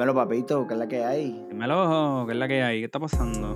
Dímelo, 0.00 0.14
papito, 0.14 0.66
¿qué 0.66 0.72
es 0.72 0.80
la 0.80 0.88
que 0.88 1.04
hay? 1.04 1.46
Dímelo, 1.50 2.24
¿qué 2.24 2.32
es 2.32 2.38
la 2.38 2.48
que 2.48 2.62
hay? 2.62 2.78
¿Qué 2.78 2.86
está 2.86 2.98
pasando? 2.98 3.52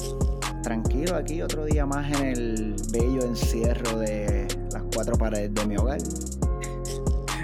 Tranquilo, 0.62 1.16
aquí 1.16 1.40
otro 1.40 1.64
día 1.64 1.86
más 1.86 2.20
en 2.20 2.26
el 2.26 2.76
bello 2.92 3.22
encierro 3.22 3.98
de 4.00 4.46
las 4.70 4.82
cuatro 4.94 5.16
paredes 5.16 5.54
de 5.54 5.66
mi 5.66 5.78
hogar. 5.78 5.96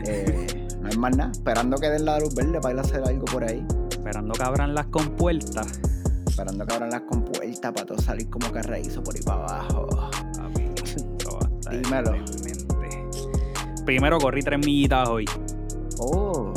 Eh, 0.06 0.68
no 0.80 0.88
hay 0.88 0.96
más 0.96 1.16
nada, 1.16 1.30
esperando 1.30 1.76
que 1.76 1.88
den 1.88 2.04
la 2.06 2.18
luz 2.18 2.34
verde 2.34 2.58
para 2.60 2.74
ir 2.74 2.78
a 2.78 2.82
hacer 2.82 3.02
algo 3.06 3.24
por 3.26 3.44
ahí. 3.44 3.64
Esperando 3.90 4.34
que 4.34 4.42
abran 4.42 4.74
las 4.74 4.86
compuertas. 4.86 5.80
Esperando 6.26 6.66
que 6.66 6.74
abran 6.74 6.90
las 6.90 7.02
compuertas 7.02 7.72
para 7.72 7.86
todo 7.86 7.98
salir 7.98 8.28
como 8.28 8.50
carraízo 8.50 9.02
por 9.02 9.14
ahí 9.14 9.22
para 9.22 9.44
abajo. 9.44 9.86
Papi, 10.36 10.62
esto 10.84 11.38
va 11.38 11.46
a 11.46 11.58
estar 11.58 11.82
Dímelo. 11.82 12.24
Primero 13.86 14.18
corrí 14.18 14.42
tres 14.42 14.58
millitas 14.58 15.08
hoy. 15.08 15.26
Oh, 15.98 16.49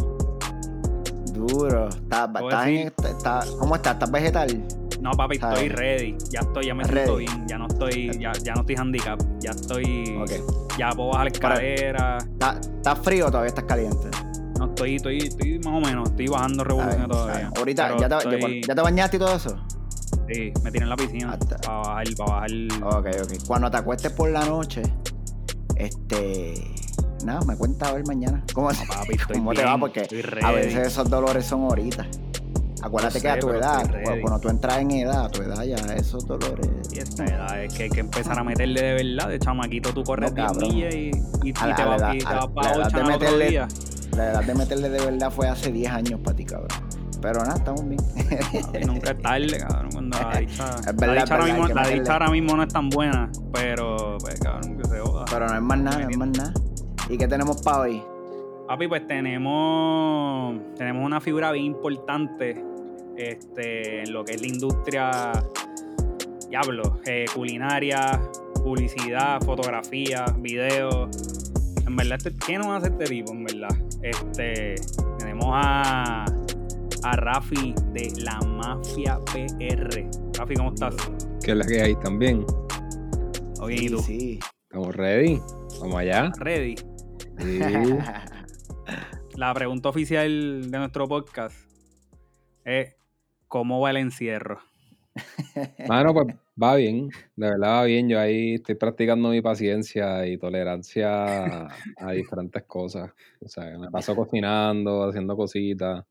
duro. 1.45 1.89
¿Estás, 1.89 2.31
Voy 2.31 2.43
a 2.43 2.47
estás 2.47 2.67
en 2.67 2.73
decir- 2.75 2.87
este- 2.97 3.09
está- 3.09 3.43
¿Cómo 3.59 3.75
estás? 3.75 3.93
¿Estás 3.93 4.11
vegetal? 4.11 4.63
No, 5.01 5.11
papi, 5.11 5.37
¿Sabes? 5.37 5.59
estoy 5.63 5.69
ready. 5.69 6.17
Ya 6.31 6.39
estoy, 6.39 6.65
ya 6.67 6.73
me 6.75 6.85
siento 6.85 7.15
Ready. 7.17 7.25
bien. 7.27 7.47
Ya 7.47 7.57
no 7.57 7.67
estoy, 7.67 8.11
ya, 8.19 8.31
ya 8.43 8.53
no 8.53 8.61
estoy 8.61 8.75
handicap. 8.77 9.19
Ya 9.39 9.51
estoy. 9.51 10.17
Ok. 10.21 10.31
Ya 10.77 10.89
puedo 10.91 11.09
bajar 11.09 11.27
escalera. 11.27 12.17
¿Estás, 12.19 12.99
frío 13.03 13.27
o 13.27 13.31
todavía 13.31 13.49
estás 13.49 13.65
caliente? 13.65 14.07
No, 14.57 14.65
estoy, 14.67 14.95
estoy, 14.95 15.17
estoy 15.17 15.59
más 15.59 15.73
o 15.73 15.81
menos. 15.81 16.09
Estoy 16.09 16.27
bajando 16.27 16.63
Está 16.63 16.69
revoluciones 16.69 17.01
está 17.01 17.13
todavía. 17.17 17.51
Ahorita, 17.57 17.97
ya 17.97 18.09
te, 18.09 18.15
estoy- 18.35 18.61
ya 18.65 18.75
te 18.75 18.81
bañaste 18.81 19.17
y 19.17 19.19
todo 19.19 19.35
eso? 19.35 19.57
Sí, 20.31 20.53
me 20.63 20.71
tiré 20.71 20.83
en 20.83 20.89
la 20.89 20.95
piscina. 20.95 21.31
Ah, 21.33 21.37
está. 21.41 21.57
Para 21.57 21.77
bajar, 21.79 22.05
para 22.17 22.31
bajar. 22.31 22.49
Ok, 22.83 23.07
ok. 23.23 23.47
Cuando 23.47 23.69
te 23.71 23.77
acuestes 23.77 24.11
por 24.13 24.29
la 24.29 24.45
noche, 24.45 24.83
este. 25.75 26.53
Nada, 27.23 27.41
me 27.45 27.55
cuenta 27.55 27.89
a 27.89 27.93
ver 27.93 28.05
mañana. 28.07 28.43
¿Cómo, 28.53 28.67
papi, 28.69 29.13
estoy 29.19 29.37
cómo 29.37 29.53
te 29.53 29.63
va? 29.63 29.77
Porque 29.77 30.07
a 30.43 30.51
veces 30.51 30.87
esos 30.87 31.09
dolores 31.09 31.45
son 31.45 31.61
ahorita. 31.63 32.05
Acuérdate 32.81 33.21
que 33.21 33.29
a 33.29 33.39
tu 33.39 33.49
edad, 33.49 33.89
cuando 34.21 34.39
tú 34.41 34.49
entras 34.49 34.79
en 34.79 34.91
edad, 34.91 35.25
a 35.25 35.29
tu 35.29 35.41
edad 35.41 35.63
ya 35.63 35.75
esos 35.95 36.27
dolores. 36.27 36.67
Y 36.91 36.99
esta 36.99 37.23
edad 37.23 37.63
es 37.63 37.73
que 37.73 37.83
hay 37.83 37.89
que 37.89 38.01
empezar 38.01 38.37
a 38.37 38.43
meterle 38.43 38.81
de 38.81 38.93
verdad. 39.03 39.29
De 39.29 39.39
chamaquito 39.39 39.93
tú 39.93 40.03
corres 40.03 40.31
No, 40.31 40.35
10 40.35 40.47
cabrón. 40.51 40.69
millas 40.75 40.93
y, 40.93 40.97
y, 40.97 41.11
la- 41.11 41.19
y 41.49 41.53
te 41.53 41.61
la 41.63 41.85
vas 41.85 42.01
edad- 42.01 42.13
y 42.13 42.17
te 42.19 42.25
a 42.27 42.29
la- 42.33 42.39
la 42.77 42.85
al 43.05 43.11
otro 43.13 43.37
día. 43.37 43.67
La 44.17 44.31
edad 44.31 44.43
de 44.43 44.53
meterle 44.55 44.89
de 44.89 44.99
verdad 45.05 45.31
fue 45.31 45.47
hace 45.47 45.71
10 45.71 45.91
años 45.93 46.19
para 46.21 46.35
ti, 46.35 46.43
cabrón. 46.43 46.67
Pero 47.21 47.39
nada, 47.39 47.55
estamos 47.55 47.87
bien. 47.87 48.01
Papi, 48.63 48.85
nunca 48.85 49.11
es 49.11 49.21
tarde, 49.21 49.57
cabrón. 49.59 49.89
Cuando 49.93 50.19
la 50.19 50.29
dicha, 50.39 50.51
Es 50.79 50.85
la 50.85 50.91
verdad, 50.91 51.13
dicha 51.13 51.23
es 51.23 51.31
ahora 51.31 51.45
mismo, 51.45 51.67
la 51.69 51.87
dicha 51.87 52.13
ahora 52.13 52.29
mismo 52.31 52.57
no 52.57 52.63
es 52.63 52.73
tan 52.73 52.89
buena, 52.89 53.31
pero, 53.53 54.17
pues, 54.19 54.39
cabrón, 54.41 54.77
que 54.77 54.89
se 54.89 54.99
joda. 54.99 55.23
Pero 55.31 55.47
no 55.47 55.55
es 55.55 55.61
más 55.61 55.77
nada, 55.79 55.99
no 55.99 56.09
es 56.09 56.17
más 56.17 56.27
nada. 56.27 56.53
¿Y 57.09 57.17
qué 57.17 57.27
tenemos 57.27 57.61
para 57.61 57.81
hoy? 57.81 58.01
Papi, 58.67 58.87
pues 58.87 59.05
tenemos, 59.07 60.57
tenemos 60.77 61.05
una 61.05 61.19
figura 61.19 61.51
bien 61.51 61.65
importante 61.65 62.63
este, 63.17 64.03
en 64.03 64.13
lo 64.13 64.23
que 64.23 64.33
es 64.33 64.41
la 64.41 64.47
industria, 64.47 65.31
diablo, 66.49 66.99
eh, 67.05 67.25
culinaria, 67.33 68.21
publicidad, 68.63 69.41
fotografía, 69.41 70.25
video. 70.37 71.09
En 71.85 71.95
verdad, 71.97 72.17
este, 72.17 72.33
¿qué 72.45 72.57
nos 72.57 72.67
hace 72.67 72.87
este 72.87 73.05
tipo, 73.05 73.33
en 73.33 73.43
verdad? 73.43 73.77
Este, 74.01 74.75
tenemos 75.19 75.47
a, 75.49 76.23
a 77.03 77.15
Rafi 77.17 77.75
de 77.91 78.13
la 78.21 78.39
Mafia 78.39 79.19
PR. 79.25 80.09
Rafi, 80.39 80.55
¿cómo 80.55 80.73
estás? 80.73 80.95
¿Qué 81.43 81.51
es 81.51 81.57
la 81.57 81.65
que 81.65 81.81
hay 81.81 81.95
también? 81.95 82.45
¿O 83.59 83.65
bien, 83.65 83.79
sí, 83.79 83.85
y 83.85 83.89
tú? 83.89 83.99
sí. 83.99 84.39
¿Estamos 84.69 84.95
ready? 84.95 85.39
¿Vamos 85.81 85.97
allá? 85.97 86.31
¿Ready? 86.39 86.92
Sí. 87.39 87.59
La 89.35 89.53
pregunta 89.53 89.89
oficial 89.89 90.69
de 90.69 90.77
nuestro 90.77 91.07
podcast 91.07 91.69
es 92.63 92.95
¿cómo 93.47 93.79
va 93.81 93.89
el 93.91 93.97
encierro? 93.97 94.59
Mano, 95.87 96.13
pues 96.13 96.35
va 96.61 96.75
bien, 96.75 97.09
de 97.35 97.49
verdad 97.49 97.79
va 97.79 97.83
bien. 97.85 98.09
Yo 98.09 98.19
ahí 98.19 98.55
estoy 98.55 98.75
practicando 98.75 99.29
mi 99.29 99.41
paciencia 99.41 100.25
y 100.27 100.37
tolerancia 100.37 101.67
a 101.97 102.11
diferentes 102.13 102.63
cosas. 102.63 103.11
O 103.41 103.47
sea, 103.47 103.77
me 103.77 103.89
paso 103.91 104.15
cocinando, 104.15 105.03
haciendo 105.03 105.35
cositas, 105.35 106.03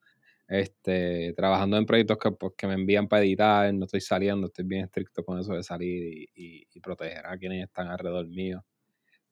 este, 0.49 1.33
trabajando 1.35 1.77
en 1.79 1.87
proyectos 1.87 2.19
que, 2.19 2.31
pues, 2.33 2.53
que 2.57 2.67
me 2.67 2.75
envían 2.75 3.09
para 3.09 3.23
editar. 3.23 3.73
No 3.75 3.87
estoy 3.87 4.01
saliendo, 4.01 4.47
estoy 4.49 4.65
bien 4.67 4.85
estricto 4.85 5.25
con 5.25 5.39
eso 5.39 5.55
de 5.55 5.63
salir 5.63 6.03
y, 6.05 6.29
y- 6.35 6.67
y 6.75 6.81
proteger 6.81 7.27
a 7.27 7.37
quienes 7.39 7.65
están 7.65 7.89
alrededor 7.89 8.29
mío. 8.29 8.65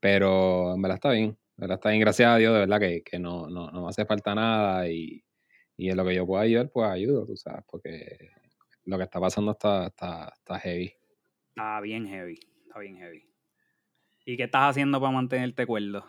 Pero 0.01 0.75
en 0.75 0.81
verdad 0.83 0.97
está 0.97 1.11
bien, 1.11 1.25
en 1.27 1.37
verdad 1.61 1.77
está 1.77 1.91
bien. 1.91 2.01
Gracias 2.01 2.29
a 2.29 2.37
Dios, 2.37 2.53
de 2.55 2.61
verdad 2.61 2.81
que, 2.81 3.03
que 3.03 3.19
no, 3.19 3.49
no, 3.49 3.71
no 3.71 3.83
me 3.83 3.89
hace 3.89 4.05
falta 4.05 4.35
nada 4.35 4.89
y, 4.89 5.25
y 5.77 5.91
en 5.91 5.97
lo 5.97 6.05
que 6.05 6.15
yo 6.15 6.27
pueda 6.27 6.43
ayudar, 6.43 6.71
pues 6.71 6.89
ayudo, 6.91 7.27
tú 7.27 7.37
sabes, 7.37 7.65
porque 7.71 8.31
lo 8.85 8.99
que 8.99 9.05
está 9.05 9.21
pasando 9.21 9.53
está, 9.53 9.87
está, 9.87 10.33
está 10.37 10.59
heavy. 10.59 10.93
Está 11.51 11.81
bien 11.81 12.07
heavy, 12.07 12.39
está 12.67 12.81
bien 12.81 12.97
heavy. 12.97 13.25
¿Y 14.25 14.37
qué 14.37 14.45
estás 14.45 14.71
haciendo 14.71 15.01
para 15.01 15.13
mantenerte 15.13 15.67
cuerdo? 15.67 16.05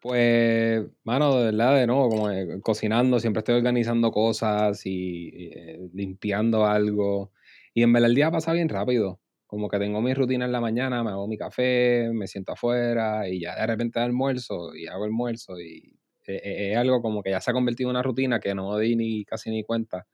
Pues, 0.00 0.84
mano, 1.04 1.36
de 1.36 1.44
verdad, 1.44 1.76
de 1.76 1.86
nuevo, 1.86 2.08
como 2.08 2.30
eh, 2.30 2.60
cocinando, 2.60 3.20
siempre 3.20 3.38
estoy 3.38 3.54
organizando 3.54 4.10
cosas 4.10 4.84
y 4.84 5.28
eh, 5.52 5.90
limpiando 5.92 6.66
algo. 6.66 7.32
Y 7.72 7.82
en 7.84 7.92
verdad 7.92 8.10
el 8.10 8.16
día 8.16 8.30
pasa 8.30 8.52
bien 8.52 8.68
rápido. 8.68 9.20
Como 9.52 9.68
que 9.68 9.78
tengo 9.78 10.00
mi 10.00 10.14
rutina 10.14 10.46
en 10.46 10.52
la 10.52 10.62
mañana, 10.62 11.04
me 11.04 11.10
hago 11.10 11.28
mi 11.28 11.36
café, 11.36 12.08
me 12.10 12.26
siento 12.26 12.52
afuera 12.52 13.28
y 13.28 13.38
ya 13.38 13.54
de 13.54 13.66
repente 13.66 14.00
almuerzo 14.00 14.74
y 14.74 14.86
hago 14.86 15.04
almuerzo 15.04 15.60
y 15.60 15.94
eh, 16.26 16.40
eh, 16.42 16.72
es 16.72 16.78
algo 16.78 17.02
como 17.02 17.22
que 17.22 17.28
ya 17.28 17.40
se 17.42 17.50
ha 17.50 17.54
convertido 17.54 17.90
en 17.90 17.96
una 17.96 18.02
rutina 18.02 18.40
que 18.40 18.54
no 18.54 18.72
me 18.72 18.80
di 18.80 18.96
ni 18.96 19.26
casi 19.26 19.50
ni 19.50 19.62
cuenta. 19.62 20.06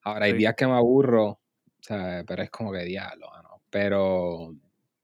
Ahora 0.00 0.24
hay 0.24 0.32
días 0.32 0.54
que 0.56 0.66
me 0.66 0.72
aburro, 0.72 1.38
sea, 1.82 2.24
pero 2.26 2.42
es 2.42 2.48
como 2.48 2.72
que 2.72 2.82
diablo. 2.84 3.26
Pero, 3.68 4.54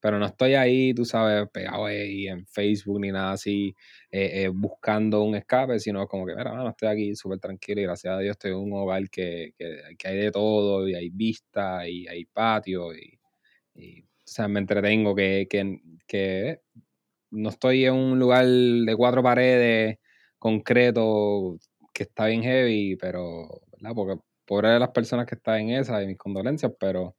pero 0.01 0.19
no 0.19 0.25
estoy 0.25 0.55
ahí, 0.55 0.95
tú 0.95 1.05
sabes, 1.05 1.47
pegado 1.53 1.84
ahí 1.84 2.27
en 2.27 2.47
Facebook 2.47 3.01
ni 3.01 3.12
nada 3.12 3.33
así 3.33 3.77
eh, 4.11 4.45
eh, 4.45 4.49
buscando 4.49 5.22
un 5.25 5.34
escape, 5.34 5.78
sino 5.78 6.06
como 6.09 6.25
que, 6.25 6.34
mira, 6.34 6.55
mano, 6.55 6.71
estoy 6.71 6.89
aquí 6.89 7.15
súper 7.15 7.39
tranquilo 7.39 7.83
y 7.83 7.84
gracias 7.84 8.15
a 8.15 8.19
Dios 8.21 8.31
estoy 8.33 8.53
en 8.53 8.56
un 8.56 8.72
hogar 8.72 9.11
que, 9.11 9.53
que, 9.59 9.95
que 9.99 10.09
hay 10.09 10.16
de 10.16 10.31
todo 10.31 10.89
y 10.89 10.95
hay 10.95 11.11
vista 11.11 11.87
y 11.87 12.06
hay 12.09 12.25
patio 12.25 12.95
y, 12.95 13.19
y, 13.74 14.02
o 14.02 14.06
sea, 14.24 14.48
me 14.48 14.60
entretengo, 14.60 15.14
que, 15.14 15.46
que, 15.48 15.80
que 16.06 16.60
no 17.30 17.48
estoy 17.48 17.84
en 17.84 17.94
un 17.94 18.18
lugar 18.18 18.46
de 18.46 18.94
cuatro 18.96 19.22
paredes 19.22 19.98
concreto 20.38 21.58
que 21.92 22.04
está 22.04 22.26
bien 22.26 22.42
heavy, 22.42 22.96
pero, 22.96 23.62
¿verdad? 23.72 23.94
Porque 23.94 24.20
pobre 24.44 24.68
de 24.68 24.78
las 24.78 24.90
personas 24.90 25.26
que 25.26 25.36
están 25.36 25.60
en 25.60 25.70
esa 25.70 26.02
y 26.02 26.06
mis 26.06 26.18
condolencias, 26.18 26.72
pero 26.78 27.16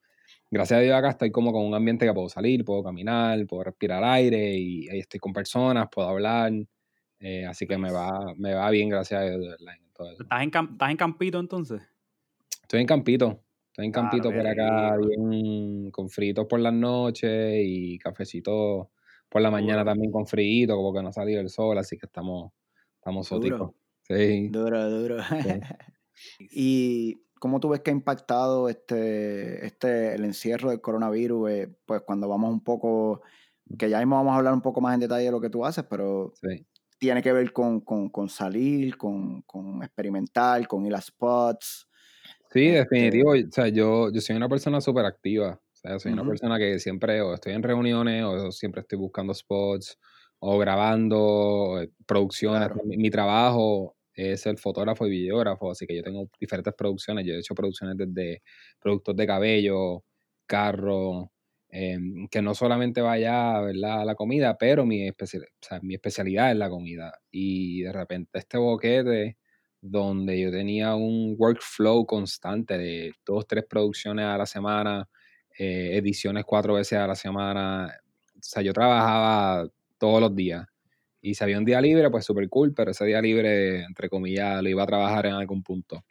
gracias 0.52 0.78
a 0.80 0.82
Dios 0.82 0.96
acá 0.96 1.10
estoy 1.10 1.32
como 1.32 1.52
con 1.52 1.64
un 1.66 1.74
ambiente 1.74 2.06
que 2.06 2.14
puedo 2.14 2.30
salir, 2.30 2.64
puedo 2.64 2.84
caminar, 2.84 3.46
puedo 3.48 3.64
respirar 3.64 4.04
aire 4.04 4.54
y 4.56 4.88
ahí 4.90 5.00
estoy 5.00 5.20
con 5.20 5.34
personas, 5.34 5.88
puedo 5.92 6.08
hablar, 6.08 6.52
eh, 7.20 7.46
así 7.46 7.66
que 7.66 7.78
me 7.78 7.92
va, 7.92 8.34
me 8.38 8.54
va 8.54 8.70
bien, 8.70 8.90
gracias 8.90 9.22
a 9.22 9.24
Dios, 9.24 9.42
de 9.42 9.50
verdad, 9.50 9.74
en 9.76 9.92
todo 9.94 10.12
eso. 10.12 10.24
¿Estás 10.24 10.44
en, 10.44 10.52
Cam- 10.52 10.72
estás 10.74 10.92
en 10.92 10.98
Campito 10.98 11.40
entonces? 11.40 11.82
Estoy 12.62 12.82
en 12.82 12.88
Campito, 12.88 13.44
estoy 13.76 13.88
en 13.88 13.92
Campito 13.92 14.32
por 14.32 14.48
acá, 14.48 14.96
bien 14.96 15.92
con 15.92 16.10
fritos 16.10 16.46
por 16.46 16.62
las 16.62 16.72
noches 16.72 17.62
y 17.62 18.00
cafecito 18.00 18.90
por 19.28 19.42
la 19.42 19.52
mañana 19.52 19.80
Duro. 19.80 19.92
también 19.92 20.12
con 20.14 20.26
frito, 20.26 20.78
como 20.78 20.94
que 20.94 21.04
no 21.04 21.10
ha 21.10 21.12
salido 21.12 21.42
el 21.42 21.50
sol, 21.50 21.78
así 21.78 21.98
que 21.98 22.06
estamos, 22.06 22.54
estamos. 22.96 23.28
Sí. 24.08 24.48
Duro, 24.48 24.90
duro. 24.90 25.18
¿Y 26.40 27.22
cómo 27.38 27.60
tú 27.60 27.68
ves 27.68 27.82
que 27.82 27.90
ha 27.90 27.94
impactado 27.94 28.70
este, 28.70 29.66
este, 29.66 30.16
el 30.16 30.24
encierro 30.24 30.70
del 30.70 30.80
coronavirus? 30.80 31.50
eh, 31.50 31.76
pues 31.86 32.02
cuando 32.04 32.30
vamos 32.30 32.54
un 32.54 32.64
poco, 32.64 33.24
que 33.78 33.90
ya 33.90 34.00
mismo 34.00 34.16
vamos 34.16 34.32
a 34.32 34.38
hablar 34.38 34.54
un 34.54 34.62
poco 34.62 34.80
más 34.80 34.94
en 34.94 35.02
detalle 35.02 35.26
de 35.26 35.32
lo 35.32 35.42
que 35.42 35.50
tú 35.50 35.66
haces, 35.66 35.84
pero 35.90 36.32
sí. 36.36 36.66
tiene 36.98 37.22
que 37.22 37.34
ver 37.34 37.52
con, 37.52 37.82
con, 37.82 38.08
con 38.08 38.30
salir, 38.30 38.96
con, 38.96 39.42
con 39.42 39.84
experimentar, 39.84 40.66
con 40.66 40.86
ir 40.86 40.96
a 40.96 41.02
spots. 41.02 41.90
Sí, 42.56 42.68
Este- 42.70 42.96
definitivo. 42.96 43.32
O 43.34 43.52
sea, 43.52 43.68
yo, 43.68 44.12
yo 44.12 44.22
soy 44.22 44.36
una 44.38 44.48
persona 44.50 44.80
súper 44.82 45.06
activa. 45.06 45.62
O 45.62 45.76
sea, 45.78 46.00
soy 46.00 46.14
una 46.14 46.26
persona 46.26 46.58
que 46.58 46.80
siempre 46.80 47.22
o 47.22 47.34
estoy 47.36 47.54
en 47.54 47.64
reuniones 47.64 48.24
o 48.24 48.52
siempre 48.52 48.82
estoy 48.82 48.98
buscando 48.98 49.34
spots 49.34 50.00
o 50.40 50.58
grabando 50.58 51.82
eh, 51.82 51.92
producciones. 52.06 52.70
Claro. 52.70 52.82
Mi, 52.86 52.98
mi 52.98 53.10
trabajo 53.12 53.98
es 54.14 54.42
ser 54.42 54.58
fotógrafo 54.58 55.06
y 55.08 55.10
videógrafo, 55.12 55.72
así 55.72 55.86
que 55.86 55.96
yo 55.98 56.04
tengo 56.04 56.30
diferentes 56.40 56.74
producciones. 56.76 57.26
Yo 57.26 57.34
he 57.34 57.40
hecho 57.40 57.56
producciones 57.56 57.98
desde 57.98 58.42
productos 58.80 59.16
de 59.18 59.28
cabello, 59.28 60.06
carro, 60.48 61.32
em, 61.70 62.28
que 62.30 62.42
no 62.42 62.56
solamente 62.56 63.02
vaya 63.02 63.60
¿verdad? 63.62 64.02
a 64.02 64.06
la 64.06 64.16
comida, 64.16 64.58
pero 64.58 64.86
mi, 64.86 65.08
especi- 65.10 65.44
o 65.44 65.48
sea, 65.62 65.80
mi 65.82 65.96
especialidad 65.96 66.52
es 66.52 66.58
la 66.58 66.70
comida. 66.70 67.14
Y 67.32 67.82
de 67.84 67.92
repente 67.92 68.40
este 68.40 68.58
boquete 68.58 69.38
donde 69.90 70.40
yo 70.40 70.52
tenía 70.52 70.96
un 70.96 71.36
workflow 71.38 72.06
constante 72.06 72.78
de 72.78 73.14
dos, 73.26 73.46
tres 73.48 73.66
producciones 73.70 74.26
a 74.26 74.38
la 74.38 74.46
semana, 74.46 75.08
eh, 75.58 75.92
ediciones 75.98 76.44
cuatro 76.46 76.74
veces 76.74 76.98
a 76.98 77.08
la 77.08 77.16
semana. 77.16 77.94
O 78.36 78.40
sea, 78.42 78.64
yo 78.64 78.74
trabajaba 78.74 79.68
todos 79.98 80.20
los 80.22 80.36
días. 80.36 80.66
Y 81.22 81.36
si 81.36 81.44
había 81.44 81.58
un 81.58 81.66
día 81.66 81.82
libre, 81.82 82.10
pues 82.10 82.26
súper 82.26 82.50
cool, 82.50 82.74
pero 82.74 82.92
ese 82.92 83.06
día 83.06 83.22
libre, 83.22 83.84
entre 83.84 84.10
comillas, 84.10 84.62
lo 84.62 84.70
iba 84.70 84.84
a 84.84 84.88
trabajar 84.88 85.28
en 85.28 85.34
algún 85.34 85.64
punto. 85.64 86.04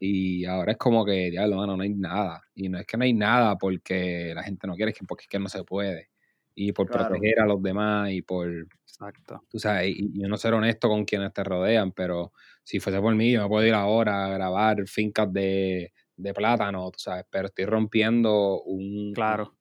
Y 0.00 0.44
ahora 0.44 0.72
es 0.72 0.78
como 0.78 1.04
que, 1.04 1.30
diablo, 1.30 1.56
mano, 1.56 1.76
no 1.76 1.82
hay 1.82 1.94
nada. 1.94 2.42
Y 2.54 2.68
no 2.68 2.78
es 2.78 2.86
que 2.86 2.96
no 2.96 3.04
hay 3.04 3.14
nada 3.14 3.56
porque 3.56 4.32
la 4.34 4.42
gente 4.44 4.66
no 4.66 4.74
quiere, 4.74 4.92
es 4.92 4.98
que 4.98 5.06
porque 5.06 5.22
es 5.24 5.28
que 5.28 5.38
no 5.38 5.48
se 5.48 5.64
puede. 5.64 6.08
Y 6.54 6.72
por 6.72 6.88
proteger 6.88 7.40
a 7.40 7.46
los 7.46 7.62
demás 7.62 8.10
y 8.10 8.22
por. 8.22 8.48
Exacto. 8.82 9.44
Tú 9.48 9.58
sabes, 9.58 9.90
y, 9.90 10.10
y, 10.14 10.20
no 10.22 10.36
ser 10.36 10.54
honesto 10.54 10.88
con 10.88 11.04
quienes 11.04 11.32
te 11.32 11.44
rodean, 11.44 11.92
pero 11.92 12.32
si 12.68 12.80
fuese 12.80 13.00
por 13.00 13.14
mí, 13.14 13.32
yo 13.32 13.40
me 13.40 13.48
puedo 13.48 13.66
ir 13.66 13.72
ahora 13.72 14.26
a 14.26 14.28
grabar 14.28 14.86
fincas 14.86 15.32
de, 15.32 15.94
de 16.14 16.34
plátano, 16.34 16.90
tú 16.90 16.98
sabes, 16.98 17.24
pero 17.30 17.46
estoy 17.46 17.64
rompiendo 17.64 18.60
un. 18.62 19.14
Claro. 19.14 19.56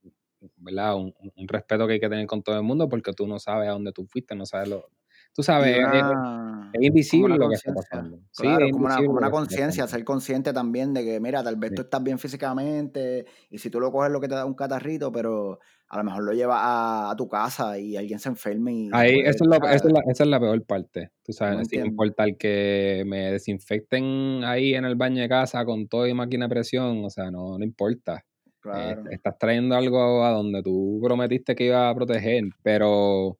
¿Verdad? 0.58 0.98
Un, 0.98 1.14
un, 1.18 1.48
respeto 1.48 1.88
que 1.88 1.94
hay 1.94 2.00
que 2.02 2.10
tener 2.10 2.28
con 2.28 2.44
todo 2.44 2.58
el 2.58 2.64
mundo 2.64 2.90
porque 2.90 3.14
tú 3.14 3.26
no 3.26 3.40
sabes 3.40 3.70
a 3.70 3.72
dónde 3.72 3.94
tú 3.94 4.06
fuiste, 4.06 4.36
no 4.36 4.46
sabes 4.46 4.68
lo, 4.68 4.90
Tú 5.34 5.44
sabes, 5.44 5.78
una, 5.78 6.72
es, 6.74 6.82
es, 6.82 6.88
invisible 6.88 7.38
lo 7.38 7.48
que 7.48 7.56
está 7.56 7.72
pasando. 7.72 8.20
Claro, 8.36 8.66
sí, 8.66 8.72
como, 8.72 8.88
una, 8.88 8.96
como 8.98 9.12
una 9.12 9.30
conciencia, 9.30 9.88
ser 9.88 10.04
consciente 10.04 10.52
también 10.52 10.96
de 10.96 11.06
que, 11.06 11.20
mira, 11.20 11.44
tal 11.44 11.58
vez 11.58 11.70
sí. 11.70 11.76
tú 11.76 11.82
estás 11.84 12.04
bien 12.04 12.18
físicamente 12.18 13.26
y 13.52 13.60
si 13.60 13.70
tú 13.70 13.80
lo 13.80 13.92
coges 13.92 14.12
lo 14.12 14.20
que 14.20 14.28
te 14.28 14.34
da 14.34 14.46
un 14.46 14.56
catarrito, 14.56 15.12
pero 15.12 15.60
a 15.90 15.98
lo 15.98 16.04
mejor 16.04 16.24
lo 16.24 16.34
llevas 16.34 16.60
a, 16.62 17.12
a 17.12 17.16
tu 17.16 17.28
casa 17.28 17.80
y 17.80 17.96
alguien 17.96 18.20
se 18.20 18.30
enferme. 18.30 18.74
Y 18.74 18.90
Ahí, 18.92 19.20
eso 19.20 19.44
es 19.44 19.48
lo, 19.50 19.56
eso 19.68 19.88
es 19.88 19.94
la, 19.94 20.02
esa 20.08 20.24
es 20.24 20.30
la 20.30 20.40
peor 20.40 20.64
parte. 20.66 21.12
Tú 21.24 21.32
sabes, 21.34 21.58
no 21.58 21.66
sin 21.66 21.86
importar 21.86 22.36
que 22.38 23.04
me 23.06 23.32
desinfecten 23.32 24.44
ahí 24.44 24.74
en 24.74 24.86
el 24.86 24.96
baño 24.96 25.22
de 25.22 25.30
casa 25.30 25.64
con 25.66 25.88
todo 25.88 26.08
y 26.08 26.14
máquina 26.14 26.46
de 26.46 26.50
presión, 26.50 27.06
o 27.06 27.10
sea, 27.10 27.32
no, 27.32 27.58
no 27.58 27.64
importa. 27.64 28.26
Claro. 28.60 29.04
Eh, 29.04 29.10
estás 29.12 29.38
trayendo 29.38 29.76
algo 29.76 30.26
a 30.26 30.32
donde 30.32 30.62
tú 30.62 31.00
prometiste 31.02 31.56
que 31.56 31.68
iba 31.68 31.90
a 31.90 31.96
proteger, 31.96 32.44
pero 32.64 33.38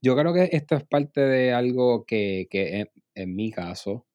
yo 0.00 0.16
creo 0.16 0.32
que 0.32 0.48
esto 0.52 0.76
es 0.76 0.84
parte 0.84 1.20
de 1.20 1.52
algo 1.52 2.04
que, 2.06 2.46
que 2.50 2.80
en, 2.80 2.88
en, 3.14 3.34
mi 3.34 3.50
caso, 3.50 4.06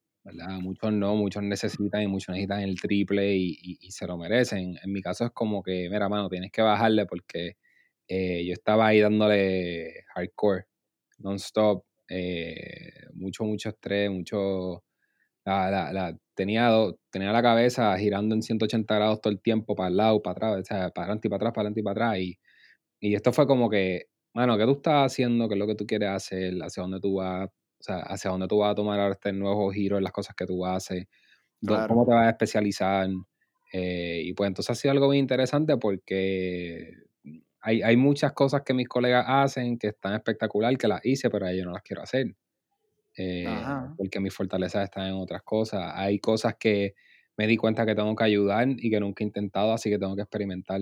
Muchos 0.62 0.92
no, 0.92 1.16
muchos 1.16 1.42
necesitan 1.42 2.02
y 2.02 2.06
muchos 2.06 2.30
necesitan 2.30 2.60
el 2.60 2.80
triple 2.80 3.36
y, 3.36 3.78
y, 3.80 3.90
se 3.90 4.06
lo 4.06 4.16
merecen. 4.16 4.76
En 4.82 4.92
mi 4.92 5.02
caso 5.02 5.26
es 5.26 5.32
como 5.32 5.62
que, 5.62 5.88
mira, 5.90 6.08
mano, 6.08 6.28
tienes 6.30 6.50
que 6.50 6.62
bajarle 6.62 7.06
porque 7.06 7.56
eh, 8.08 8.44
yo 8.46 8.52
estaba 8.54 8.86
ahí 8.88 9.00
dándole 9.00 10.04
hardcore, 10.14 10.64
non-stop, 11.18 11.84
eh, 12.08 13.06
mucho, 13.14 13.44
mucho 13.44 13.70
estrés, 13.70 14.10
mucho... 14.10 14.84
La, 15.44 15.70
la, 15.70 15.92
la, 15.92 16.18
tenía, 16.34 16.70
tenía 17.10 17.32
la 17.32 17.42
cabeza 17.42 17.96
girando 17.98 18.34
en 18.34 18.42
180 18.42 18.94
grados 18.94 19.20
todo 19.20 19.32
el 19.32 19.42
tiempo, 19.42 19.74
para 19.76 19.90
el 19.90 19.96
lado, 19.98 20.22
para 20.22 20.32
atrás, 20.32 20.60
o 20.62 20.64
sea, 20.64 20.90
para 20.90 21.06
adelante 21.06 21.28
y 21.28 21.30
para 21.30 21.36
atrás, 21.38 21.52
para 21.54 21.62
adelante 21.62 21.80
y 21.80 21.82
para 21.84 22.06
atrás. 22.06 22.20
Y, 22.20 22.38
y 23.00 23.14
esto 23.14 23.32
fue 23.32 23.46
como 23.46 23.70
que 23.70 24.06
mano, 24.34 24.58
¿qué 24.58 24.64
tú 24.64 24.72
estás 24.72 25.12
haciendo? 25.12 25.48
¿Qué 25.48 25.54
es 25.54 25.58
lo 25.60 25.66
que 25.66 25.74
tú 25.76 25.86
quieres 25.86 26.10
hacer? 26.10 26.54
¿Hacia 26.62 26.82
dónde 26.82 27.00
tú 27.00 27.14
vas? 27.16 27.48
O 27.84 27.86
sea, 27.86 27.98
¿hacia 27.98 28.30
dónde 28.30 28.48
tú 28.48 28.56
vas 28.58 28.72
a 28.72 28.74
tomar 28.74 28.98
ahora 28.98 29.12
este 29.12 29.30
nuevo 29.30 29.70
giro 29.70 29.98
en 29.98 30.04
las 30.04 30.12
cosas 30.12 30.34
que 30.34 30.46
tú 30.46 30.64
haces? 30.64 31.06
Claro. 31.60 31.88
¿Cómo 31.88 32.06
te 32.06 32.14
vas 32.14 32.26
a 32.26 32.30
especializar? 32.30 33.10
Eh, 33.70 34.22
y 34.24 34.32
pues 34.32 34.48
entonces 34.48 34.70
ha 34.70 34.74
sido 34.74 34.92
algo 34.92 35.08
muy 35.08 35.18
interesante 35.18 35.76
porque 35.76 36.94
hay, 37.60 37.82
hay, 37.82 37.96
muchas 37.98 38.32
cosas 38.32 38.62
que 38.62 38.72
mis 38.72 38.88
colegas 38.88 39.26
hacen 39.28 39.76
que 39.76 39.88
están 39.88 40.14
espectacular, 40.14 40.78
que 40.78 40.88
las 40.88 41.04
hice, 41.04 41.28
pero 41.28 41.52
yo 41.52 41.66
no 41.66 41.72
las 41.72 41.82
quiero 41.82 42.02
hacer. 42.02 42.34
Eh, 43.18 43.46
porque 43.98 44.18
mis 44.18 44.34
fortalezas 44.34 44.84
están 44.84 45.08
en 45.08 45.14
otras 45.14 45.42
cosas. 45.42 45.92
Hay 45.94 46.18
cosas 46.20 46.56
que 46.58 46.94
me 47.36 47.46
di 47.46 47.58
cuenta 47.58 47.84
que 47.84 47.94
tengo 47.94 48.16
que 48.16 48.24
ayudar 48.24 48.66
y 48.66 48.88
que 48.88 48.98
nunca 48.98 49.22
he 49.22 49.26
intentado, 49.26 49.74
así 49.74 49.90
que 49.90 49.98
tengo 49.98 50.16
que 50.16 50.22
experimentar 50.22 50.80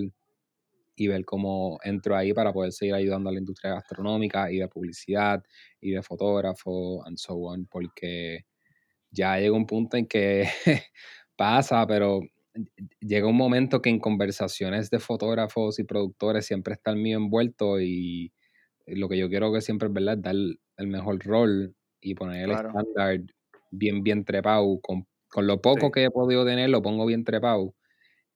y 0.94 1.09
ver 1.09 1.25
cómo 1.25 1.79
entro 1.85 2.17
ahí 2.17 2.33
para 2.33 2.53
poder 2.53 2.73
seguir 2.73 2.94
ayudando 2.94 3.31
a 3.31 3.33
la 3.33 3.39
industria 3.39 3.75
gastronómica 3.75 4.50
y 4.50 4.59
de 4.59 4.69
publicidad 4.69 5.43
y 5.81 5.93
de 5.93 6.03
fotógrafo 6.03 7.05
and 7.06 7.17
so 7.17 7.35
on, 7.35 7.67
porque 7.67 8.44
ya 9.11 9.39
llega 9.39 9.55
un 9.55 9.67
punto 9.67 9.97
en 9.97 10.06
que 10.06 10.44
pasa, 11.37 11.87
pero 11.87 12.21
llega 13.00 13.27
un 13.27 13.37
momento 13.37 13.81
que 13.81 13.91
en 13.91 13.99
conversaciones 13.99 14.91
de 14.91 14.99
fotógrafos 14.99 15.79
y 15.79 15.85
productores 15.85 16.47
siempre 16.47 16.75
está 16.75 16.91
el 16.91 16.99
mío 16.99 17.19
envuelto 17.19 17.81
y 17.81 18.33
lo 18.87 19.09
que 19.09 19.17
yo 19.19 19.29
quiero 19.29 19.53
que 19.53 19.61
siempre 19.61 19.89
es 19.89 19.94
verdad 19.94 20.19
dar 20.19 20.35
el 20.35 20.87
mejor 20.87 21.19
rol 21.25 21.75
y 22.00 22.15
poner 22.15 22.44
el 22.44 22.50
estándar 22.53 23.21
bien, 23.71 24.03
bien 24.03 24.25
trepado. 24.25 24.81
Con, 24.83 25.06
con 25.29 25.47
lo 25.47 25.62
poco 25.62 25.87
sí. 25.87 25.93
que 25.94 26.05
he 26.05 26.11
podido 26.11 26.44
tener, 26.44 26.69
lo 26.69 26.83
pongo 26.83 27.06
bien 27.06 27.25
trepado 27.25 27.75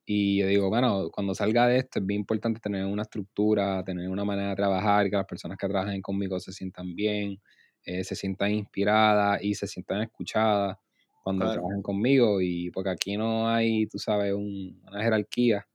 y 0.08 0.38
yo 0.38 0.47
digo, 0.47 0.69
bueno, 0.69 1.11
cuando 1.11 1.35
salga 1.35 1.67
de 1.67 1.79
esto 1.79 1.99
es 1.99 2.06
bien 2.06 2.20
importante 2.20 2.61
tener 2.61 2.85
una 2.87 3.03
estructura, 3.03 3.82
tener 3.82 4.08
una 4.08 4.25
manera 4.25 4.50
de 4.50 4.56
trabajar, 4.56 5.11
que 5.11 5.17
las 5.17 5.26
personas 5.26 5.58
que 5.58 5.67
trabajen 5.67 6.00
conmigo 6.00 6.38
se 6.38 6.53
sientan 6.53 6.94
bien, 6.94 7.41
eh, 7.85 8.05
se 8.05 8.14
sientan 8.14 8.53
inspiradas 8.53 9.43
y 9.43 9.55
se 9.56 9.67
sientan 9.67 10.03
escuchadas 10.03 10.76
cuando 11.25 11.44
claro. 11.44 11.61
trabajen 11.61 11.82
conmigo. 11.82 12.41
Y 12.41 12.70
porque 12.70 12.91
aquí 12.91 13.17
no 13.17 13.49
hay, 13.49 13.88
tú 13.88 13.99
sabes, 13.99 14.32
un, 14.32 14.81
una 14.87 15.03
jerarquía. 15.03 15.67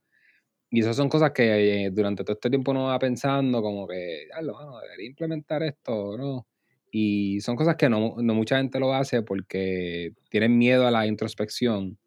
Y 0.70 0.80
esas 0.80 0.96
son 0.96 1.10
cosas 1.10 1.32
que 1.32 1.84
eh, 1.86 1.90
durante 1.90 2.24
todo 2.24 2.34
este 2.34 2.50
tiempo 2.50 2.70
uno 2.72 2.84
va 2.84 2.98
pensando, 2.98 3.62
como 3.62 3.86
que, 3.86 4.28
bueno, 4.34 4.80
debería 4.80 5.06
implementar 5.06 5.62
esto, 5.62 6.16
¿no? 6.16 6.46
Y 6.90 7.40
son 7.42 7.56
cosas 7.56 7.76
que 7.76 7.88
no, 7.90 8.16
no 8.18 8.34
mucha 8.34 8.58
gente 8.58 8.80
lo 8.80 8.94
hace 8.94 9.22
porque 9.22 10.12
tienen 10.30 10.56
miedo 10.58 10.86
a 10.86 10.90
la 10.90 11.06
introspección 11.06 11.98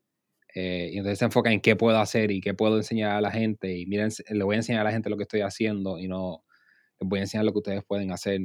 eh, 0.55 0.89
y 0.93 0.97
entonces 0.97 1.19
se 1.19 1.25
enfoca 1.25 1.51
en 1.51 1.59
qué 1.59 1.75
puedo 1.75 1.99
hacer 1.99 2.31
y 2.31 2.39
qué 2.39 2.53
puedo 2.53 2.77
enseñar 2.77 3.11
a 3.11 3.21
la 3.21 3.29
gente. 3.29 3.77
Y 3.77 3.85
miren, 3.85 4.09
le 4.29 4.43
voy 4.45 4.55
a 4.55 4.59
enseñar 4.59 4.81
a 4.81 4.83
la 4.85 4.91
gente 4.91 5.09
lo 5.09 5.17
que 5.17 5.23
estoy 5.23 5.41
haciendo 5.41 5.99
y 5.99 6.07
no 6.07 6.45
les 6.99 7.09
voy 7.09 7.19
a 7.19 7.23
enseñar 7.23 7.45
lo 7.45 7.51
que 7.51 7.59
ustedes 7.59 7.83
pueden 7.83 8.11
hacer. 8.11 8.39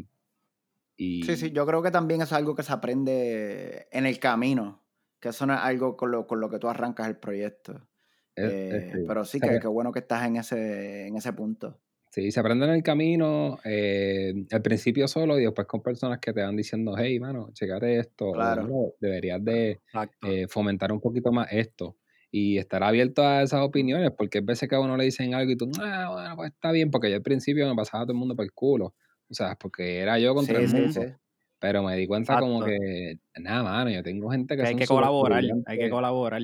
Y... 0.96 1.22
Sí, 1.22 1.36
sí, 1.36 1.52
yo 1.52 1.64
creo 1.64 1.82
que 1.82 1.92
también 1.92 2.20
es 2.20 2.32
algo 2.32 2.56
que 2.56 2.64
se 2.64 2.72
aprende 2.72 3.86
en 3.92 4.06
el 4.06 4.18
camino, 4.18 4.82
que 5.20 5.28
eso 5.28 5.46
no 5.46 5.54
es 5.54 5.60
algo 5.60 5.96
con 5.96 6.10
lo, 6.10 6.26
con 6.26 6.40
lo 6.40 6.50
que 6.50 6.58
tú 6.58 6.68
arrancas 6.68 7.06
el 7.06 7.16
proyecto. 7.16 7.88
Es, 8.34 8.52
eh, 8.52 8.76
es, 8.76 8.92
sí. 8.92 8.98
Pero 9.06 9.24
sí, 9.24 9.40
que, 9.40 9.60
que 9.60 9.68
bueno 9.68 9.92
que 9.92 10.00
estás 10.00 10.26
en 10.26 10.36
ese, 10.36 11.06
en 11.06 11.16
ese 11.16 11.32
punto. 11.32 11.80
Sí, 12.10 12.32
se 12.32 12.40
aprende 12.40 12.66
en 12.66 12.72
el 12.72 12.82
camino, 12.82 13.60
eh, 13.64 14.34
al 14.50 14.62
principio 14.62 15.06
solo 15.06 15.38
y 15.38 15.44
después 15.44 15.68
con 15.68 15.80
personas 15.80 16.18
que 16.18 16.32
te 16.32 16.42
van 16.42 16.56
diciendo, 16.56 16.96
hey, 16.98 17.20
mano, 17.20 17.50
checate 17.52 18.00
esto, 18.00 18.32
claro. 18.32 18.94
deberías 19.00 19.42
de 19.44 19.80
eh, 20.22 20.48
fomentar 20.48 20.90
un 20.90 21.00
poquito 21.00 21.30
más 21.30 21.46
esto 21.52 21.96
y 22.32 22.58
estar 22.58 22.82
abierto 22.82 23.22
a 23.22 23.42
esas 23.42 23.60
opiniones, 23.62 24.10
porque 24.10 24.38
a 24.38 24.40
veces 24.40 24.68
que 24.68 24.74
a 24.74 24.80
uno 24.80 24.96
le 24.96 25.04
dicen 25.04 25.34
algo 25.34 25.52
y 25.52 25.56
tú, 25.56 25.70
ah, 25.80 26.10
bueno, 26.12 26.36
pues 26.36 26.50
está 26.50 26.72
bien, 26.72 26.90
porque 26.90 27.10
yo 27.10 27.16
al 27.16 27.22
principio 27.22 27.68
me 27.68 27.76
pasaba 27.76 28.02
todo 28.02 28.12
el 28.12 28.18
mundo 28.18 28.34
por 28.34 28.44
el 28.44 28.52
culo, 28.52 28.86
o 29.28 29.34
sea, 29.34 29.54
porque 29.54 29.98
era 29.98 30.18
yo 30.18 30.34
contra 30.34 30.58
sí, 30.58 30.64
el 30.64 30.68
mundo. 30.68 30.92
Sí, 30.92 31.08
sí. 31.08 31.14
Pero 31.60 31.84
me 31.84 31.94
di 31.94 32.08
cuenta 32.08 32.32
Exacto. 32.32 32.52
como 32.52 32.64
que, 32.64 33.18
nada, 33.38 33.62
mano, 33.62 33.90
yo 33.90 34.02
tengo 34.02 34.30
gente 34.30 34.56
que, 34.56 34.62
que 34.62 34.68
hay 34.68 34.76
que 34.76 34.86
colaborar, 34.86 35.44
hay 35.66 35.78
que 35.78 35.90
colaborar. 35.90 36.42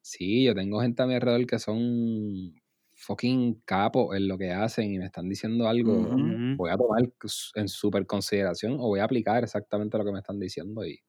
Sí, 0.00 0.44
yo 0.44 0.54
tengo 0.54 0.80
gente 0.80 1.02
a 1.02 1.06
mi 1.06 1.14
alrededor 1.14 1.46
que 1.46 1.58
son 1.58 2.61
fucking 3.02 3.62
capos 3.64 4.16
en 4.16 4.28
lo 4.28 4.38
que 4.38 4.52
hacen 4.52 4.92
y 4.92 4.98
me 4.98 5.06
están 5.06 5.28
diciendo 5.28 5.68
algo, 5.68 5.92
uh 5.92 6.14
-huh. 6.14 6.56
voy 6.56 6.70
a 6.70 6.76
tomar 6.76 7.02
en 7.56 7.68
súper 7.68 8.06
consideración 8.06 8.74
o 8.74 8.88
voy 8.88 9.00
a 9.00 9.04
aplicar 9.04 9.42
exactamente 9.42 9.98
lo 9.98 10.04
que 10.04 10.12
me 10.12 10.18
están 10.20 10.38
diciendo 10.38 10.86
y 10.86 11.00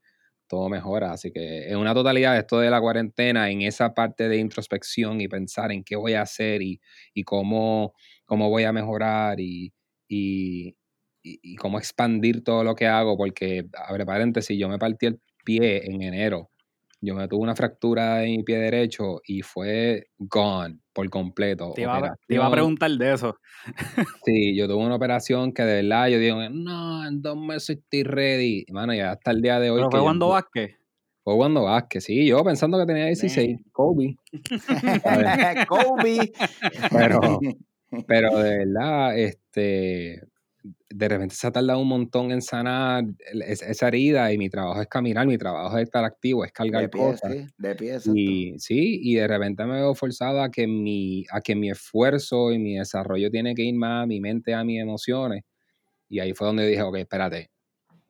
todo 0.47 0.69
mejora. 0.69 1.11
Así 1.13 1.31
que 1.31 1.69
en 1.69 1.77
una 1.77 1.93
totalidad, 1.93 2.37
esto 2.37 2.59
de 2.59 2.69
la 2.71 2.81
cuarentena, 2.81 3.49
en 3.49 3.61
esa 3.61 3.93
parte 3.93 4.27
de 4.29 4.37
introspección 4.37 5.21
y 5.21 5.27
pensar 5.27 5.71
en 5.71 5.83
qué 5.83 5.95
voy 5.95 6.13
a 6.13 6.23
hacer 6.23 6.61
y, 6.61 6.81
y 7.13 7.23
cómo, 7.23 7.93
cómo 8.25 8.49
voy 8.49 8.63
a 8.63 8.73
mejorar 8.73 9.39
y, 9.39 9.73
y, 10.07 10.75
y, 11.23 11.55
cómo 11.57 11.77
expandir 11.79 12.43
todo 12.43 12.63
lo 12.63 12.75
que 12.75 12.87
hago, 12.87 13.17
porque, 13.17 13.65
abre 13.87 14.05
paréntesis, 14.05 14.57
yo 14.57 14.67
me 14.69 14.79
partí 14.79 15.07
el 15.07 15.21
pie 15.45 15.85
en 15.85 16.01
enero 16.01 16.49
yo 17.03 17.15
me 17.15 17.27
tuve 17.27 17.41
una 17.41 17.55
fractura 17.55 18.23
en 18.23 18.37
mi 18.37 18.43
pie 18.43 18.57
derecho 18.57 19.21
y 19.25 19.41
fue 19.41 20.07
gone 20.17 20.79
por 20.93 21.09
completo. 21.09 21.73
Te 21.75 21.81
iba, 21.81 22.17
te 22.25 22.35
iba 22.35 22.47
a 22.47 22.51
preguntar 22.51 22.91
de 22.91 23.13
eso. 23.13 23.37
sí, 24.25 24.55
yo 24.55 24.67
tuve 24.67 24.85
una 24.85 24.95
operación 24.95 25.51
que 25.51 25.63
de 25.63 25.81
verdad 25.81 26.07
yo 26.07 26.19
digo, 26.19 26.37
no, 26.49 27.05
en 27.05 27.21
dos 27.21 27.35
meses 27.35 27.79
estoy 27.79 28.03
ready. 28.03 28.63
Y, 28.65 28.71
mano, 28.71 28.93
ya 28.93 29.11
hasta 29.11 29.31
el 29.31 29.41
día 29.41 29.59
de 29.59 29.69
hoy. 29.69 29.79
¿Pero 29.79 29.91
fue 29.91 30.01
cuando 30.01 30.29
Vázquez? 30.29 30.77
Fue 31.23 31.35
cuando 31.35 31.63
Vázquez, 31.63 32.05
sí, 32.05 32.25
yo 32.25 32.41
pensando 32.43 32.77
que 32.79 32.85
tenía 32.85 33.05
16, 33.05 33.59
Kobe. 33.73 34.15
Kobe. 35.67 36.31
Pero, 36.89 37.39
pero 38.07 38.37
de 38.37 38.57
verdad, 38.59 39.17
este, 39.17 40.21
de 40.95 41.09
repente 41.09 41.33
se 41.33 41.47
ha 41.47 41.51
tardado 41.51 41.79
un 41.79 41.87
montón 41.87 42.31
en 42.31 42.41
sanar 42.41 43.03
esa 43.47 43.87
herida 43.87 44.31
y 44.31 44.37
mi 44.37 44.47
trabajo 44.47 44.79
es 44.79 44.87
caminar, 44.87 45.25
mi 45.25 45.39
trabajo 45.39 45.75
es 45.77 45.85
estar 45.85 46.05
activo, 46.05 46.45
es 46.45 46.51
cargar 46.51 46.83
de 46.83 46.89
pie, 46.89 47.01
cosas. 47.01 47.31
Sí, 47.33 47.47
de 47.57 47.75
pie, 47.75 47.97
y 48.13 48.59
sí, 48.59 48.99
y 49.01 49.15
de 49.15 49.27
repente 49.27 49.65
me 49.65 49.75
veo 49.75 49.95
forzado 49.95 50.41
a 50.43 50.51
que 50.51 50.67
mi 50.67 51.25
a 51.31 51.41
que 51.41 51.55
mi 51.55 51.71
esfuerzo 51.71 52.51
y 52.51 52.59
mi 52.59 52.77
desarrollo 52.77 53.31
tiene 53.31 53.55
que 53.55 53.63
ir 53.63 53.73
más 53.73 54.03
a 54.03 54.05
mi 54.05 54.21
mente, 54.21 54.53
a 54.53 54.63
mis 54.63 54.79
emociones. 54.79 55.43
Y 56.09 56.19
ahí 56.19 56.33
fue 56.33 56.47
donde 56.47 56.67
dije, 56.67 56.83
ok, 56.83 56.97
espérate, 56.97 57.49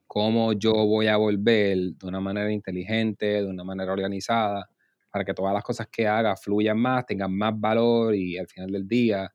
¿cómo 0.06 0.54
yo 0.54 0.74
voy 0.74 1.08
a 1.08 1.18
volver 1.18 1.78
de 1.78 2.08
una 2.08 2.20
manera 2.20 2.52
inteligente, 2.52 3.26
de 3.26 3.46
una 3.46 3.64
manera 3.64 3.94
organizada, 3.94 4.70
para 5.10 5.24
que 5.24 5.34
todas 5.34 5.54
las 5.54 5.64
cosas 5.64 5.88
que 5.90 6.08
haga 6.08 6.36
fluyan 6.36 6.80
más, 6.80 7.06
tengan 7.06 7.34
más 7.34 7.54
valor 7.58 8.14
y 8.16 8.38
al 8.38 8.48
final 8.48 8.72
del 8.72 8.88
día 8.88 9.32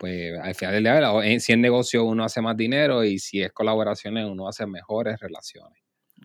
pues 0.00 0.32
al 0.42 0.54
final 0.54 0.82
del 0.82 0.84
día, 0.84 1.40
si 1.40 1.52
es 1.52 1.58
negocio 1.58 2.06
uno 2.06 2.24
hace 2.24 2.40
más 2.40 2.56
dinero 2.56 3.04
y 3.04 3.18
si 3.18 3.42
es 3.42 3.52
colaboraciones 3.52 4.24
uno 4.24 4.48
hace 4.48 4.64
mejores 4.66 5.20
relaciones. 5.20 5.78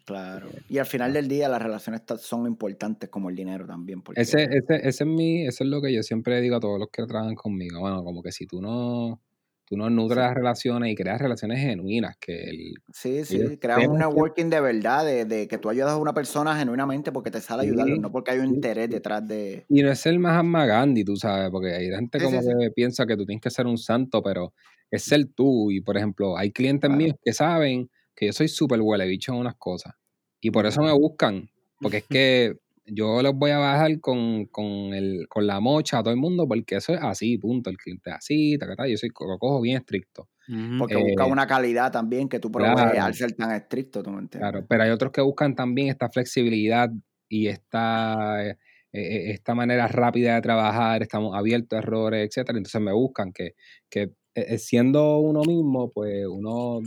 Claro. 0.05 0.47
Y 0.69 0.77
al 0.77 0.85
final 0.85 1.11
del 1.11 1.27
día 1.27 1.49
las 1.49 1.61
relaciones 1.61 2.03
son 2.21 2.47
importantes 2.47 3.09
como 3.09 3.29
el 3.29 3.35
dinero 3.35 3.67
también. 3.67 4.01
Porque... 4.01 4.21
Ese, 4.21 4.43
ese, 4.43 4.75
ese 4.77 5.03
es 5.03 5.05
mi, 5.05 5.45
eso 5.45 5.65
es 5.65 5.69
lo 5.69 5.81
que 5.81 5.93
yo 5.93 6.03
siempre 6.03 6.39
digo 6.39 6.55
a 6.55 6.59
todos 6.61 6.79
los 6.79 6.87
que 6.89 7.05
trabajan 7.05 7.35
conmigo. 7.35 7.81
Bueno, 7.81 8.01
como 8.05 8.23
que 8.23 8.31
si 8.31 8.47
tú 8.47 8.61
no, 8.61 9.19
tú 9.65 9.75
no 9.77 9.89
nutres 9.89 10.19
las 10.19 10.33
relaciones 10.33 10.91
y 10.91 10.95
creas 10.95 11.19
relaciones 11.19 11.59
genuinas, 11.59 12.15
que 12.17 12.43
el, 12.43 12.73
Sí, 12.93 13.25
sí, 13.25 13.57
creas 13.57 13.87
un 13.87 13.97
networking 13.97 14.49
de 14.49 14.61
verdad, 14.61 15.05
de, 15.05 15.47
que 15.47 15.57
tú 15.57 15.69
ayudas 15.69 15.91
a 15.91 15.97
una 15.97 16.13
persona 16.13 16.55
genuinamente 16.55 17.11
porque 17.11 17.31
te 17.31 17.41
sale 17.41 17.63
ayudarlo, 17.63 17.97
no 17.97 18.11
porque 18.11 18.31
hay 18.31 18.39
un 18.39 18.47
interés 18.47 18.89
detrás 18.89 19.27
de... 19.27 19.65
Y 19.69 19.81
no 19.81 19.91
es 19.91 20.05
el 20.05 20.19
Mahatma 20.19 20.65
Gandhi, 20.65 21.03
tú 21.03 21.15
sabes, 21.15 21.49
porque 21.49 21.73
hay 21.73 21.89
gente 21.89 22.19
como 22.19 22.39
que 22.39 22.71
piensa 22.71 23.05
que 23.05 23.17
tú 23.17 23.25
tienes 23.25 23.41
que 23.41 23.49
ser 23.49 23.65
un 23.65 23.77
santo, 23.77 24.21
pero 24.21 24.53
es 24.91 25.03
ser 25.03 25.25
tú. 25.33 25.71
Y, 25.71 25.81
por 25.81 25.97
ejemplo, 25.97 26.37
hay 26.37 26.51
clientes 26.51 26.89
míos 26.89 27.15
que 27.23 27.33
saben 27.33 27.89
que 28.15 28.27
yo 28.27 28.33
soy 28.33 28.47
súper 28.47 28.79
huele 28.81 29.05
bicho 29.07 29.33
en 29.33 29.39
unas 29.39 29.55
cosas. 29.55 29.93
Y 30.41 30.51
por 30.51 30.65
eso 30.65 30.81
me 30.81 30.91
buscan, 30.93 31.49
porque 31.79 31.97
es 31.97 32.05
que 32.09 32.57
yo 32.85 33.21
los 33.21 33.33
voy 33.35 33.51
a 33.51 33.57
bajar 33.57 33.99
con, 33.99 34.47
el, 34.93 35.27
con 35.27 35.47
la 35.47 35.59
mocha 35.59 35.99
a 35.99 36.03
todo 36.03 36.13
el 36.13 36.19
mundo, 36.19 36.47
porque 36.47 36.75
eso 36.75 36.93
es 36.93 36.99
así, 37.01 37.37
punto. 37.37 37.69
El 37.69 37.77
cliente 37.77 38.09
es 38.11 38.15
así, 38.17 38.57
ta, 38.57 38.75
ta, 38.75 38.87
yo 38.87 38.97
soy, 38.97 39.09
lo 39.09 39.37
cojo 39.37 39.61
bien 39.61 39.77
estricto. 39.77 40.29
Porque 40.77 40.95
busca 40.95 41.25
eh, 41.25 41.31
una 41.31 41.47
calidad 41.47 41.91
también 41.91 42.29
que 42.29 42.39
tú 42.39 42.51
provees 42.51 42.99
al 42.99 43.13
ser 43.15 43.33
tan 43.33 43.51
estricto, 43.51 44.03
¿tú 44.03 44.11
me 44.11 44.19
entiendes? 44.19 44.51
Claro, 44.51 44.65
pero 44.69 44.83
hay 44.83 44.91
otros 44.91 45.11
que 45.11 45.21
buscan 45.21 45.55
también 45.55 45.87
esta 45.87 46.09
flexibilidad 46.09 46.91
y 47.27 47.47
esta, 47.47 48.45
eh, 48.45 48.57
eh, 48.93 49.31
esta 49.31 49.55
manera 49.55 49.87
rápida 49.87 50.35
de 50.35 50.41
trabajar, 50.41 51.01
estamos 51.01 51.35
abiertos 51.35 51.77
a 51.77 51.79
errores, 51.79 52.27
etcétera. 52.27 52.59
Entonces 52.59 52.79
me 52.79 52.93
buscan 52.93 53.33
que, 53.33 53.53
que 53.89 54.11
siendo 54.57 55.17
uno 55.17 55.41
mismo, 55.41 55.91
pues 55.91 56.25
uno 56.29 56.81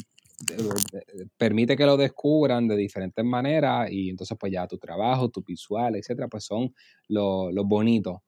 permite 1.37 1.77
que 1.77 1.85
lo 1.85 1.97
descubran 1.97 2.69
de 2.69 2.77
diferentes 2.77 3.25
maneras 3.25 3.91
y 3.91 4.11
entonces 4.11 4.37
pues 4.39 4.53
ya 4.53 4.67
tu 4.67 4.79
trabajo, 4.79 5.29
tu 5.29 5.43
visual, 5.43 5.97
etcétera, 5.97 6.29
pues 6.29 6.45
son 6.45 6.73
los 7.09 7.53
lo 7.53 7.65
bonitos. 7.65 8.19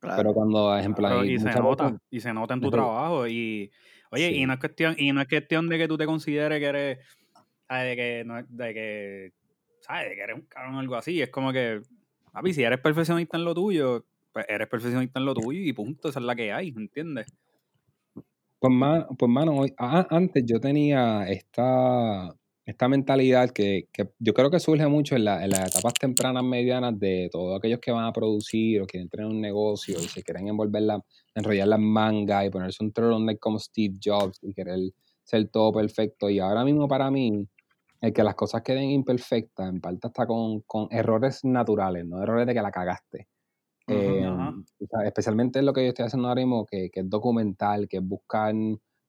Pero 0.00 0.34
cuando, 0.34 0.76
ejemplo, 0.76 1.24
y, 1.24 1.38
se 1.38 1.54
nota, 1.54 1.96
y 2.10 2.20
se 2.20 2.32
nota 2.32 2.54
en 2.54 2.60
tu 2.60 2.70
trabajo 2.70 3.28
y 3.28 3.70
oye, 4.10 4.32
y 4.32 4.44
no 4.46 4.54
es 4.54 4.58
cuestión 4.58 4.96
y 4.98 5.12
no 5.12 5.20
es 5.20 5.28
cuestión 5.28 5.68
de 5.68 5.78
que 5.78 5.86
tú 5.86 5.96
te 5.96 6.06
consideres 6.06 6.58
que 6.58 6.66
eres 6.66 6.98
de 7.68 7.96
que 7.96 8.24
no 8.26 8.42
de 8.42 8.74
que 8.74 9.32
sabes, 9.80 10.10
de 10.10 10.16
que 10.16 10.22
eres 10.22 10.36
un 10.36 10.42
cabrón 10.42 10.74
o 10.74 10.80
algo 10.80 10.96
así, 10.96 11.22
es 11.22 11.30
como 11.30 11.52
que 11.52 11.80
papi, 12.32 12.52
si 12.52 12.64
eres 12.64 12.80
perfeccionista 12.80 13.36
en 13.36 13.44
lo 13.44 13.54
tuyo, 13.54 14.04
pues 14.32 14.46
eres 14.48 14.66
perfeccionista 14.66 15.20
en 15.20 15.26
lo 15.26 15.34
tuyo 15.34 15.60
y 15.60 15.72
punto, 15.72 16.08
esa 16.08 16.18
es 16.18 16.26
la 16.26 16.34
que 16.34 16.52
hay, 16.52 16.68
¿entiendes? 16.68 17.26
Pues, 18.62 18.72
pues 19.18 19.28
mano, 19.28 19.64
antes 19.76 20.44
yo 20.46 20.60
tenía 20.60 21.24
esta, 21.28 22.32
esta 22.64 22.88
mentalidad 22.88 23.50
que, 23.50 23.88
yo 24.20 24.34
creo 24.34 24.52
que 24.52 24.60
surge 24.60 24.86
mucho 24.86 25.16
en, 25.16 25.24
las 25.24 25.42
etapas 25.42 25.94
tempranas, 25.94 26.44
medianas 26.44 26.96
de 26.96 27.28
todos 27.32 27.58
aquellos 27.58 27.80
que 27.80 27.90
van 27.90 28.04
a 28.04 28.12
producir 28.12 28.80
o 28.80 28.86
quieren 28.86 29.08
tener 29.08 29.26
un 29.26 29.40
negocio 29.40 29.98
y 29.98 30.06
se 30.06 30.22
quieren 30.22 30.46
envolver 30.46 30.82
la, 30.82 31.04
enrollar 31.34 31.66
las 31.66 31.80
mangas 31.80 32.46
y 32.46 32.50
ponerse 32.50 32.84
un 32.84 32.92
turtleneck 32.92 33.40
como 33.40 33.58
Steve 33.58 33.96
Jobs 34.00 34.38
y 34.42 34.54
querer 34.54 34.78
ser 35.24 35.48
todo 35.48 35.72
perfecto. 35.72 36.30
Y 36.30 36.38
ahora 36.38 36.64
mismo 36.64 36.86
para 36.86 37.10
mí, 37.10 37.48
el 38.00 38.12
que 38.12 38.22
las 38.22 38.36
cosas 38.36 38.62
queden 38.62 38.90
imperfectas, 38.90 39.68
en 39.68 39.80
parte 39.80 40.06
está 40.06 40.24
con, 40.24 40.60
con 40.60 40.86
errores 40.92 41.44
naturales, 41.44 42.06
no 42.06 42.22
errores 42.22 42.46
de 42.46 42.54
que 42.54 42.62
la 42.62 42.70
cagaste. 42.70 43.26
Em, 43.92 44.64
especialmente 45.04 45.62
lo 45.62 45.72
que 45.72 45.82
yo 45.82 45.88
estoy 45.88 46.06
haciendo 46.06 46.28
ahora 46.28 46.40
mismo, 46.40 46.66
que, 46.66 46.90
es 46.92 47.10
documental, 47.10 47.88
que 47.88 47.98
es 47.98 48.02
buscar 48.02 48.54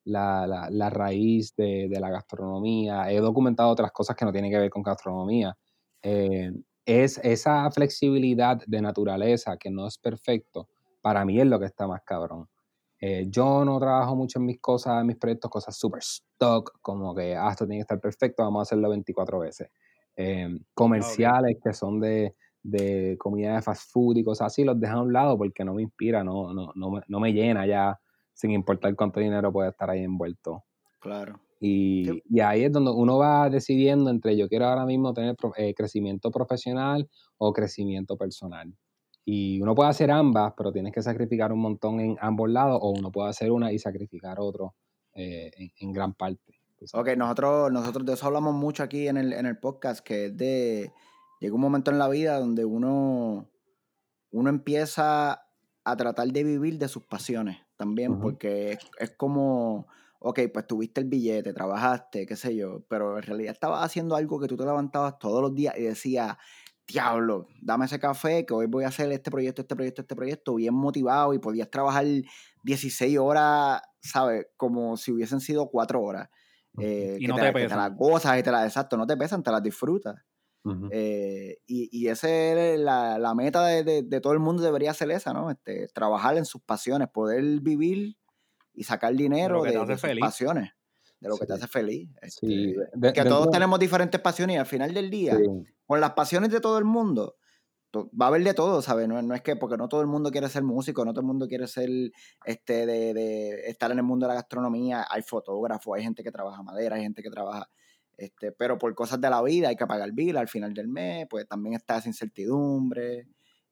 la, 0.05 0.89
raíz 0.89 1.55
de, 1.55 1.89
la 1.99 2.09
gastronomía. 2.09 3.11
He 3.11 3.19
documentado 3.19 3.69
otras 3.69 3.91
cosas 3.91 4.15
que 4.15 4.25
no 4.25 4.31
tienen 4.31 4.51
que 4.51 4.59
ver 4.59 4.69
con 4.69 4.83
gastronomía. 4.83 5.55
Eh, 6.01 6.51
es 6.85 7.17
esa 7.23 7.69
flexibilidad 7.71 8.61
de 8.67 8.81
naturaleza 8.81 9.57
que 9.57 9.71
no 9.71 9.87
es 9.87 9.97
perfecto, 9.97 10.67
para 11.01 11.23
mí 11.25 11.39
es 11.39 11.47
lo 11.47 11.59
que 11.59 11.65
está 11.65 11.87
más 11.87 12.01
cabrón. 12.05 12.47
Eh, 12.99 13.25
yo 13.29 13.65
no 13.65 13.79
trabajo 13.79 14.15
mucho 14.15 14.39
en 14.39 14.45
mis 14.45 14.61
cosas, 14.61 15.01
en 15.01 15.07
mis 15.07 15.17
proyectos, 15.17 15.51
cosas 15.51 15.77
super 15.77 15.99
stock, 16.01 16.71
como 16.81 17.13
que 17.13 17.35
ah, 17.35 17.49
esto 17.51 17.65
tiene 17.65 17.79
que 17.79 17.81
estar 17.81 17.99
perfecto, 17.99 18.43
vamos 18.43 18.59
a 18.59 18.63
hacerlo 18.63 18.89
24 18.89 19.39
veces. 19.39 19.69
Em, 20.15 20.57
ah, 20.61 20.65
comerciales 20.73 21.57
que 21.61 21.73
son 21.73 21.99
de, 21.99 22.35
de 22.63 23.17
comida 23.19 23.55
de 23.55 23.61
fast 23.61 23.91
food 23.91 24.17
y 24.17 24.23
cosas 24.23 24.47
así, 24.47 24.63
los 24.63 24.79
dejo 24.79 24.97
a 24.97 25.01
un 25.01 25.13
lado 25.13 25.37
porque 25.37 25.65
no 25.65 25.73
me 25.73 25.83
inspira, 25.83 26.23
no, 26.23 26.53
no, 26.53 26.71
no, 26.75 26.91
me, 26.91 27.01
no 27.07 27.19
me 27.19 27.33
llena 27.33 27.67
ya, 27.67 27.99
sin 28.33 28.51
importar 28.51 28.95
cuánto 28.95 29.19
dinero 29.19 29.51
puede 29.51 29.69
estar 29.69 29.89
ahí 29.89 30.03
envuelto. 30.03 30.63
Claro. 30.99 31.39
Y, 31.59 32.21
y, 32.29 32.39
ahí 32.41 32.63
es 32.63 32.71
donde 32.71 32.91
uno 32.91 33.17
va 33.17 33.49
decidiendo 33.49 34.09
entre 34.09 34.35
yo 34.35 34.49
quiero 34.49 34.65
ahora 34.65 34.85
mismo 34.85 35.13
tener 35.13 35.35
eh, 35.55 35.73
crecimiento 35.73 36.29
profesional 36.29 37.09
o 37.37 37.53
crecimiento 37.53 38.17
personal. 38.17 38.73
Y 39.25 39.61
uno 39.61 39.73
puede 39.73 39.89
hacer 39.89 40.11
ambas, 40.11 40.53
pero 40.57 40.73
tienes 40.73 40.91
que 40.91 41.01
sacrificar 41.01 41.53
un 41.53 41.59
montón 41.59 42.01
en 42.01 42.17
ambos 42.19 42.49
lados, 42.49 42.79
o 42.81 42.89
uno 42.89 43.11
puede 43.11 43.29
hacer 43.29 43.49
una 43.51 43.71
y 43.71 43.79
sacrificar 43.79 44.39
otro 44.41 44.75
eh, 45.13 45.51
en, 45.55 45.71
en, 45.79 45.93
gran 45.93 46.13
parte. 46.13 46.59
Ok, 46.91 47.09
nosotros, 47.15 47.71
nosotros 47.71 48.05
de 48.05 48.13
eso 48.13 48.25
hablamos 48.25 48.53
mucho 48.53 48.83
aquí 48.83 49.07
en 49.07 49.15
el, 49.15 49.31
en 49.31 49.45
el 49.45 49.57
podcast, 49.57 50.05
que 50.05 50.25
es 50.25 50.35
de 50.35 50.91
llega 51.43 51.55
un 51.55 51.61
momento 51.61 51.91
en 51.91 51.99
la 51.99 52.07
vida 52.07 52.39
donde 52.39 52.63
uno, 52.63 53.49
uno 54.31 54.49
empieza 54.49 55.45
a 55.83 55.97
tratar 55.97 56.29
de 56.29 56.41
vivir 56.41 56.77
de 56.77 56.87
sus 56.87 57.05
pasiones 57.05 57.57
también, 57.75 58.21
porque 58.21 58.77
es, 58.97 59.11
como, 59.17 59.87
ok, 60.19 60.39
pues 60.53 60.65
tuviste 60.65 61.01
el 61.01 61.09
billete, 61.09 61.51
trabajaste, 61.51 62.25
qué 62.25 62.37
sé 62.37 62.55
yo, 62.55 62.85
pero 62.87 63.17
en 63.17 63.23
realidad 63.23 63.51
estabas 63.51 63.83
haciendo 63.83 64.15
algo 64.15 64.39
que 64.39 64.47
tú 64.47 64.55
te 64.55 64.63
levantabas 64.63 65.19
todos 65.19 65.41
los 65.41 65.53
días 65.53 65.75
y 65.77 65.81
decías, 65.81 66.37
diablo, 66.87 67.47
dame 67.61 67.87
ese 67.87 67.99
café, 67.99 68.45
que 68.45 68.53
hoy 68.53 68.67
voy 68.67 68.85
a 68.85 68.87
hacer 68.87 69.11
este 69.11 69.29
proyecto, 69.29 69.63
este 69.63 69.75
proyecto, 69.75 70.01
este 70.01 70.15
proyecto, 70.15 70.55
bien 70.55 70.73
motivado 70.73 71.33
y 71.33 71.39
podías 71.39 71.69
trabajar 71.69 72.05
16 72.63 73.17
horas, 73.17 73.81
¿sabes? 73.99 74.47
Como 74.55 74.95
si 74.95 75.11
hubiesen 75.11 75.41
sido 75.41 75.69
4 75.69 76.01
horas. 76.01 76.29
Eh, 76.79 77.17
y 77.19 77.27
no 77.27 77.35
te, 77.35 77.51
pesan. 77.51 77.69
te 77.69 77.75
las 77.75 77.97
gozas 77.97 78.39
y 78.39 78.43
te 78.43 78.51
las, 78.51 78.65
exacto, 78.65 78.95
no 78.95 79.05
te 79.05 79.17
pesan, 79.17 79.43
te 79.43 79.51
las 79.51 79.61
disfrutas. 79.61 80.15
Eh, 80.91 81.57
y, 81.65 81.89
y 81.91 82.07
esa 82.07 82.29
es 82.29 82.79
la, 82.79 83.17
la 83.19 83.35
meta 83.35 83.65
de, 83.65 84.03
de, 84.03 84.21
todo 84.21 84.31
el 84.33 84.39
mundo 84.39 84.63
debería 84.63 84.93
ser 84.93 85.11
esa, 85.11 85.33
¿no? 85.33 85.51
Este, 85.51 85.87
trabajar 85.89 86.37
en 86.37 86.45
sus 86.45 86.61
pasiones, 86.61 87.09
poder 87.09 87.43
vivir 87.59 88.15
y 88.73 88.83
sacar 88.83 89.13
dinero 89.13 89.63
de, 89.63 89.73
sus 89.73 90.19
pasiones, 90.19 90.71
de 91.19 91.29
lo 91.29 91.37
que 91.37 91.45
te 91.45 91.53
hace 91.53 91.67
feliz. 91.67 92.09
Este, 92.21 92.75
que 93.13 93.23
todos 93.25 93.51
tenemos 93.51 93.77
diferentes 93.77 94.21
pasiones 94.21 94.55
y 94.55 94.59
al 94.59 94.65
final 94.65 94.93
del 94.93 95.09
día, 95.09 95.37
con 95.85 95.99
las 95.99 96.11
pasiones 96.11 96.49
de 96.49 96.61
todo 96.61 96.77
el 96.77 96.85
mundo, 96.85 97.35
va 97.93 98.25
a 98.25 98.29
haber 98.29 98.43
de 98.43 98.53
todo, 98.53 98.81
¿sabes? 98.81 99.07
No, 99.07 99.21
no, 99.21 99.35
es 99.35 99.41
que, 99.41 99.55
porque 99.55 99.77
no 99.77 99.89
todo 99.89 100.01
el 100.01 100.07
mundo 100.07 100.31
quiere 100.31 100.47
ser 100.47 100.63
músico, 100.63 101.03
no 101.03 101.11
todo 101.11 101.21
el 101.21 101.27
mundo 101.27 101.47
quiere 101.47 101.67
ser, 101.67 101.89
este, 102.45 102.85
de, 102.85 103.13
de 103.13 103.69
estar 103.69 103.91
en 103.91 103.97
el 103.97 104.03
mundo 104.03 104.25
de 104.25 104.29
la 104.29 104.35
gastronomía, 104.35 105.05
hay 105.09 105.21
fotógrafos, 105.23 105.97
hay 105.97 106.03
gente 106.03 106.23
que 106.23 106.31
trabaja 106.31 106.63
madera, 106.63 106.95
hay 106.95 107.03
gente 107.03 107.21
que 107.21 107.29
trabaja 107.29 107.69
este, 108.17 108.51
pero 108.51 108.77
por 108.77 108.93
cosas 108.95 109.19
de 109.19 109.29
la 109.29 109.41
vida 109.41 109.69
hay 109.69 109.75
que 109.75 109.87
pagar 109.87 110.11
bill 110.11 110.37
al 110.37 110.47
final 110.47 110.73
del 110.73 110.87
mes, 110.87 111.27
pues 111.29 111.47
también 111.47 111.75
está 111.75 111.97
esa 111.97 112.09
incertidumbre. 112.09 113.27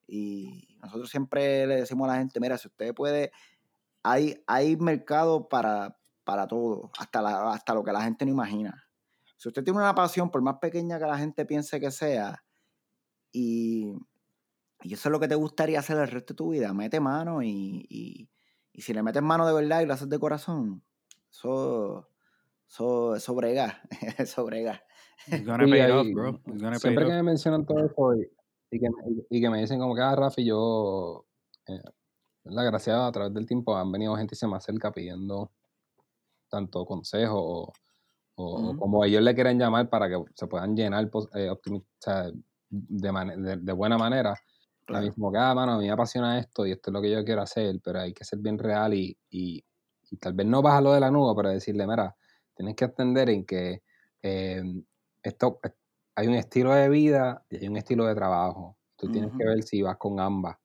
Y 0.08 0.76
nosotros 0.82 1.10
siempre 1.10 1.66
le 1.68 1.76
decimos 1.78 2.10
a 2.10 2.14
la 2.14 2.20
gente, 2.20 2.40
mira, 2.40 2.58
si 2.58 2.68
usted 2.68 2.94
puede, 2.94 3.32
hay, 4.04 4.44
hay 4.48 4.76
mercado 4.78 5.48
para, 5.48 5.98
para 6.24 6.48
todo, 6.48 6.92
hasta, 6.98 7.52
hasta 7.52 7.74
lo 7.74 7.84
que 7.84 7.92
la 7.92 8.04
gente 8.04 8.26
no 8.26 8.32
imagina. 8.32 8.88
Si 9.38 9.48
usted 9.48 9.64
tiene 9.64 9.80
una 9.80 9.96
pasión, 9.96 10.30
por 10.30 10.42
más 10.42 10.58
pequeña 10.60 11.00
que 11.00 11.06
la 11.06 11.18
gente 11.18 11.46
piense 11.46 11.80
que 11.80 11.92
sea, 11.92 12.44
y, 13.32 13.94
y 14.82 14.94
eso 14.94 15.10
es 15.10 15.12
lo 15.12 15.20
que 15.20 15.28
te 15.28 15.36
gustaría 15.36 15.80
hacer 15.80 15.98
el 15.98 16.08
resto 16.08 16.34
de 16.34 16.38
tu 16.38 16.50
vida, 16.50 16.74
mete 16.74 17.00
mano 17.00 17.42
y, 17.42 17.86
y, 17.90 18.30
y 18.74 18.82
si 18.82 18.94
le 18.94 19.04
metes 19.04 19.22
mano 19.22 19.48
de 19.48 19.54
verdad 19.54 19.82
y 19.82 19.86
lo 19.86 19.94
haces 19.94 20.10
de 20.10 20.20
corazón, 20.20 20.84
eso 21.32 22.11
brega, 23.36 23.82
eso 24.18 24.46
brega. 24.46 24.82
Siempre 25.26 27.06
que 27.06 27.12
me 27.12 27.24
mencionan 27.24 27.66
todo 27.66 27.86
eso 27.86 28.16
y, 28.72 28.80
que, 28.80 28.88
y, 29.30 29.42
que, 29.42 29.50
me 29.50 29.60
dicen 29.60 29.80
como 29.80 29.94
que, 29.94 30.02
ah, 30.02 30.16
Rafi, 30.16 30.46
yo, 30.46 31.26
eh, 31.68 31.82
la 32.46 32.64
gracia 32.64 33.06
a 33.06 33.12
través 33.12 33.34
del 33.34 33.46
tiempo 33.46 33.76
han 33.76 33.92
venido 33.92 34.16
gente 34.16 34.36
y 34.36 34.38
se 34.38 34.48
me 34.48 34.56
acerca 34.56 34.92
pidiendo 34.92 35.52
tanto 36.50 36.86
consejo 36.86 37.74
o, 38.36 38.78
como 38.78 39.06
ellos 39.06 39.22
le 39.22 39.36
quieren 39.36 39.60
llamar 39.60 39.88
para 39.90 40.10
que 40.10 40.18
se 40.34 40.48
puedan 40.48 40.76
llenar 40.76 41.08
pues, 41.12 41.28
eh, 41.36 41.52
de, 42.70 43.58
de, 43.58 43.74
buena 43.74 43.98
manera. 43.98 44.36
Claro. 44.86 45.06
A 45.06 45.08
mí 45.08 45.14
como 45.14 45.32
que, 45.32 45.38
ah, 45.38 45.54
mano, 45.54 45.74
a 45.74 45.78
mí 45.78 45.86
me 45.86 45.92
apasiona 45.92 46.40
esto 46.40 46.66
y 46.66 46.72
esto 46.72 46.90
es 46.90 46.94
lo 46.94 47.02
que 47.02 47.12
yo 47.12 47.24
quiero 47.24 47.44
hacer, 47.44 47.80
pero 47.84 48.00
hay 48.00 48.14
que 48.14 48.24
ser 48.24 48.40
bien 48.40 48.58
real 48.58 48.96
y, 48.96 49.16
y, 49.30 49.64
y 50.10 50.18
tal 50.18 50.34
vez 50.34 50.48
no 50.48 50.64
bajarlo 50.64 50.94
de 50.94 51.02
la 51.02 51.12
nube, 51.12 51.34
pero 51.36 51.50
decirle, 51.50 51.86
mira, 51.86 52.16
tienes 52.62 52.76
que 52.76 52.86
entender 52.86 53.30
en 53.30 53.46
que 53.46 53.82
em, 54.22 54.84
esto, 55.24 55.60
eh, 55.64 55.72
hay 56.16 56.28
un 56.28 56.36
estilo 56.36 56.74
de 56.74 56.90
vida 56.90 57.46
y 57.50 57.58
hay 57.58 57.68
un 57.68 57.78
estilo 57.78 58.06
de 58.06 58.16
trabajo. 58.16 58.78
Tú 58.96 59.10
tienes 59.10 59.32
que 59.38 59.46
ver 59.46 59.64
si 59.64 59.82
vas 59.82 59.98
con 59.98 60.20
ambas, 60.20 60.58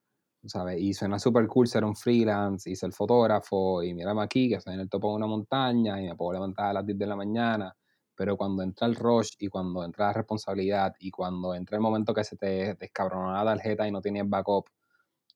¿sabes? 0.44 0.78
Y 0.80 0.92
suena 0.94 1.18
súper 1.18 1.46
cool 1.48 1.66
ser 1.68 1.84
un 1.84 1.96
freelance 1.96 2.70
y 2.70 2.76
ser 2.76 2.92
fotógrafo 2.92 3.82
y 3.82 3.94
mírame 3.94 4.22
aquí 4.22 4.48
que 4.48 4.56
estoy 4.56 4.74
en 4.74 4.80
el 4.80 4.88
topo 4.90 5.10
de 5.10 5.16
una 5.16 5.26
montaña 5.26 6.00
y 6.02 6.06
me 6.08 6.16
puedo 6.16 6.34
levantar 6.34 6.66
a 6.66 6.72
las 6.74 6.86
10 6.86 6.98
de 6.98 7.06
la 7.06 7.16
mañana, 7.16 7.74
pero 8.14 8.36
cuando 8.36 8.62
entra 8.62 8.86
el 8.86 8.94
rush 8.96 9.32
y 9.38 9.48
cuando 9.48 9.84
entra 9.84 10.06
la 10.08 10.12
responsabilidad 10.14 10.94
y 10.98 11.10
cuando 11.10 11.54
entra 11.54 11.76
el 11.76 11.82
momento 11.82 12.12
que 12.14 12.24
se 12.24 12.36
te 12.36 12.74
descabronó 12.74 13.32
la 13.32 13.44
tarjeta 13.44 13.88
y 13.88 13.92
no 13.92 14.00
tienes 14.02 14.28
backup, 14.28 14.66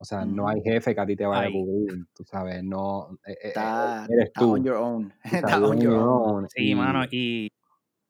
o 0.03 0.05
sea, 0.07 0.25
no 0.25 0.49
hay 0.49 0.63
jefe 0.63 0.95
que 0.95 1.01
a 1.01 1.05
ti 1.05 1.15
te 1.15 1.27
vaya 1.27 1.49
a 1.49 1.53
cubrir, 1.53 2.07
tú 2.15 2.25
sabes, 2.25 2.65
no, 2.65 3.19
eh, 3.27 3.33
eh, 3.33 3.39
está, 3.49 4.07
eres 4.09 4.33
tú. 4.33 4.55
on 4.55 4.65
your 4.65 4.77
own. 4.77 5.13
Está 5.25 5.63
on 5.63 5.79
your 5.79 5.93
own. 5.93 6.49
Sí, 6.49 6.75
mano, 6.75 7.05
y, 7.11 7.53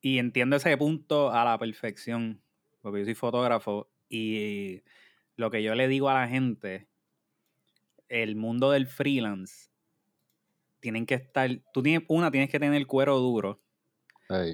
y 0.00 0.18
entiendo 0.18 0.54
ese 0.54 0.76
punto 0.76 1.32
a 1.32 1.44
la 1.44 1.58
perfección, 1.58 2.40
porque 2.80 3.00
yo 3.00 3.06
soy 3.06 3.14
fotógrafo 3.16 3.90
y 4.08 4.82
lo 5.34 5.50
que 5.50 5.64
yo 5.64 5.74
le 5.74 5.88
digo 5.88 6.08
a 6.08 6.14
la 6.14 6.28
gente, 6.28 6.86
el 8.08 8.36
mundo 8.36 8.70
del 8.70 8.86
freelance, 8.86 9.68
tienen 10.78 11.06
que 11.06 11.14
estar, 11.14 11.50
tú 11.72 11.82
tienes, 11.82 12.04
una, 12.08 12.30
tienes 12.30 12.50
que 12.50 12.60
tener 12.60 12.76
el 12.76 12.86
cuero 12.86 13.18
duro, 13.18 13.60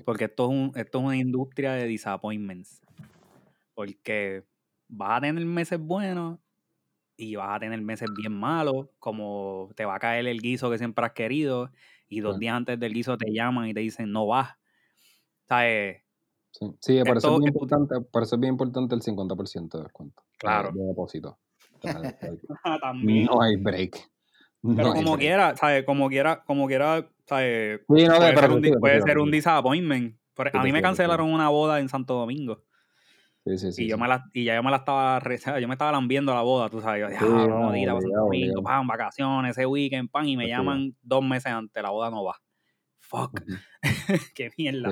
porque 0.07 0.25
esto 0.25 0.45
es, 0.45 0.51
un, 0.51 0.73
esto 0.75 0.99
es 1.01 1.05
una 1.05 1.17
industria 1.19 1.73
de 1.73 1.87
disappointments, 1.87 2.81
porque 3.75 4.43
vas 4.89 5.19
a 5.19 5.21
tener 5.21 5.45
meses 5.45 5.79
buenos 5.79 6.39
y 7.17 7.37
vas 7.37 7.57
a 7.57 7.61
tener 7.61 7.81
meses 7.81 8.09
bien 8.15 8.33
malos, 8.33 8.89
como 8.99 9.71
te 9.75 9.85
va 9.85 9.97
a 9.97 9.99
caer 9.99 10.27
el 10.27 10.41
guiso 10.41 10.71
que 10.71 10.79
siempre 10.79 11.05
has 11.05 11.13
querido, 11.13 11.71
y 12.09 12.21
dos 12.21 12.39
días 12.39 12.55
antes 12.55 12.79
del 12.79 12.93
guiso 12.93 13.17
te 13.17 13.33
llaman 13.33 13.69
y 13.69 13.75
te 13.75 13.81
dicen 13.81 14.13
no 14.13 14.27
vas. 14.27 14.57
¿Sabes? 15.49 16.03
Sí, 16.81 17.03
por, 17.05 17.19
eso 17.19 17.35
es 17.35 17.41
bien 17.41 17.53
importante, 17.53 18.01
por 18.01 18.23
eso 18.23 18.37
es 18.37 18.41
bien 18.41 18.55
importante 18.55 18.95
el 18.95 19.03
50% 19.03 19.77
de 19.77 19.83
descuento. 19.83 20.23
Claro. 20.39 20.73
De, 20.73 20.85
depósito. 20.85 21.39
no 23.03 23.43
hay 23.43 23.57
break. 23.57 24.11
pero 24.77 24.95
como 24.95 25.19
quiera, 25.19 25.55
¿sabes? 25.57 25.85
Como 25.85 26.09
quiera, 26.09 26.43
como 26.45 26.67
quiera, 26.67 27.09
¿sabes? 27.27 27.81
puede, 27.87 28.07
ser, 28.07 28.51
un, 28.51 28.63
puede 28.81 29.03
ser 29.03 29.19
un 29.19 29.31
disappointment. 29.31 30.17
a 30.53 30.63
mí 30.63 30.73
me 30.73 30.83
cancelaron 30.83 31.33
una 31.33 31.49
boda 31.49 31.79
en 31.81 31.89
Santo 31.89 32.15
Domingo. 32.15 32.63
Sí, 33.47 33.59
sí, 33.59 33.73
sí, 33.73 33.85
y, 33.85 33.89
yo 33.89 33.97
Me 33.97 34.09
la, 34.09 34.29
y 34.33 34.43
ya 34.43 34.57
yo 34.57 34.63
me 34.65 34.71
la 34.73 34.79
estaba, 34.79 35.23
yo 35.61 35.69
me 35.69 35.75
estaba 35.75 35.93
lambiendo 35.93 36.35
la 36.35 36.43
boda, 36.43 36.69
tú 36.69 36.81
sabes. 36.81 37.03
Yo 37.03 37.09
dije, 37.09 37.25
ah, 37.25 37.47
no, 37.49 37.77
ir 37.77 37.89
a 37.89 37.93
Santo 37.93 38.17
Domingo, 38.17 38.61
pan, 38.61 38.89
vacaciones, 38.89 39.57
ese 39.57 39.67
weekend, 39.67 40.11
pan, 40.11 40.27
y 40.27 40.37
me 40.37 40.49
llaman 40.49 40.97
dos 41.01 41.23
meses 41.23 41.53
antes, 41.53 41.81
la 41.81 41.91
boda 41.91 42.11
no 42.11 42.25
va. 42.25 42.35
Fuck. 42.99 43.41
Qué 44.35 44.51
mierda. 44.59 44.91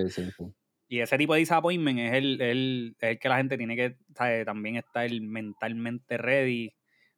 Y 0.87 1.01
ese 1.01 1.19
tipo 1.19 1.35
de 1.35 1.41
disappointment 1.41 1.99
es 1.99 2.13
el, 2.13 2.41
el, 2.41 2.97
el 3.01 3.19
que 3.19 3.29
la 3.29 3.39
gente 3.39 3.59
tiene 3.59 3.75
que 3.75 3.97
también 4.45 4.77
estar 4.77 5.11
mentalmente 5.21 6.17
ready 6.17 6.73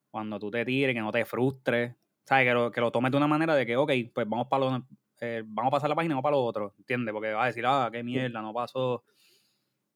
cuando 0.08 0.38
tú 0.38 0.50
te 0.50 0.64
tires, 0.64 0.94
que 0.94 1.00
no 1.02 1.12
te 1.12 1.26
frustres. 1.26 1.94
¿Sabes? 2.24 2.46
Que 2.46 2.54
lo, 2.54 2.72
que 2.72 2.80
lo 2.80 2.90
tomes 2.90 3.10
de 3.10 3.18
una 3.18 3.28
manera 3.28 3.54
de 3.54 3.66
que, 3.66 3.76
ok, 3.76 3.92
pues 4.14 4.26
vamos 4.26 4.48
para 4.48 4.64
lo, 4.64 4.86
eh, 5.20 5.42
vamos 5.46 5.70
a 5.70 5.72
pasar 5.72 5.90
la 5.90 5.94
página, 5.94 6.14
vamos 6.14 6.22
para 6.22 6.36
lo 6.36 6.44
otro, 6.44 6.74
¿entiendes? 6.78 7.12
Porque 7.12 7.32
vas 7.32 7.44
a 7.44 7.46
decir, 7.48 7.64
ah, 7.66 7.90
qué 7.92 8.02
mierda, 8.02 8.40
no 8.40 8.54
pasó. 8.54 9.04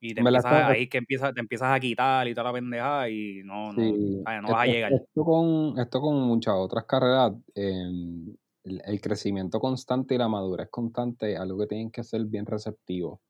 Y 0.01 0.15
te 0.15 0.21
empiezas, 0.21 0.47
ahí 0.47 0.89
que 0.89 1.01
te 1.03 1.41
empiezas 1.41 1.71
a 1.71 1.79
quitar 1.79 2.27
y 2.27 2.35
toda 2.35 2.45
la 2.45 2.53
pendejada 2.55 3.09
y 3.11 3.43
no, 3.45 3.73
no, 3.73 3.83
no 3.83 4.23
vas 4.49 4.63
a 4.63 4.67
llegar. 4.67 4.93
Esto 4.93 5.25
con, 5.25 5.79
esto 5.79 6.01
con 6.01 6.23
muchas 6.23 6.55
otras 6.57 6.85
carreras, 6.85 7.33
el, 7.55 8.39
el, 8.65 9.01
crecimiento 9.01 9.61
constante 9.61 10.15
y 10.15 10.19
la 10.19 10.29
madurez 10.29 10.69
constante 10.71 11.35
es 11.35 11.39
algo 11.39 11.59
que 11.59 11.67
tienen 11.67 11.91
que 11.91 12.03
ser 12.03 12.25
bien 12.25 12.47
receptivo 12.47 13.21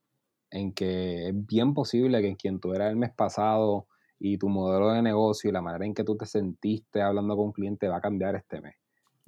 en 0.50 0.72
que 0.72 1.28
es 1.28 1.46
bien 1.46 1.74
posible 1.74 2.22
que 2.22 2.36
quien 2.36 2.60
tú 2.60 2.72
eras 2.72 2.90
el 2.90 2.96
mes 2.96 3.12
pasado 3.14 3.86
y 4.18 4.38
tu 4.38 4.48
modelo 4.48 4.90
de 4.90 5.02
negocio 5.02 5.50
y 5.50 5.52
la 5.52 5.62
manera 5.62 5.86
en 5.86 5.94
que 5.94 6.04
tú 6.04 6.16
te 6.16 6.26
sentiste 6.26 7.02
hablando 7.02 7.36
con 7.36 7.46
un 7.46 7.52
cliente 7.52 7.88
va 7.88 7.96
a 7.96 8.00
cambiar 8.00 8.36
este 8.36 8.60
mes 8.60 8.74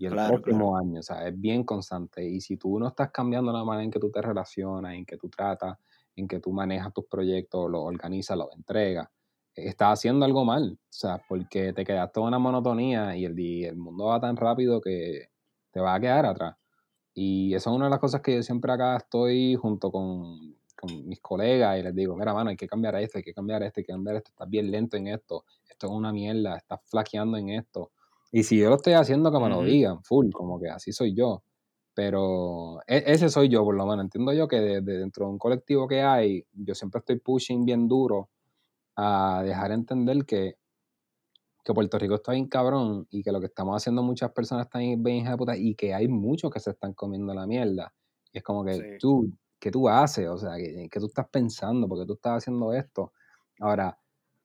y 0.02 0.06
el 0.06 0.14
próximo 0.14 0.76
año, 0.76 0.98
o 0.98 1.02
sea, 1.02 1.28
es 1.28 1.40
bien 1.40 1.62
constante. 1.62 2.24
Y 2.24 2.40
si 2.40 2.56
tú 2.56 2.76
no 2.80 2.88
estás 2.88 3.12
cambiando 3.12 3.52
la 3.52 3.62
manera 3.62 3.84
en 3.84 3.90
que 3.92 4.00
tú 4.00 4.10
te 4.10 4.20
relacionas, 4.20 4.94
en 4.94 5.06
que 5.06 5.16
tú 5.16 5.28
tratas, 5.28 5.78
en 6.16 6.28
que 6.28 6.40
tú 6.40 6.52
manejas 6.52 6.92
tus 6.92 7.06
proyectos, 7.06 7.70
los 7.70 7.82
organizas, 7.82 8.36
los 8.36 8.52
entregas, 8.54 9.08
estás 9.54 9.98
haciendo 9.98 10.24
algo 10.24 10.44
mal, 10.44 10.78
o 10.80 10.86
sea, 10.88 11.22
porque 11.28 11.72
te 11.72 11.84
quedaste 11.84 12.20
en 12.20 12.26
una 12.26 12.38
monotonía 12.38 13.16
y 13.16 13.24
el, 13.24 13.38
el 13.38 13.76
mundo 13.76 14.06
va 14.06 14.20
tan 14.20 14.36
rápido 14.36 14.80
que 14.80 15.28
te 15.70 15.80
va 15.80 15.94
a 15.94 16.00
quedar 16.00 16.26
atrás. 16.26 16.56
Y 17.14 17.54
eso 17.54 17.70
es 17.70 17.76
una 17.76 17.86
de 17.86 17.90
las 17.90 18.00
cosas 18.00 18.22
que 18.22 18.36
yo 18.36 18.42
siempre 18.42 18.72
acá 18.72 18.96
estoy 18.96 19.54
junto 19.56 19.90
con 19.92 20.56
con 20.82 21.06
mis 21.06 21.20
colegas 21.20 21.78
y 21.78 21.82
les 21.84 21.94
digo, 21.94 22.16
mira, 22.16 22.34
mano, 22.34 22.50
hay 22.50 22.56
que 22.56 22.66
cambiar 22.66 22.96
esto, 22.96 23.18
hay 23.18 23.22
que 23.22 23.32
cambiar 23.32 23.62
esto, 23.62 23.78
hay 23.78 23.84
que 23.84 23.92
cambiar 23.92 24.16
esto, 24.16 24.30
estás 24.30 24.50
bien 24.50 24.68
lento 24.68 24.96
en 24.96 25.06
esto, 25.06 25.44
esto 25.68 25.86
es 25.86 25.92
una 25.92 26.12
mierda, 26.12 26.56
estás 26.56 26.80
flaqueando 26.86 27.36
en 27.38 27.50
esto. 27.50 27.92
Y 28.32 28.42
si 28.42 28.58
yo 28.58 28.68
lo 28.68 28.76
estoy 28.76 28.94
haciendo, 28.94 29.30
que 29.30 29.38
me 29.38 29.48
lo 29.48 29.62
digan, 29.62 30.02
full, 30.02 30.30
como 30.32 30.58
que 30.58 30.68
así 30.68 30.90
soy 30.90 31.14
yo. 31.14 31.44
Pero 31.94 32.80
e, 32.86 33.02
ese 33.06 33.28
soy 33.28 33.48
yo, 33.48 33.64
por 33.64 33.74
lo 33.74 33.86
menos. 33.86 34.04
Entiendo 34.04 34.32
yo 34.32 34.48
que 34.48 34.60
dentro 34.80 35.26
de 35.26 35.32
un 35.32 35.38
colectivo 35.38 35.86
que 35.86 36.02
hay, 36.02 36.44
yo 36.52 36.74
siempre 36.74 37.00
estoy 37.00 37.18
pushing 37.18 37.64
bien 37.64 37.88
duro 37.88 38.30
a 38.96 39.42
dejar 39.44 39.72
entender 39.72 40.24
que, 40.24 40.56
que 41.64 41.74
Puerto 41.74 41.98
Rico 41.98 42.16
está 42.16 42.32
bien 42.32 42.48
cabrón 42.48 43.06
y 43.10 43.22
que 43.22 43.32
lo 43.32 43.40
que 43.40 43.46
estamos 43.46 43.76
haciendo 43.76 44.02
muchas 44.02 44.32
personas 44.32 44.66
están 44.66 45.02
bien 45.02 45.36
puta 45.36 45.56
y 45.56 45.74
que 45.74 45.94
hay 45.94 46.08
muchos 46.08 46.50
que 46.50 46.60
se 46.60 46.70
están 46.70 46.94
comiendo 46.94 47.34
la 47.34 47.46
mierda. 47.46 47.94
Y 48.32 48.38
es 48.38 48.44
como 48.44 48.64
que 48.64 48.96
tú, 48.98 49.30
¿qué 49.58 49.70
tú 49.70 49.88
haces? 49.88 50.28
O 50.28 50.38
sea, 50.38 50.56
¿qué, 50.56 50.88
tú 50.98 51.06
estás 51.06 51.28
pensando? 51.30 51.88
porque 51.88 52.06
tú 52.06 52.14
estás 52.14 52.38
haciendo 52.38 52.72
esto? 52.72 53.12
Ahora, 53.60 53.98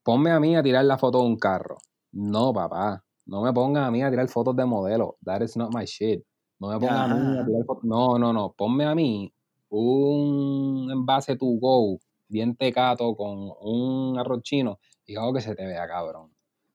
ponme 0.04 0.32
a 0.32 0.40
mí 0.40 0.56
a 0.56 0.64
tirar 0.64 0.86
la 0.86 0.98
foto 0.98 1.22
de 1.22 1.28
un 1.28 1.38
carro. 1.38 1.78
No, 2.12 2.54
papá. 2.54 3.04
No 3.26 3.42
me 3.42 3.52
pongas 3.52 3.88
a 3.88 3.92
mí 3.92 4.04
a 4.04 4.10
tirar 4.10 4.28
fotos 4.30 4.56
de 4.56 4.66
modelo. 4.66 5.18
That 5.24 5.42
is 5.42 5.58
not 5.58 5.74
my 5.74 5.86
shit. 5.86 6.24
No 6.60 6.70
me 6.70 6.80
pongas 6.80 7.12
a 7.12 7.16
mí 7.16 7.38
a 7.38 7.46
tirar 7.46 7.66
fotos. 7.66 7.84
No, 7.84 8.18
no, 8.18 8.34
no. 8.34 8.54
Ponme 8.54 8.86
a 8.86 8.96
mí 8.96 9.32
un 9.70 10.90
envase 10.92 11.36
to 11.36 11.46
go 11.46 12.00
bien 12.28 12.56
tecato 12.56 13.16
con 13.16 13.52
un 13.62 14.18
arroz 14.18 14.42
chino 14.44 14.80
y 15.06 15.16
algo 15.16 15.34
que 15.34 15.42
se 15.42 15.56
te 15.56 15.66
vea 15.66 15.88
cabrón. 15.88 16.32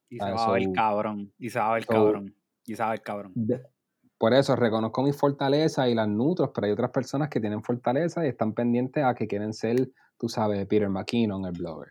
Y 0.09 0.19
se 0.19 0.31
va 0.31 0.45
a 0.45 0.53
ver 0.53 0.73
cabrón. 0.73 1.33
Y 1.39 1.51
se 1.51 1.59
va 1.59 1.71
a 1.71 1.75
ver 1.75 1.87
cabrón. 1.87 2.35
Y 2.65 2.75
se 2.75 2.83
va 2.83 2.89
a 2.89 2.93
ver 2.93 3.03
cabrón. 3.03 3.33
Por 4.19 4.35
eso 4.35 4.55
reconozco 4.55 5.03
mis 5.03 5.17
fortalezas 5.17 5.89
y 5.89 5.95
las 5.95 6.07
nutro, 6.07 6.53
pero 6.53 6.67
hay 6.67 6.73
otras 6.73 6.91
personas 6.91 7.29
que 7.29 7.41
tienen 7.41 7.63
fortalezas 7.63 8.25
y 8.25 8.29
están 8.29 8.53
pendientes 8.53 9.03
a 9.03 9.15
que 9.15 9.27
quieren 9.27 9.53
ser, 9.53 9.91
tú 10.17 10.29
sabes, 10.29 10.65
Peter 10.67 10.89
McKinnon, 10.89 11.45
el 11.45 11.53
blogger. 11.53 11.89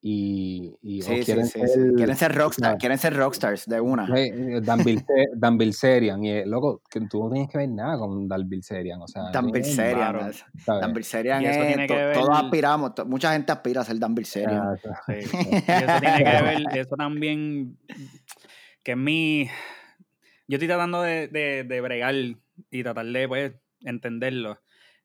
Y, 0.00 0.76
quieren, 1.24 1.44
ser, 1.46 1.94
quieren 1.96 2.16
ser 2.16 2.32
rockstar, 2.32 2.78
quieren 2.78 2.98
ser 2.98 3.16
rockstars 3.16 3.66
de 3.66 3.80
una. 3.80 4.08
Dan, 5.34 5.58
Bilzerian, 5.58 6.24
y 6.24 6.44
loco, 6.44 6.82
que 6.88 7.00
tú 7.00 7.24
no 7.24 7.30
tienes 7.30 7.50
que 7.50 7.58
ver 7.58 7.68
nada 7.68 7.98
con 7.98 8.28
Dan 8.28 8.48
Bilzerian, 8.48 9.02
o 9.02 9.08
sea, 9.08 9.30
Dan 9.32 9.50
Bilzerian, 9.50 10.30
Dan 10.66 10.94
Bilzerian 10.94 11.44
es, 11.44 11.88
todos 12.14 12.30
aspiramos, 12.30 12.92
mucha 13.06 13.32
gente 13.32 13.50
aspira 13.50 13.80
a 13.80 13.84
ser 13.84 13.98
Dan 13.98 14.14
Bilzerian. 14.14 14.60
Ah, 14.60 14.76
y 15.08 15.12
eso 15.18 16.00
tiene 16.00 16.18
que 16.18 16.42
ver, 16.42 16.62
eso 16.76 16.96
también, 16.96 17.76
que 18.84 18.92
es 18.92 18.98
mi, 18.98 19.48
yo 20.46 20.56
estoy 20.56 20.68
tratando 20.68 21.02
de, 21.02 21.26
de, 21.26 21.80
bregar 21.80 22.14
y 22.14 22.82
tratar 22.84 23.04
de 23.04 23.26
pues, 23.26 23.52
entenderlo. 23.82 24.60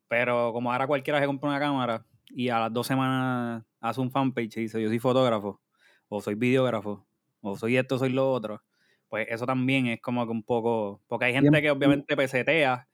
Pero 0.08 0.53
como 0.53 0.71
ahora 0.71 0.86
cualquiera 0.86 1.19
se 1.19 1.25
compra 1.25 1.49
una 1.49 1.60
cámara 1.60 2.06
y 2.36 2.50
a 2.50 2.60
las 2.60 2.74
dos 2.74 2.88
semanas 2.88 3.63
hace 3.80 4.02
un 4.02 4.12
fanpage 4.12 4.58
y 4.58 4.62
dice 4.62 4.82
yo 4.82 4.89
soy 4.89 5.00
fotógrafo, 5.00 5.62
o 6.10 6.22
soy 6.22 6.36
videógrafo, 6.36 7.06
o 7.41 7.58
soy 7.58 7.78
esto, 7.78 7.98
soy 7.98 8.10
lo 8.10 8.32
otro, 8.32 8.63
pues 9.10 9.28
eso 9.30 9.46
también 9.46 9.88
es 9.88 10.02
como 10.02 10.26
que 10.26 10.32
un 10.32 10.43
poco. 10.43 11.02
Porque 11.08 11.26
hay 11.26 11.34
gente 11.34 11.62
que 11.62 11.72
obviamente 11.72 12.15
pesetea 12.15 12.88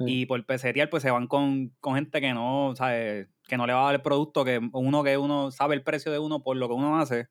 y 0.00 0.24
por 0.24 0.44
pesetear 0.46 0.88
pues 0.88 1.02
se 1.02 1.10
van 1.10 1.26
con, 1.26 1.74
gente 1.94 2.20
que 2.20 2.32
no, 2.32 2.74
sabe, 2.74 3.28
que 3.46 3.56
no 3.58 3.66
le 3.66 3.74
va 3.74 3.82
a 3.82 3.84
dar 3.86 3.94
el 3.96 4.02
producto, 4.02 4.44
que 4.44 4.60
uno 4.72 5.02
que 5.04 5.18
uno 5.18 5.50
sabe 5.50 5.74
el 5.74 5.82
precio 5.82 6.10
de 6.10 6.18
uno 6.18 6.42
por 6.42 6.56
lo 6.56 6.68
que 6.68 6.74
uno 6.74 6.98
hace. 6.98 7.28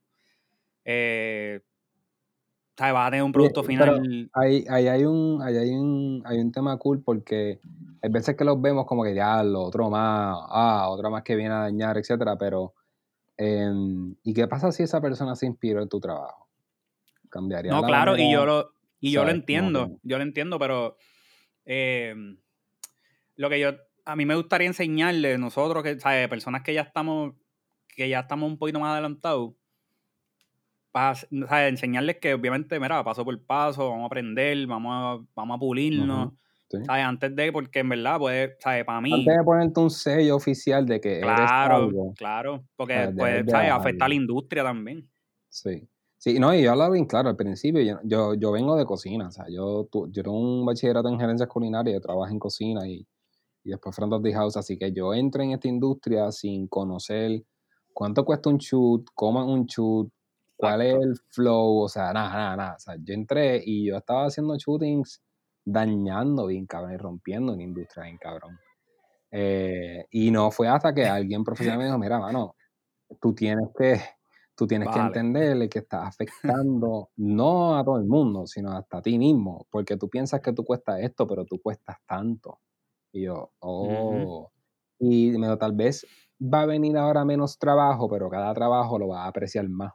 Eh, 0.85 1.61
sea, 2.77 2.93
vas 2.93 3.07
a 3.07 3.11
tener 3.11 3.23
un 3.23 3.31
producto 3.31 3.63
final. 3.63 4.29
Ahí, 4.33 4.65
ahí, 4.69 4.87
hay 4.87 5.03
un, 5.05 5.41
ahí 5.41 5.57
hay 5.57 5.71
un, 5.71 6.23
hay 6.25 6.39
un 6.39 6.51
tema 6.51 6.77
cool 6.77 7.01
porque 7.03 7.59
hay 8.01 8.09
veces 8.09 8.35
que 8.35 8.43
los 8.43 8.59
vemos 8.61 8.85
como 8.85 9.03
que 9.03 9.13
ya, 9.13 9.43
lo 9.43 9.61
otro 9.61 9.89
más, 9.89 10.37
ah, 10.49 10.87
otro 10.89 11.11
más 11.11 11.23
que 11.23 11.35
viene 11.35 11.53
a 11.53 11.59
dañar, 11.59 11.97
etcétera, 11.97 12.37
pero 12.37 12.73
em, 13.37 14.15
¿y 14.23 14.33
qué 14.33 14.47
pasa 14.47 14.71
si 14.71 14.83
esa 14.83 15.01
persona 15.01 15.35
se 15.35 15.45
inspiró 15.45 15.81
en 15.81 15.89
tu 15.89 15.99
trabajo? 15.99 16.49
¿Cambiaría? 17.29 17.71
No, 17.71 17.83
claro, 17.83 18.17
y 18.17 18.31
yo 18.31 18.45
lo, 18.45 18.71
y 18.99 19.11
yo 19.11 19.23
lo 19.23 19.31
entiendo, 19.31 19.99
yo 20.03 20.17
lo 20.17 20.23
entiendo, 20.23 20.57
pero 20.57 20.97
em, 21.65 22.37
lo 23.35 23.49
que 23.49 23.59
yo, 23.59 23.71
a 24.05 24.15
mí 24.15 24.25
me 24.25 24.35
gustaría 24.35 24.67
enseñarle, 24.67 25.37
nosotros, 25.37 25.83
que, 25.83 25.99
¿sabes? 25.99 26.27
personas 26.27 26.63
que 26.63 26.73
ya 26.73 26.81
estamos, 26.81 27.35
que 27.87 28.09
ya 28.09 28.21
estamos 28.21 28.49
un 28.49 28.57
poquito 28.57 28.79
más 28.79 28.93
adelantados, 28.93 29.53
para 30.91 31.67
enseñarles 31.67 32.17
que 32.17 32.33
obviamente, 32.33 32.79
mira, 32.79 33.03
paso 33.03 33.23
por 33.23 33.39
paso, 33.45 33.89
vamos 33.89 34.03
a 34.03 34.05
aprender, 34.07 34.67
vamos 34.67 34.91
a, 34.93 35.25
vamos 35.35 35.55
a 35.55 35.59
pulirnos. 35.59 36.33
Antes 36.87 37.35
de, 37.35 37.51
porque 37.51 37.79
en 37.79 37.89
verdad, 37.89 38.17
pues, 38.17 38.51
¿sabes? 38.59 38.85
Para 38.85 39.01
mí. 39.01 39.11
Antes 39.11 39.37
de 39.37 39.43
ponerte 39.43 39.79
un 39.79 39.89
sello 39.89 40.37
oficial 40.37 40.85
de 40.85 41.01
que. 41.01 41.19
Claro, 41.19 41.89
claro. 42.15 42.63
Porque, 42.77 43.11
pues, 43.17 43.43
¿sabes? 43.49 43.71
Afecta 43.71 44.05
a 44.05 44.07
la 44.07 44.15
industria 44.15 44.63
también. 44.63 45.09
Sí. 45.49 45.87
Sí, 46.17 46.39
no, 46.39 46.53
y 46.53 46.61
yo 46.61 46.71
hablaba 46.71 46.91
bien 46.91 47.05
claro 47.05 47.29
al 47.29 47.35
principio. 47.35 47.81
Yo, 47.81 47.97
yo, 48.03 48.35
yo 48.35 48.51
vengo 48.51 48.75
de 48.75 48.85
cocina, 48.85 49.29
o 49.29 49.31
sea, 49.31 49.45
yo, 49.49 49.89
yo 49.91 50.23
tengo 50.23 50.39
un 50.39 50.63
bachillerato 50.63 51.09
en 51.09 51.19
gerencia 51.19 51.47
culinaria, 51.47 51.93
yo 51.93 51.99
trabajo 51.99 52.31
en 52.31 52.37
cocina 52.37 52.87
y 52.87 53.07
y 53.63 53.69
después 53.69 53.95
front 53.95 54.13
of 54.13 54.23
the 54.23 54.33
house. 54.33 54.57
Así 54.57 54.77
que 54.77 54.91
yo 54.91 55.13
entro 55.13 55.43
en 55.43 55.51
esta 55.51 55.67
industria 55.67 56.31
sin 56.31 56.67
conocer 56.67 57.43
cuánto 57.93 58.25
cuesta 58.25 58.49
un 58.49 58.57
shoot, 58.57 59.05
cómo 59.13 59.41
es 59.41 59.47
un 59.47 59.65
shoot, 59.65 60.09
cuál 60.61 60.81
es 60.83 60.93
el 60.93 61.17
flow, 61.29 61.79
o 61.79 61.89
sea, 61.89 62.13
nada, 62.13 62.33
nada, 62.33 62.55
nada. 62.55 62.75
O 62.75 62.79
sea, 62.79 62.95
yo 63.03 63.13
entré 63.13 63.61
y 63.65 63.87
yo 63.87 63.97
estaba 63.97 64.25
haciendo 64.25 64.55
shootings 64.57 65.21
dañando 65.65 66.47
bien 66.47 66.65
cabrón 66.65 66.93
y 66.93 66.97
rompiendo 66.97 67.53
una 67.53 67.63
industria 67.63 68.05
bien 68.05 68.17
cabrón. 68.17 68.57
Eh, 69.31 70.05
y 70.11 70.29
no 70.29 70.51
fue 70.51 70.67
hasta 70.67 70.93
que 70.93 71.05
alguien 71.05 71.43
profesional 71.43 71.79
me 71.79 71.85
dijo, 71.85 71.97
mira, 71.97 72.19
mano, 72.19 72.55
tú 73.19 73.33
tienes 73.33 73.69
que, 73.75 73.99
tú 74.55 74.67
tienes 74.67 74.89
que 74.89 74.99
entenderle 74.99 75.67
que 75.67 75.79
estás 75.79 76.07
afectando 76.07 77.09
no 77.15 77.77
a 77.77 77.83
todo 77.83 77.97
el 77.97 78.05
mundo, 78.05 78.45
sino 78.45 78.71
hasta 78.71 78.97
a 78.97 79.01
ti 79.01 79.17
mismo, 79.17 79.65
porque 79.71 79.97
tú 79.97 80.09
piensas 80.09 80.41
que 80.41 80.53
tú 80.53 80.63
cuestas 80.63 80.99
esto, 80.99 81.25
pero 81.25 81.45
tú 81.45 81.59
cuestas 81.59 81.97
tanto. 82.05 82.59
Y 83.11 83.23
yo, 83.23 83.51
oh, 83.59 84.51
y 84.99 85.31
me 85.37 85.57
tal 85.57 85.73
vez 85.73 86.05
va 86.41 86.61
a 86.61 86.65
venir 86.65 86.97
ahora 86.97 87.25
menos 87.25 87.57
trabajo, 87.57 88.09
pero 88.09 88.29
cada 88.29 88.53
trabajo 88.53 88.97
lo 88.97 89.09
va 89.09 89.23
a 89.23 89.27
apreciar 89.27 89.67
más, 89.69 89.93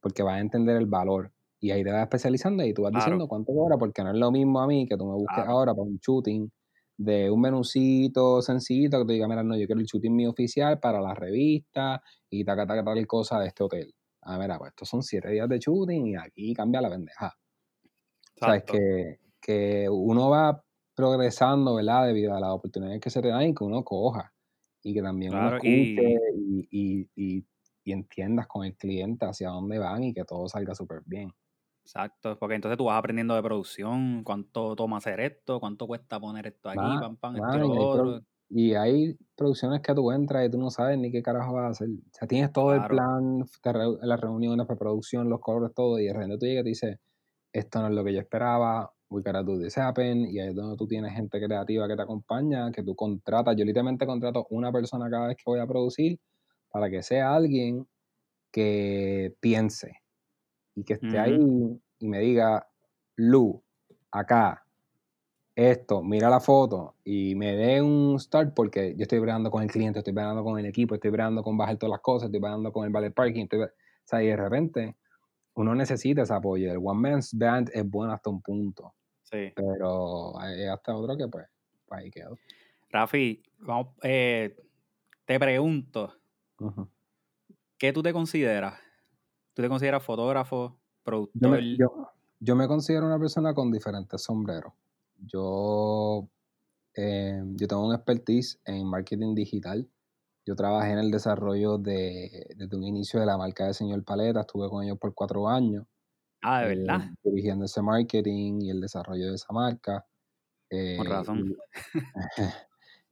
porque 0.00 0.22
va 0.22 0.34
a 0.34 0.40
entender 0.40 0.76
el 0.76 0.86
valor. 0.86 1.32
Y 1.58 1.70
ahí 1.70 1.82
te 1.82 1.90
vas 1.90 2.02
especializando 2.02 2.64
y 2.64 2.74
tú 2.74 2.82
vas 2.82 2.92
diciendo 2.92 3.26
cuánto 3.26 3.52
cobra, 3.52 3.76
porque 3.78 4.02
no 4.02 4.10
es 4.10 4.16
lo 4.16 4.30
mismo 4.30 4.60
a 4.60 4.66
mí 4.66 4.86
que 4.86 4.96
tú 4.96 5.06
me 5.06 5.14
busques 5.14 5.44
ahora 5.46 5.72
para 5.74 5.86
un 5.86 5.98
shooting 5.98 6.50
de 6.98 7.30
un 7.30 7.40
menucito 7.40 8.40
sencillito 8.40 8.98
que 8.98 9.04
te 9.06 9.12
diga, 9.14 9.28
mira, 9.28 9.42
no, 9.42 9.56
yo 9.56 9.66
quiero 9.66 9.80
el 9.80 9.86
shooting 9.86 10.14
mío 10.14 10.30
oficial 10.30 10.78
para 10.78 11.00
la 11.00 11.14
revista 11.14 12.02
y 12.30 12.44
taca, 12.44 12.66
taca, 12.66 12.84
tal 12.84 13.06
cosa 13.06 13.40
de 13.40 13.48
este 13.48 13.64
hotel. 13.64 13.94
Ah, 14.22 14.38
mira, 14.38 14.58
pues 14.58 14.70
estos 14.70 14.88
son 14.88 15.02
siete 15.02 15.30
días 15.30 15.48
de 15.48 15.58
shooting 15.58 16.06
y 16.08 16.16
aquí 16.16 16.54
cambia 16.54 16.80
la 16.80 16.90
pendeja. 16.90 17.34
O 18.40 18.44
sea, 18.44 18.56
es 18.56 18.64
que, 18.64 19.18
que 19.40 19.88
uno 19.88 20.30
va 20.30 20.62
progresando, 20.94 21.76
¿verdad? 21.76 22.06
Debido 22.06 22.34
a 22.34 22.40
las 22.40 22.50
oportunidades 22.50 23.00
que 23.00 23.10
se 23.10 23.22
te 23.22 23.28
dan 23.28 23.42
y 23.42 23.54
que 23.54 23.64
uno 23.64 23.84
coja. 23.84 24.32
Y 24.82 24.94
que 24.94 25.02
también 25.02 25.34
uno 25.34 25.56
escuche 25.56 26.16
y... 26.34 26.68
Y, 26.70 27.08
y, 27.14 27.44
entiendas 27.92 28.46
con 28.46 28.64
el 28.64 28.76
cliente 28.76 29.26
hacia 29.26 29.50
dónde 29.50 29.78
van 29.78 30.04
y 30.04 30.14
que 30.14 30.24
todo 30.24 30.48
salga 30.48 30.74
súper 30.74 31.02
bien. 31.06 31.32
Exacto, 31.82 32.36
porque 32.38 32.56
entonces 32.56 32.76
tú 32.76 32.86
vas 32.86 32.98
aprendiendo 32.98 33.34
de 33.36 33.42
producción, 33.42 34.24
cuánto 34.24 34.74
toma 34.74 34.96
hacer 34.96 35.20
esto, 35.20 35.60
cuánto 35.60 35.86
cuesta 35.86 36.18
poner 36.18 36.48
esto 36.48 36.68
aquí, 36.68 36.78
pam, 36.78 37.16
pam, 37.16 37.36
esto, 37.36 37.58
y, 37.58 37.78
otro. 37.78 38.14
Hay 38.14 38.20
y 38.48 38.74
hay 38.74 39.18
producciones 39.34 39.80
que 39.80 39.94
tú 39.94 40.10
entras 40.12 40.46
y 40.46 40.50
tú 40.50 40.58
no 40.58 40.70
sabes 40.70 40.98
ni 40.98 41.10
qué 41.10 41.22
carajo 41.22 41.54
vas 41.54 41.64
a 41.64 41.68
hacer. 41.68 41.88
O 41.88 42.10
sea, 42.12 42.28
tienes 42.28 42.52
todo 42.52 42.74
el 42.74 42.84
plan, 42.86 43.44
las 44.02 44.20
reuniones, 44.20 44.66
preproducción, 44.66 45.28
los 45.28 45.40
colores, 45.40 45.74
todo, 45.74 45.98
y 45.98 46.06
de 46.06 46.12
repente 46.12 46.38
tú 46.38 46.46
llegas 46.46 46.60
y 46.60 46.64
te 46.64 46.68
dices, 46.68 46.98
esto 47.52 47.80
no 47.80 47.88
es 47.88 47.94
lo 47.94 48.04
que 48.04 48.12
yo 48.12 48.20
esperaba, 48.20 48.92
we 49.08 49.22
gotta 49.22 49.42
do 49.42 49.58
this 49.58 49.78
happen, 49.78 50.26
y 50.26 50.38
ahí 50.38 50.48
es 50.48 50.54
donde 50.54 50.76
tú 50.76 50.86
tienes 50.86 51.12
gente 51.12 51.40
creativa 51.40 51.88
que 51.88 51.96
te 51.96 52.02
acompaña, 52.02 52.70
que 52.70 52.82
tú 52.82 52.94
contratas. 52.94 53.56
Yo 53.56 53.64
literalmente 53.64 54.06
contrato 54.06 54.46
una 54.50 54.70
persona 54.72 55.10
cada 55.10 55.28
vez 55.28 55.36
que 55.36 55.44
voy 55.46 55.60
a 55.60 55.66
producir 55.66 56.18
para 56.76 56.90
que 56.90 57.02
sea 57.02 57.34
alguien 57.34 57.88
que 58.52 59.34
piense 59.40 60.02
y 60.74 60.84
que 60.84 60.92
esté 60.92 61.18
ahí 61.18 61.40
y 61.98 62.06
me 62.06 62.20
diga, 62.20 62.68
Lu, 63.14 63.62
acá, 64.10 64.62
esto, 65.54 66.02
mira 66.02 66.28
la 66.28 66.38
foto 66.38 66.96
y 67.02 67.34
me 67.34 67.56
dé 67.56 67.80
un 67.80 68.20
start 68.20 68.52
porque 68.54 68.94
yo 68.94 69.04
estoy 69.04 69.20
bregando 69.20 69.50
con 69.50 69.62
el 69.62 69.70
cliente, 69.70 70.00
estoy 70.00 70.12
bregando 70.12 70.44
con 70.44 70.58
el 70.58 70.66
equipo, 70.66 70.94
estoy 70.94 71.10
bregando 71.10 71.42
con 71.42 71.56
bajar 71.56 71.78
todas 71.78 71.92
las 71.92 72.02
cosas, 72.02 72.26
estoy 72.26 72.40
bregando 72.40 72.70
con 72.70 72.84
el 72.84 72.92
ballet 72.92 73.14
parking, 73.14 73.44
estoy, 73.44 73.62
o 73.62 73.70
sea, 74.04 74.22
y 74.22 74.26
de 74.26 74.36
repente 74.36 74.96
uno 75.54 75.74
necesita 75.74 76.24
ese 76.24 76.34
apoyo. 76.34 76.70
El 76.70 76.76
one 76.84 77.00
man's 77.00 77.32
band 77.32 77.70
es 77.72 77.88
bueno 77.88 78.12
hasta 78.12 78.28
un 78.28 78.42
punto. 78.42 78.92
Sí. 79.22 79.50
Pero 79.56 80.38
hay 80.38 80.64
hasta 80.64 80.94
otro 80.94 81.16
que 81.16 81.26
pues, 81.26 81.46
pues 81.86 82.02
ahí 82.02 82.10
quedó. 82.10 82.36
Rafi, 82.90 83.42
vamos, 83.60 83.94
eh, 84.02 84.54
te 85.24 85.40
pregunto, 85.40 86.12
¿qué 87.78 87.92
tú 87.92 88.02
te 88.02 88.12
consideras? 88.12 88.78
¿Tú 89.54 89.62
te 89.62 89.68
consideras 89.68 90.02
fotógrafo, 90.02 90.78
productor? 91.02 91.60
Yo 92.38 92.54
me, 92.54 92.68
considero 92.68 93.06
una 93.06 93.18
persona 93.18 93.54
con 93.54 93.72
diferentes 93.72 94.22
sombreros. 94.22 94.72
Yo, 95.18 96.28
eh, 96.94 97.42
yo 97.54 97.66
tengo 97.66 97.86
un 97.86 97.94
expertise 97.94 98.60
en 98.66 98.86
marketing 98.86 99.34
digital. 99.34 99.88
Yo 100.44 100.54
trabajé 100.54 100.92
en 100.92 100.98
el 100.98 101.10
desarrollo 101.10 101.78
de, 101.78 102.54
desde 102.54 102.76
un 102.76 102.84
inicio 102.84 103.18
de 103.18 103.26
la 103.26 103.38
marca 103.38 103.66
de 103.66 103.74
Señor 103.74 104.04
Paleta, 104.04 104.40
estuve 104.40 104.68
con 104.68 104.84
ellos 104.84 104.98
por 104.98 105.14
cuatro 105.14 105.48
años. 105.48 105.86
Ah, 106.42 106.60
de 106.62 106.76
verdad. 106.76 107.00
Eh, 107.02 107.14
dirigiendo 107.24 107.64
ese 107.64 107.82
marketing 107.82 108.60
y 108.60 108.70
el 108.70 108.80
desarrollo 108.80 109.30
de 109.30 109.34
esa 109.34 109.52
marca. 109.52 110.06
Eh, 110.70 110.96
Con 110.98 111.06
razón. 111.06 111.56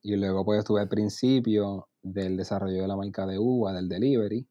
Y, 0.04 0.16
luego 0.16 0.44
pues 0.44 0.60
estuve 0.60 0.82
al 0.82 0.88
principio 0.88 1.88
del 2.02 2.36
desarrollo 2.36 2.82
de 2.82 2.88
la 2.88 2.96
marca 2.96 3.26
de 3.26 3.38
uva, 3.38 3.72
del 3.72 3.88
delivery. 3.88 4.46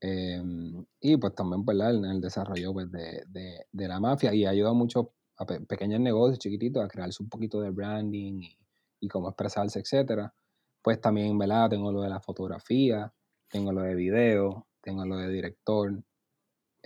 Em, 0.00 0.84
y 1.00 1.16
pues 1.16 1.34
también 1.34 1.64
¿verdad? 1.64 1.94
en 1.94 2.04
el 2.04 2.20
desarrollo 2.20 2.74
pues, 2.74 2.92
de, 2.92 3.24
de, 3.72 3.88
la 3.88 3.98
mafia 4.00 4.34
y 4.34 4.44
ayuda 4.44 4.74
mucho 4.74 5.14
a 5.38 5.46
pequeños 5.46 6.00
negocios 6.00 6.38
chiquititos 6.38 6.84
a 6.84 6.88
crearse 6.88 7.22
un 7.22 7.30
poquito 7.30 7.60
de 7.60 7.70
branding 7.70 8.42
y, 8.42 8.58
y 9.00 9.08
cómo 9.08 9.28
expresarse, 9.28 9.80
etcétera. 9.80 10.34
Pues 10.82 11.00
también, 11.00 11.38
¿verdad? 11.38 11.70
Tengo 11.70 11.90
lo 11.90 12.02
de 12.02 12.10
la 12.10 12.20
fotografía, 12.20 13.12
tengo 13.48 13.72
lo 13.72 13.82
de 13.82 13.94
video, 13.94 14.66
tengo 14.82 15.06
lo 15.06 15.16
de 15.16 15.30
director. 15.30 16.02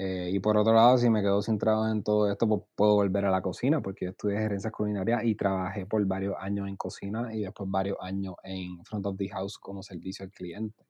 Eh, 0.01 0.31
y 0.33 0.39
por 0.39 0.57
otro 0.57 0.73
lado, 0.75 0.97
si 0.97 1.11
me 1.11 1.23
quedo 1.23 1.43
sin 1.43 1.59
trabajo 1.59 1.89
en 1.91 2.05
todo 2.05 2.31
esto, 2.31 2.47
pues 2.47 2.63
puedo 2.77 2.95
volver 2.95 3.25
a 3.25 3.33
la 3.33 3.43
cocina, 3.43 3.83
porque 3.83 4.05
yo 4.05 4.11
estudié 4.13 4.39
gerencia 4.39 4.71
culinaria 4.71 5.25
y 5.25 5.35
trabajé 5.35 5.87
por 5.87 6.07
varios 6.07 6.37
años 6.39 6.69
en 6.69 6.77
cocina 6.77 7.35
y 7.35 7.41
después 7.41 7.69
varios 7.69 7.97
años 8.01 8.37
en 8.45 8.85
front 8.85 9.07
of 9.07 9.17
the 9.17 9.29
house 9.29 9.59
como 9.59 9.83
servicio 9.83 10.25
al 10.25 10.31
cliente. 10.31 10.87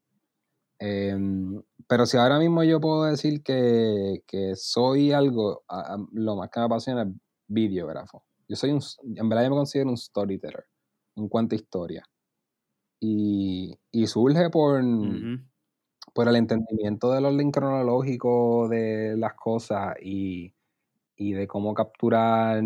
Em, 0.78 1.62
pero 1.88 2.04
si 2.04 2.18
ahora 2.18 2.38
mismo 2.38 2.62
yo 2.64 2.80
puedo 2.80 3.04
decir 3.04 3.42
que, 3.42 4.22
que 4.26 4.54
soy 4.56 5.12
algo, 5.12 5.64
lo 6.12 6.36
más 6.36 6.50
que 6.50 6.60
me 6.60 6.66
apasiona 6.66 7.02
es 7.04 7.08
videógrafo. 7.46 8.26
Yo 8.46 8.56
soy 8.56 8.72
un, 8.72 8.82
en 9.16 9.28
verdad 9.28 9.44
yo 9.44 9.50
me 9.50 9.56
considero 9.56 9.88
un 9.88 9.96
storyteller, 9.96 10.66
un 11.16 11.30
cuento 11.30 11.54
historia. 11.54 12.04
Y, 13.00 13.74
y 13.90 14.06
surge 14.06 14.50
por, 14.50 14.82
por 16.18 16.26
el 16.26 16.34
entendimiento 16.34 17.12
del 17.12 17.26
orden 17.26 17.52
cronológico 17.52 18.66
de 18.68 19.16
las 19.16 19.34
cosas 19.34 19.94
y, 20.02 20.52
y 21.14 21.32
de 21.34 21.46
cómo 21.46 21.74
capturar 21.74 22.60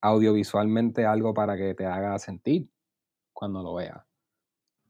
audiovisualmente 0.00 1.04
algo 1.04 1.34
para 1.34 1.54
que 1.58 1.74
te 1.74 1.84
haga 1.84 2.18
sentir 2.18 2.70
cuando 3.34 3.62
lo 3.62 3.74
veas. 3.74 4.02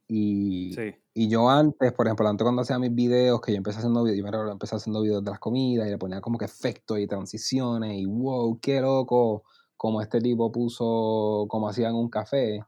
Y, 0.07 0.79
y, 1.13 1.29
yo 1.29 1.51
antes, 1.51 1.93
por 1.93 2.07
ejemplo, 2.07 2.29
antes 2.29 2.45
cuando 2.45 2.63
hacía 2.63 2.79
mis 2.79 2.95
videos, 2.95 3.41
que 3.41 3.51
yo 3.51 3.57
empecé 3.57 3.79
haciendo 3.79 4.05
videos, 4.05 4.31
yo 4.31 4.45
me 4.45 4.53
empecé 4.53 4.77
haciendo 4.77 5.03
videos 5.03 5.25
de 5.25 5.33
las 5.33 5.41
comidas 5.41 5.89
y 5.89 5.91
le 5.91 5.99
ponía 5.99 6.21
como 6.21 6.39
que 6.39 6.45
efectos 6.45 7.01
y 7.01 7.09
transiciones 7.09 7.99
y 7.99 8.07
wow, 8.07 8.61
qué 8.61 8.81
loco, 8.81 9.43
como 9.77 10.01
este 10.01 10.21
tipo 10.21 10.53
puso, 10.53 11.47
como 11.49 11.69
hacían 11.69 11.97
un 11.97 12.09
café. 12.09 12.61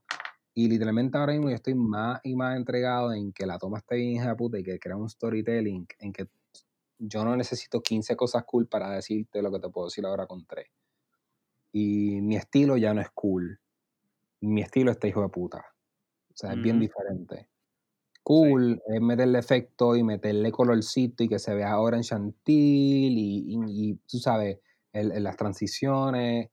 Y 0.54 0.68
literalmente 0.68 1.18
ahora 1.18 1.32
mismo 1.32 1.50
yo 1.50 1.56
estoy 1.56 1.74
más 1.74 2.20
y 2.22 2.36
más 2.36 2.56
entregado 2.56 3.12
en 3.12 3.32
que 3.32 3.44
la 3.44 3.58
toma 3.58 3.78
esté 3.78 3.96
bien 3.96 4.10
hija 4.10 4.36
puta 4.36 4.58
y 4.58 4.62
que 4.62 4.78
crea 4.78 4.96
un 4.96 5.10
storytelling 5.10 5.86
en 5.98 6.12
que 6.12 6.28
yo 6.98 7.24
no 7.24 7.36
necesito 7.36 7.82
15 7.82 8.14
cosas 8.14 8.44
cool 8.44 8.68
para 8.68 8.90
decirte 8.90 9.42
lo 9.42 9.50
que 9.50 9.58
te 9.58 9.68
puedo 9.68 9.88
decir 9.88 10.06
ahora 10.06 10.26
con 10.26 10.46
tres. 10.46 10.68
Y 11.72 12.20
mi 12.20 12.36
estilo 12.36 12.76
ya 12.76 12.94
no 12.94 13.00
es 13.00 13.10
cool. 13.10 13.58
Mi 14.42 14.62
estilo 14.62 14.92
está 14.92 15.08
hijo 15.08 15.22
de 15.22 15.28
puta. 15.28 15.58
O 16.32 16.36
sea, 16.36 16.52
es 16.52 16.62
bien 16.62 16.78
diferente. 16.78 17.48
Cool 18.22 18.80
es 18.86 19.00
meterle 19.00 19.40
efecto 19.40 19.96
y 19.96 20.04
meterle 20.04 20.52
colorcito 20.52 21.24
y 21.24 21.28
que 21.28 21.40
se 21.40 21.54
vea 21.54 21.72
ahora 21.72 21.96
en 21.96 22.04
chantil 22.04 23.18
y, 23.18 23.58
y, 23.68 23.94
tú 24.08 24.18
sabes, 24.18 24.60
en 24.92 25.22
las 25.22 25.36
transiciones. 25.36 26.48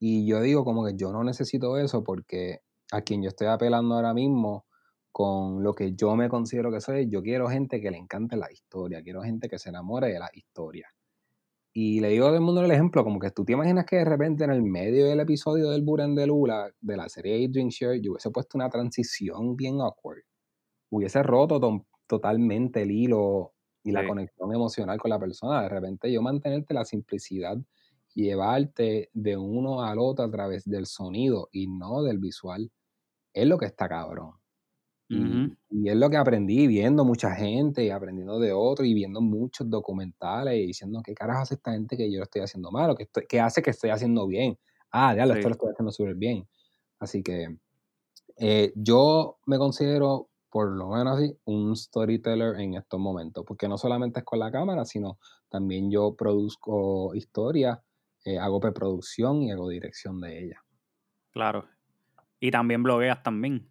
Y 0.00 0.26
yo 0.26 0.40
digo 0.40 0.64
como 0.64 0.84
que 0.84 0.96
yo 0.96 1.12
no 1.12 1.22
necesito 1.22 1.78
eso 1.78 2.02
porque 2.02 2.63
a 2.92 3.02
quien 3.02 3.22
yo 3.22 3.28
estoy 3.28 3.48
apelando 3.48 3.94
ahora 3.94 4.14
mismo 4.14 4.66
con 5.12 5.62
lo 5.62 5.74
que 5.74 5.94
yo 5.94 6.16
me 6.16 6.28
considero 6.28 6.72
que 6.72 6.80
soy, 6.80 7.08
yo 7.08 7.22
quiero 7.22 7.48
gente 7.48 7.80
que 7.80 7.90
le 7.90 7.98
encante 7.98 8.36
la 8.36 8.50
historia, 8.50 9.02
quiero 9.02 9.22
gente 9.22 9.48
que 9.48 9.58
se 9.58 9.68
enamore 9.68 10.12
de 10.12 10.18
la 10.18 10.28
historia. 10.32 10.88
Y 11.72 12.00
le 12.00 12.08
digo 12.08 12.26
a 12.26 12.28
todo 12.28 12.36
el 12.36 12.42
mundo 12.42 12.64
el 12.64 12.70
ejemplo, 12.70 13.04
como 13.04 13.18
que 13.18 13.30
tú 13.30 13.44
te 13.44 13.52
imaginas 13.52 13.84
que 13.84 13.96
de 13.96 14.04
repente 14.04 14.44
en 14.44 14.50
el 14.50 14.62
medio 14.62 15.06
del 15.06 15.20
episodio 15.20 15.70
del 15.70 15.82
Buren 15.82 16.14
de 16.14 16.26
Lula, 16.26 16.70
de 16.80 16.96
la 16.96 17.08
serie 17.08 17.44
Adrian 17.44 17.68
Share, 17.68 18.00
yo 18.00 18.12
hubiese 18.12 18.30
puesto 18.30 18.58
una 18.58 18.68
transición 18.68 19.56
bien 19.56 19.80
awkward. 19.80 20.22
Hubiese 20.90 21.22
roto 21.22 21.60
totalmente 22.06 22.82
el 22.82 22.90
hilo 22.90 23.54
y 23.82 23.92
la 23.92 24.06
conexión 24.06 24.52
emocional 24.52 24.98
con 24.98 25.10
la 25.10 25.18
persona. 25.18 25.62
De 25.62 25.68
repente 25.68 26.12
yo 26.12 26.22
mantenerte 26.22 26.74
la 26.74 26.84
simplicidad 26.84 27.56
llevarte 28.14 29.10
de 29.12 29.36
uno 29.36 29.82
al 29.82 29.98
otro 29.98 30.24
a 30.24 30.30
través 30.30 30.64
del 30.64 30.86
sonido 30.86 31.48
y 31.52 31.66
no 31.66 32.02
del 32.02 32.18
visual, 32.18 32.70
es 33.32 33.46
lo 33.46 33.58
que 33.58 33.66
está 33.66 33.88
cabrón. 33.88 34.32
Y, 35.08 35.88
es 35.88 35.96
lo 35.96 36.10
que 36.10 36.16
aprendí 36.16 36.66
viendo 36.66 37.04
mucha 37.04 37.34
gente 37.34 37.84
y 37.84 37.90
aprendiendo 37.90 38.38
de 38.40 38.52
otro 38.52 38.84
y 38.84 38.94
viendo 38.94 39.20
muchos 39.20 39.68
documentales 39.70 40.54
y 40.56 40.66
diciendo 40.66 41.02
qué 41.04 41.14
carajo 41.14 41.42
hace 41.42 41.54
esta 41.54 41.72
gente 41.72 41.96
que 41.96 42.10
yo 42.10 42.18
lo 42.18 42.24
estoy 42.24 42.42
haciendo 42.42 42.70
mal 42.72 42.90
o 42.90 42.96
que, 42.96 43.40
hace 43.40 43.62
que 43.62 43.70
estoy 43.70 43.90
haciendo 43.90 44.26
bien. 44.26 44.58
Ah, 44.90 45.14
ya 45.14 45.26
lo 45.26 45.34
estoy 45.34 45.52
haciendo 45.52 45.92
súper 45.92 46.14
bien. 46.16 46.48
Así 46.98 47.22
que 47.22 47.58
Eh, 48.36 48.72
yo 48.76 49.38
me 49.46 49.58
considero, 49.58 50.30
por 50.50 50.70
lo 50.72 50.88
menos 50.90 51.18
así, 51.18 51.38
un 51.44 51.76
storyteller 51.76 52.60
en 52.60 52.74
estos 52.74 53.00
momentos, 53.00 53.44
porque 53.46 53.68
no 53.68 53.78
solamente 53.78 54.20
es 54.20 54.24
con 54.24 54.40
la 54.40 54.50
cámara, 54.50 54.84
sino 54.84 55.18
también 55.48 55.90
yo 55.90 56.16
produzco 56.16 57.14
historia, 57.14 57.83
eh, 58.24 58.38
hago 58.38 58.60
preproducción 58.60 59.42
y 59.42 59.52
hago 59.52 59.68
dirección 59.68 60.20
de 60.20 60.44
ella. 60.44 60.62
Claro. 61.32 61.66
Y 62.40 62.50
también 62.50 62.82
blogueas 62.82 63.22
también. 63.22 63.68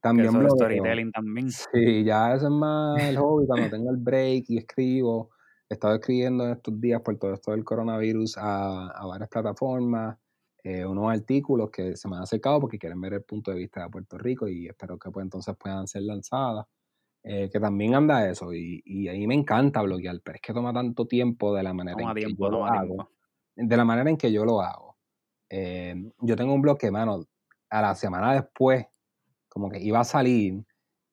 También 0.00 0.30
blogueo. 0.32 0.50
storytelling 0.50 1.12
también. 1.12 1.50
Sí, 1.50 2.04
ya 2.04 2.34
eso 2.34 2.46
es 2.46 2.52
más 2.52 3.02
el 3.02 3.16
hobby 3.18 3.46
cuando 3.46 3.70
tengo 3.70 3.90
el 3.90 3.96
break 3.96 4.44
y 4.48 4.58
escribo. 4.58 5.30
He 5.68 5.74
estado 5.74 5.94
escribiendo 5.94 6.44
en 6.44 6.52
estos 6.52 6.78
días 6.80 7.00
por 7.00 7.16
todo 7.18 7.32
esto 7.32 7.52
del 7.52 7.64
coronavirus 7.64 8.36
a, 8.36 8.88
a 8.88 9.06
varias 9.06 9.30
plataformas, 9.30 10.18
eh, 10.62 10.84
unos 10.84 11.10
artículos 11.10 11.70
que 11.70 11.96
se 11.96 12.08
me 12.08 12.16
han 12.16 12.22
acercado 12.22 12.60
porque 12.60 12.78
quieren 12.78 13.00
ver 13.00 13.14
el 13.14 13.22
punto 13.22 13.50
de 13.50 13.58
vista 13.58 13.82
de 13.82 13.88
Puerto 13.90 14.18
Rico 14.18 14.46
y 14.48 14.66
espero 14.66 14.98
que 14.98 15.10
pues 15.10 15.24
entonces 15.24 15.54
puedan 15.58 15.86
ser 15.86 16.02
lanzadas. 16.02 16.66
Eh, 17.26 17.48
que 17.50 17.58
también 17.58 17.94
anda 17.94 18.28
eso 18.28 18.52
y, 18.52 18.82
y 18.84 19.08
ahí 19.08 19.26
me 19.26 19.34
encanta 19.34 19.80
bloguear, 19.80 20.20
pero 20.22 20.36
es 20.36 20.42
que 20.42 20.52
toma 20.52 20.74
tanto 20.74 21.06
tiempo 21.06 21.54
de 21.54 21.62
la 21.62 21.72
manera 21.72 21.96
Toma 21.96 22.12
en 22.12 22.14
que 22.16 22.20
tiempo, 22.26 22.44
yo 22.44 22.50
lo 22.50 22.66
hago. 22.66 22.96
tiempo. 22.96 23.13
De 23.56 23.76
la 23.76 23.84
manera 23.84 24.10
en 24.10 24.16
que 24.16 24.32
yo 24.32 24.44
lo 24.44 24.60
hago. 24.60 24.96
Eh, 25.48 25.94
yo 26.20 26.36
tengo 26.36 26.52
un 26.54 26.62
blog 26.62 26.78
que, 26.78 26.90
mano, 26.90 27.24
a 27.70 27.82
la 27.82 27.94
semana 27.94 28.32
después, 28.34 28.86
como 29.48 29.70
que 29.70 29.80
iba 29.80 30.00
a 30.00 30.04
salir, 30.04 30.64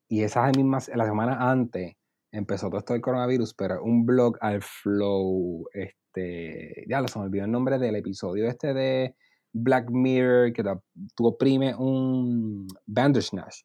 y 0.08 0.23
esas 0.23 0.56
mismas, 0.58 0.89
la 0.95 1.06
semana 1.06 1.51
antes, 1.51 1.95
empezó 2.32 2.69
todo 2.69 2.80
esto 2.80 2.93
del 2.93 3.01
coronavirus, 3.01 3.54
pero 3.54 3.84
un 3.84 4.06
blog 4.06 4.38
al 4.41 4.62
flow, 4.62 5.67
este, 5.73 6.86
ya 6.88 7.01
lo 7.01 7.08
se 7.08 7.19
me 7.19 7.25
olvidó 7.25 7.45
el 7.45 7.51
nombre 7.51 7.77
del 7.77 7.95
episodio 7.95 8.47
este 8.47 8.73
de 8.73 9.15
Black 9.54 9.89
Mirror, 9.91 10.54
que 10.54 10.63
te- 10.63 10.80
tú 11.15 11.27
oprimes 11.27 11.75
un 11.77 12.67
Bandersnatch. 12.86 13.63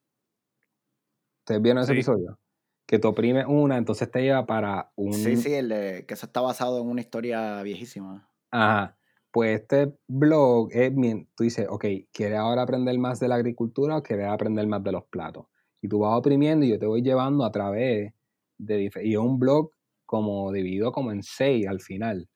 ¿Ustedes 1.41 1.63
vieron 1.63 1.83
ese 1.83 1.93
Sí. 1.93 1.99
episodio? 1.99 2.39
Que 2.87 2.99
tú 2.99 3.09
oprimes 3.09 3.47
una, 3.49 3.77
entonces 3.77 4.11
te 4.11 4.21
lleva 4.23 4.47
para 4.47 4.91
un... 4.97 5.13
Sí, 5.13 5.37
sí, 5.37 5.55
el 5.55 5.69
de- 5.69 6.05
que 6.07 6.15
eso 6.15 6.27
está 6.27 6.41
basado 6.41 6.81
en 6.81 6.89
una 6.89 7.01
historia 7.01 7.63
viejísima. 7.63 8.29
Ajá. 8.57 8.97
Pues 9.31 9.61
este 9.61 9.93
blog 10.09 10.71
es, 10.73 10.91
tú 11.35 11.45
dices, 11.45 11.67
ok, 11.69 11.85
¿quieres 12.11 12.39
ahora 12.39 12.63
aprender 12.63 12.99
más 12.99 13.21
de 13.21 13.29
la 13.29 13.35
agricultura 13.35 13.99
o 13.99 14.03
quieres 14.03 14.29
aprender 14.29 14.67
más 14.67 14.83
de 14.83 14.93
los 14.93 15.05
platos? 15.05 15.45
Y 15.83 15.89
tú 15.89 15.99
vas 15.99 16.17
oprimiendo 16.19 16.65
y 16.65 16.71
yo 16.71 16.79
te 16.79 16.87
voy 16.87 17.03
llevando 17.03 17.45
a 17.45 17.53
través 17.53 18.15
de 18.57 18.91
Y 19.05 19.13
es 19.13 19.19
un 19.19 19.39
blog 19.39 19.71
como 20.07 20.51
dividido 20.53 20.91
como 20.91 21.13
en 21.13 21.23
seis 21.23 21.67
al 21.67 21.81
final. 21.81 22.27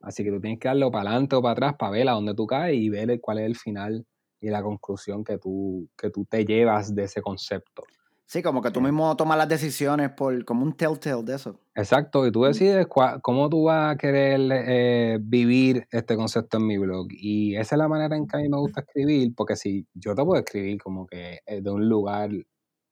Así 0.00 0.24
que 0.24 0.30
tú 0.32 0.40
tienes 0.40 0.60
que 0.60 0.68
darlo 0.68 0.90
para 0.90 1.10
adelante 1.10 1.36
o 1.36 1.42
para 1.42 1.52
atrás 1.52 1.74
para 1.78 1.92
ver 1.92 2.08
a 2.08 2.12
dónde 2.12 2.34
tú 2.34 2.46
caes 2.46 2.76
y 2.76 2.90
ver 2.90 3.20
cuál 3.20 3.38
es 3.38 3.46
el 3.46 3.56
final 3.56 4.06
y 4.40 4.50
la 4.50 4.62
conclusión 4.62 5.24
que 5.24 5.38
tú, 5.38 5.88
que 5.96 6.10
tú 6.10 6.26
te 6.26 6.44
llevas 6.44 6.94
de 6.94 7.04
ese 7.04 7.22
concepto. 7.22 7.84
Sí, 8.26 8.42
como 8.42 8.62
que 8.62 8.70
tú 8.70 8.80
Sí. 8.80 8.82
mismo 8.82 9.16
tomas 9.16 9.38
las 9.38 9.48
decisiones 9.48 10.10
por 10.12 10.44
como 10.44 10.62
un 10.64 10.76
telltale 10.76 11.22
de 11.22 11.34
eso. 11.36 11.60
Exacto, 11.76 12.24
y 12.24 12.30
tú 12.30 12.42
Mm. 12.48 12.54
decides 12.54 12.86
cua- 12.86 13.20
cómo 13.20 13.48
tú 13.50 13.64
vas 13.64 13.94
a 13.94 13.96
querer 13.98 14.40
eh, 14.52 15.18
vivir 15.20 15.88
este 15.90 16.14
concepto 16.14 16.58
en 16.58 16.66
mi 16.68 16.78
blog. 16.78 17.08
Y 17.10 17.56
esa 17.56 17.74
es 17.74 17.78
la 17.80 17.88
manera 17.88 18.16
en 18.16 18.28
que 18.28 18.36
a 18.36 18.40
mí 18.40 18.48
me 18.48 18.58
gusta 18.58 18.82
escribir, 18.82 19.34
porque 19.34 19.56
si 19.56 19.84
yo 19.92 20.14
te 20.14 20.22
puedo 20.24 20.38
escribir 20.40 20.80
como 20.80 21.04
que 21.04 21.40
eh, 21.44 21.60
de 21.62 21.70
un 21.70 21.88
lugar 21.88 22.30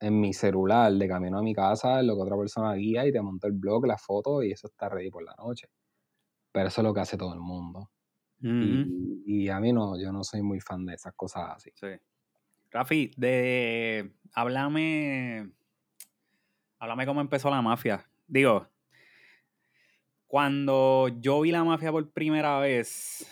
en 0.01 0.21
mi 0.21 0.33
celular, 0.35 0.93
de 0.95 1.07
camino 1.09 1.39
a 1.39 1.43
mi 1.43 1.55
casa, 1.55 2.03
lo 2.03 2.17
que 2.17 2.23
otra 2.23 2.37
persona 2.37 2.75
guía 2.75 3.07
y 3.07 3.13
te 3.13 3.23
monta 3.23 3.47
el 3.47 3.53
blog, 3.53 3.87
la 3.87 3.97
foto 3.99 4.43
y 4.43 4.51
eso 4.51 4.67
está 4.67 4.89
ready 4.89 5.11
por 5.11 5.23
la 5.23 5.35
noche. 5.39 5.69
Pero 6.53 6.69
eso 6.69 6.83
es 6.83 6.85
lo 6.87 6.95
que 6.95 7.01
hace 7.01 7.17
todo 7.19 7.35
el 7.35 7.41
mundo. 7.41 7.91
Y, 8.59 8.81
y 9.27 9.49
a 9.51 9.61
mí 9.61 9.73
no, 9.73 10.01
yo 10.01 10.13
no 10.13 10.25
soy 10.25 10.43
muy 10.43 10.61
fan 10.61 10.87
de 10.87 10.95
esas 10.95 11.15
cosas 11.15 11.51
así. 11.57 11.71
Sí. 11.75 11.89
Rafi, 12.73 13.13
de 13.17 14.13
háblame. 14.33 15.51
Háblame 16.79 17.07
cómo 17.07 17.21
empezó 17.21 17.51
la 17.51 17.61
mafia. 17.61 18.09
Digo, 18.27 18.67
cuando 20.27 21.09
yo 21.21 21.43
vi 21.43 21.53
la 21.53 21.65
mafia 21.65 21.93
por 21.93 22.11
primera 22.13 22.59
vez, 22.59 23.31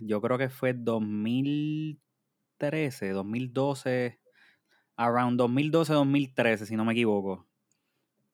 yo 0.00 0.20
creo 0.20 0.36
que 0.36 0.50
fue 0.50 0.74
2013, 0.74 3.08
2012, 3.08 4.20
around 4.96 5.38
2012, 5.38 5.94
2013, 5.94 6.66
si 6.66 6.76
no 6.76 6.84
me 6.84 6.92
equivoco. 6.92 7.48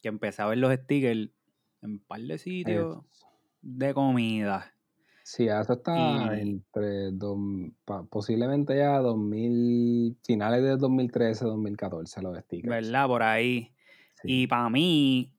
Que 0.03 0.09
empecé 0.09 0.43
a 0.43 0.47
ver 0.47 0.59
los 0.59 0.75
stickers 0.75 1.31
en 1.83 1.93
un 1.93 2.01
par 2.01 2.21
de 2.21 2.39
sitios 2.39 2.99
de 3.63 3.95
comida. 3.95 4.75
Sí, 5.25 5.47
eso 5.47 5.75
está 5.75 6.35
Y- 6.37 6.41
entre 6.41 7.13
dos, 7.13 7.39
posiblemente 8.11 8.77
ya 8.77 8.99
2000, 8.99 10.17
finales 10.25 10.63
de 10.63 10.77
2013, 10.77 11.45
2014, 11.45 12.23
los 12.23 12.37
stickers. 12.39 12.69
¿Verdad? 12.71 13.07
Por 13.07 13.23
ahí. 13.23 13.75
Sí. 14.23 14.43
Y 14.43 14.47
para 14.47 14.69
mí, 14.71 15.33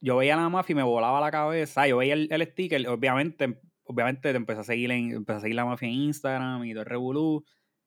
yo 0.00 0.16
veía 0.16 0.36
la 0.36 0.48
mafia 0.48 0.72
y 0.72 0.76
me 0.76 0.82
volaba 0.82 1.20
la 1.20 1.30
cabeza. 1.30 1.86
Yo 1.86 1.98
veía 1.98 2.14
el, 2.14 2.28
el 2.30 2.42
sticker, 2.46 2.86
obviamente, 2.88 3.60
obviamente 3.84 4.30
te 4.30 4.36
empecé 4.36 4.60
a 4.60 4.64
seguir 4.64 4.90
en, 4.90 5.12
empecé 5.12 5.38
a 5.38 5.40
seguir 5.40 5.56
la 5.56 5.64
mafia 5.64 5.88
en 5.88 5.94
Instagram 5.94 6.64
y 6.64 6.72
todo 6.72 6.82
el 6.82 6.88
revolú. 6.88 7.44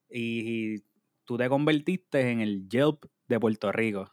Y, 0.09 0.75
y 0.75 0.83
tú 1.25 1.37
te 1.37 1.49
convertiste 1.49 2.31
en 2.31 2.41
el 2.41 2.67
Yelp 2.67 3.05
de 3.27 3.39
Puerto 3.39 3.71
Rico. 3.71 4.11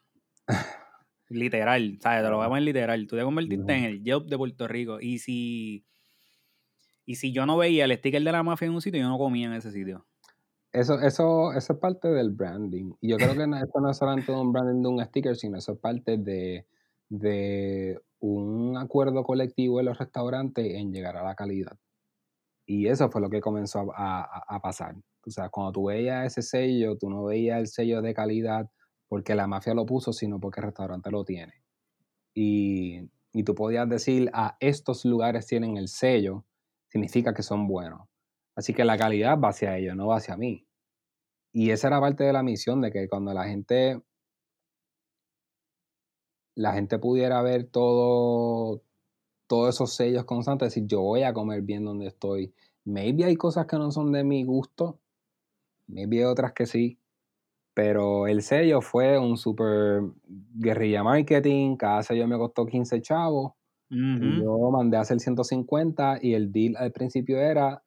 literal, 1.29 1.99
¿sabes? 2.01 2.23
Te 2.23 2.31
lo 2.31 2.37
voy 2.37 2.47
a 2.47 2.49
poner 2.49 2.63
literal. 2.63 3.07
Tú 3.07 3.17
te 3.17 3.23
convertiste 3.23 3.73
en 3.75 3.85
el 3.85 4.03
Yelp 4.03 4.27
de 4.27 4.37
Puerto 4.37 4.69
Rico. 4.69 5.01
Y 5.01 5.19
si. 5.19 5.85
Y 7.07 7.17
si 7.17 7.33
yo 7.33 7.47
no 7.47 7.57
veía 7.57 7.87
el 7.87 7.97
sticker 7.97 8.23
de 8.23 8.33
la 8.33 8.43
mafia 8.43 8.67
en 8.67 8.75
un 8.75 8.83
sitio, 8.83 9.01
yo 9.01 9.09
no 9.09 9.19
comía 9.19 9.47
en 9.47 9.55
ese 9.55 9.73
sitio. 9.73 10.07
Eso, 10.73 11.01
eso, 11.01 11.53
eso 11.55 11.73
es 11.73 11.79
parte 11.79 12.09
del 12.09 12.31
branding. 12.31 12.93
Y 13.01 13.09
yo 13.11 13.19
creo 13.19 13.35
que 13.35 13.47
no, 13.47 13.57
esto 13.57 13.81
no 13.81 13.91
es 13.91 13.97
solamente 13.97 14.33
un 14.33 14.53
branding 14.53 14.83
de 14.83 14.89
un 14.89 15.05
sticker, 15.05 15.37
sino 15.37 15.57
eso 15.59 15.73
es 15.73 15.79
parte 15.79 16.19
de, 16.19 16.67
de 17.09 17.99
un 18.19 18.77
acuerdo 18.77 19.25
colectivo 19.25 19.79
de 19.79 19.85
los 19.85 19.99
restaurantes 19.99 20.67
en 20.75 20.93
llegar 20.93 21.17
a 21.17 21.25
la 21.25 21.35
calidad. 21.35 21.79
Y 22.67 22.89
eso 22.89 23.11
fue 23.11 23.21
lo 23.21 23.31
que 23.31 23.41
comenzó 23.41 23.93
a, 23.95 24.23
a- 24.49 24.61
pasar. 24.61 24.97
O 25.27 25.31
sea, 25.31 25.49
cuando 25.51 25.73
tú 25.73 25.85
veías 25.87 26.27
ese 26.27 26.43
sello, 26.43 26.97
tú 26.99 27.11
no 27.11 27.25
veías 27.25 27.61
el 27.61 27.69
sello 27.69 28.03
de 28.03 28.15
calidad 28.15 28.71
porque 29.09 29.35
la 29.35 29.47
mafia 29.47 29.75
lo 29.75 29.87
puso, 29.87 30.13
sino 30.13 30.41
porque 30.41 30.61
el 30.61 30.67
restaurante 30.67 31.11
lo 31.11 31.25
tiene. 31.25 31.55
Y, 32.35 33.11
y 33.33 33.45
tú 33.45 33.55
podías 33.55 33.89
decir, 33.89 34.31
a 34.35 34.57
estos 34.61 35.05
lugares 35.05 35.47
tienen 35.47 35.77
el 35.77 35.89
sello, 35.89 36.45
significa 36.97 37.35
que 37.35 37.43
son 37.43 37.69
buenos. 37.69 38.09
Así 38.57 38.73
que 38.73 38.85
la 38.85 38.97
calidad 38.97 39.39
va 39.39 39.51
hacia 39.51 39.77
ellos, 39.77 39.95
no 39.97 40.07
va 40.07 40.17
hacia 40.17 40.37
mí. 40.37 40.67
Y 41.53 41.71
esa 41.71 41.89
era 41.89 42.01
parte 42.01 42.25
de 42.25 42.33
la 42.33 42.43
misión, 42.43 42.81
de 42.81 42.91
que 42.91 43.09
cuando 43.09 43.35
la 43.35 43.45
gente, 43.45 44.03
la 46.55 46.73
gente 46.73 46.99
pudiera 46.99 47.43
ver 47.43 47.69
todo, 47.71 48.83
todos 49.47 49.75
esos 49.75 49.95
sellos 49.95 50.25
constantes, 50.25 50.69
decir, 50.69 50.87
yo 50.87 51.03
voy 51.03 51.23
a 51.23 51.35
comer 51.35 51.63
bien 51.63 51.85
donde 51.85 52.07
estoy. 52.07 52.55
Maybe 52.85 53.25
hay 53.25 53.37
cosas 53.37 53.67
que 53.67 53.77
no 53.77 53.91
son 53.91 54.13
de 54.13 54.25
mi 54.25 54.45
gusto, 54.45 55.01
maybe 55.87 56.19
hay 56.19 56.25
otras 56.25 56.53
que 56.55 56.67
sí, 56.67 56.99
pero 57.75 58.27
el 58.27 58.43
sello 58.43 58.81
fue 58.81 59.19
un 59.19 59.37
super 59.37 60.03
guerrilla 60.25 61.03
marketing, 61.03 61.77
cada 61.77 62.03
sello 62.03 62.27
me 62.27 62.39
costó 62.39 62.65
15 62.65 63.03
chavos, 63.03 63.53
yo 63.89 64.71
mandé 64.71 64.97
a 64.97 65.01
hacer 65.01 65.21
150 65.21 66.19
y 66.21 66.35
el 66.35 66.51
deal 66.53 66.77
al 66.77 66.93
principio 66.93 67.39
era, 67.39 67.83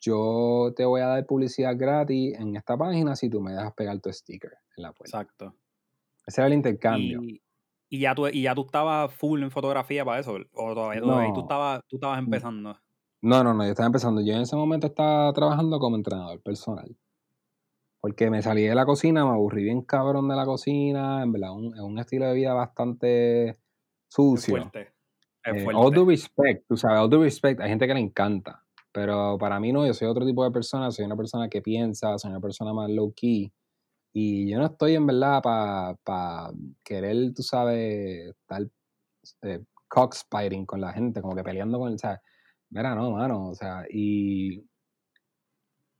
yo 0.00 0.72
te 0.74 0.84
voy 0.84 1.00
a 1.02 1.06
dar 1.06 1.26
publicidad 1.26 1.76
gratis 1.76 2.34
en 2.38 2.56
esta 2.56 2.76
página 2.76 3.16
si 3.16 3.28
tú 3.28 3.40
me 3.40 3.52
dejas 3.52 3.74
pegar 3.74 4.00
tu 4.00 4.12
sticker 4.12 4.52
en 4.76 4.82
la 4.82 4.92
puerta. 4.92 5.20
Exacto. 5.20 5.54
Ese 6.26 6.40
era 6.40 6.48
el 6.48 6.54
intercambio. 6.54 7.22
Y, 7.22 7.42
y 7.88 8.00
ya 8.00 8.14
tú, 8.14 8.26
y 8.28 8.42
ya 8.42 8.54
tú 8.54 8.62
estabas 8.62 9.12
full 9.14 9.42
en 9.42 9.50
fotografía 9.50 10.04
para 10.04 10.20
eso. 10.20 10.36
O 10.52 10.74
todavía, 10.74 11.00
todavía 11.00 11.32
tú 11.32 11.40
estabas, 11.40 11.80
tú 11.88 11.96
estabas 11.96 12.18
empezando. 12.18 12.76
No, 13.22 13.42
no, 13.44 13.54
no, 13.54 13.64
yo 13.64 13.70
estaba 13.70 13.86
empezando. 13.86 14.20
Yo 14.20 14.34
en 14.34 14.42
ese 14.42 14.56
momento 14.56 14.88
estaba 14.88 15.32
trabajando 15.32 15.78
como 15.78 15.96
entrenador 15.96 16.40
personal. 16.42 16.96
Porque 18.00 18.30
me 18.30 18.42
salí 18.42 18.62
de 18.62 18.74
la 18.74 18.86
cocina, 18.86 19.24
me 19.24 19.32
aburrí 19.32 19.64
bien 19.64 19.82
cabrón 19.82 20.28
de 20.28 20.36
la 20.36 20.44
cocina, 20.44 21.22
en 21.22 21.32
verdad, 21.32 21.52
un, 21.52 21.74
es 21.74 21.80
un 21.80 21.98
estilo 21.98 22.26
de 22.26 22.34
vida 22.34 22.54
bastante 22.54 23.56
sucio. 24.08 24.56
fuerte. 24.56 24.95
Eh, 25.46 25.66
all 25.74 25.92
due 25.92 26.06
respect, 26.06 26.66
tú 26.68 26.76
sabes, 26.76 26.98
all 26.98 27.08
due 27.08 27.22
respect, 27.22 27.60
hay 27.60 27.68
gente 27.68 27.86
que 27.86 27.94
le 27.94 28.00
encanta, 28.00 28.64
pero 28.92 29.38
para 29.38 29.60
mí 29.60 29.72
no, 29.72 29.86
yo 29.86 29.94
soy 29.94 30.08
otro 30.08 30.26
tipo 30.26 30.42
de 30.42 30.50
persona, 30.50 30.90
soy 30.90 31.04
una 31.04 31.16
persona 31.16 31.48
que 31.48 31.62
piensa, 31.62 32.18
soy 32.18 32.30
una 32.30 32.40
persona 32.40 32.72
más 32.72 32.90
low 32.90 33.12
key, 33.14 33.52
y 34.12 34.50
yo 34.50 34.58
no 34.58 34.66
estoy 34.66 34.96
en 34.96 35.06
verdad 35.06 35.40
para 35.42 36.50
querer, 36.82 37.32
tú 37.32 37.42
sabes, 37.42 38.30
estar 38.30 38.62
eh, 39.42 39.62
cockspiring 39.88 40.66
con 40.66 40.80
la 40.80 40.92
gente, 40.92 41.20
como 41.20 41.36
que 41.36 41.44
peleando 41.44 41.78
con 41.78 41.92
el, 41.92 41.98
¿sabes? 41.98 42.18
Mira, 42.70 42.94
no, 42.96 43.12
mano, 43.12 43.50
o 43.50 43.54
sea, 43.54 43.84
y, 43.88 44.64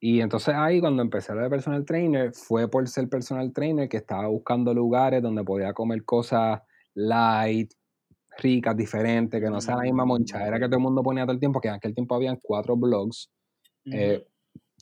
y 0.00 0.20
entonces 0.20 0.54
ahí 0.56 0.80
cuando 0.80 1.02
empecé 1.02 1.32
a 1.32 1.36
de 1.36 1.50
personal 1.50 1.84
trainer, 1.84 2.32
fue 2.34 2.68
por 2.68 2.88
ser 2.88 3.08
personal 3.08 3.52
trainer 3.52 3.88
que 3.88 3.98
estaba 3.98 4.26
buscando 4.26 4.74
lugares 4.74 5.22
donde 5.22 5.44
podía 5.44 5.72
comer 5.72 6.04
cosas 6.04 6.60
light, 6.94 7.72
ricas, 8.38 8.76
diferentes, 8.76 9.40
que 9.40 9.50
no 9.50 9.60
sea 9.60 9.76
la 9.76 9.82
misma 9.82 10.04
monchadera 10.04 10.58
que 10.58 10.66
todo 10.66 10.76
el 10.76 10.82
mundo 10.82 11.02
ponía 11.02 11.24
todo 11.24 11.32
el 11.32 11.40
tiempo, 11.40 11.60
que 11.60 11.68
en 11.68 11.74
aquel 11.74 11.94
tiempo 11.94 12.14
habían 12.14 12.38
cuatro 12.42 12.76
blogs. 12.76 13.30
Eh, 13.84 14.26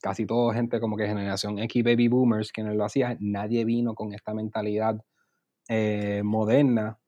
casi 0.00 0.26
toda 0.26 0.54
gente 0.54 0.80
como 0.80 0.96
que 0.96 1.06
generación 1.06 1.58
X 1.58 1.84
baby 1.84 2.08
boomers 2.08 2.52
quienes 2.52 2.74
lo 2.74 2.84
hacían, 2.84 3.18
nadie 3.20 3.64
vino 3.64 3.94
con 3.94 4.14
esta 4.14 4.34
mentalidad 4.34 4.98
eh, 5.68 6.22
moderna 6.24 6.98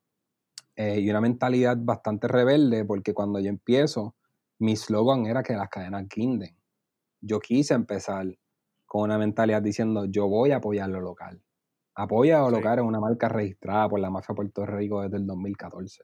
eh, 0.75 0.99
y 0.99 1.09
una 1.09 1.21
mentalidad 1.21 1.77
bastante 1.79 2.27
rebelde, 2.27 2.85
porque 2.85 3.13
cuando 3.13 3.39
yo 3.39 3.49
empiezo, 3.49 4.15
mi 4.59 4.75
slogan 4.75 5.25
era 5.25 5.43
que 5.43 5.53
las 5.53 5.69
cadenas 5.69 6.07
guinden. 6.07 6.55
Yo 7.21 7.39
quise 7.39 7.73
empezar 7.73 8.27
con 8.85 9.03
una 9.03 9.17
mentalidad 9.17 9.61
diciendo, 9.61 10.05
yo 10.05 10.27
voy 10.27 10.51
a 10.51 10.57
apoyar 10.57 10.89
lo 10.89 11.01
local. 11.01 11.41
Apoya 11.95 12.39
lo 12.39 12.51
local 12.51 12.79
es 12.79 12.85
una 12.85 12.99
marca 12.99 13.27
registrada 13.27 13.89
por 13.89 13.99
la 13.99 14.11
mafia 14.11 14.35
Puerto 14.35 14.65
Rico 14.65 15.01
desde 15.01 15.17
el 15.17 15.25
2014. 15.25 16.03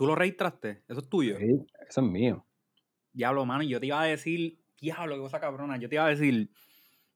¿Tú 0.00 0.06
lo 0.06 0.14
registraste? 0.14 0.82
¿Eso 0.88 1.00
es 1.00 1.10
tuyo? 1.10 1.36
Sí, 1.36 1.62
eso 1.86 2.00
es 2.00 2.06
mío. 2.06 2.46
Diablo, 3.12 3.44
mano, 3.44 3.64
yo 3.64 3.78
te 3.80 3.88
iba 3.88 4.00
a 4.00 4.06
decir, 4.06 4.58
diablo, 4.80 5.16
qué 5.16 5.20
cosa 5.20 5.40
cabrona, 5.40 5.76
yo 5.76 5.90
te 5.90 5.96
iba 5.96 6.06
a 6.06 6.08
decir, 6.08 6.50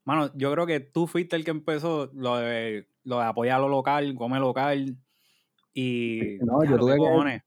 mano, 0.05 0.31
yo 0.35 0.53
creo 0.53 0.66
que 0.66 0.81
tú 0.81 1.07
fuiste 1.07 1.35
el 1.35 1.47
que 1.47 1.51
empezó 1.51 2.11
lo 2.12 2.37
de, 2.37 2.87
lo 3.05 3.20
de 3.20 3.25
apoyar 3.25 3.59
lo 3.59 3.70
local, 3.70 4.14
come 4.16 4.38
local, 4.38 4.99
y... 5.73 6.37
No, 6.42 6.62
yo 6.62 6.77
tuve 6.77 6.97
que... 6.97 7.42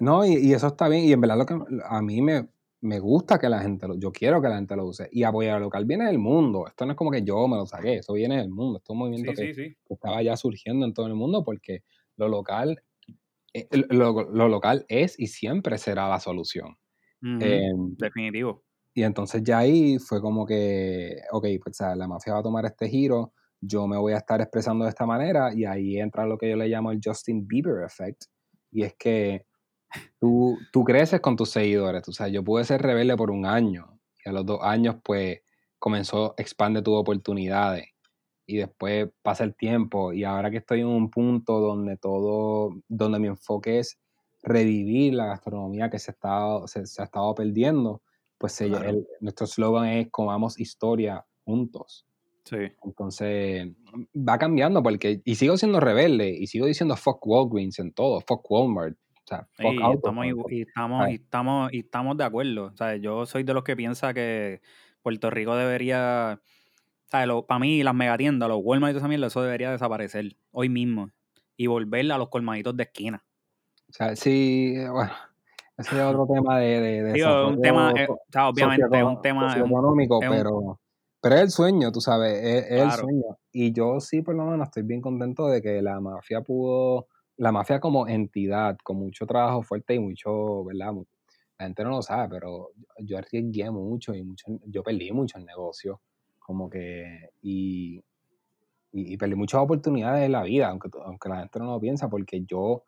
No, 0.00 0.26
y, 0.26 0.52
eso 0.52 0.66
está 0.66 0.86
bien, 0.90 1.04
y 1.04 1.12
en 1.12 1.20
verdad 1.22 1.38
lo 1.38 1.46
que 1.46 1.58
a 1.88 2.02
mí 2.02 2.20
me, 2.20 2.50
me 2.82 3.00
gusta 3.00 3.38
que 3.38 3.48
la 3.48 3.62
gente 3.62 3.88
lo, 3.88 3.94
yo 3.98 4.12
quiero 4.12 4.42
que 4.42 4.50
la 4.50 4.56
gente 4.56 4.76
lo 4.76 4.84
use. 4.84 5.08
Y 5.10 5.22
apoyar 5.22 5.60
lo 5.60 5.68
local 5.68 5.86
viene 5.86 6.04
del 6.04 6.18
mundo. 6.18 6.66
Esto 6.66 6.84
no 6.84 6.92
es 6.92 6.98
como 6.98 7.10
que 7.10 7.22
yo 7.22 7.48
me 7.48 7.56
lo 7.56 7.64
saqué, 7.64 7.96
eso 7.96 8.12
viene 8.12 8.36
del 8.36 8.50
mundo. 8.50 8.76
Esto 8.76 8.92
es 8.92 8.94
un 8.94 8.98
movimiento 8.98 9.32
que, 9.32 9.76
estaba 9.88 10.20
ya 10.20 10.36
surgiendo 10.36 10.84
en 10.84 10.92
todo 10.92 11.06
el 11.06 11.14
mundo 11.14 11.42
porque 11.42 11.84
lo 12.16 12.28
local, 12.28 12.82
eh, 13.52 13.68
lo, 13.90 14.48
local 14.48 14.84
es 14.88 15.18
y 15.18 15.26
siempre 15.26 15.78
será 15.78 16.08
la 16.08 16.20
solución. 16.20 16.76
Em, 17.22 17.96
Definitivo. 17.96 18.64
Y 18.94 19.02
entonces 19.02 19.42
ya 19.42 19.58
ahí 19.58 19.98
fue 19.98 20.20
como 20.20 20.46
que, 20.46 21.22
ok, 21.32 21.46
pues 21.62 21.78
la 21.80 22.08
mafia 22.08 22.34
va 22.34 22.40
a 22.40 22.42
tomar 22.42 22.64
este 22.66 22.88
giro, 22.88 23.32
yo 23.60 23.86
me 23.86 23.96
voy 23.96 24.12
a 24.12 24.18
estar 24.18 24.40
expresando 24.40 24.84
de 24.84 24.90
esta 24.90 25.06
manera 25.06 25.52
y 25.54 25.64
ahí 25.64 25.98
entra 25.98 26.26
lo 26.26 26.38
que 26.38 26.50
yo 26.50 26.56
le 26.56 26.68
llamo 26.68 26.90
el 26.92 27.00
Justin 27.02 27.46
Bieber 27.46 27.84
effect. 27.84 28.24
Y 28.70 28.82
es 28.82 28.94
que 28.96 29.46
tú, 30.20 30.58
tú 30.72 30.84
creces 30.84 31.20
con 31.20 31.36
tus 31.36 31.50
seguidores. 31.50 32.08
O 32.08 32.12
sea, 32.12 32.28
yo 32.28 32.44
pude 32.44 32.64
ser 32.64 32.82
rebelde 32.82 33.16
por 33.16 33.30
un 33.30 33.46
año 33.46 33.98
y 34.24 34.28
a 34.28 34.32
los 34.32 34.46
dos 34.46 34.60
años 34.62 34.96
pues 35.02 35.40
comenzó, 35.78 36.34
expande 36.36 36.82
tus 36.82 36.94
oportunidades 36.94 37.86
y 38.48 38.56
después 38.56 39.10
pasa 39.20 39.44
el 39.44 39.54
tiempo 39.54 40.14
y 40.14 40.24
ahora 40.24 40.50
que 40.50 40.56
estoy 40.56 40.80
en 40.80 40.86
un 40.86 41.10
punto 41.10 41.60
donde 41.60 41.98
todo, 41.98 42.70
donde 42.88 43.18
mi 43.18 43.28
enfoque 43.28 43.78
es 43.78 44.00
revivir 44.42 45.12
la 45.12 45.26
gastronomía 45.26 45.90
que 45.90 45.98
se, 45.98 46.12
está, 46.12 46.66
se, 46.66 46.80
ha 46.80 47.04
estado 47.04 47.34
perdiendo, 47.34 48.00
pues 48.38 48.58
nuestro 49.20 49.46
slogan 49.46 49.88
es 49.88 50.08
comamos 50.10 50.58
historia 50.58 51.26
juntos. 51.44 52.06
Sí. 52.44 52.56
Entonces, 52.82 53.68
va 54.16 54.38
cambiando 54.38 54.82
porque, 54.82 55.20
y 55.26 55.34
sigo 55.34 55.58
siendo 55.58 55.78
rebelde, 55.78 56.30
y 56.30 56.46
sigo 56.46 56.64
diciendo 56.64 56.96
fuck 56.96 57.26
Walgreens 57.26 57.78
en 57.80 57.92
todo, 57.92 58.22
fuck 58.22 58.50
Walmart, 58.50 58.96
o 58.96 59.26
sea, 59.26 59.46
fuck 59.52 59.74
y, 59.74 59.94
estamos, 59.94 60.26
y, 60.26 60.62
estamos, 60.62 61.10
y, 61.10 61.14
estamos, 61.16 61.72
y 61.74 61.78
estamos 61.80 62.16
de 62.16 62.24
acuerdo. 62.24 62.64
O 62.72 62.76
sea, 62.78 62.96
yo 62.96 63.26
soy 63.26 63.42
de 63.42 63.52
los 63.52 63.62
que 63.62 63.76
piensa 63.76 64.14
que 64.14 64.62
Puerto 65.02 65.28
Rico 65.28 65.54
debería, 65.54 66.40
sea, 67.10 67.26
para 67.46 67.58
mí 67.58 67.82
las 67.82 67.94
megatiendas, 67.94 68.48
los 68.48 68.60
Walmart 68.62 68.90
y 68.90 68.94
todo 68.94 68.98
esa 68.98 69.08
mierda, 69.08 69.26
eso 69.28 69.42
debería 69.42 69.70
desaparecer 69.70 70.36
hoy 70.50 70.68
mismo 70.68 71.10
y 71.56 71.66
volver 71.66 72.10
a 72.12 72.18
los 72.18 72.28
colmaditos 72.28 72.76
de 72.76 72.84
esquina. 72.84 73.24
O 73.88 73.92
sea, 73.92 74.14
sí, 74.14 74.74
bueno, 74.90 75.12
ese 75.78 75.96
es 75.96 76.02
otro 76.02 76.26
tema 76.26 76.58
de... 76.58 76.80
de, 76.80 77.02
de 77.12 77.46
un 77.46 77.60
tema, 77.60 77.92
eh, 77.96 78.06
o 78.08 78.18
sea, 78.30 78.48
obviamente 78.48 78.84
es 78.98 79.04
un 79.04 79.22
tema... 79.22 79.56
económico, 79.56 80.20
pero, 80.20 80.78
pero 81.20 81.34
es 81.36 81.40
el 81.40 81.50
sueño, 81.50 81.90
tú 81.90 82.00
sabes, 82.00 82.38
es, 82.42 82.70
el 82.70 82.90
sueño. 82.90 83.38
Y 83.52 83.72
yo 83.72 84.00
sí, 84.00 84.22
por 84.22 84.34
lo 84.34 84.44
menos, 84.44 84.68
estoy 84.68 84.82
bien 84.82 85.00
contento 85.00 85.48
de 85.48 85.62
que 85.62 85.80
la 85.80 86.00
mafia 86.00 86.42
pudo, 86.42 87.06
la 87.36 87.52
mafia 87.52 87.80
como 87.80 88.06
entidad, 88.06 88.76
con 88.82 88.98
mucho 88.98 89.26
trabajo 89.26 89.62
fuerte 89.62 89.94
y 89.94 89.98
mucho, 89.98 90.64
¿verdad? 90.64 90.92
La 91.58 91.66
gente 91.66 91.84
no 91.84 91.90
lo 91.90 92.02
sabe, 92.02 92.28
pero 92.28 92.70
yo 92.98 93.18
arriesgué 93.18 93.70
mucho 93.70 94.14
y 94.14 94.22
mucho, 94.22 94.46
yo 94.66 94.82
perdí 94.82 95.10
mucho 95.12 95.38
el 95.38 95.44
negocio, 95.44 96.02
como 96.48 96.70
que, 96.70 97.28
y, 97.42 98.02
y, 98.90 99.16
perdí 99.18 99.34
muchas 99.34 99.60
oportunidades 99.60 100.24
en 100.24 100.32
la 100.32 100.44
vida, 100.44 100.68
aunque, 100.68 100.88
aunque 101.04 101.28
la 101.28 101.40
gente 101.40 101.58
no 101.58 101.66
lo 101.66 101.78
piensa, 101.78 102.08
porque 102.08 102.42
yo 102.46 102.84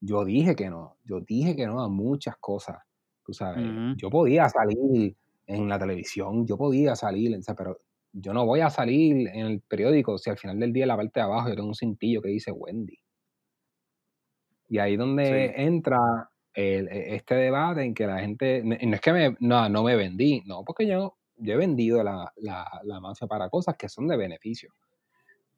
yo 0.00 0.24
dije 0.24 0.56
que 0.56 0.68
no, 0.68 0.96
yo 1.04 1.20
dije 1.20 1.54
que 1.54 1.64
no 1.64 1.80
a 1.80 1.88
muchas 1.88 2.36
cosas, 2.38 2.76
tú 3.24 3.32
sabes, 3.32 3.64
yo 3.96 4.10
podía 4.10 4.48
salir 4.48 5.16
en 5.46 5.68
la 5.68 5.78
televisión, 5.78 6.44
yo 6.44 6.58
podía 6.58 6.96
salir, 6.96 7.38
pero 7.56 7.80
yo 8.12 8.34
no 8.34 8.44
voy 8.44 8.60
a 8.60 8.68
salir 8.68 9.28
en 9.28 9.46
el 9.46 9.60
periódico 9.60 10.18
si 10.18 10.30
al 10.30 10.36
final 10.36 10.58
del 10.58 10.72
día 10.72 10.84
en 10.84 10.88
la 10.88 10.96
parte 10.96 11.20
de 11.20 11.24
abajo 11.24 11.48
yo 11.48 11.54
tengo 11.54 11.68
un 11.68 11.74
cintillo 11.76 12.20
que 12.20 12.30
dice 12.30 12.50
Wendy. 12.50 12.98
Y 14.68 14.78
ahí 14.78 14.96
donde 14.96 15.54
entra 15.56 15.98
e, 16.52 17.14
este 17.14 17.36
debate 17.36 17.84
en 17.84 17.94
que 17.94 18.08
la 18.08 18.18
gente, 18.18 18.62
no 18.64 18.74
es 18.74 19.00
que 19.00 19.12
me, 19.12 19.36
no, 19.38 19.68
no 19.68 19.84
me 19.84 19.96
vendí, 19.96 20.42
no, 20.46 20.64
porque 20.64 20.86
yo, 20.86 21.16
yo 21.36 21.54
he 21.54 21.56
vendido 21.56 22.02
la, 22.02 22.32
la, 22.36 22.80
la 22.84 23.00
mafia 23.00 23.26
para 23.26 23.48
cosas 23.48 23.76
que 23.76 23.88
son 23.88 24.06
de 24.08 24.16
beneficio. 24.16 24.72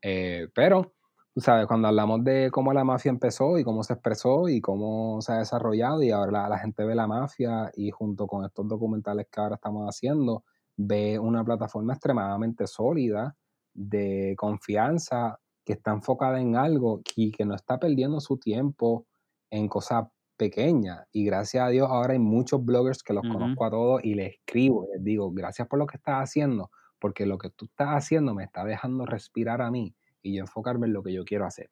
Eh, 0.02 0.48
pero 0.54 0.94
sabes, 1.36 1.66
cuando 1.66 1.88
hablamos 1.88 2.24
de 2.24 2.50
cómo 2.50 2.72
la 2.72 2.84
mafia 2.84 3.10
empezó 3.10 3.58
y 3.58 3.64
cómo 3.64 3.82
se 3.82 3.94
expresó 3.94 4.48
y 4.48 4.60
cómo 4.60 5.20
se 5.20 5.32
ha 5.32 5.38
desarrollado 5.38 6.02
y 6.02 6.10
ahora 6.10 6.48
la, 6.48 6.58
gente 6.58 6.84
ve 6.84 6.94
la 6.94 7.06
mafia 7.06 7.70
y 7.74 7.90
junto 7.90 8.26
con 8.26 8.44
estos 8.44 8.66
documentales 8.68 9.26
que 9.30 9.40
ahora 9.40 9.56
estamos 9.56 9.86
haciendo, 9.86 10.44
ve 10.76 11.18
una 11.18 11.44
plataforma 11.44 11.92
extremadamente 11.94 12.66
sólida 12.66 13.36
de 13.74 14.34
confianza 14.38 15.38
que 15.64 15.74
está 15.74 15.92
enfocada 15.92 16.40
en 16.40 16.56
algo 16.56 17.02
y 17.14 17.32
que 17.32 17.44
no 17.44 17.54
está 17.54 17.78
perdiendo 17.78 18.20
su 18.20 18.38
tiempo 18.38 19.06
en 19.50 19.68
cosas 19.68 20.06
pequeñas. 20.36 21.06
Y 21.12 21.24
gracias 21.24 21.64
a 21.64 21.68
Dios 21.68 21.88
ahora 21.90 22.12
hay 22.12 22.18
muchos 22.18 22.64
bloggers 22.64 23.02
que 23.02 23.12
los 23.12 23.22
conozco 23.22 23.64
a 23.64 23.70
todos 23.70 24.04
y 24.04 24.14
les 24.14 24.34
escribo, 24.34 24.86
les 24.92 25.02
digo, 25.02 25.30
gracias 25.32 25.68
por 25.68 25.78
lo 25.78 25.86
que 25.86 25.96
estás 25.96 26.16
haciendo, 26.16 26.70
porque 26.98 27.26
lo 27.26 27.38
que 27.38 27.50
tú 27.50 27.66
estás 27.66 27.88
haciendo 27.88 28.34
me 28.34 28.44
está 28.44 28.64
dejando 28.64 29.06
respirar 29.06 29.62
a 29.62 29.70
mí 29.70 29.94
y 30.22 30.36
yo 30.36 30.42
enfocarme 30.42 30.86
en 30.86 30.92
lo 30.92 31.02
que 31.02 31.12
yo 31.12 31.24
quiero 31.24 31.46
hacer. 31.46 31.70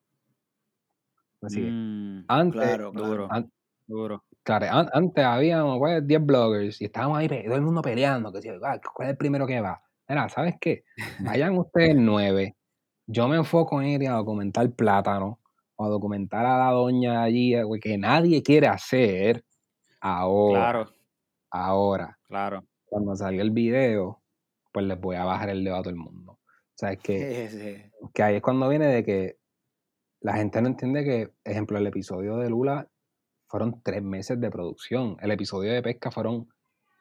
Así 1.41 1.61
mm, 1.61 2.25
antes, 2.27 2.61
claro, 2.61 2.91
duro, 2.91 3.29
duro. 3.87 4.23
Claro, 4.43 4.89
antes 4.93 5.25
había 5.25 5.63
10 5.63 6.01
pues, 6.01 6.25
bloggers 6.25 6.81
y 6.81 6.85
estábamos 6.85 7.17
ahí 7.17 7.27
todo 7.27 7.55
el 7.55 7.61
mundo 7.61 7.81
peleando, 7.81 8.31
que 8.31 8.59
ah, 8.63 8.79
¿cuál 8.93 9.07
es 9.07 9.11
el 9.11 9.17
primero 9.17 9.47
que 9.47 9.59
va? 9.59 9.81
Mira, 10.07 10.29
¿sabes 10.29 10.55
qué? 10.59 10.83
Vayan 11.19 11.57
ustedes 11.57 11.95
nueve. 11.95 12.55
Yo 13.07 13.27
me 13.27 13.37
enfoco 13.37 13.81
en 13.81 13.87
ir 13.89 14.07
a 14.07 14.13
documentar 14.13 14.71
plátano 14.71 15.39
o 15.75 15.85
a 15.85 15.89
documentar 15.89 16.45
a 16.45 16.57
la 16.57 16.71
doña 16.71 17.23
allí, 17.23 17.55
eh, 17.55 17.63
que 17.81 17.97
nadie 17.97 18.41
quiere 18.43 18.67
hacer 18.67 19.43
ahora. 19.99 20.59
Claro. 20.59 20.89
Ahora. 21.51 22.17
Claro. 22.27 22.63
Cuando 22.85 23.15
salió 23.15 23.41
el 23.41 23.51
video, 23.51 24.21
pues 24.71 24.85
les 24.85 24.99
voy 24.99 25.15
a 25.15 25.25
bajar 25.25 25.49
el 25.49 25.63
dedo 25.63 25.75
a 25.75 25.81
todo 25.81 25.89
el 25.89 25.95
mundo. 25.95 26.33
O 26.33 26.77
sea, 26.77 26.91
es 26.91 26.99
que, 26.99 27.91
que 28.13 28.23
ahí 28.23 28.35
es 28.35 28.41
cuando 28.41 28.67
viene 28.67 28.87
de 28.87 29.03
que 29.03 29.37
la 30.19 30.33
gente 30.33 30.61
no 30.61 30.67
entiende 30.67 31.03
que, 31.03 31.31
ejemplo, 31.43 31.77
el 31.77 31.87
episodio 31.87 32.37
de 32.37 32.49
Lula 32.49 32.89
fueron 33.47 33.81
tres 33.81 34.03
meses 34.03 34.39
de 34.39 34.49
producción. 34.49 35.17
El 35.21 35.31
episodio 35.31 35.71
de 35.71 35.81
Pesca 35.81 36.11
fueron 36.11 36.49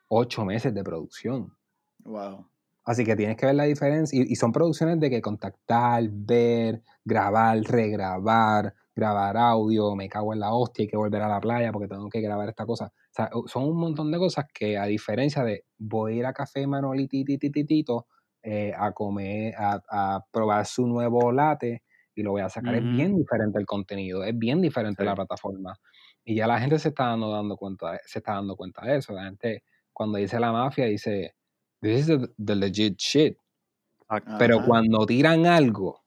ocho 0.09 0.45
meses 0.45 0.73
de 0.75 0.85
producción. 0.85 1.57
Wow. 2.05 2.49
Así 2.85 3.05
que 3.05 3.17
tienes 3.17 3.37
que 3.37 3.47
ver 3.47 3.55
la 3.55 3.65
diferencia. 3.65 4.23
Y, 4.23 4.35
son 4.37 4.53
producciones 4.53 5.01
de 5.01 5.09
que 5.11 5.23
contactar, 5.23 6.05
ver, 6.11 6.83
grabar, 7.05 7.59
regrabar, 7.63 8.75
grabar 8.95 9.37
audio, 9.37 9.97
me 9.97 10.09
cago 10.09 10.35
en 10.35 10.41
la 10.41 10.53
hostia, 10.53 10.83
hay 10.85 10.89
que 10.89 10.97
volver 10.97 11.23
a 11.23 11.29
la 11.29 11.41
playa 11.41 11.73
porque 11.73 11.89
tengo 11.89 12.09
que 12.11 12.21
grabar 12.21 12.49
esta 12.49 12.67
cosa. 12.67 12.87
O 12.87 13.13
sea, 13.13 13.31
son 13.47 13.65
un 13.65 13.79
montón 13.79 14.13
de 14.13 14.19
cosas 14.19 14.45
que 14.53 14.77
a 14.77 14.85
diferencia 14.85 15.43
de 15.45 15.65
voy 15.79 16.15
a 16.15 16.17
ir 16.17 16.27
a 16.27 16.33
Café 16.33 16.67
Manolitititito 16.67 18.07
eh, 18.43 18.73
a 18.77 18.93
comer, 18.93 19.55
a, 19.57 20.23
probar 20.31 20.67
su 20.67 20.87
nuevo 20.87 21.33
latte 21.33 21.83
y 22.15 22.23
lo 22.23 22.33
voy 22.33 22.43
a 22.43 22.51
sacar. 22.51 22.75
Es 22.75 22.83
bien 22.83 23.17
diferente 23.17 23.59
el 23.59 23.67
contenido, 23.67 24.23
es 24.25 24.39
bien 24.39 24.61
diferente 24.61 25.05
la 25.05 25.15
plataforma. 25.15 25.75
Y 26.23 26.37
ya 26.37 26.47
la 26.47 26.61
gente 26.61 26.79
se 26.79 26.89
está 26.91 27.07
dando, 27.07 27.31
dando 27.31 27.57
cuenta, 27.57 27.99
se 28.05 28.19
está 28.19 28.35
dando 28.35 28.57
cuenta 28.57 28.85
de 28.85 28.99
eso. 28.99 29.15
La 29.15 29.25
gente, 29.25 29.63
cuando 29.93 30.19
dice 30.19 30.39
la 30.39 30.53
mafia, 30.53 30.85
dice, 30.85 31.35
this 31.85 32.09
is 32.09 32.29
the, 32.39 32.55
legit 32.55 32.99
shit. 32.99 33.37
Pero 34.39 34.65
cuando 34.65 35.05
tiran 35.07 35.47
algo, 35.47 36.05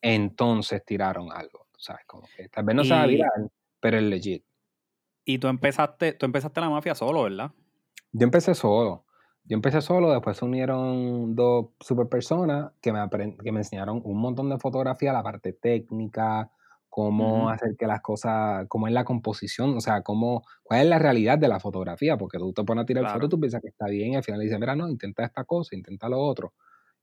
entonces 0.00 0.84
tiraron 0.84 1.30
algo. 1.32 1.66
¿Sabes? 1.76 2.04
Como 2.06 2.28
que 2.36 2.48
tal 2.48 2.64
vez 2.64 2.76
no 2.76 2.84
se 2.84 2.90
va 2.90 3.02
a 3.02 3.06
virar, 3.06 3.30
pero 3.80 3.98
es 3.98 4.04
legit. 4.04 4.44
Y 5.24 5.38
tú 5.38 5.48
empezaste, 5.48 6.12
tú 6.12 6.26
empezaste 6.26 6.60
la 6.60 6.70
mafia 6.70 6.94
solo, 6.94 7.24
¿verdad? 7.24 7.50
Yo 8.12 8.24
empecé 8.24 8.54
solo. 8.54 9.04
Yo 9.44 9.56
empecé 9.56 9.80
solo, 9.80 10.12
después 10.12 10.36
se 10.36 10.44
unieron 10.44 11.34
dos 11.34 11.70
super 11.80 12.08
personas 12.08 12.70
que 12.80 12.92
me, 12.92 13.00
que 13.42 13.50
me 13.50 13.60
enseñaron 13.60 14.00
un 14.04 14.18
montón 14.18 14.48
de 14.48 14.58
fotografía, 14.58 15.12
la 15.12 15.24
parte 15.24 15.52
técnica, 15.52 16.52
cómo 16.92 17.48
hacer 17.48 17.74
que 17.78 17.86
las 17.86 18.02
cosas, 18.02 18.66
cómo 18.68 18.86
es 18.86 18.92
la 18.92 19.02
composición, 19.02 19.78
o 19.78 19.80
sea, 19.80 20.02
cómo, 20.02 20.44
cuál 20.62 20.82
es 20.82 20.86
la 20.88 20.98
realidad 20.98 21.38
de 21.38 21.48
la 21.48 21.58
fotografía, 21.58 22.18
porque 22.18 22.36
tú 22.36 22.52
te 22.52 22.64
pones 22.64 22.82
a 22.82 22.84
tirar 22.84 23.10
fotos, 23.10 23.30
tú 23.30 23.40
piensas 23.40 23.62
que 23.62 23.68
está 23.68 23.86
bien, 23.86 24.12
y 24.12 24.16
al 24.16 24.22
final 24.22 24.42
dices, 24.42 24.60
mira, 24.60 24.76
no, 24.76 24.86
intenta 24.90 25.24
esta 25.24 25.44
cosa, 25.44 25.74
intenta 25.74 26.10
lo 26.10 26.20
otro. 26.20 26.52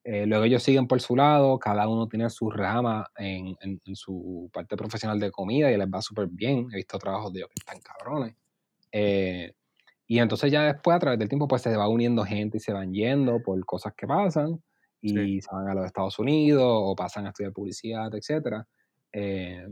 Eh, 0.03 0.27
luego 0.27 0.43
ellos 0.43 0.61
siguen 0.61 0.85
por 0.85 1.01
su 1.01 1.15
lado, 1.15 1.57
cada 1.57 1.87
uno 1.87 2.07
tiene 2.07 2.29
su 2.29 2.51
rama 2.51 3.09
en, 3.17 3.57
en, 3.61 3.95
su 3.95 4.47
parte 4.53 4.77
profesional 4.77 5.19
de 5.19 5.31
comida 5.31 5.71
y 5.71 5.77
les 5.77 5.87
va 5.87 6.03
súper 6.03 6.27
bien. 6.27 6.67
He 6.71 6.75
visto 6.75 6.99
trabajos 6.99 7.33
de 7.33 7.39
ellos 7.39 7.49
que 7.49 7.59
están 7.59 7.81
cabrones. 7.81 8.35
Eh, 8.91 9.55
y 10.05 10.19
entonces 10.19 10.51
ya 10.51 10.71
después, 10.71 10.97
a 10.97 10.99
través 10.99 11.17
del 11.17 11.29
tiempo, 11.29 11.47
pues 11.47 11.63
se 11.63 11.75
va 11.75 11.87
uniendo 11.87 12.23
gente 12.25 12.57
y 12.57 12.59
se 12.59 12.73
van 12.73 12.93
yendo 12.93 13.41
por 13.41 13.59
cosas 13.65 13.95
que 13.97 14.05
pasan 14.05 14.61
y 15.01 15.41
se 15.41 15.49
van 15.51 15.67
a 15.67 15.73
los 15.73 15.87
Estados 15.87 16.19
Unidos 16.19 16.63
o 16.63 16.95
pasan 16.95 17.25
a 17.25 17.29
estudiar 17.29 17.53
publicidad, 17.53 18.13
etc. 18.13 18.67
Eh, 19.13 19.67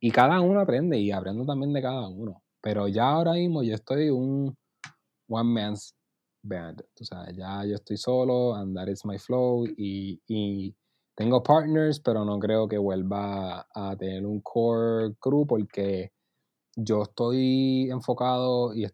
y 0.00 0.10
cada 0.10 0.40
uno 0.40 0.60
aprende 0.60 0.98
y 0.98 1.12
aprendo 1.12 1.44
también 1.44 1.72
de 1.72 1.82
cada 1.82 2.08
uno. 2.08 2.42
Pero 2.60 2.88
ya 2.88 3.10
ahora 3.10 3.32
mismo 3.32 3.62
yo 3.62 3.74
estoy 3.74 4.10
un 4.10 4.56
one 5.28 5.50
man's 5.50 5.94
band. 6.42 6.82
O 7.00 7.04
sea, 7.04 7.30
ya 7.32 7.64
yo 7.64 7.76
estoy 7.76 7.96
solo, 7.96 8.54
and 8.54 8.76
that 8.76 8.88
is 8.88 9.04
my 9.04 9.18
flow. 9.18 9.64
Y, 9.76 10.20
y 10.26 10.74
tengo 11.16 11.42
partners, 11.42 12.00
pero 12.00 12.24
no 12.24 12.38
creo 12.38 12.68
que 12.68 12.78
vuelva 12.78 13.66
a 13.74 13.96
tener 13.96 14.26
un 14.26 14.40
core 14.40 15.14
crew 15.20 15.46
porque 15.46 16.12
yo 16.76 17.02
estoy 17.02 17.90
enfocado 17.90 18.74
y 18.74 18.86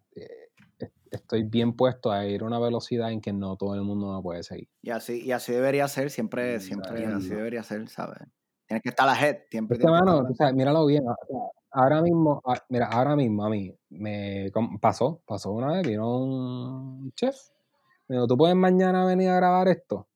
estoy 1.10 1.42
bien 1.44 1.74
puesto 1.74 2.10
a 2.10 2.26
ir 2.26 2.42
a 2.42 2.46
una 2.46 2.58
velocidad 2.58 3.12
en 3.12 3.20
que 3.20 3.32
no 3.32 3.56
todo 3.56 3.74
el 3.74 3.82
mundo 3.82 4.14
me 4.14 4.22
puede 4.22 4.42
seguir. 4.42 4.68
Y 4.82 4.90
así, 4.90 5.24
y 5.24 5.32
así 5.32 5.52
debería 5.52 5.86
ser, 5.88 6.10
siempre, 6.10 6.60
siempre 6.60 7.06
así 7.06 7.30
debería 7.30 7.62
ser, 7.62 7.88
¿sabes? 7.88 8.22
Tienes 8.68 8.82
que 8.82 8.90
estar 8.90 9.06
la 9.06 9.18
head, 9.18 9.38
siempre. 9.50 9.78
mano, 9.82 10.26
o 10.30 10.34
sea, 10.34 10.52
míralo 10.52 10.84
bien. 10.84 11.02
Ahora 11.70 12.02
mismo, 12.02 12.42
ah, 12.44 12.62
mira, 12.68 12.86
ahora 12.86 13.16
mismo 13.16 13.44
a 13.46 13.48
mí 13.48 13.74
me 13.88 14.52
pasó, 14.78 15.22
pasó 15.26 15.52
una 15.52 15.72
vez, 15.72 15.88
vino 15.88 16.18
un 16.18 17.12
chef. 17.12 17.34
Me 18.08 18.16
dijo, 18.16 18.26
¿tú 18.26 18.36
puedes 18.36 18.54
mañana 18.54 19.06
venir 19.06 19.30
a 19.30 19.36
grabar 19.36 19.68
esto? 19.68 20.06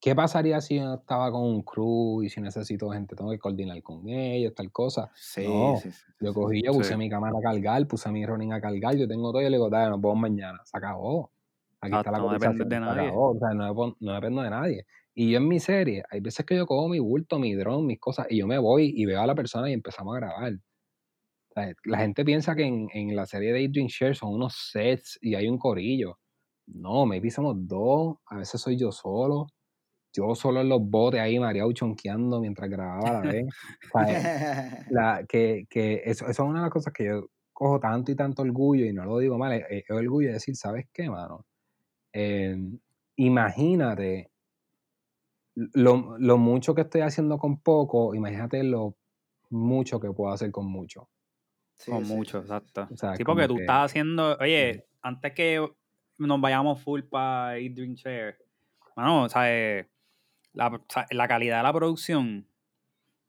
¿Qué 0.00 0.14
pasaría 0.14 0.60
si 0.60 0.76
yo 0.76 0.94
estaba 0.94 1.30
con 1.32 1.42
un 1.42 1.62
crew 1.62 2.22
y 2.22 2.28
si 2.28 2.42
necesito 2.42 2.90
gente? 2.90 3.16
Tengo 3.16 3.30
que 3.30 3.38
coordinar 3.38 3.82
con 3.82 4.06
ellos, 4.06 4.54
tal 4.54 4.70
cosa. 4.70 5.10
Sí, 5.14 5.46
sí, 5.82 5.90
sí, 5.90 6.04
Yo 6.20 6.34
cogí, 6.34 6.62
yo 6.62 6.72
puse 6.72 6.94
mi 6.96 7.08
cámara 7.08 7.38
a 7.38 7.42
cargar, 7.42 7.86
puse 7.86 8.10
mi 8.10 8.24
running 8.24 8.52
a 8.52 8.60
cargar, 8.60 8.96
yo 8.96 9.08
tengo 9.08 9.32
todo 9.32 9.40
y 9.40 9.46
le 9.46 9.56
digo, 9.56 9.70
dale, 9.70 9.90
nos 9.90 10.00
vemos 10.00 10.18
mañana. 10.18 10.60
Se 10.64 10.76
acabó. 10.76 11.30
Aquí 11.80 11.96
está 11.96 12.10
la 12.10 12.18
no 12.18 12.32
depende 12.32 12.64
de 12.64 12.80
nadie. 12.80 13.10
O 13.14 13.36
sea, 13.38 13.54
no, 13.54 13.96
no 13.98 14.12
dependo 14.12 14.42
de 14.42 14.50
nadie. 14.50 14.86
Y 15.20 15.32
yo 15.32 15.38
en 15.38 15.48
mi 15.48 15.58
serie, 15.58 16.04
hay 16.10 16.20
veces 16.20 16.46
que 16.46 16.54
yo 16.54 16.64
cojo 16.64 16.88
mi 16.88 17.00
bulto, 17.00 17.40
mi 17.40 17.52
dron, 17.52 17.84
mis 17.84 17.98
cosas, 17.98 18.28
y 18.30 18.38
yo 18.38 18.46
me 18.46 18.56
voy 18.56 18.92
y 18.94 19.04
veo 19.04 19.20
a 19.20 19.26
la 19.26 19.34
persona 19.34 19.68
y 19.68 19.72
empezamos 19.72 20.14
a 20.14 20.20
grabar. 20.20 20.52
la 21.86 21.98
gente 21.98 22.24
piensa 22.24 22.54
que 22.54 22.62
en, 22.62 22.88
en, 22.94 23.16
la 23.16 23.26
serie 23.26 23.52
de 23.52 23.64
Adrian 23.64 23.88
Share 23.88 24.14
son 24.14 24.34
unos 24.34 24.70
sets 24.70 25.18
y 25.20 25.34
hay 25.34 25.48
un 25.48 25.58
corillo. 25.58 26.20
No, 26.68 27.04
maybe 27.04 27.32
somos 27.32 27.56
dos, 27.66 28.18
a 28.26 28.36
veces 28.36 28.60
soy 28.60 28.78
yo 28.78 28.92
solo. 28.92 29.48
Yo 30.12 30.36
solo 30.36 30.60
en 30.60 30.68
los 30.68 30.82
botes 30.88 31.20
ahí, 31.20 31.36
mareado 31.40 31.72
chonqueando 31.72 32.40
mientras 32.40 32.70
grababa 32.70 33.14
la 33.14 33.20
vez. 33.32 33.46
la, 34.90 35.24
que, 35.28 35.64
que 35.68 36.00
eso, 36.04 36.26
eso, 36.26 36.44
es 36.44 36.48
una 36.48 36.60
de 36.60 36.66
las 36.66 36.72
cosas 36.72 36.92
que 36.92 37.06
yo 37.06 37.26
cojo 37.52 37.80
tanto 37.80 38.12
y 38.12 38.14
tanto 38.14 38.42
orgullo, 38.42 38.86
y 38.86 38.92
no 38.92 39.04
lo 39.04 39.18
digo 39.18 39.36
mal, 39.36 39.64
es, 39.68 39.82
orgullo 39.90 40.28
de 40.28 40.34
decir, 40.34 40.54
¿sabes 40.54 40.86
qué, 40.92 41.10
mano? 41.10 41.44
Eh, 42.12 42.56
imagínate 43.16 44.27
lo, 45.72 46.38
mucho 46.38 46.74
que 46.74 46.82
estoy 46.82 47.00
haciendo 47.00 47.38
con 47.38 47.60
poco, 47.60 48.14
imagínate 48.14 48.62
lo 48.62 48.96
mucho 49.50 50.00
que 50.00 50.10
puedo 50.10 50.32
hacer 50.32 50.50
con 50.50 50.66
mucho. 50.66 51.08
con 51.86 52.04
mucho, 52.04 52.38
exacto. 52.38 52.88
sí, 53.16 53.24
porque 53.24 53.48
tú 53.48 53.58
estás 53.58 53.86
haciendo, 53.86 54.36
oye, 54.40 54.86
antes 55.02 55.32
que 55.32 55.66
nos 56.18 56.40
vayamos 56.40 56.82
full 56.82 57.02
para 57.02 57.58
Eat 57.58 57.72
Drink 57.72 57.96
Share, 57.96 58.36
bueno, 58.94 59.24
o 59.24 59.28
la, 60.54 60.80
la, 61.10 61.28
calidad 61.28 61.58
de 61.58 61.62
la 61.62 61.72
producción 61.72 62.46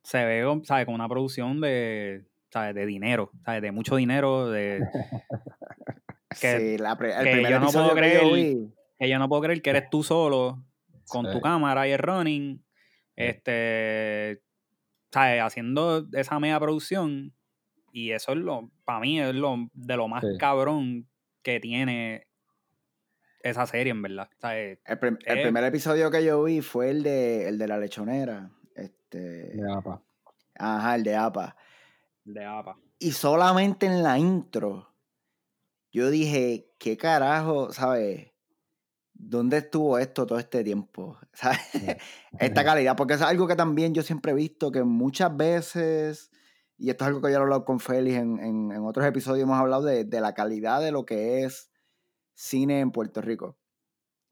se 0.03 0.25
ve, 0.25 0.43
¿sabes? 0.63 0.85
Como 0.85 0.95
una 0.95 1.09
producción 1.09 1.61
de, 1.61 2.25
¿sabes? 2.49 2.73
De 2.73 2.85
dinero, 2.85 3.31
¿sabes? 3.45 3.61
De 3.61 3.71
mucho 3.71 3.95
dinero, 3.95 4.49
de... 4.49 4.81
Que, 6.39 6.59
sí, 6.59 6.77
la, 6.77 6.91
el 6.91 7.31
primer 7.31 7.51
yo 7.51 7.59
no 7.59 7.71
puedo 7.71 7.89
creer, 7.95 8.21
que 8.99 9.09
yo 9.09 9.17
no 9.17 9.27
puedo 9.27 9.41
creer 9.41 9.63
que 9.63 9.71
eres 9.71 9.89
tú 9.89 10.03
solo 10.03 10.63
con 11.09 11.31
tu 11.31 11.41
cámara 11.41 11.87
y 11.87 11.91
el 11.91 11.99
running, 11.99 12.63
este, 13.15 14.41
¿sabes? 15.11 15.41
Haciendo 15.41 16.07
esa 16.13 16.39
mega 16.39 16.59
producción. 16.59 17.33
Y 17.91 18.11
eso 18.11 18.33
es 18.33 18.37
lo, 18.37 18.69
para 18.85 18.99
mí, 18.99 19.19
es 19.19 19.33
lo 19.35 19.69
de 19.73 19.97
lo 19.97 20.07
más 20.07 20.23
cabrón 20.37 21.07
que 21.41 21.59
tiene 21.59 22.27
esa 23.41 23.65
serie, 23.65 23.91
en 23.91 24.01
verdad. 24.01 24.29
el, 24.43 24.77
primer 25.39 25.63
episodio 25.63 26.11
que 26.11 26.23
yo 26.23 26.43
vi 26.43 26.61
fue 26.61 26.89
el 26.91 27.03
de, 27.03 27.47
el 27.47 27.57
de 27.57 27.67
la 27.67 27.77
lechonera. 27.77 28.51
Este, 28.75 29.17
de 29.55 29.71
APA. 29.71 30.01
Ajá, 30.55 30.95
el 30.95 31.03
de 31.03 31.15
APA. 31.15 31.55
De 32.25 32.45
APA. 32.45 32.77
Y 32.99 33.11
solamente 33.11 33.85
en 33.85 34.03
la 34.03 34.19
intro, 34.19 34.93
yo 35.91 36.09
dije, 36.09 36.69
¿qué 36.77 36.97
carajo, 36.97 37.71
sabes? 37.71 38.31
¿Dónde 39.19 39.57
estuvo 39.57 39.99
esto 39.99 40.25
todo 40.25 40.39
este 40.39 40.63
tiempo? 40.63 41.17
Esta 42.39 42.63
calidad, 42.63 42.95
porque 42.95 43.13
es 43.15 43.21
algo 43.21 43.47
que 43.47 43.55
también 43.55 43.93
yo 43.93 44.01
siempre 44.01 44.31
he 44.31 44.35
visto 44.35 44.71
que 44.71 44.83
muchas 44.83 45.35
veces, 45.35 46.31
y 46.77 46.89
esto 46.89 47.03
es 47.03 47.09
algo 47.09 47.21
que 47.21 47.29
yo 47.29 47.37
he 47.37 47.41
hablado 47.41 47.65
con 47.65 47.79
Félix 47.79 48.17
en, 48.17 48.39
en, 48.39 48.85
otros 48.85 49.05
episodios, 49.05 49.43
hemos 49.43 49.59
hablado 49.59 49.83
de, 49.83 50.05
de, 50.05 50.21
la 50.21 50.33
calidad 50.33 50.81
de 50.81 50.91
lo 50.91 51.05
que 51.05 51.43
es 51.43 51.69
cine 52.33 52.79
en 52.79 52.91
Puerto 52.91 53.21
Rico. 53.21 53.57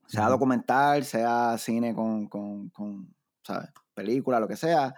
Sea 0.07 0.29
documental, 0.29 1.03
sea 1.03 1.57
cine 1.57 1.93
con, 1.93 2.27
con, 2.27 2.69
con 2.69 3.13
¿sabes? 3.43 3.69
película, 3.93 4.39
lo 4.39 4.47
que 4.47 4.55
sea. 4.55 4.95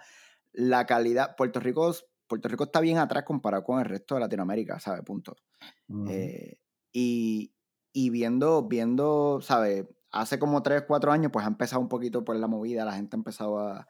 La 0.52 0.86
calidad, 0.86 1.34
Puerto 1.34 1.58
Rico, 1.58 1.92
Puerto 2.28 2.48
Rico 2.48 2.64
está 2.64 2.80
bien 2.80 2.98
atrás 2.98 3.24
comparado 3.24 3.64
con 3.64 3.80
el 3.80 3.86
resto 3.86 4.14
de 4.14 4.20
Latinoamérica, 4.20 4.78
¿sabes? 4.78 5.02
Punto. 5.02 5.34
Eh, 6.08 6.60
y, 6.92 7.52
y 7.92 8.10
viendo, 8.10 8.62
viendo, 8.66 9.40
¿sabes? 9.42 9.86
Hace 10.10 10.38
como 10.38 10.62
3, 10.62 10.84
4 10.86 11.12
años, 11.12 11.30
pues 11.32 11.44
ha 11.44 11.48
empezado 11.48 11.80
un 11.80 11.88
poquito 11.88 12.24
por 12.24 12.36
la 12.36 12.46
movida, 12.46 12.84
la 12.84 12.92
gente 12.92 13.16
ha 13.16 13.18
empezado 13.18 13.58
a, 13.58 13.86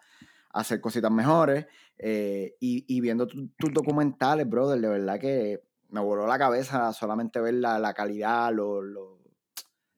hacer 0.53 0.81
cositas 0.81 1.11
mejores. 1.11 1.67
Eh, 1.99 2.57
y, 2.61 3.01
viendo 3.01 3.27
tus 3.27 3.73
documentales, 3.73 4.49
brother, 4.49 4.81
de 4.81 4.89
verdad 4.89 5.19
que 5.19 5.63
me 5.89 6.01
voló 6.01 6.27
la 6.27 6.39
cabeza 6.39 6.93
solamente 6.93 7.41
ver 7.41 7.55
la, 7.55 7.79
la 7.79 7.95
calidad, 7.95 8.53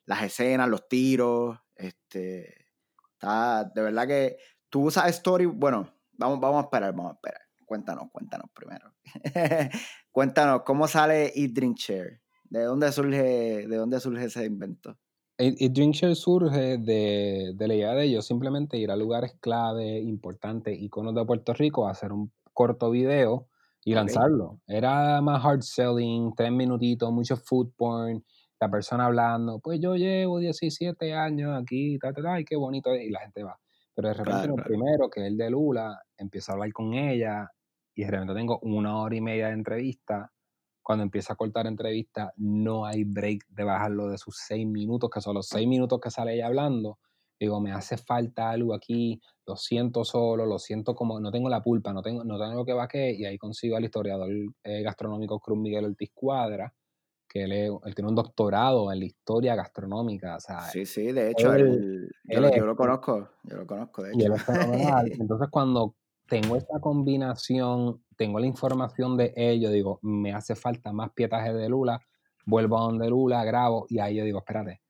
las 0.07 0.23
escenas, 0.23 0.69
los 0.69 0.89
tiros. 0.89 1.59
Este, 1.75 2.67
está, 3.13 3.65
de 3.65 3.83
verdad 3.83 4.07
que 4.07 4.37
tú 4.69 4.87
usas 4.87 5.09
Story, 5.11 5.47
bueno, 5.47 5.93
vamos, 6.13 6.41
vamos 6.41 6.63
a 6.63 6.65
esperar, 6.65 6.93
vamos 6.93 7.13
a 7.13 7.15
esperar. 7.15 7.41
Cuéntanos, 7.65 8.11
cuéntanos 8.13 8.51
primero. 8.53 8.93
cuéntanos, 10.13 10.63
¿cómo 10.63 10.87
sale 10.87 11.33
Eat 11.35 11.53
Drink 11.53 11.77
Share? 11.79 12.21
¿De 12.53 12.65
dónde 12.65 12.93
surge, 12.93 13.67
de 13.67 13.77
dónde 13.77 13.99
surge 13.99 14.27
ese 14.27 14.45
invento? 14.45 14.99
Y 15.39 15.71
Drinkshare 15.71 16.15
surge 16.15 16.77
de, 16.77 17.53
de, 17.55 17.67
la 17.67 17.75
idea 17.75 17.95
de 17.95 18.11
yo 18.11 18.21
simplemente 18.21 18.77
ir 18.77 18.91
a 18.91 18.97
lugares 18.97 19.33
clave, 19.41 19.99
importantes, 20.01 20.79
iconos 20.79 21.15
de 21.15 21.25
Puerto 21.25 21.55
Rico, 21.55 21.89
hacer 21.89 22.13
un 22.13 22.31
corto 22.53 22.91
video 22.91 23.49
y 23.83 23.95
lanzarlo. 23.95 24.61
Era 24.67 25.23
más 25.23 25.43
hard 25.43 25.63
selling, 25.63 26.35
tres 26.37 26.53
minutitos, 26.53 27.11
mucho 27.11 27.39
food 27.39 27.73
porn, 27.75 28.23
la 28.61 28.71
persona 28.71 29.07
hablando, 29.07 29.59
pues 29.59 29.81
yo 29.81 29.97
llevo 29.97 30.39
17 30.39 31.15
años 31.15 31.59
aquí, 31.59 31.99
ta, 31.99 32.13
ta, 32.13 32.45
qué 32.45 32.57
bonito, 32.57 32.95
y 32.95 33.09
la 33.09 33.21
gente 33.21 33.43
va. 33.45 33.59
Pero 33.95 34.09
de 34.09 34.15
repente 34.15 34.49
el 34.49 34.63
primero, 34.63 35.09
que 35.09 35.21
es 35.21 35.27
el 35.27 35.39
de 35.39 35.49
Lula, 35.49 35.99
empiezo 36.19 36.53
a 36.53 36.55
hablar 36.57 36.71
con 36.75 36.93
ella 36.93 37.51
y 37.95 38.05
de 38.05 38.11
repente 38.11 38.35
tengo 38.35 38.59
una 38.61 38.99
hora 38.99 39.17
y 39.17 39.23
media 39.23 39.47
de 39.47 39.55
entrevista 39.55 40.32
cuando 40.83 41.05
empieza 41.05 41.33
a 41.33 41.37
cortar 41.37 41.67
entrevista, 41.67 42.33
no 42.37 42.85
hay 42.85 43.05
break 43.05 43.47
de 43.49 43.65
bajarlo 43.65 44.09
de 44.09 44.19
sus 44.19 44.37
seis 44.37 44.67
minutos, 44.67 45.11
que 45.11 45.21
son 45.21 45.35
los 45.35 45.47
seis 45.47 45.67
minutos 45.67 46.01
que 46.01 46.11
sale 46.11 46.35
ella 46.35 46.47
hablando. 46.47 46.99
Digo, 47.39 47.61
me 47.61 47.73
hace 47.73 47.97
falta 47.97 48.51
algo 48.51 48.75
aquí, 48.75 49.21
lo 49.47 49.57
siento 49.57 50.05
solo, 50.05 50.47
lo 50.47 50.59
siento 50.59 50.95
como, 50.95 51.19
no 51.19 51.31
tengo 51.31 51.49
la 51.49 51.63
pulpa, 51.63 51.93
no 51.93 52.03
tengo, 52.03 52.25
no 52.25 52.39
tengo 52.39 52.55
lo 52.55 52.65
que 52.65 52.73
va 52.73 52.87
que, 52.87 53.13
y 53.13 53.25
ahí 53.25 53.37
consigo 53.39 53.77
al 53.77 53.85
historiador 53.85 54.31
eh, 54.63 54.83
gastronómico 54.83 55.41
Cruz 55.41 55.59
Miguel 55.59 55.87
Ortiz 55.87 56.11
Cuadra, 56.15 56.73
que 57.29 57.45
él, 57.45 57.79
tiene 57.95 58.11
un 58.11 58.15
doctorado 58.15 58.93
en 58.93 59.01
la 59.01 59.07
historia 59.07 59.55
gastronómica. 59.55 60.39
sí, 60.71 60.85
sí, 60.85 61.13
de 61.13 61.31
hecho, 61.31 61.53
él, 61.55 62.11
yo, 62.25 62.41
lo, 62.41 62.77
conozco, 62.77 63.31
yo 63.45 63.57
lo 63.57 63.67
conozco, 63.67 64.03
de 64.03 64.13
hecho. 64.13 64.35
Entonces, 65.21 65.49
cuando 65.51 65.97
tengo 66.29 66.57
esta 66.57 66.79
combinación, 66.79 68.03
tengo 68.23 68.39
la 68.39 68.47
información 68.47 69.17
de 69.17 69.33
ello, 69.35 69.69
digo, 69.71 69.99
me 70.01 70.33
hace 70.33 70.55
falta 70.55 70.93
más 70.93 71.11
pietaje 71.11 71.53
de 71.53 71.69
Lula, 71.69 72.01
vuelvo 72.47 72.79
a 72.79 72.83
donde 72.83 73.11
Lula, 73.11 73.43
grabo, 73.43 73.85
y 73.89 73.99
ahí 73.99 74.15
yo 74.15 74.25
digo, 74.25 74.39
espérate, 74.39 74.81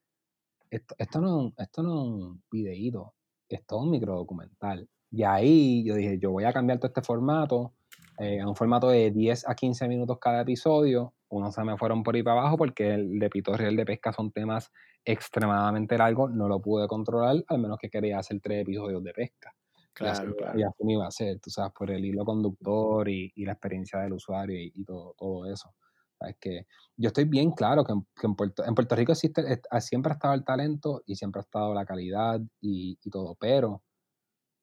esto, 0.69 1.19
no, 1.19 1.51
esto 1.57 1.83
no 1.83 2.03
es 2.03 2.09
un 2.09 2.43
videíto, 2.51 3.15
esto 3.49 3.77
es 3.77 3.83
un 3.85 3.91
microdocumental. 3.91 4.87
Y 5.11 5.23
ahí 5.23 5.83
yo 5.83 5.95
dije, 5.95 6.19
yo 6.19 6.31
voy 6.31 6.45
a 6.45 6.53
cambiar 6.53 6.79
todo 6.79 6.89
este 6.89 7.01
formato 7.01 7.73
eh, 8.19 8.39
a 8.39 8.47
un 8.47 8.55
formato 8.55 8.91
de 8.91 9.11
10 9.11 9.49
a 9.49 9.55
15 9.55 9.89
minutos 9.89 10.19
cada 10.21 10.43
episodio. 10.43 11.15
Unos 11.31 11.55
se 11.55 11.65
me 11.65 11.79
fueron 11.79 12.03
por 12.03 12.15
ahí 12.15 12.23
para 12.23 12.41
abajo 12.41 12.59
porque 12.59 12.93
el 12.93 13.19
de 13.19 13.31
Pitorri 13.31 13.73
y 13.73 13.77
de 13.77 13.87
Pesca 13.87 14.13
son 14.13 14.31
temas 14.31 14.71
extremadamente 15.07 15.97
largos. 15.97 16.31
No 16.33 16.49
lo 16.49 16.61
pude 16.61 16.87
controlar, 16.87 17.43
al 17.49 17.59
menos 17.59 17.79
que 17.79 17.89
quería 17.89 18.19
hacer 18.19 18.41
tres 18.43 18.61
episodios 18.61 19.03
de 19.03 19.15
pesca. 19.15 19.55
Claro, 19.95 20.35
claro. 20.37 20.59
Y 20.59 20.63
así 20.63 20.85
me 20.85 20.95
iba 20.95 21.05
a 21.05 21.09
hacer, 21.09 21.39
tú 21.41 21.51
sabes, 21.51 21.73
por 21.77 21.91
el 21.91 22.05
hilo 22.05 22.25
conductor 22.25 23.09
y, 23.09 23.33
y 23.35 23.45
la 23.45 23.53
experiencia 23.53 24.01
del 24.01 24.15
usuario 24.15 24.59
y, 24.59 24.73
y 24.75 24.85
todo, 24.85 25.15
todo 25.19 25.47
eso. 25.47 25.75
¿Sabes? 26.19 26.37
Que 26.41 26.67
yo 26.97 27.09
estoy 27.09 27.25
bien 27.25 27.51
claro 27.51 27.85
que 27.85 27.93
en, 27.93 28.07
que 28.19 28.27
en, 28.27 28.35
Puerto, 28.35 28.65
en 28.65 28.75
Puerto 28.75 28.97
Rico 28.97 29.13
existe, 29.13 29.43
siempre 29.81 30.13
ha 30.13 30.15
estado 30.15 30.35
el 30.35 30.45
talento 30.45 31.03
y 31.05 31.17
siempre 31.17 31.41
ha 31.41 31.43
estado 31.43 31.75
la 31.75 31.85
calidad 31.85 32.41
y, 32.61 32.99
y 33.03 33.11
todo, 33.11 33.35
pero 33.35 33.83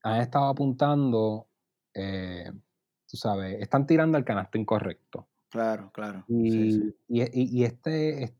han 0.03 0.21
estado 0.21 0.45
apuntando, 0.45 1.49
eh, 1.93 2.51
tú 3.05 3.17
sabes, 3.17 3.61
están 3.61 3.85
tirando 3.85 4.17
al 4.17 4.23
canasto 4.23 4.57
incorrecto. 4.57 5.27
Claro, 5.49 5.91
claro. 5.91 6.23
Y, 6.27 6.51
sí, 6.51 6.71
sí. 6.71 6.95
y, 7.07 7.59
y 7.59 7.63
este, 7.65 8.35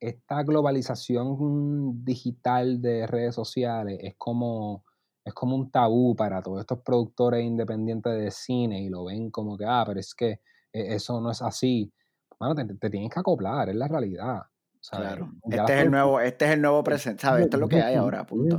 esta 0.00 0.42
globalización 0.42 2.04
digital 2.04 2.80
de 2.80 3.06
redes 3.06 3.34
sociales 3.34 3.98
es 4.02 4.14
como 4.16 4.84
es 5.24 5.34
como 5.34 5.56
un 5.56 5.70
tabú 5.70 6.16
para 6.16 6.42
todos 6.42 6.60
estos 6.60 6.80
productores 6.80 7.44
independientes 7.44 8.12
de 8.12 8.30
cine 8.30 8.82
y 8.82 8.88
lo 8.88 9.04
ven 9.04 9.30
como 9.30 9.56
que, 9.56 9.64
ah, 9.66 9.84
pero 9.86 10.00
es 10.00 10.14
que 10.14 10.30
eh, 10.72 10.94
eso 10.94 11.20
no 11.20 11.30
es 11.30 11.42
así. 11.42 11.92
Bueno, 12.38 12.54
te, 12.54 12.64
te 12.74 12.90
tienes 12.90 13.10
que 13.10 13.20
acoplar, 13.20 13.68
es 13.68 13.76
la 13.76 13.88
realidad. 13.88 14.42
¿sabes? 14.82 15.06
Claro. 15.06 15.32
Este 15.48 15.74
es, 15.74 15.82
el 15.82 15.90
nuevo, 15.90 16.20
este 16.20 16.44
es 16.44 16.50
el 16.50 16.60
nuevo 16.60 16.82
presente, 16.82 17.22
¿sabes? 17.22 17.44
Esto 17.44 17.56
es 17.56 17.60
lo 17.60 17.68
que 17.68 17.80
hay 17.80 17.94
ahora, 17.94 18.26
punto. 18.26 18.58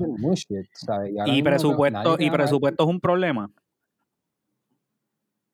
Y, 1.26 1.38
y 1.38 1.44
presupuesto, 1.44 2.16
y 2.18 2.32
presupuesto 2.32 2.84
es 2.84 2.90
un 2.90 3.00
problema. 3.00 3.52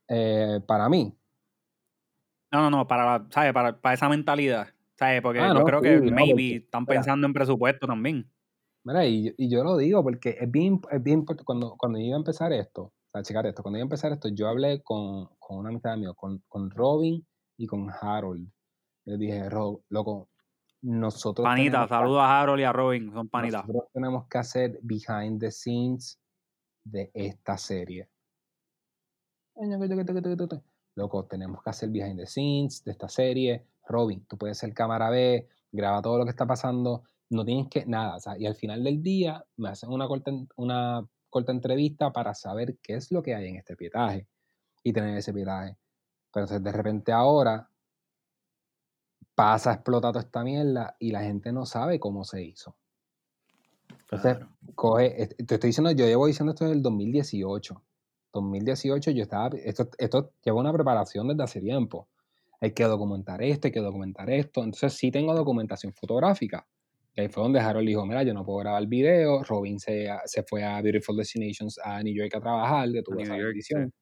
Eh, 0.07 0.61
para 0.67 0.87
mí. 0.87 1.15
No, 2.51 2.61
no, 2.61 2.69
no, 2.69 2.87
para, 2.87 3.25
¿sabes? 3.31 3.51
Para, 3.51 3.79
para 3.79 3.95
esa 3.95 4.09
mentalidad. 4.09 4.67
¿Sabes? 4.95 5.21
Porque 5.21 5.39
ah, 5.39 5.47
yo 5.47 5.53
no, 5.55 5.63
creo 5.63 5.81
que 5.81 5.99
maybe 6.01 6.57
están 6.57 6.85
pensando 6.85 7.25
en 7.25 7.33
presupuesto 7.33 7.87
también. 7.87 8.29
Mira, 8.89 9.05
y, 9.05 9.35
y, 9.37 9.51
yo 9.51 9.63
lo 9.63 9.77
digo 9.77 10.01
porque 10.01 10.35
es 10.39 10.49
bien, 10.49 10.81
es 10.89 11.03
bien 11.03 11.19
importante. 11.19 11.45
Cuando, 11.45 11.75
cuando 11.77 11.99
yo 11.99 12.05
iba 12.05 12.15
a 12.15 12.17
empezar 12.17 12.51
esto, 12.51 12.91
a 13.13 13.21
checar 13.21 13.45
esto, 13.45 13.61
cuando 13.61 13.77
iba 13.77 13.83
a 13.83 13.85
empezar 13.85 14.11
esto, 14.11 14.29
yo 14.29 14.47
hablé 14.47 14.81
con, 14.81 15.29
con 15.37 15.59
una 15.59 15.69
amistad 15.69 15.95
mía, 15.95 16.09
con, 16.15 16.41
con 16.47 16.71
Robin 16.71 17.23
y 17.55 17.67
con 17.67 17.87
Harold. 17.91 18.49
Le 19.05 19.17
dije, 19.17 19.47
Rob, 19.47 19.83
loco, 19.89 20.29
nosotros. 20.81 21.45
Panita, 21.45 21.87
saludos 21.87 22.21
a 22.21 22.41
Harold 22.41 22.61
y 22.61 22.63
a 22.63 22.73
Robin, 22.73 23.13
son 23.13 23.29
panitas. 23.29 23.61
Nosotros 23.67 23.91
tenemos 23.93 24.27
que 24.27 24.37
hacer 24.39 24.79
behind 24.81 25.39
the 25.39 25.51
scenes 25.51 26.19
de 26.83 27.11
esta 27.13 27.59
serie. 27.59 28.09
Loco, 30.95 31.25
tenemos 31.25 31.61
que 31.61 31.69
hacer 31.69 31.89
behind 31.89 32.17
the 32.17 32.25
scenes 32.25 32.83
de 32.83 32.91
esta 32.91 33.07
serie. 33.07 33.67
Robin, 33.87 34.25
tú 34.25 34.35
puedes 34.35 34.57
ser 34.57 34.73
cámara 34.73 35.11
B, 35.11 35.47
graba 35.71 36.01
todo 36.01 36.17
lo 36.17 36.23
que 36.23 36.31
está 36.31 36.47
pasando, 36.47 37.03
no 37.29 37.45
tienes 37.45 37.67
que 37.69 37.85
nada. 37.85 38.17
O 38.17 38.19
sea, 38.19 38.37
y 38.37 38.45
al 38.45 38.55
final 38.55 38.83
del 38.83 39.01
día 39.01 39.43
me 39.57 39.69
hacen 39.69 39.89
una 39.89 40.07
corta, 40.07 40.31
una 40.55 41.07
corta 41.29 41.51
entrevista 41.51 42.11
para 42.11 42.33
saber 42.33 42.77
qué 42.81 42.95
es 42.95 43.11
lo 43.11 43.21
que 43.21 43.35
hay 43.35 43.47
en 43.49 43.55
este 43.57 43.75
pietaje 43.75 44.27
y 44.83 44.93
tener 44.93 45.17
ese 45.17 45.33
pietaje. 45.33 45.77
Pero 46.31 46.45
entonces 46.45 46.63
de 46.63 46.71
repente 46.71 47.11
ahora 47.11 47.69
pasa 49.35 49.81
toda 49.81 50.19
esta 50.19 50.43
mierda 50.43 50.95
y 50.99 51.11
la 51.11 51.21
gente 51.21 51.51
no 51.51 51.65
sabe 51.65 51.99
cómo 51.99 52.23
se 52.23 52.43
hizo. 52.43 52.75
Entonces, 53.89 54.37
claro. 54.37 54.51
coge, 54.75 55.27
te 55.27 55.55
estoy 55.55 55.69
diciendo, 55.69 55.91
yo 55.91 56.05
llevo 56.05 56.27
diciendo 56.27 56.51
esto 56.51 56.65
desde 56.65 56.77
el 56.77 56.83
2018. 56.83 57.81
2018 58.33 59.11
yo 59.11 59.23
estaba, 59.23 59.49
esto, 59.63 59.89
esto 59.97 60.33
lleva 60.43 60.59
una 60.59 60.73
preparación 60.73 61.27
desde 61.27 61.43
hace 61.43 61.61
tiempo. 61.61 62.07
Hay 62.61 62.73
que 62.73 62.83
documentar 62.83 63.41
esto, 63.41 63.67
hay 63.67 63.71
que 63.71 63.79
documentar 63.79 64.29
esto. 64.29 64.63
Entonces 64.63 64.93
sí 64.93 65.11
tengo 65.11 65.33
documentación 65.33 65.93
fotográfica. 65.93 66.67
Y 67.19 67.23
ahí 67.23 67.27
fue 67.27 67.43
donde 67.43 67.59
Harold 67.59 67.85
dijo, 67.85 68.05
mira, 68.05 68.23
yo 68.23 68.33
no 68.33 68.45
puedo 68.45 68.59
grabar 68.59 68.87
video. 68.87 69.43
Robin 69.43 69.77
se, 69.77 70.07
se 70.23 70.41
fue 70.43 70.63
a 70.63 70.81
Beautiful 70.81 71.17
Destinations 71.17 71.77
a 71.83 72.01
New 72.01 72.15
York 72.15 72.33
a 72.33 72.39
trabajar, 72.39 72.89
que 72.93 73.03
tuvo 73.03 73.19
esa 73.19 73.35
edición. 73.35 73.89
Sí. 73.89 73.95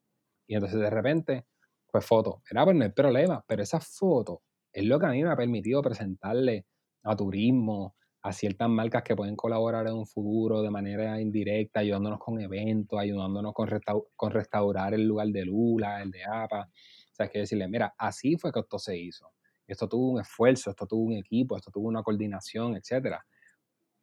Y 0.50 0.54
entonces 0.54 0.80
de 0.80 0.90
repente, 0.92 1.46
pues 1.92 2.06
foto. 2.06 2.44
Era 2.48 2.64
pues 2.64 2.76
no 2.76 2.84
hay 2.84 2.92
problema, 2.92 3.44
pero 3.48 3.64
esa 3.64 3.80
foto 3.80 4.44
es 4.72 4.86
lo 4.86 5.00
que 5.00 5.08
a 5.08 5.10
mí 5.10 5.24
me 5.24 5.32
ha 5.32 5.36
permitido 5.36 5.82
presentarle 5.82 6.68
a 7.02 7.16
turismo, 7.16 7.96
a 8.22 8.32
ciertas 8.34 8.70
marcas 8.70 9.02
que 9.02 9.16
pueden 9.16 9.36
colaborar 9.36 9.88
en 9.88 9.94
un 9.94 10.06
futuro 10.06 10.62
de 10.62 10.70
manera 10.70 11.20
indirecta, 11.20 11.80
ayudándonos 11.80 12.20
con 12.20 12.40
eventos, 12.40 13.00
ayudándonos 13.00 13.52
con, 13.56 13.68
con 14.16 14.32
restaurar 14.32 14.94
el 14.94 15.08
lugar 15.08 15.30
de 15.30 15.44
Lula, 15.44 16.04
el 16.04 16.12
de 16.12 16.24
APA. 16.24 16.70
O 16.70 17.16
sea, 17.16 17.26
es 17.26 17.32
que 17.32 17.40
decirle, 17.40 17.68
mira, 17.68 17.96
así 17.98 18.38
fue 18.38 18.52
que 18.52 18.60
esto 18.60 18.78
se 18.78 18.96
hizo. 18.96 19.32
Esto 19.68 19.88
tuvo 19.88 20.12
un 20.12 20.22
esfuerzo, 20.22 20.70
esto 20.70 20.88
tuvo 20.88 21.04
un 21.04 21.14
equipo, 21.14 21.58
esto 21.58 21.72
tuvo 21.72 21.88
una 21.88 22.04
coordinación, 22.04 22.76
etcétera. 22.76 23.26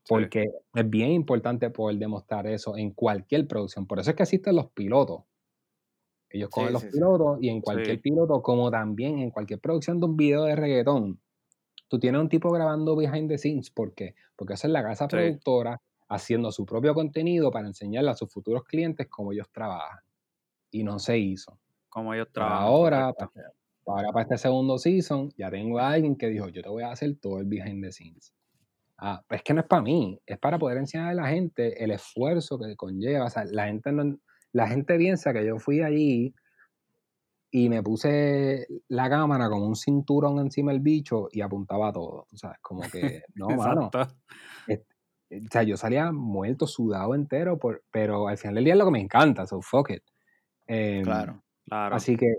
Porque 0.07 0.43
sí. 0.43 0.81
es 0.81 0.91
bien 0.91 1.11
importante 1.13 1.71
poder 1.71 1.97
demostrar 1.97 2.47
eso 2.47 2.77
en 2.77 2.91
cualquier 2.91 3.49
producción. 3.49 3.87
Por 3.87 3.99
eso 3.99 4.11
es 4.11 4.17
que 4.17 4.23
existen 4.25 4.57
los 4.57 4.71
pilotos. 4.71 5.23
Ellos 6.29 6.51
cogen 6.51 6.69
sí, 6.69 6.73
los 6.73 6.83
sí, 6.83 6.89
pilotos 6.93 7.39
y 7.41 7.49
en 7.49 7.61
cualquier 7.61 8.01
piloto, 8.01 8.43
como 8.43 8.71
también 8.71 9.21
en 9.21 9.31
cualquier 9.31 9.61
producción 9.61 10.01
de 10.01 10.07
un 10.07 10.17
video 10.17 10.45
de 10.45 10.57
reggaetón, 10.57 11.21
tú 11.89 11.99
tienes 11.99 12.21
un 12.21 12.29
tipo 12.29 12.51
grabando 12.51 12.97
behind 12.97 13.29
the 13.29 13.39
scenes. 13.39 13.71
¿Por 13.71 13.95
qué? 13.95 14.15
Porque 14.37 14.55
esa 14.55 14.67
es 14.67 14.73
la 14.73 14.83
casa 14.83 15.09
productora 15.09 15.81
haciendo 16.09 16.53
su 16.53 16.67
propio 16.67 16.93
contenido 16.93 17.51
para 17.51 17.67
enseñarle 17.67 18.11
a 18.11 18.15
sus 18.15 18.33
futuros 18.33 18.65
clientes 18.65 19.07
cómo 19.09 19.33
ellos 19.33 19.49
trabajan. 19.51 20.01
Y 20.71 20.83
no 20.83 20.99
se 20.99 21.19
hizo. 21.19 21.59
Como 21.89 22.13
ellos 22.13 22.29
trabajan. 22.33 22.65
Ahora, 22.65 23.13
para, 23.13 23.31
ahora 23.87 24.13
para 24.13 24.23
este 24.23 24.39
segundo 24.39 24.79
season, 24.79 25.31
ya 25.37 25.51
tengo 25.51 25.79
a 25.79 25.93
alguien 25.93 26.17
que 26.17 26.29
dijo, 26.29 26.49
yo 26.49 26.63
te 26.63 26.69
voy 26.69 26.83
a 26.83 26.91
hacer 26.91 27.17
todo 27.21 27.39
el 27.39 27.47
behind 27.47 27.83
the 27.83 27.93
scenes. 27.93 28.35
Ah, 28.99 29.23
pues 29.27 29.41
es 29.41 29.45
que 29.45 29.55
no 29.55 29.61
es 29.61 29.67
para 29.67 29.83
mí, 29.83 30.21
es 30.25 30.39
para 30.39 30.59
poder 30.59 30.79
enseñar 30.79 31.09
a 31.09 31.15
la 31.15 31.29
gente 31.29 31.83
el 31.83 31.91
esfuerzo 31.91 32.59
que 32.59 32.77
conlleva. 32.77 33.27
O 33.27 33.31
sea, 33.31 33.45
la 33.45 33.67
gente, 33.67 33.93
no, 33.93 34.19
la 34.53 34.69
gente 34.69 34.97
piensa 34.97 35.33
que 35.33 35.45
yo 35.45 35.59
fui 35.59 35.83
allí 35.83 36.35
y 37.51 37.69
me 37.69 37.83
puse 37.83 38.67
la 38.89 39.09
cámara 39.09 39.49
con 39.49 39.63
un 39.63 39.77
cinturón 39.77 40.39
encima 40.39 40.73
del 40.73 40.81
bicho 40.81 41.29
y 41.31 41.41
apuntaba 41.41 41.93
todo. 41.93 42.27
O 42.33 42.37
sea, 42.37 42.59
como 42.61 42.83
que, 42.83 43.23
no, 43.35 43.49
mano. 43.49 43.91
Es, 44.67 44.81
o 45.31 45.49
sea, 45.51 45.63
yo 45.63 45.77
salía 45.77 46.13
muerto, 46.13 46.67
sudado 46.67 47.15
entero, 47.15 47.59
por, 47.59 47.85
pero 47.91 48.29
al 48.29 48.39
final 48.39 48.57
del 48.57 48.65
día 48.65 48.75
es 48.75 48.79
lo 48.79 48.85
que 48.87 48.91
me 48.93 49.01
encanta, 49.01 49.47
so 49.47 49.61
fuck 49.61 49.91
it. 49.91 50.03
Eh, 50.67 51.03
claro, 51.05 51.43
claro. 51.67 51.97
Así 51.97 52.17
que, 52.17 52.33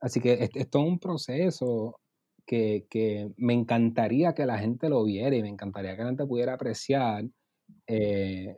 así 0.00 0.20
que 0.20 0.34
esto 0.34 0.58
es 0.58 0.70
todo 0.70 0.82
un 0.82 0.98
proceso 0.98 2.00
que, 2.46 2.86
que, 2.88 3.30
me 3.36 3.54
encantaría 3.54 4.34
que 4.34 4.46
la 4.46 4.58
gente 4.58 4.88
lo 4.88 5.04
viera 5.04 5.34
y 5.34 5.42
me 5.42 5.48
encantaría 5.48 5.96
que 5.96 6.02
la 6.02 6.08
gente 6.08 6.26
pudiera 6.26 6.54
apreciar 6.54 7.24
eh, 7.86 8.56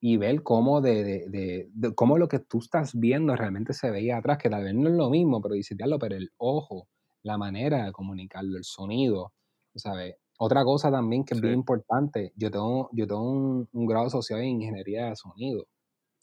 y 0.00 0.16
ver 0.16 0.42
cómo, 0.42 0.80
de, 0.80 1.04
de, 1.04 1.28
de, 1.28 1.68
de, 1.72 1.94
cómo 1.94 2.18
lo 2.18 2.28
que 2.28 2.38
tú 2.40 2.58
estás 2.58 2.98
viendo 2.98 3.34
realmente 3.36 3.72
se 3.74 3.90
veía 3.90 4.18
atrás, 4.18 4.38
que 4.38 4.50
tal 4.50 4.64
vez 4.64 4.74
no 4.74 4.88
es 4.88 4.94
lo 4.94 5.10
mismo, 5.10 5.40
pero 5.40 5.54
dice, 5.54 5.76
pero 5.76 6.16
el 6.16 6.30
ojo, 6.38 6.88
la 7.22 7.36
manera 7.36 7.84
de 7.84 7.92
comunicarlo, 7.92 8.56
el 8.56 8.64
sonido, 8.64 9.32
¿sabes? 9.74 10.16
Otra 10.38 10.64
cosa 10.64 10.90
también 10.90 11.24
que 11.24 11.34
es 11.34 11.40
sí. 11.40 11.46
bien 11.46 11.58
importante, 11.58 12.32
yo 12.34 12.50
tengo, 12.50 12.88
yo 12.92 13.06
tengo 13.06 13.30
un, 13.30 13.68
un, 13.72 13.86
grado 13.86 14.06
asociado 14.06 14.40
en 14.40 14.48
ingeniería 14.62 15.10
de 15.10 15.16
sonido. 15.16 15.66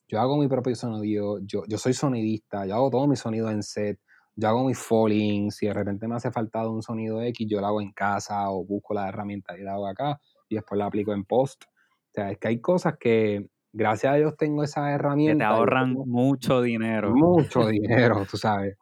Yo 0.08 0.20
hago 0.20 0.38
mi 0.38 0.48
propio 0.48 0.76
sonido, 0.76 1.40
yo, 1.40 1.64
yo 1.68 1.78
soy 1.78 1.94
sonidista, 1.94 2.66
yo 2.66 2.76
hago 2.76 2.90
todo 2.90 3.08
mi 3.08 3.16
sonido 3.16 3.52
en 3.52 3.62
set, 3.62 4.00
yo 4.38 4.48
hago 4.48 4.64
mis 4.64 4.78
fallings, 4.78 5.56
si 5.56 5.66
de 5.66 5.74
repente 5.74 6.08
me 6.08 6.16
hace 6.16 6.32
faltado 6.32 6.72
un 6.72 6.84
sonido 6.84 7.22
X, 7.24 7.48
yo 7.50 7.60
lo 7.60 7.68
hago 7.68 7.82
en 7.82 7.92
casa 7.92 8.50
o 8.52 8.64
busco 8.64 8.94
la 8.94 9.10
herramienta 9.10 9.58
y 9.58 9.64
la 9.64 9.74
hago 9.74 9.88
acá 9.88 10.22
y 10.48 10.56
después 10.56 10.78
la 10.78 10.86
aplico 10.86 11.12
en 11.12 11.26
post. 11.26 11.64
O 11.64 12.14
sea, 12.14 12.32
es 12.32 12.38
que 12.38 12.48
hay 12.50 12.62
cosas 12.62 12.98
que 13.00 13.50
gracias 13.74 14.14
a 14.14 14.16
Dios 14.16 14.38
tengo 14.38 14.64
esa 14.64 14.92
herramienta. 14.92 15.34
Que 15.34 15.50
te 15.50 15.56
ahorran 15.56 15.94
mucho 15.94 16.62
dinero. 16.62 17.16
Mucho 17.16 17.66
dinero, 17.68 18.28
tú 18.30 18.38
sabes. 18.38 18.78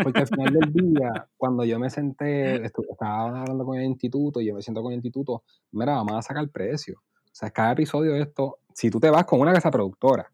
Porque 0.00 0.20
al 0.20 0.28
final 0.28 0.54
del 0.54 0.72
día, 0.72 1.28
cuando 1.36 1.64
yo 1.64 1.78
me 1.80 1.90
senté, 1.90 2.64
estaba 2.64 3.40
hablando 3.40 3.64
con 3.64 3.76
el 3.76 3.84
instituto 3.84 4.40
y 4.40 4.46
yo 4.46 4.54
me 4.54 4.62
siento 4.62 4.80
con 4.80 4.92
el 4.92 4.98
instituto, 4.98 5.42
mira, 5.72 5.94
vamos 5.94 6.14
a 6.14 6.22
sacar 6.22 6.48
precio. 6.50 7.00
O 7.00 7.30
sea, 7.32 7.50
cada 7.50 7.72
episodio 7.72 8.12
de 8.12 8.22
esto, 8.22 8.58
si 8.72 8.90
tú 8.90 9.00
te 9.00 9.10
vas 9.10 9.24
con 9.24 9.40
una 9.40 9.52
casa 9.52 9.72
productora, 9.72 10.30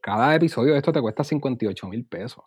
cada 0.00 0.34
episodio 0.34 0.72
de 0.72 0.78
esto 0.78 0.92
te 0.92 1.00
cuesta 1.00 1.22
58 1.22 1.88
mil 1.88 2.04
pesos. 2.04 2.44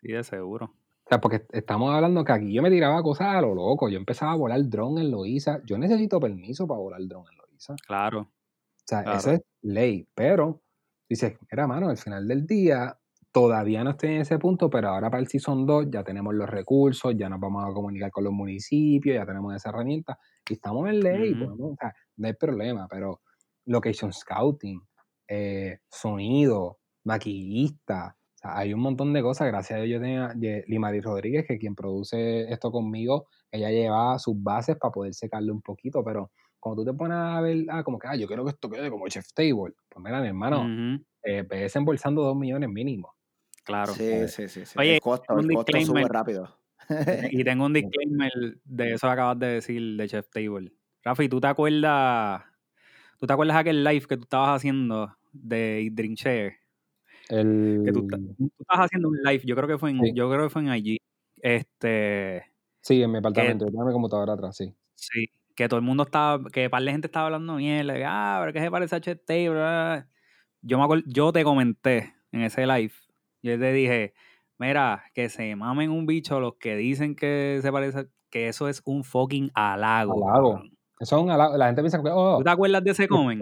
Sí, 0.00 0.12
de 0.12 0.24
seguro. 0.24 0.66
O 0.66 1.08
sea, 1.08 1.20
porque 1.20 1.46
estamos 1.52 1.94
hablando 1.94 2.24
que 2.24 2.32
aquí 2.32 2.52
yo 2.52 2.62
me 2.62 2.70
tiraba 2.70 3.02
cosas 3.02 3.28
a 3.28 3.40
lo 3.40 3.54
loco. 3.54 3.88
Yo 3.88 3.96
empezaba 3.96 4.32
a 4.32 4.36
volar 4.36 4.60
dron 4.68 4.98
en 4.98 5.10
Loiza. 5.10 5.60
Yo 5.64 5.78
necesito 5.78 6.18
permiso 6.18 6.66
para 6.66 6.80
volar 6.80 7.00
dron 7.06 7.24
en 7.30 7.38
Loiza. 7.38 7.74
Claro. 7.86 8.20
O 8.20 8.28
sea, 8.84 9.02
claro. 9.02 9.18
eso 9.18 9.30
es 9.32 9.40
ley. 9.62 10.08
Pero 10.14 10.62
dices, 11.08 11.38
mira, 11.50 11.66
mano, 11.66 11.88
al 11.88 11.96
final 11.96 12.26
del 12.26 12.46
día 12.46 12.98
todavía 13.30 13.84
no 13.84 13.90
estoy 13.90 14.14
en 14.14 14.22
ese 14.22 14.38
punto, 14.38 14.70
pero 14.70 14.88
ahora 14.88 15.10
para 15.10 15.20
el 15.20 15.28
Season 15.28 15.66
2 15.66 15.88
ya 15.90 16.02
tenemos 16.02 16.34
los 16.34 16.48
recursos, 16.48 17.14
ya 17.16 17.28
nos 17.28 17.38
vamos 17.38 17.64
a 17.68 17.72
comunicar 17.74 18.10
con 18.10 18.24
los 18.24 18.32
municipios, 18.32 19.14
ya 19.14 19.26
tenemos 19.26 19.54
esa 19.54 19.68
herramienta 19.68 20.18
y 20.48 20.54
estamos 20.54 20.88
en 20.88 21.00
ley. 21.00 21.32
Uh 21.34 21.54
-huh. 21.54 21.72
O 21.72 21.76
sea, 21.78 21.94
no 22.16 22.26
hay 22.28 22.32
problema, 22.32 22.88
pero 22.88 23.20
location 23.66 24.12
scouting, 24.12 24.80
eh, 25.28 25.80
sonido, 25.90 26.78
maquillista. 27.04 28.15
Hay 28.54 28.72
un 28.74 28.80
montón 28.80 29.12
de 29.12 29.22
cosas. 29.22 29.48
Gracias 29.48 29.78
a 29.78 29.82
Dios 29.82 30.00
yo 30.00 30.00
tenía 30.00 30.62
Limari 30.66 31.00
Rodríguez, 31.00 31.46
que 31.46 31.58
quien 31.58 31.74
produce 31.74 32.50
esto 32.52 32.70
conmigo, 32.70 33.26
ella 33.50 33.70
lleva 33.70 34.18
sus 34.18 34.42
bases 34.42 34.76
para 34.76 34.92
poder 34.92 35.14
secarle 35.14 35.52
un 35.52 35.62
poquito, 35.62 36.04
pero 36.04 36.30
cuando 36.58 36.82
tú 36.82 36.90
te 36.90 36.96
pones 36.96 37.16
a 37.16 37.40
ver, 37.40 37.64
ah, 37.70 37.82
como 37.82 37.98
que, 37.98 38.08
ah, 38.08 38.16
yo 38.16 38.26
quiero 38.26 38.44
que 38.44 38.50
esto 38.50 38.68
quede 38.68 38.90
como 38.90 39.08
Chef 39.08 39.32
Table, 39.32 39.74
pues 39.88 40.04
mira, 40.04 40.20
mi 40.20 40.28
hermano, 40.28 40.62
uh 40.62 40.98
embolsando 41.74 42.22
dos 42.22 42.36
millones 42.36 42.70
mínimo. 42.70 43.12
Claro. 43.64 43.92
Sí, 43.92 44.28
sí, 44.28 44.48
sí. 44.48 44.62
Oye, 44.78 44.94
el 44.94 45.00
costo, 45.00 45.36
el 45.38 45.54
costo 45.54 45.80
sube 45.80 46.04
rápido. 46.08 46.56
y 47.30 47.42
tengo 47.42 47.66
un 47.66 47.72
disclaimer 47.72 48.32
de 48.64 48.92
eso 48.92 49.08
que 49.08 49.12
acabas 49.12 49.38
de 49.40 49.46
decir 49.46 49.96
de 49.96 50.08
Chef 50.08 50.28
Table. 50.30 50.72
Rafi, 51.02 51.28
¿tú 51.28 51.40
te 51.40 51.48
acuerdas? 51.48 52.44
¿Tú 53.18 53.26
te 53.26 53.32
acuerdas 53.32 53.56
aquel 53.56 53.82
live 53.82 54.06
que 54.06 54.16
tú 54.16 54.22
estabas 54.22 54.56
haciendo 54.56 55.16
de 55.32 55.88
Dream 55.92 56.14
Share? 56.14 56.65
El... 57.28 57.82
Que 57.84 57.92
tú, 57.92 58.06
estabas 58.58 58.86
haciendo 58.86 59.08
un 59.08 59.18
live, 59.22 59.42
yo 59.44 59.56
creo 59.56 59.68
que 59.68 59.78
fue 59.78 59.90
en, 59.90 60.14
yo 60.14 60.30
creo 60.30 60.44
que 60.44 60.50
fue 60.50 60.62
en 60.62 60.74
IG. 60.74 60.98
Este. 61.36 62.44
Sí, 62.80 63.02
en 63.02 63.10
mi 63.10 63.18
apartamento, 63.18 63.66
tengo 63.66 63.84
mi 63.84 63.92
computadora 63.92 64.34
atrás, 64.34 64.56
sí. 64.56 64.72
Sí, 64.94 65.28
que 65.54 65.68
todo 65.68 65.78
el 65.78 65.84
mundo 65.84 66.04
estaba, 66.04 66.42
que 66.50 66.70
par 66.70 66.82
de 66.82 66.92
gente 66.92 67.06
estaba 67.06 67.26
hablando 67.26 67.56
que, 67.56 68.04
ah, 68.06 68.38
pero 68.40 68.52
que 68.52 68.60
se 68.60 68.70
parece 68.70 68.96
a 68.96 69.00
Chef 69.00 69.18
Table. 69.24 70.04
Yo, 70.62 70.78
me 70.78 70.84
acuerdo, 70.84 71.04
yo 71.06 71.32
te 71.32 71.44
comenté 71.44 72.14
en 72.32 72.42
ese 72.42 72.66
live, 72.66 72.92
yo 73.42 73.58
te 73.58 73.72
dije, 73.72 74.14
mira, 74.58 75.04
que 75.14 75.28
se 75.28 75.54
mamen 75.56 75.90
un 75.90 76.06
bicho 76.06 76.40
los 76.40 76.54
que 76.56 76.76
dicen 76.76 77.14
que 77.14 77.58
se 77.62 77.72
parece, 77.72 78.08
que 78.30 78.48
eso 78.48 78.68
es 78.68 78.82
un 78.84 79.04
fucking 79.04 79.50
halago. 79.54 80.28
Halago. 80.28 80.62
Eso 80.98 81.16
es 81.16 81.22
un 81.22 81.30
halago. 81.30 81.56
La 81.56 81.66
gente 81.66 81.82
piensa 81.82 82.02
que, 82.02 82.10
oh, 82.12 82.38
¿Tú 82.38 82.44
te 82.44 82.50
acuerdas 82.50 82.82
de 82.84 82.90
ese 82.90 83.08
comen? 83.08 83.40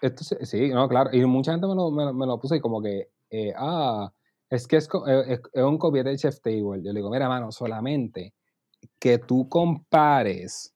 Esto, 0.00 0.22
sí, 0.24 0.70
no, 0.70 0.88
claro. 0.88 1.10
Y 1.12 1.24
mucha 1.26 1.52
gente 1.52 1.66
me 1.66 1.74
lo, 1.74 1.90
me, 1.90 2.26
lo 2.26 2.38
puso 2.38 2.54
y 2.54 2.60
como 2.60 2.80
que, 2.82 3.08
eh, 3.30 3.52
ah, 3.56 4.12
es 4.50 4.66
que 4.66 4.76
es, 4.76 4.88
es, 5.28 5.40
es 5.52 5.62
un 5.62 5.78
Chef 6.16 6.40
Table. 6.40 6.82
Yo 6.82 6.92
le 6.92 7.00
digo, 7.00 7.10
mira, 7.10 7.28
mano, 7.28 7.52
solamente 7.52 8.34
que 8.98 9.18
tú 9.18 9.48
compares 9.48 10.74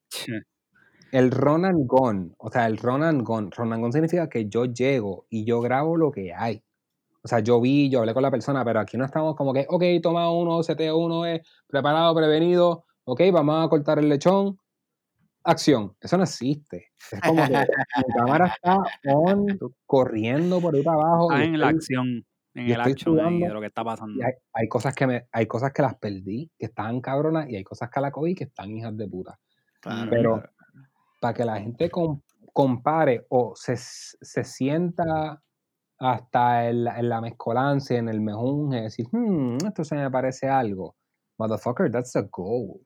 el 1.13 1.31
Ronan 1.31 1.87
Gon, 1.87 2.35
o 2.39 2.51
sea, 2.51 2.67
el 2.67 2.79
Ronan 2.79 3.23
Gon, 3.23 3.51
Ronan 3.51 3.81
Gon 3.81 3.93
significa 3.93 4.29
que 4.29 4.49
yo 4.49 4.65
llego 4.65 5.27
y 5.29 5.45
yo 5.45 5.61
grabo 5.61 5.97
lo 5.97 6.11
que 6.11 6.33
hay. 6.35 6.63
O 7.23 7.29
sea, 7.29 7.39
yo 7.41 7.61
vi, 7.61 7.89
yo 7.91 8.01
hablé 8.01 8.15
con 8.15 8.23
la 8.23 8.31
persona, 8.31 8.65
pero 8.65 8.81
aquí 8.81 8.97
no 8.97 9.05
estamos 9.05 9.37
como 9.37 9.53
que, 9.53 9.67
ok, 9.69 9.85
toma 10.03 10.31
uno, 10.33 10.63
seteo 10.63 10.99
uno, 10.99 11.25
es 11.25 11.41
preparado, 11.69 12.15
prevenido, 12.15 12.85
ok, 13.05 13.21
vamos 13.33 13.65
a 13.65 13.69
cortar 13.69 13.99
el 14.01 14.09
lechón, 14.09 14.59
acción. 15.45 15.95
Eso 16.01 16.17
no 16.17 16.25
existe. 16.25 16.89
Es 17.11 17.21
como 17.21 17.47
que 17.47 17.53
mi 18.07 18.15
cámara 18.17 18.47
está 18.47 18.79
on, 19.15 19.47
corriendo 19.87 20.61
por 20.61 20.75
ahí 20.75 20.83
para 20.83 20.97
abajo. 20.97 21.33
Está 21.33 21.45
en 21.45 21.59
la 21.59 21.69
acción, 21.69 22.25
en 22.55 22.71
el 22.71 22.81
acción 22.81 23.41
de 23.41 23.49
lo 23.49 23.61
que 23.61 23.67
está 23.67 23.85
pasando. 23.85 24.23
Hay, 24.53 24.69
cosas 24.69 24.95
que 24.95 25.07
me, 25.07 25.27
hay 25.33 25.47
cosas 25.47 25.73
que 25.73 25.83
las 25.83 25.97
perdí, 25.97 26.51
que 26.59 26.67
están 26.67 27.01
cabronas, 27.01 27.49
y 27.49 27.57
hay 27.57 27.65
cosas 27.65 27.91
que 27.91 28.01
la 28.01 28.11
cogí 28.11 28.35
que 28.35 28.45
están 28.45 28.71
hijas 28.71 28.97
de 28.97 29.09
puta. 29.09 29.39
pero 30.11 30.43
para 31.21 31.35
que 31.35 31.45
la 31.45 31.61
gente 31.61 31.91
compare 32.53 33.27
o 33.31 33.55
se, 33.55 33.77
se 33.77 34.45
sienta 34.45 35.43
hasta 35.99 36.69
en 36.69 36.85
la, 36.85 36.99
en 36.99 37.09
la 37.09 37.21
mezcolancia, 37.21 37.97
en 37.97 38.09
el 38.09 38.21
mejunje, 38.21 38.83
decir, 38.83 39.07
hmm, 39.13 39.59
esto 39.65 39.85
se 39.85 39.95
me 39.95 40.11
parece 40.11 40.49
algo. 40.49 40.97
Motherfucker, 41.39 41.91
that's 41.91 42.17
a 42.17 42.23
goal. 42.23 42.81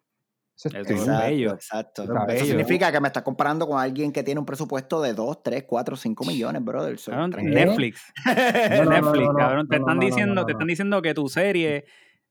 Eso 0.57 0.69
es 0.69 0.75
exacto, 0.75 1.27
bello. 1.27 1.53
Exacto. 1.53 2.03
Eso, 2.29 2.47
significa 2.47 2.91
que 2.91 2.99
me 2.99 3.09
estás 3.09 3.23
comparando 3.23 3.67
con 3.69 3.79
alguien 3.79 4.11
que 4.11 4.23
tiene 4.23 4.41
un 4.41 4.47
presupuesto 4.47 5.03
de 5.03 5.13
2, 5.13 5.43
3, 5.43 5.65
4, 5.67 5.97
5 5.97 6.25
millones, 6.25 6.65
brother. 6.65 6.99
Netflix. 7.43 8.01
Netflix, 8.25 9.29
cabrón. 9.37 9.69
te 9.69 9.77
están 9.77 9.99
diciendo, 10.01 10.47
te 10.47 10.53
están 10.53 10.67
diciendo 10.67 11.03
que 11.03 11.13
tu 11.13 11.29
serie 11.29 11.85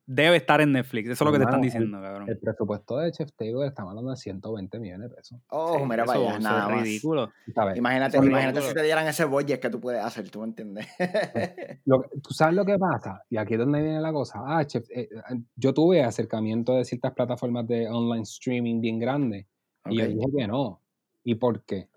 debe 0.05 0.37
estar 0.37 0.61
en 0.61 0.71
Netflix. 0.71 1.09
Eso 1.09 1.23
es 1.23 1.25
lo 1.25 1.31
que 1.31 1.39
te 1.39 1.45
están 1.45 1.61
diciendo, 1.61 2.01
cabrón. 2.01 2.29
El 2.29 2.37
presupuesto 2.37 2.97
de 2.97 3.11
Chef 3.11 3.31
Table 3.33 3.67
estamos 3.67 3.91
hablando 3.91 4.11
de 4.11 4.17
120 4.17 4.79
millones 4.79 5.09
de 5.09 5.15
pesos. 5.15 5.39
Oh, 5.49 5.85
mira, 5.85 6.05
vaya, 6.05 6.39
nada 6.39 6.69
más. 6.69 6.83
ridículo. 6.83 7.31
Imagínate, 7.75 8.17
imagínate 8.17 8.61
si 8.61 8.73
te 8.73 8.83
dieran 8.83 9.07
ese 9.07 9.25
budget 9.25 9.59
que 9.59 9.69
tú 9.69 9.79
puedes 9.79 10.03
hacer, 10.03 10.29
tú 10.29 10.41
me 10.41 10.45
entiendes. 10.45 10.87
tú 12.23 12.33
sabes 12.33 12.55
lo 12.55 12.65
que 12.65 12.77
pasa, 12.77 13.23
y 13.29 13.37
aquí 13.37 13.53
es 13.53 13.59
donde 13.59 13.81
viene 13.81 14.01
la 14.01 14.13
cosa. 14.13 14.41
Ah, 14.45 14.65
Chef, 14.65 14.85
eh, 14.91 15.09
eh, 15.11 15.41
yo 15.55 15.73
tuve 15.73 16.03
acercamiento 16.03 16.73
de 16.73 16.85
ciertas 16.85 17.13
plataformas 17.13 17.67
de 17.67 17.87
online 17.87 18.23
streaming 18.23 18.81
bien 18.81 18.99
grandes, 18.99 19.45
y 19.89 19.97
yo 19.97 20.07
dije 20.07 20.25
que 20.37 20.47
no. 20.47 20.81
¿Y 21.23 21.35
por 21.35 21.63
qué? 21.63 21.89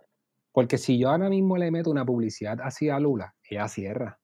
Porque 0.53 0.79
si 0.79 0.99
yo 0.99 1.11
ahora 1.11 1.29
mismo 1.29 1.57
le 1.57 1.71
meto 1.71 1.91
una 1.91 2.05
publicidad 2.05 2.59
así 2.63 2.89
a 2.89 2.99
Lula, 2.99 3.35
ella 3.49 3.69
cierra. 3.69 4.19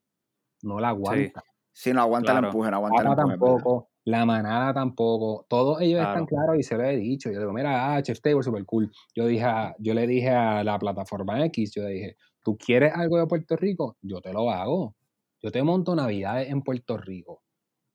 No 0.63 0.81
la 0.81 0.89
aguanta. 0.89 1.45
Si 1.75 1.93
no 1.93 2.01
aguanta 2.03 2.39
el 2.39 2.45
empuje, 2.45 2.71
no 2.71 2.77
aguanta 2.77 3.03
el 3.03 3.09
empuje. 3.09 3.29
tampoco, 3.29 3.91
la 4.05 4.25
manada 4.25 4.73
tampoco. 4.73 5.45
Todos 5.49 5.81
ellos 5.81 6.01
están 6.01 6.25
claros 6.25 6.57
y 6.57 6.63
se 6.63 6.77
lo 6.77 6.85
he 6.85 6.97
dicho. 6.97 7.33
Yo 7.33 7.41
digo, 7.41 7.53
mira, 7.53 7.95
ah, 7.95 8.01
Chef 8.01 8.21
Table, 8.21 8.45
super 8.45 8.65
cool. 8.65 8.91
Yo, 9.15 9.27
dije 9.27 9.45
yo 9.79 9.93
le 9.93 10.07
dije 10.07 10.31
a 10.31 10.63
la 10.63 10.79
plataforma 10.79 11.45
X, 11.47 11.73
yo 11.75 11.83
le 11.83 11.91
dije, 11.91 12.17
¿tú 12.45 12.57
quieres 12.57 12.93
algo 12.95 13.19
de 13.19 13.27
Puerto 13.27 13.57
Rico? 13.57 13.97
Yo 14.03 14.21
te 14.21 14.33
lo 14.33 14.51
hago. 14.51 14.95
Yo 15.43 15.51
te 15.51 15.65
monto 15.65 15.97
Navidades 15.97 16.49
en 16.49 16.63
Puerto 16.63 16.97
Rico. 16.97 17.43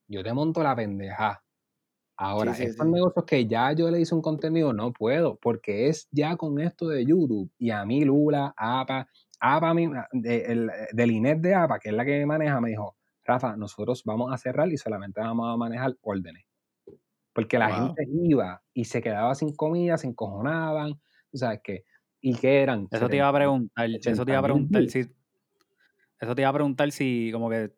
Yo 0.10 0.24
te 0.24 0.34
monto 0.34 0.62
la 0.62 0.76
pendeja. 0.76 1.42
Ahora, 2.18 2.52
estos 2.52 2.86
negocios 2.86 3.24
que 3.24 3.48
ya 3.48 3.72
yo 3.72 3.90
le 3.90 4.02
hice 4.02 4.14
un 4.14 4.22
contenido, 4.22 4.74
no 4.74 4.92
puedo, 4.92 5.38
porque 5.38 5.88
es 5.88 6.10
ya 6.12 6.36
con 6.36 6.60
esto 6.60 6.90
de 6.90 7.06
YouTube. 7.06 7.50
Y 7.58 7.70
a 7.70 7.86
mí, 7.86 8.04
Lula, 8.04 8.54
APA, 8.58 9.08
APA, 9.40 9.72
el, 10.26 10.70
del 10.92 11.12
INET 11.12 11.40
de 11.40 11.56
APA, 11.56 11.80
que 11.80 11.90
es 11.90 11.96
la 11.96 12.04
que 12.04 12.26
maneja, 12.26 12.60
me 12.60 12.72
dijo, 12.72 12.98
Rafa, 13.30 13.56
nosotros 13.56 14.04
vamos 14.06 14.34
a 14.34 14.38
cerrar 14.38 14.70
y 14.70 14.78
solamente 14.78 15.22
vamos 15.22 15.54
a 15.54 15.58
manejar 15.58 15.96
órdenes. 16.02 16.46
Porque 17.34 17.58
la 17.58 17.72
gente 17.72 18.08
iba 18.12 18.62
y 18.74 18.86
se 18.86 19.02
quedaba 19.02 19.36
sin 19.36 19.56
comida, 19.56 19.98
se 19.98 20.08
encojonaban, 20.08 21.00
sea, 21.38 21.58
que, 21.58 21.84
¿y 22.22 22.36
qué 22.36 22.62
eran? 22.62 22.88
Eso 22.92 23.08
te 23.08 23.18
iba 23.18 23.28
a 23.28 23.34
preguntar, 23.34 23.90
eso 23.90 24.26
te 24.26 24.32
iba 24.32 24.40
a 24.40 24.44
preguntar 24.44 24.88
si, 24.88 25.00
eso 26.20 26.36
te 26.36 26.42
iba 26.42 26.50
a 26.50 26.54
preguntar 26.54 26.92
si 26.92 27.30
como 27.32 27.50
que, 27.50 27.72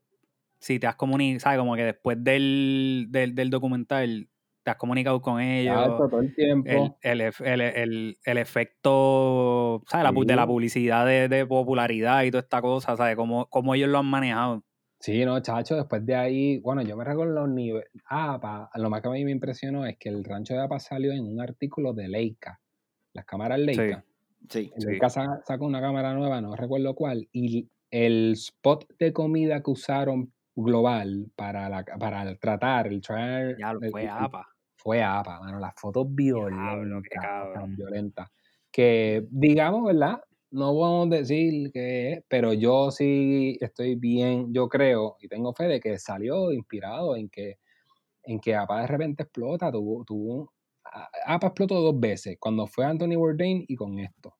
si 0.59 0.79
te 0.79 0.87
has 0.87 0.95
comunicado, 0.95 1.39
¿sabes? 1.41 1.59
Como 1.59 1.75
que 1.75 1.83
después 1.83 2.23
del, 2.23 3.07
del, 3.09 3.49
documental 3.49 4.29
te 4.63 4.71
has 4.71 4.77
comunicado 4.77 5.21
con 5.21 5.41
ellos. 5.41 5.75
todo 5.97 6.21
el 6.21 6.33
tiempo. 6.33 6.97
El, 7.01 7.21
efecto, 8.37 9.83
¿sabes? 9.87 10.03
La, 10.03 10.11
de 10.11 10.35
la 10.35 10.47
publicidad 10.47 11.05
de, 11.05 11.45
popularidad 11.45 12.23
y 12.23 12.31
toda 12.31 12.41
esta 12.41 12.61
cosa, 12.61 12.95
¿sabes? 12.95 13.15
Cómo, 13.15 13.47
cómo 13.47 13.75
ellos 13.75 13.89
lo 13.89 13.99
han 13.99 14.05
manejado. 14.05 14.63
Sí, 15.01 15.25
no, 15.25 15.41
chacho, 15.41 15.75
después 15.75 16.05
de 16.05 16.15
ahí, 16.15 16.59
bueno, 16.59 16.83
yo 16.83 16.95
me 16.95 17.03
recuerdo 17.03 17.33
los 17.33 17.49
niveles. 17.49 17.89
APA, 18.05 18.69
lo 18.75 18.87
más 18.91 19.01
que 19.01 19.07
a 19.07 19.11
mí 19.11 19.25
me 19.25 19.31
impresionó 19.31 19.83
es 19.83 19.97
que 19.97 20.09
el 20.09 20.23
rancho 20.23 20.53
de 20.53 20.61
APA 20.61 20.79
salió 20.79 21.11
en 21.11 21.25
un 21.25 21.41
artículo 21.41 21.91
de 21.93 22.07
Leica, 22.07 22.61
las 23.13 23.25
cámaras 23.25 23.57
Leica. 23.57 24.05
Sí, 24.47 24.71
sí. 24.77 24.85
Leica 24.85 25.09
sacó 25.09 25.65
una 25.65 25.81
cámara 25.81 26.13
nueva, 26.13 26.39
no 26.39 26.55
recuerdo 26.55 26.93
cuál, 26.93 27.27
y 27.31 27.67
el 27.89 28.33
spot 28.33 28.93
de 28.99 29.11
comida 29.11 29.63
que 29.63 29.71
usaron 29.71 30.31
global 30.55 31.31
para, 31.35 31.67
la, 31.67 31.83
para 31.83 32.35
tratar, 32.35 32.85
el 32.85 33.01
trial. 33.01 33.57
Ya, 33.59 33.73
fue 33.89 34.07
APA. 34.07 34.47
Fue 34.75 35.01
APA, 35.01 35.39
mano, 35.39 35.59
las 35.59 35.73
fotos 35.77 36.05
violentas, 36.13 37.53
tan 37.55 37.75
violentas. 37.75 38.29
Que, 38.71 39.25
digamos, 39.31 39.83
¿verdad? 39.83 40.21
No 40.51 41.03
a 41.03 41.05
decir 41.07 41.71
que, 41.71 42.23
pero 42.27 42.53
yo 42.53 42.91
sí 42.91 43.57
estoy 43.61 43.95
bien, 43.95 44.53
yo 44.53 44.67
creo 44.67 45.17
y 45.19 45.27
tengo 45.27 45.53
fe 45.53 45.65
de 45.65 45.79
que 45.79 45.97
salió 45.97 46.51
inspirado 46.51 47.15
en 47.15 47.29
que, 47.29 47.57
en 48.23 48.39
que 48.39 48.55
APA 48.55 48.81
de 48.81 48.87
repente 48.87 49.23
explota, 49.23 49.71
tuvo, 49.71 50.03
tuvo 50.03 50.53
APA 51.25 51.47
explotó 51.47 51.81
dos 51.81 51.99
veces, 51.99 52.37
cuando 52.39 52.67
fue 52.67 52.85
Anthony 52.85 53.15
Bourdain 53.15 53.63
y 53.67 53.75
con 53.75 53.99
esto. 53.99 54.35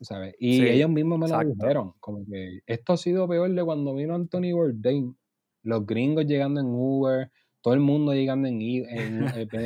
¿Sabes? 0.00 0.34
Y 0.38 0.64
ellos 0.64 0.88
mismos 0.88 1.18
me 1.18 1.28
lo 1.28 1.38
dijeron, 1.40 1.92
como 2.00 2.24
que 2.24 2.60
esto 2.66 2.94
ha 2.94 2.96
sido 2.96 3.28
peor 3.28 3.50
de 3.50 3.62
cuando 3.62 3.94
vino 3.94 4.14
Anthony 4.14 4.52
Bourdain, 4.54 5.14
los 5.62 5.84
gringos 5.84 6.24
llegando 6.26 6.60
en 6.60 6.68
Uber, 6.68 7.30
todo 7.60 7.74
el 7.74 7.80
mundo 7.80 8.14
llegando 8.14 8.48
en, 8.48 8.62
en, 8.62 8.88
en, 8.88 9.28
gente 9.28 9.58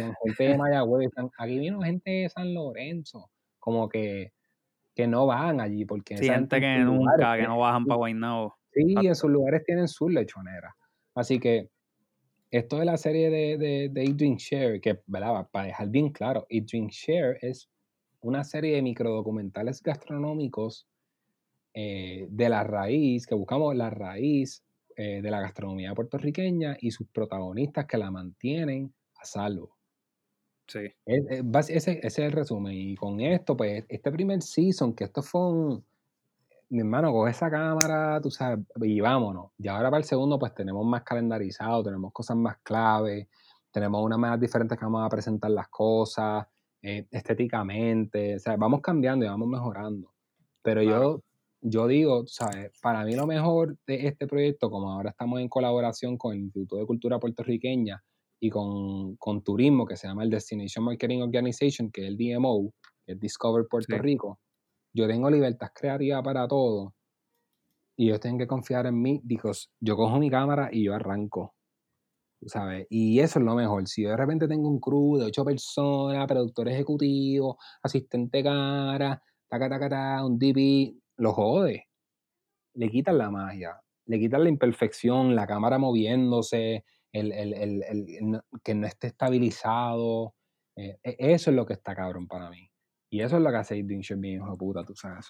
de 0.44 0.58
Mayagüez, 0.58 1.10
aquí 1.38 1.58
vino 1.58 1.80
gente 1.82 2.10
de 2.10 2.28
San 2.30 2.52
Lorenzo, 2.52 3.30
como 3.60 3.88
que 3.88 4.32
que 4.94 5.06
no 5.06 5.26
van 5.26 5.60
allí. 5.60 5.84
Porque 5.84 6.16
sí, 6.16 6.26
gente 6.26 6.60
que 6.60 6.78
nunca, 6.78 7.36
que 7.36 7.44
no 7.44 7.58
bajan 7.58 7.84
para 7.84 7.96
Guaynabo. 7.96 8.56
Sí, 8.72 8.94
en 8.96 9.14
sus 9.14 9.30
lugares 9.30 9.62
tienen 9.64 9.88
sus 9.88 10.12
lechoneras. 10.12 10.74
Así 11.14 11.38
que 11.38 11.68
esto 12.50 12.78
de 12.78 12.84
la 12.84 12.96
serie 12.96 13.30
de, 13.30 13.58
de, 13.58 13.88
de 13.90 14.04
Eat, 14.04 14.16
Drink, 14.16 14.38
Share, 14.38 14.80
que, 14.80 15.00
¿verdad? 15.06 15.48
Para 15.50 15.66
dejar 15.66 15.88
bien 15.88 16.10
claro, 16.10 16.46
Eat, 16.48 16.66
Drink, 16.66 16.90
Share 16.90 17.38
es 17.40 17.68
una 18.20 18.42
serie 18.42 18.76
de 18.76 18.82
microdocumentales 18.82 19.82
gastronómicos 19.82 20.88
eh, 21.74 22.26
de 22.30 22.48
la 22.48 22.62
raíz, 22.64 23.26
que 23.26 23.34
buscamos 23.34 23.74
la 23.74 23.90
raíz 23.90 24.64
eh, 24.96 25.20
de 25.20 25.30
la 25.30 25.40
gastronomía 25.40 25.94
puertorriqueña 25.94 26.76
y 26.80 26.92
sus 26.92 27.08
protagonistas 27.08 27.86
que 27.86 27.98
la 27.98 28.10
mantienen 28.10 28.94
a 29.16 29.24
salvo. 29.24 29.73
Sí. 30.66 30.80
Ese, 31.04 31.76
ese, 31.76 32.00
es 32.02 32.18
el 32.18 32.32
resumen. 32.32 32.72
Y 32.74 32.94
con 32.96 33.20
esto, 33.20 33.56
pues, 33.56 33.84
este 33.88 34.10
primer 34.10 34.42
season, 34.42 34.94
que 34.94 35.04
esto 35.04 35.22
fue 35.22 35.40
un. 35.50 35.84
mi 36.70 36.80
hermano, 36.80 37.12
coge 37.12 37.30
esa 37.32 37.50
cámara, 37.50 38.20
tú 38.20 38.30
sabes, 38.30 38.64
y 38.82 39.00
vámonos. 39.00 39.50
Y 39.58 39.68
ahora 39.68 39.90
para 39.90 39.98
el 39.98 40.04
segundo, 40.04 40.38
pues 40.38 40.54
tenemos 40.54 40.84
más 40.86 41.02
calendarizado, 41.02 41.82
tenemos 41.82 42.12
cosas 42.12 42.36
más 42.36 42.58
clave, 42.62 43.28
tenemos 43.70 44.02
unas 44.02 44.18
maneras 44.18 44.40
diferentes 44.40 44.78
que 44.78 44.84
vamos 44.84 45.04
a 45.06 45.08
presentar 45.08 45.50
las 45.50 45.68
cosas, 45.68 46.46
eh, 46.82 47.06
estéticamente, 47.10 48.36
o 48.36 48.38
sea, 48.38 48.56
vamos 48.56 48.80
cambiando 48.80 49.24
y 49.24 49.28
vamos 49.28 49.48
mejorando. 49.48 50.12
Pero 50.62 50.82
yo, 50.82 51.22
yo 51.60 51.86
digo, 51.86 52.26
¿sabes? 52.26 52.72
Para 52.80 53.04
mí 53.04 53.14
lo 53.14 53.26
mejor 53.26 53.76
de 53.86 54.06
este 54.06 54.26
proyecto, 54.26 54.70
como 54.70 54.92
ahora 54.92 55.10
estamos 55.10 55.40
en 55.40 55.48
colaboración 55.48 56.16
con 56.16 56.32
el 56.34 56.40
Instituto 56.40 56.76
de 56.76 56.86
Cultura 56.86 57.18
Puertorriqueña 57.18 58.02
y 58.44 58.50
con, 58.50 59.16
con 59.16 59.42
Turismo, 59.42 59.86
que 59.86 59.96
se 59.96 60.06
llama 60.06 60.22
el 60.22 60.28
Destination 60.28 60.84
Marketing 60.84 61.22
Organization, 61.22 61.90
que 61.90 62.02
es 62.02 62.08
el 62.08 62.18
DMO, 62.18 62.74
que 63.06 63.12
es 63.12 63.18
Discover 63.18 63.66
Puerto 63.66 63.96
Rico, 63.96 64.38
yo 64.92 65.08
tengo 65.08 65.30
libertad 65.30 65.68
creativa 65.74 66.22
para 66.22 66.46
todo 66.46 66.94
y 67.96 68.08
ellos 68.08 68.20
tienen 68.20 68.38
que 68.38 68.46
confiar 68.46 68.84
en 68.84 69.00
mí, 69.00 69.18
digo, 69.24 69.50
yo 69.80 69.96
cojo 69.96 70.18
mi 70.18 70.28
cámara 70.28 70.68
y 70.70 70.84
yo 70.84 70.94
arranco. 70.94 71.54
¿Sabes? 72.46 72.86
Y 72.90 73.18
eso 73.20 73.38
es 73.38 73.44
lo 73.46 73.54
mejor. 73.54 73.88
Si 73.88 74.02
yo 74.02 74.10
de 74.10 74.18
repente 74.18 74.46
tengo 74.46 74.68
un 74.68 74.78
crew 74.78 75.16
de 75.16 75.24
ocho 75.24 75.42
personas, 75.42 76.26
productor 76.26 76.68
ejecutivo, 76.68 77.56
asistente 77.82 78.42
cara, 78.42 79.22
taca, 79.48 79.70
taca, 79.70 79.88
taca, 79.88 80.26
un 80.26 80.38
DP, 80.38 80.98
lo 81.16 81.32
jode. 81.32 81.86
Le 82.74 82.90
quitan 82.90 83.16
la 83.16 83.30
magia, 83.30 83.80
le 84.04 84.18
quitan 84.18 84.42
la 84.44 84.50
imperfección, 84.50 85.34
la 85.34 85.46
cámara 85.46 85.78
moviéndose, 85.78 86.84
el, 87.14 87.32
el, 87.32 87.82
el, 87.82 88.42
que 88.62 88.74
no 88.74 88.86
esté 88.86 89.06
estabilizado. 89.08 90.34
Eh, 90.76 90.98
e, 91.02 91.16
eso 91.18 91.50
es 91.50 91.56
lo 91.56 91.64
que 91.64 91.72
está 91.74 91.94
cabrón 91.94 92.26
para 92.26 92.50
mí. 92.50 92.70
Y 93.10 93.20
eso 93.20 93.36
es 93.36 93.42
lo 93.42 93.50
que 93.50 93.56
hace 93.56 93.74
Aiden 93.74 94.02
bien 94.20 94.34
hijo 94.34 94.50
de 94.50 94.56
puta, 94.56 94.84
tú 94.84 94.94
sabes. 94.94 95.28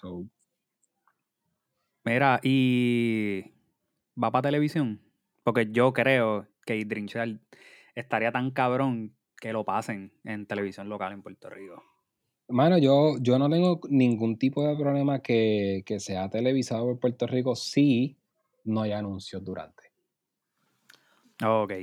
Mira, 2.03 2.39
y 2.43 3.53
va 4.21 4.31
para 4.31 4.49
televisión. 4.49 5.01
Porque 5.43 5.71
yo 5.71 5.93
creo 5.93 6.47
que 6.65 6.73
Aiden 6.73 7.39
estaría 7.93 8.31
tan 8.31 8.51
cabrón 8.51 9.15
que 9.39 9.53
lo 9.53 9.63
pasen 9.63 10.11
en 10.23 10.47
televisión 10.47 10.89
local 10.89 11.13
en 11.13 11.21
Puerto 11.21 11.49
Rico. 11.49 11.83
Mano, 12.47 12.77
yo, 12.77 13.17
yo 13.21 13.39
no 13.39 13.49
tengo 13.49 13.79
ningún 13.89 14.37
tipo 14.37 14.67
de 14.67 14.75
problema 14.75 15.19
que, 15.19 15.83
sea 15.99 16.29
televisado 16.29 16.85
por 16.85 16.99
Puerto 16.99 17.25
Rico 17.27 17.55
si 17.55 18.17
no 18.63 18.81
hay 18.81 18.91
anuncios 18.91 19.43
durante. 19.43 19.84
Ok. 21.43 21.73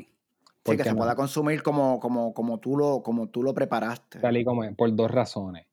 Sí, 0.64 0.76
que 0.76 0.84
se 0.84 0.94
pueda 0.94 1.16
consumir 1.16 1.62
como, 1.62 1.98
como, 1.98 2.32
como, 2.32 2.60
tú 2.60 2.76
lo, 2.76 3.02
como 3.02 3.28
tú 3.28 3.42
lo 3.42 3.52
preparaste. 3.52 4.20
Tal 4.20 4.36
y 4.36 4.44
como 4.44 4.62
es, 4.62 4.74
por 4.76 4.94
dos 4.94 5.10
razones. 5.10 5.66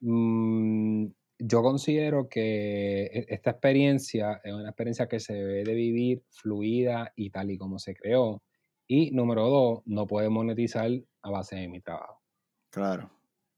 Mm, 0.00 1.06
yo 1.38 1.62
considero 1.62 2.28
que 2.28 3.04
e, 3.04 3.26
esta 3.28 3.50
experiencia 3.50 4.40
es 4.42 4.52
una 4.52 4.70
experiencia 4.70 5.06
que 5.06 5.20
se 5.20 5.34
debe 5.34 5.62
de 5.62 5.74
vivir 5.74 6.24
fluida 6.30 7.12
y 7.14 7.30
tal 7.30 7.52
y 7.52 7.58
como 7.58 7.78
se 7.78 7.94
creó. 7.94 8.42
Y 8.88 9.12
número 9.12 9.48
dos, 9.48 9.82
no 9.86 10.06
puede 10.08 10.28
monetizar 10.28 10.90
a 11.22 11.30
base 11.30 11.56
de 11.56 11.68
mi 11.68 11.80
trabajo. 11.80 12.20
Claro. 12.70 13.10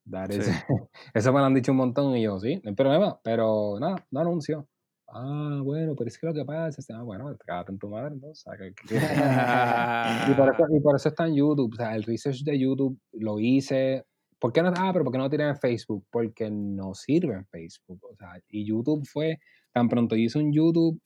Eso 1.15 1.33
me 1.33 1.41
lo 1.41 1.47
han 1.47 1.55
dicho 1.55 1.73
un 1.73 1.79
montón 1.79 2.17
y 2.17 2.23
yo, 2.23 2.39
sí, 2.39 2.61
no 2.63 2.71
hay 2.71 2.75
problema, 2.75 3.19
pero 3.23 3.79
nada, 3.81 4.07
no 4.11 4.21
anuncio. 4.21 4.69
Ah, 5.17 5.61
bueno, 5.63 5.95
pero 5.95 6.09
es 6.09 6.19
que 6.19 6.27
lo 6.27 6.35
que 6.35 6.45
pasa 6.45 6.81
es, 6.81 6.91
ah, 6.91 7.03
bueno, 7.03 7.37
cágate 7.47 7.71
en 7.71 7.79
tu 7.79 7.89
madre, 7.89 8.17
¿no? 8.17 8.31
O 8.31 8.35
sea, 8.35 8.55
que, 8.57 8.75
y, 10.33 10.35
por 10.35 10.53
eso, 10.53 10.67
y, 10.77 10.81
por 10.81 10.97
eso, 10.97 11.09
está 11.09 11.29
en 11.29 11.37
YouTube, 11.37 11.73
o 11.73 11.77
sea, 11.77 11.95
el 11.95 12.03
research 12.03 12.43
de 12.43 12.59
YouTube 12.59 12.99
lo 13.13 13.39
hice, 13.39 14.05
¿por 14.41 14.53
qué 14.53 14.61
no? 14.61 14.73
Ah, 14.77 14.91
pero 14.93 15.05
¿por 15.05 15.13
qué 15.13 15.19
no 15.19 15.31
tiran 15.31 15.51
en 15.51 15.57
Facebook? 15.57 16.05
Porque 16.11 16.51
no 16.51 16.95
sirve 16.95 17.35
en 17.35 17.47
Facebook, 17.47 18.01
o 18.03 18.17
sea, 18.17 18.41
y 18.49 18.67
YouTube 18.67 19.07
fue, 19.07 19.39
tan 19.73 19.89
pronto 19.89 20.17
hice 20.17 20.41
un 20.41 20.53
YouTube, 20.53 21.01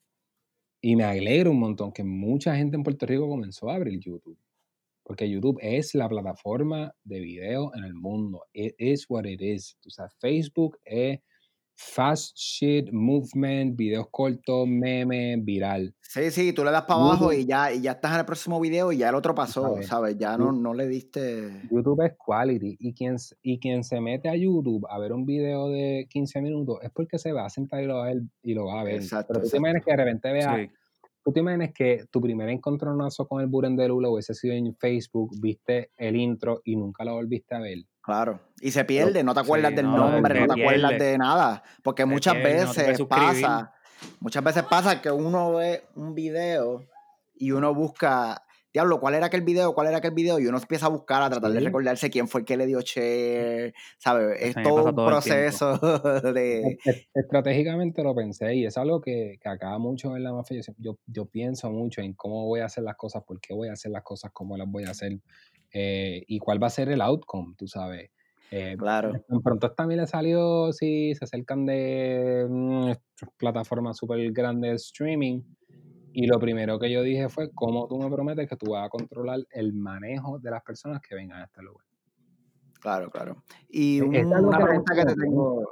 y 0.81 0.97
me 0.97 1.05
alegro 1.05 1.51
un 1.51 1.61
montón 1.61 1.93
que 1.93 2.05
mucha 2.05 2.57
gente 2.57 2.77
en 2.77 2.85
Puerto 2.85 3.05
Rico 3.05 3.29
comenzó 3.29 3.69
a 3.69 3.75
abrir 3.75 4.01
YouTube. 4.01 4.39
Porque 5.03 5.29
YouTube 5.29 5.59
es 5.61 5.95
la 5.95 6.09
plataforma 6.09 6.95
de 7.03 7.21
video 7.21 7.75
en 7.75 7.85
el 7.85 7.95
mundo. 7.95 8.45
It 8.53 8.75
is 8.79 9.07
what 9.09 9.25
it 9.25 9.41
is. 9.41 9.77
O 9.87 9.91
sea, 9.91 10.09
Facebook 10.21 10.79
es 10.85 11.21
fast 11.79 12.37
shit, 12.37 12.91
movement, 12.91 13.76
videos 13.76 14.09
cortos, 14.11 14.66
meme, 14.66 15.37
viral. 15.41 15.95
Sí, 16.01 16.31
sí, 16.33 16.53
tú 16.53 16.64
le 16.64 16.72
das 16.72 16.83
para 16.83 17.01
abajo 17.01 17.33
y 17.33 17.47
ya, 17.47 17.72
y 17.72 17.83
ya 17.83 17.93
estás 17.93 18.14
en 18.14 18.18
el 18.18 18.26
próximo 18.26 18.59
video 18.61 18.91
y 18.91 18.99
ya 18.99 19.11
el 19.11 19.14
otro 19.14 19.33
pasó, 19.33 19.76
¿sabes? 19.83 20.18
Ya 20.18 20.37
no, 20.37 20.51
no 20.51 20.74
le 20.74 20.89
diste... 20.89 21.62
YouTube 21.70 22.05
es 22.05 22.14
quality 22.18 22.76
y 22.81 22.95
quien, 22.95 23.16
y 23.43 23.61
quien 23.61 23.85
se 23.85 24.01
mete 24.01 24.29
a 24.29 24.35
YouTube 24.35 24.87
a 24.91 24.99
ver 24.99 25.12
un 25.12 25.24
video 25.24 25.68
de 25.68 26.09
15 26.11 26.41
minutos 26.41 26.79
es 26.83 26.91
porque 26.91 27.16
se 27.16 27.33
va 27.33 27.45
a 27.45 27.51
sentar 27.51 27.81
y 27.81 27.87
lo 27.87 27.99
va 27.99 28.07
a 28.07 28.07
ver. 28.09 28.22
Y 28.43 28.55
lo 28.55 28.66
va 28.66 28.81
a 28.81 28.85
ver. 28.85 28.97
Exacto, 28.97 29.35
Pero 29.35 29.45
tú 29.45 29.51
te 29.51 29.57
imaginas 29.59 29.85
que 29.85 29.91
de 29.93 29.97
repente 29.97 30.33
vea 30.33 30.68
¿Tú 31.24 31.33
te 31.33 31.41
imaginas 31.41 31.72
que 31.74 32.07
tu 32.11 32.22
primer 32.22 32.49
encontronazo 32.49 33.29
con 33.29 33.43
el 33.43 33.49
Buren 33.49 33.76
de 33.76 33.87
Lula 33.87 34.09
hubiese 34.09 34.33
sido 34.33 34.55
en 34.55 34.74
Facebook, 34.74 35.31
viste 35.39 35.91
el 35.97 36.16
intro 36.16 36.62
y 36.64 36.74
nunca 36.74 37.05
lo 37.05 37.12
volviste 37.12 37.55
a 37.55 37.61
ver? 37.61 37.79
Claro, 38.09 38.41
y 38.63 38.71
se 38.71 38.87
pierde, 38.87 39.23
no 39.23 39.35
te 39.35 39.41
acuerdas 39.41 39.77
del 39.77 39.85
nombre, 39.85 40.41
no 40.41 40.55
te 40.55 40.63
acuerdas 40.63 40.99
de 40.99 41.19
nada, 41.19 41.63
porque 41.83 42.07
muchas 42.07 42.43
veces 42.43 43.03
pasa, 43.03 43.75
muchas 44.19 44.43
veces 44.43 44.63
pasa 44.63 45.03
que 45.03 45.11
uno 45.11 45.57
ve 45.57 45.85
un 45.95 46.15
video 46.15 46.87
y 47.37 47.51
uno 47.51 47.75
busca 47.75 48.43
diablo, 48.73 48.99
¿cuál 48.99 49.15
era 49.15 49.27
aquel 49.27 49.43
video? 49.43 49.75
¿Cuál 49.75 49.89
era 49.89 49.99
aquel 49.99 50.13
video? 50.13 50.39
Y 50.39 50.47
uno 50.47 50.57
empieza 50.57 50.87
a 50.87 50.89
buscar, 50.89 51.23
a 51.23 51.29
tratar 51.29 51.53
de 51.53 51.61
recordarse 51.61 52.09
quién 52.09 52.29
fue 52.29 52.41
el 52.41 52.47
que 52.47 52.57
le 52.57 52.67
dio 52.67 52.81
share, 52.81 53.75
¿sabes? 53.99 54.39
Es 54.41 54.55
todo 54.55 54.85
un 54.85 54.95
proceso 54.95 55.77
de... 56.33 56.79
Estratégicamente 57.13 58.03
lo 58.03 58.15
pensé 58.15 58.55
y 58.55 58.65
es 58.65 58.79
algo 58.79 59.03
que, 59.03 59.39
que 59.39 59.49
acaba 59.51 59.79
mucho 59.79 60.17
en 60.17 60.25
la 60.25 60.33
mafia. 60.33 60.63
Yo, 60.79 60.99
yo 61.07 61.27
pienso 61.27 61.71
mucho 61.71 62.01
en 62.01 62.15
cómo 62.15 62.47
voy 62.47 62.61
a 62.61 62.67
hacer 62.67 62.85
las 62.85 62.97
cosas, 62.97 63.23
por 63.25 63.39
qué 63.39 63.53
voy 63.53 63.69
a 63.69 63.73
hacer 63.73 63.91
las 63.91 64.03
cosas, 64.03 64.31
cómo 64.33 64.57
las 64.57 64.67
voy 64.67 64.85
a 64.85 64.93
hacer 64.93 65.19
eh, 65.73 66.25
y 66.27 66.39
cuál 66.39 66.62
va 66.62 66.69
a 66.69 66.71
ser 66.71 66.89
el 66.91 67.01
outcome, 67.01 67.55
tú 67.57 67.66
sabes. 67.66 68.11
Eh, 68.51 68.77
claro. 68.79 69.12
pronto 69.45 69.71
también 69.73 70.01
le 70.01 70.07
salió, 70.07 70.73
si 70.73 71.14
se 71.14 71.25
acercan 71.25 71.66
de 71.66 72.47
mm, 72.49 72.93
plataformas 73.37 73.99
súper 73.99 74.33
grandes 74.33 74.71
de 74.71 74.77
streaming, 74.77 75.43
y 76.12 76.27
lo 76.27 76.39
primero 76.39 76.79
que 76.79 76.91
yo 76.91 77.03
dije 77.03 77.29
fue, 77.29 77.51
¿cómo 77.55 77.87
tú 77.87 77.99
me 77.99 78.11
prometes 78.11 78.49
que 78.49 78.57
tú 78.57 78.73
vas 78.73 78.87
a 78.87 78.89
controlar 78.89 79.41
el 79.51 79.75
manejo 79.75 80.39
de 80.39 80.51
las 80.51 80.62
personas 80.62 81.01
que 81.01 81.14
vengan 81.14 81.43
a 81.43 81.45
este 81.45 81.62
lugar? 81.62 81.85
Claro, 82.81 83.11
claro. 83.11 83.45
Y 83.69 84.01
una 84.01 84.59
pregunta 84.59 84.95
que 84.95 85.05
te 85.05 85.14
tengo... 85.14 85.69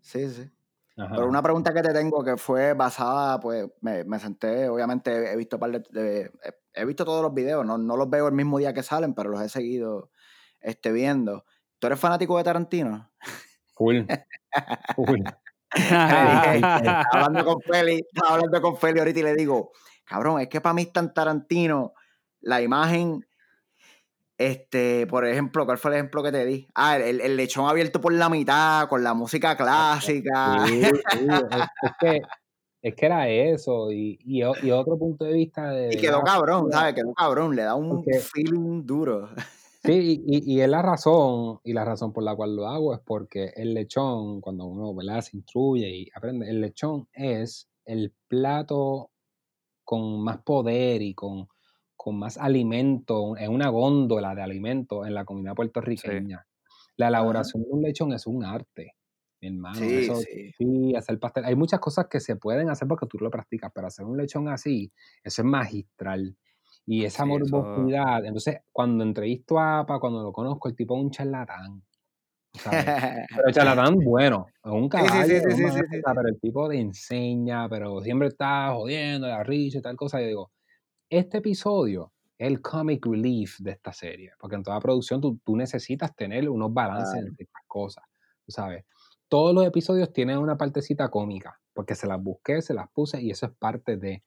Sí, 0.00 0.28
sí. 0.28 0.50
Pero 0.98 1.28
una 1.28 1.42
pregunta 1.42 1.72
que 1.72 1.80
te 1.80 1.92
tengo 1.92 2.24
que 2.24 2.36
fue 2.36 2.74
basada, 2.74 3.38
pues 3.38 3.68
me, 3.82 4.02
me 4.02 4.18
senté, 4.18 4.68
obviamente 4.68 5.32
he 5.32 5.36
visto 5.36 5.56
par 5.56 5.70
de, 5.70 6.30
he 6.74 6.84
visto 6.84 7.04
todos 7.04 7.22
los 7.22 7.32
videos, 7.32 7.64
no, 7.64 7.78
no, 7.78 7.96
los 7.96 8.10
veo 8.10 8.26
el 8.26 8.34
mismo 8.34 8.58
día 8.58 8.74
que 8.74 8.82
salen, 8.82 9.14
pero 9.14 9.30
los 9.30 9.40
he 9.40 9.48
seguido 9.48 10.10
este, 10.60 10.90
viendo. 10.90 11.44
¿Tú 11.78 11.86
eres 11.86 12.00
fanático 12.00 12.36
de 12.36 12.44
Tarantino? 12.44 13.12
Full. 13.74 14.00
estaba 15.74 17.04
hablando 17.12 17.44
con 17.44 17.60
Feli, 17.60 18.00
estaba 18.00 18.34
hablando 18.34 18.62
con 18.62 18.76
Feli 18.76 18.98
ahorita 18.98 19.20
y 19.20 19.22
le 19.22 19.34
digo, 19.34 19.70
cabrón, 20.04 20.40
es 20.40 20.48
que 20.48 20.60
para 20.60 20.74
mí 20.74 20.82
es 20.82 20.92
tan 20.92 21.14
Tarantino 21.14 21.92
la 22.40 22.60
imagen, 22.60 23.24
este, 24.38 25.08
por 25.08 25.26
ejemplo, 25.26 25.66
¿cuál 25.66 25.78
fue 25.78 25.90
el 25.90 25.96
ejemplo 25.96 26.22
que 26.22 26.30
te 26.30 26.46
di? 26.46 26.68
Ah, 26.72 26.96
el, 26.96 27.36
lechón 27.36 27.68
abierto 27.68 28.00
por 28.00 28.12
la 28.12 28.28
mitad, 28.28 28.88
con 28.88 29.02
la 29.02 29.12
música 29.12 29.56
clásica. 29.56 30.64
es, 31.82 31.92
que, 31.98 32.22
es 32.80 32.94
que 32.94 33.06
era 33.06 33.28
eso, 33.28 33.90
y, 33.90 34.16
y, 34.24 34.42
otro 34.44 34.96
punto 34.96 35.24
de 35.24 35.32
vista 35.32 35.70
de... 35.70 35.92
Y 35.92 35.96
quedó 35.96 36.22
cabrón, 36.22 36.70
¿sabes? 36.70 36.94
Quedó 36.94 37.12
cabrón, 37.14 37.56
le 37.56 37.62
da 37.62 37.74
un 37.74 38.04
feeling 38.04 38.86
duro. 38.86 39.28
Sí, 39.82 40.22
y, 40.26 40.54
y, 40.54 40.60
es 40.60 40.68
la 40.68 40.82
razón, 40.82 41.58
y 41.64 41.72
la 41.72 41.84
razón 41.84 42.12
por 42.12 42.22
la 42.22 42.36
cual 42.36 42.54
lo 42.54 42.68
hago 42.68 42.94
es 42.94 43.00
porque 43.04 43.52
el 43.56 43.74
lechón, 43.74 44.40
cuando 44.40 44.66
uno 44.66 44.94
¿verdad? 44.94 45.20
se 45.20 45.36
instruye 45.36 45.88
y 45.88 46.08
aprende, 46.14 46.48
el 46.48 46.60
lechón 46.60 47.08
es 47.12 47.68
el 47.84 48.14
plato 48.28 49.10
con 49.82 50.22
más 50.22 50.42
poder 50.42 51.02
y 51.02 51.14
con, 51.14 51.48
con 52.08 52.18
más 52.18 52.38
alimento, 52.38 53.36
en 53.36 53.52
una 53.52 53.68
góndola 53.68 54.34
de 54.34 54.40
alimento 54.40 55.04
en 55.04 55.12
la 55.12 55.26
comunidad 55.26 55.54
puertorriqueña. 55.54 56.46
La 56.96 57.08
elaboración 57.08 57.64
de 57.64 57.68
un 57.68 57.82
lechón 57.82 58.14
es 58.14 58.26
un 58.26 58.42
arte, 58.46 58.94
mi 59.42 59.48
hermano. 59.48 59.76
Sí, 59.76 60.04
sí. 60.04 60.52
sí, 60.56 60.94
hacer 60.96 61.18
pastel. 61.18 61.44
Hay 61.44 61.54
muchas 61.54 61.80
cosas 61.80 62.06
que 62.08 62.18
se 62.18 62.36
pueden 62.36 62.70
hacer 62.70 62.88
porque 62.88 63.04
tú 63.06 63.18
lo 63.18 63.30
practicas, 63.30 63.70
pero 63.74 63.88
hacer 63.88 64.06
un 64.06 64.16
lechón 64.16 64.48
así, 64.48 64.90
eso 65.22 65.42
es 65.42 65.46
magistral. 65.46 66.34
Y 66.86 67.04
esa 67.04 67.26
morbosidad. 67.26 68.24
Entonces, 68.24 68.60
cuando 68.72 69.04
entrevisto 69.04 69.58
a 69.58 69.80
APA, 69.80 70.00
cuando 70.00 70.22
lo 70.22 70.32
conozco, 70.32 70.66
el 70.66 70.74
tipo 70.74 70.96
es 70.96 71.02
un 71.02 71.10
charlatán. 71.10 71.82
pero 73.36 73.52
charlatán 73.52 73.96
bueno, 73.98 74.46
es 74.64 74.72
un 74.72 74.88
caballo, 74.88 75.42
pero 75.42 76.26
el 76.26 76.40
tipo 76.40 76.66
de 76.70 76.80
enseña, 76.80 77.68
pero 77.68 78.00
siempre 78.00 78.28
está 78.28 78.72
jodiendo, 78.72 79.28
la 79.28 79.44
risa 79.44 79.76
y 79.76 79.82
tal 79.82 79.94
cosa. 79.94 80.18
Y 80.18 80.24
yo 80.24 80.28
digo, 80.28 80.50
este 81.10 81.38
episodio 81.38 82.12
es 82.36 82.48
el 82.48 82.60
comic 82.60 83.04
relief 83.06 83.58
de 83.58 83.72
esta 83.72 83.92
serie, 83.92 84.32
porque 84.38 84.56
en 84.56 84.62
toda 84.62 84.80
producción 84.80 85.20
tú, 85.20 85.38
tú 85.44 85.56
necesitas 85.56 86.14
tener 86.14 86.48
unos 86.48 86.72
balances 86.72 87.18
entre 87.18 87.44
estas 87.44 87.62
cosas, 87.66 88.04
tú 88.44 88.52
sabes. 88.52 88.84
Todos 89.28 89.54
los 89.54 89.66
episodios 89.66 90.12
tienen 90.12 90.38
una 90.38 90.56
partecita 90.56 91.10
cómica, 91.10 91.60
porque 91.74 91.94
se 91.94 92.06
las 92.06 92.22
busqué, 92.22 92.62
se 92.62 92.74
las 92.74 92.88
puse 92.90 93.20
y 93.22 93.30
eso 93.30 93.46
es 93.46 93.52
parte 93.52 93.96
de... 93.96 94.22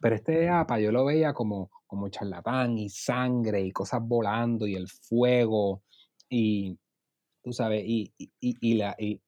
Pero 0.00 0.16
este 0.16 0.32
de 0.32 0.48
APA 0.48 0.80
yo 0.80 0.92
lo 0.92 1.04
veía 1.04 1.34
como, 1.34 1.70
como 1.86 2.08
charlatán 2.08 2.78
y 2.78 2.88
sangre 2.88 3.60
y 3.60 3.70
cosas 3.70 4.00
volando 4.02 4.66
y 4.66 4.74
el 4.74 4.88
fuego 4.88 5.82
y, 6.28 6.78
tú 7.42 7.52
sabes, 7.52 7.84
y, 7.86 8.14
y, 8.18 8.74
la, 8.74 8.94
y, 8.98 9.20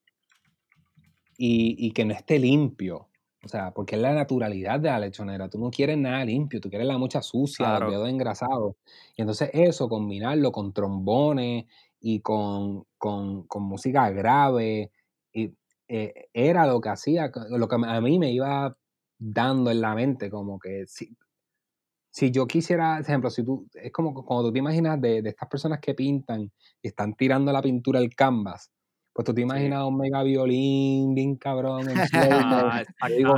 y, 1.37 1.91
que 1.93 2.05
no 2.05 2.15
esté 2.15 2.39
limpio. 2.39 3.09
O 3.45 3.49
sea, 3.49 3.73
porque 3.73 3.97
es 3.97 4.03
la 4.03 4.15
naturalidad 4.15 4.79
de 4.79 4.89
la 4.89 5.01
lechonera. 5.01 5.49
Tú 5.49 5.59
no 5.59 5.71
quieres 5.71 5.99
nada 5.99 6.25
limpio, 6.25 6.61
tú 6.61 6.69
quieres 6.69 6.87
la 6.87 6.97
mucha 6.97 7.23
sucia, 7.23 7.67
claro. 7.67 7.87
los 7.87 7.95
dedos 7.95 8.09
engrasados. 8.09 8.77
Y 9.17 9.23
entonces 9.23 9.51
eso, 9.53 9.89
combinarlo 9.89 10.53
con 10.53 10.73
trombones 10.73 11.67
y 12.01 12.21
con, 12.21 12.85
con, 12.99 13.43
con 13.49 13.63
música 13.65 14.11
grave, 14.11 14.93
y, 15.33 15.53
eh, 15.89 16.29
era 16.33 16.67
lo 16.67 16.81
que 16.81 16.89
hacía, 16.91 17.33
lo 17.51 17.69
que 17.69 17.75
a 17.75 18.01
mí 18.01 18.19
me 18.19 18.31
iba 18.31 18.77
dando 19.19 19.71
en 19.71 19.81
la 19.81 19.95
mente, 19.95 20.31
como 20.31 20.59
que 20.59 20.87
si, 20.87 21.17
si 22.11 22.31
yo 22.31 22.47
quisiera, 22.47 22.97
por 22.97 23.03
ejemplo, 23.03 23.31
si 23.31 23.45
tú, 23.45 23.67
es 23.75 23.93
como 23.93 24.15
cuando 24.25 24.49
tú 24.49 24.53
te 24.53 24.59
imaginas 24.61 25.01
de, 25.01 25.23
de, 25.23 25.31
estas 25.31 25.49
personas 25.49 25.81
que 25.81 25.95
pintan 25.95 26.51
y 26.81 26.89
están 26.89 27.15
tirando 27.15 27.53
la 27.53 27.63
pintura 27.63 27.99
al 27.99 28.15
canvas, 28.15 28.71
pues 29.13 29.27
tú 29.27 29.35
te 29.35 29.43
imaginas 29.43 29.85
un 29.85 29.99
mega 29.99 30.23
violín, 30.23 31.15
bien 31.15 31.37
cabrón, 31.37 31.89
en 31.89 31.97
ah, 32.13 33.09
digo, 33.09 33.37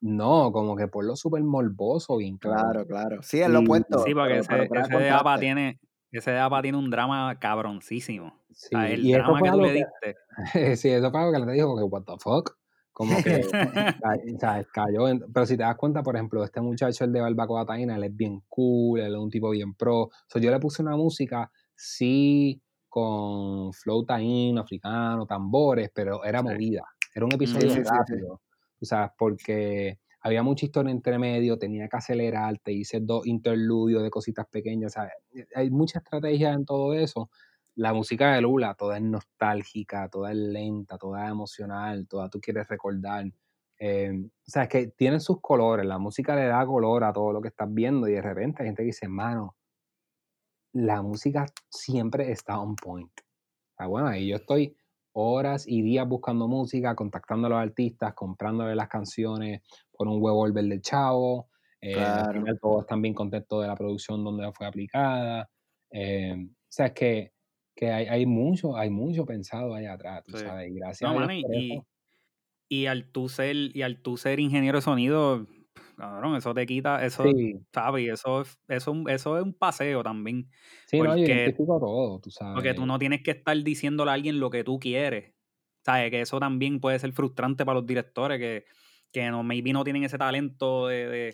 no, 0.00 0.50
como 0.52 0.76
que 0.76 0.88
por 0.88 1.04
lo 1.04 1.14
súper 1.14 1.42
morboso, 1.42 2.16
bien 2.16 2.38
Claro, 2.38 2.86
claro. 2.86 3.22
Sí, 3.22 3.40
es 3.40 3.48
lo 3.50 3.60
opuesto. 3.60 4.02
Sí, 4.04 4.14
porque 4.14 4.38
ese, 4.38 4.68
ese 4.72 4.96
de 4.96 5.10
APA 5.10 5.38
tiene, 5.38 5.78
ese 6.10 6.30
de 6.30 6.38
APA 6.38 6.62
tiene 6.62 6.78
un 6.78 6.90
drama 6.90 7.38
cabroncísimo. 7.38 8.40
Sí, 8.50 8.74
o 8.74 8.78
sea, 8.78 8.90
el 8.90 9.10
drama 9.10 9.42
que 9.42 9.50
tú 9.50 9.60
le 9.60 9.72
diste. 9.72 10.16
sí, 10.76 10.88
eso 10.88 11.10
fue 11.10 11.20
algo 11.20 11.32
que 11.32 11.46
le 11.46 11.52
dijo, 11.52 11.76
que 11.76 11.82
what 11.82 12.04
the 12.04 12.14
fuck. 12.18 12.56
Como 12.92 13.22
que, 13.22 13.40
o 14.34 14.38
sea, 14.38 14.64
cayó. 14.72 15.04
pero 15.32 15.46
si 15.46 15.56
te 15.56 15.62
das 15.62 15.76
cuenta, 15.76 16.02
por 16.02 16.16
ejemplo, 16.16 16.44
este 16.44 16.60
muchacho, 16.60 17.04
el 17.04 17.12
de 17.12 17.20
Barbacoa 17.20 17.66
Taina, 17.66 17.96
él 17.96 18.04
es 18.04 18.16
bien 18.16 18.42
cool, 18.48 19.00
él 19.00 19.12
es 19.12 19.18
un 19.18 19.30
tipo 19.30 19.50
bien 19.50 19.74
pro. 19.74 20.04
O 20.04 20.10
sea, 20.26 20.40
yo 20.40 20.50
le 20.50 20.58
puse 20.58 20.82
una 20.82 20.96
música, 20.96 21.50
sí, 21.74 22.60
con 22.90 23.72
flow 23.72 24.04
taíno, 24.04 24.60
africano, 24.60 25.24
tambores, 25.24 25.90
pero 25.94 26.22
era 26.24 26.42
movida. 26.42 26.84
Era 27.14 27.24
un 27.24 27.32
episodio 27.32 27.74
rápido. 27.82 28.40
O 28.80 28.84
sea, 28.84 29.14
porque 29.16 29.98
había 30.20 30.42
mucha 30.42 30.66
historia 30.66 30.90
entre 30.90 31.18
medio, 31.18 31.58
tenía 31.58 31.88
que 31.88 31.96
acelerar, 31.96 32.58
te 32.58 32.72
hice 32.72 33.00
dos 33.00 33.26
interludios 33.26 34.02
de 34.02 34.10
cositas 34.10 34.46
pequeñas. 34.48 34.92
O 34.92 35.00
sea, 35.00 35.10
hay 35.54 35.70
mucha 35.70 36.00
estrategia 36.00 36.52
en 36.52 36.66
todo 36.66 36.94
eso. 36.94 37.30
La 37.76 37.94
música 37.94 38.34
de 38.34 38.42
Lula, 38.42 38.74
toda 38.74 38.96
es 38.96 39.02
nostálgica, 39.02 40.08
toda 40.08 40.32
es 40.32 40.36
lenta, 40.36 40.98
toda 40.98 41.24
es 41.24 41.30
emocional, 41.30 42.06
toda 42.08 42.28
tú 42.28 42.40
quieres 42.40 42.68
recordar. 42.68 43.24
Eh, 43.78 44.12
o 44.12 44.50
sea, 44.50 44.64
es 44.64 44.68
que 44.68 44.88
tienen 44.88 45.20
sus 45.20 45.40
colores, 45.40 45.86
la 45.86 45.98
música 45.98 46.34
le 46.36 46.46
da 46.46 46.66
color 46.66 47.04
a 47.04 47.12
todo 47.12 47.32
lo 47.32 47.40
que 47.40 47.48
estás 47.48 47.72
viendo 47.72 48.08
y 48.08 48.12
de 48.12 48.20
repente 48.20 48.62
hay 48.62 48.68
gente 48.68 48.82
que 48.82 48.86
dice, 48.88 49.08
mano, 49.08 49.56
la 50.72 51.02
música 51.02 51.46
siempre 51.68 52.30
está 52.30 52.58
on 52.60 52.76
point. 52.76 53.10
O 53.78 53.88
bueno, 53.88 54.08
ahí 54.08 54.28
yo 54.28 54.36
estoy 54.36 54.76
horas 55.12 55.66
y 55.66 55.82
días 55.82 56.06
buscando 56.06 56.46
música, 56.48 56.94
contactando 56.94 57.46
a 57.46 57.50
los 57.50 57.58
artistas, 57.58 58.14
comprándole 58.14 58.74
las 58.74 58.88
canciones 58.88 59.62
por 59.90 60.08
un 60.08 60.22
huevo 60.22 60.46
el 60.46 60.52
del 60.52 60.80
chavo. 60.80 61.48
Eh, 61.80 61.98
al 61.98 62.34
final 62.34 62.58
todos 62.60 62.82
están 62.82 63.00
bien 63.02 63.14
contentos 63.14 63.62
de 63.62 63.68
la 63.68 63.74
producción 63.74 64.22
donde 64.22 64.52
fue 64.52 64.66
aplicada. 64.66 65.50
Eh, 65.90 66.34
o 66.36 66.66
sea, 66.68 66.86
es 66.86 66.92
que, 66.92 67.32
que 67.74 67.90
hay, 67.90 68.06
hay, 68.06 68.26
mucho, 68.26 68.76
hay 68.76 68.90
mucho 68.90 69.24
pensado 69.24 69.74
allá 69.74 69.94
atrás, 69.94 70.24
tú 70.26 70.36
sabes. 70.36 70.70
Y 70.70 70.74
gracias 70.74 71.10
a 71.10 71.34
y, 71.34 71.82
y, 72.68 72.86
al 72.86 73.10
tú 73.10 73.28
ser, 73.28 73.56
y 73.56 73.82
al 73.82 74.02
tú 74.02 74.16
ser 74.16 74.40
ingeniero 74.40 74.78
de 74.78 74.82
sonido, 74.82 75.46
cabrón, 76.00 76.36
eso 76.36 76.54
te 76.54 76.66
quita, 76.66 77.04
eso, 77.04 77.24
¿sabes? 77.72 78.08
Eso, 78.08 78.42
eso, 78.68 79.04
eso 79.08 79.38
es 79.38 79.44
un 79.44 79.54
paseo 79.54 80.02
también. 80.02 80.48
Sí, 80.86 80.98
porque, 80.98 81.54
no, 81.58 81.78
todo, 81.78 82.20
tú 82.20 82.30
sabes. 82.30 82.54
Porque 82.54 82.74
tú 82.74 82.86
no 82.86 82.98
tienes 82.98 83.22
que 83.22 83.32
estar 83.32 83.56
diciéndole 83.62 84.10
a 84.10 84.14
alguien 84.14 84.40
lo 84.40 84.50
que 84.50 84.64
tú 84.64 84.78
quieres. 84.78 85.34
¿Sabes? 85.84 86.10
Que 86.10 86.20
eso 86.20 86.38
también 86.40 86.80
puede 86.80 86.98
ser 86.98 87.12
frustrante 87.12 87.64
para 87.64 87.76
los 87.76 87.86
directores 87.86 88.38
que, 88.38 88.64
que 89.12 89.30
no, 89.30 89.42
maybe 89.42 89.72
no 89.72 89.84
tienen 89.84 90.04
ese 90.04 90.18
talento 90.18 90.88
de, 90.88 91.32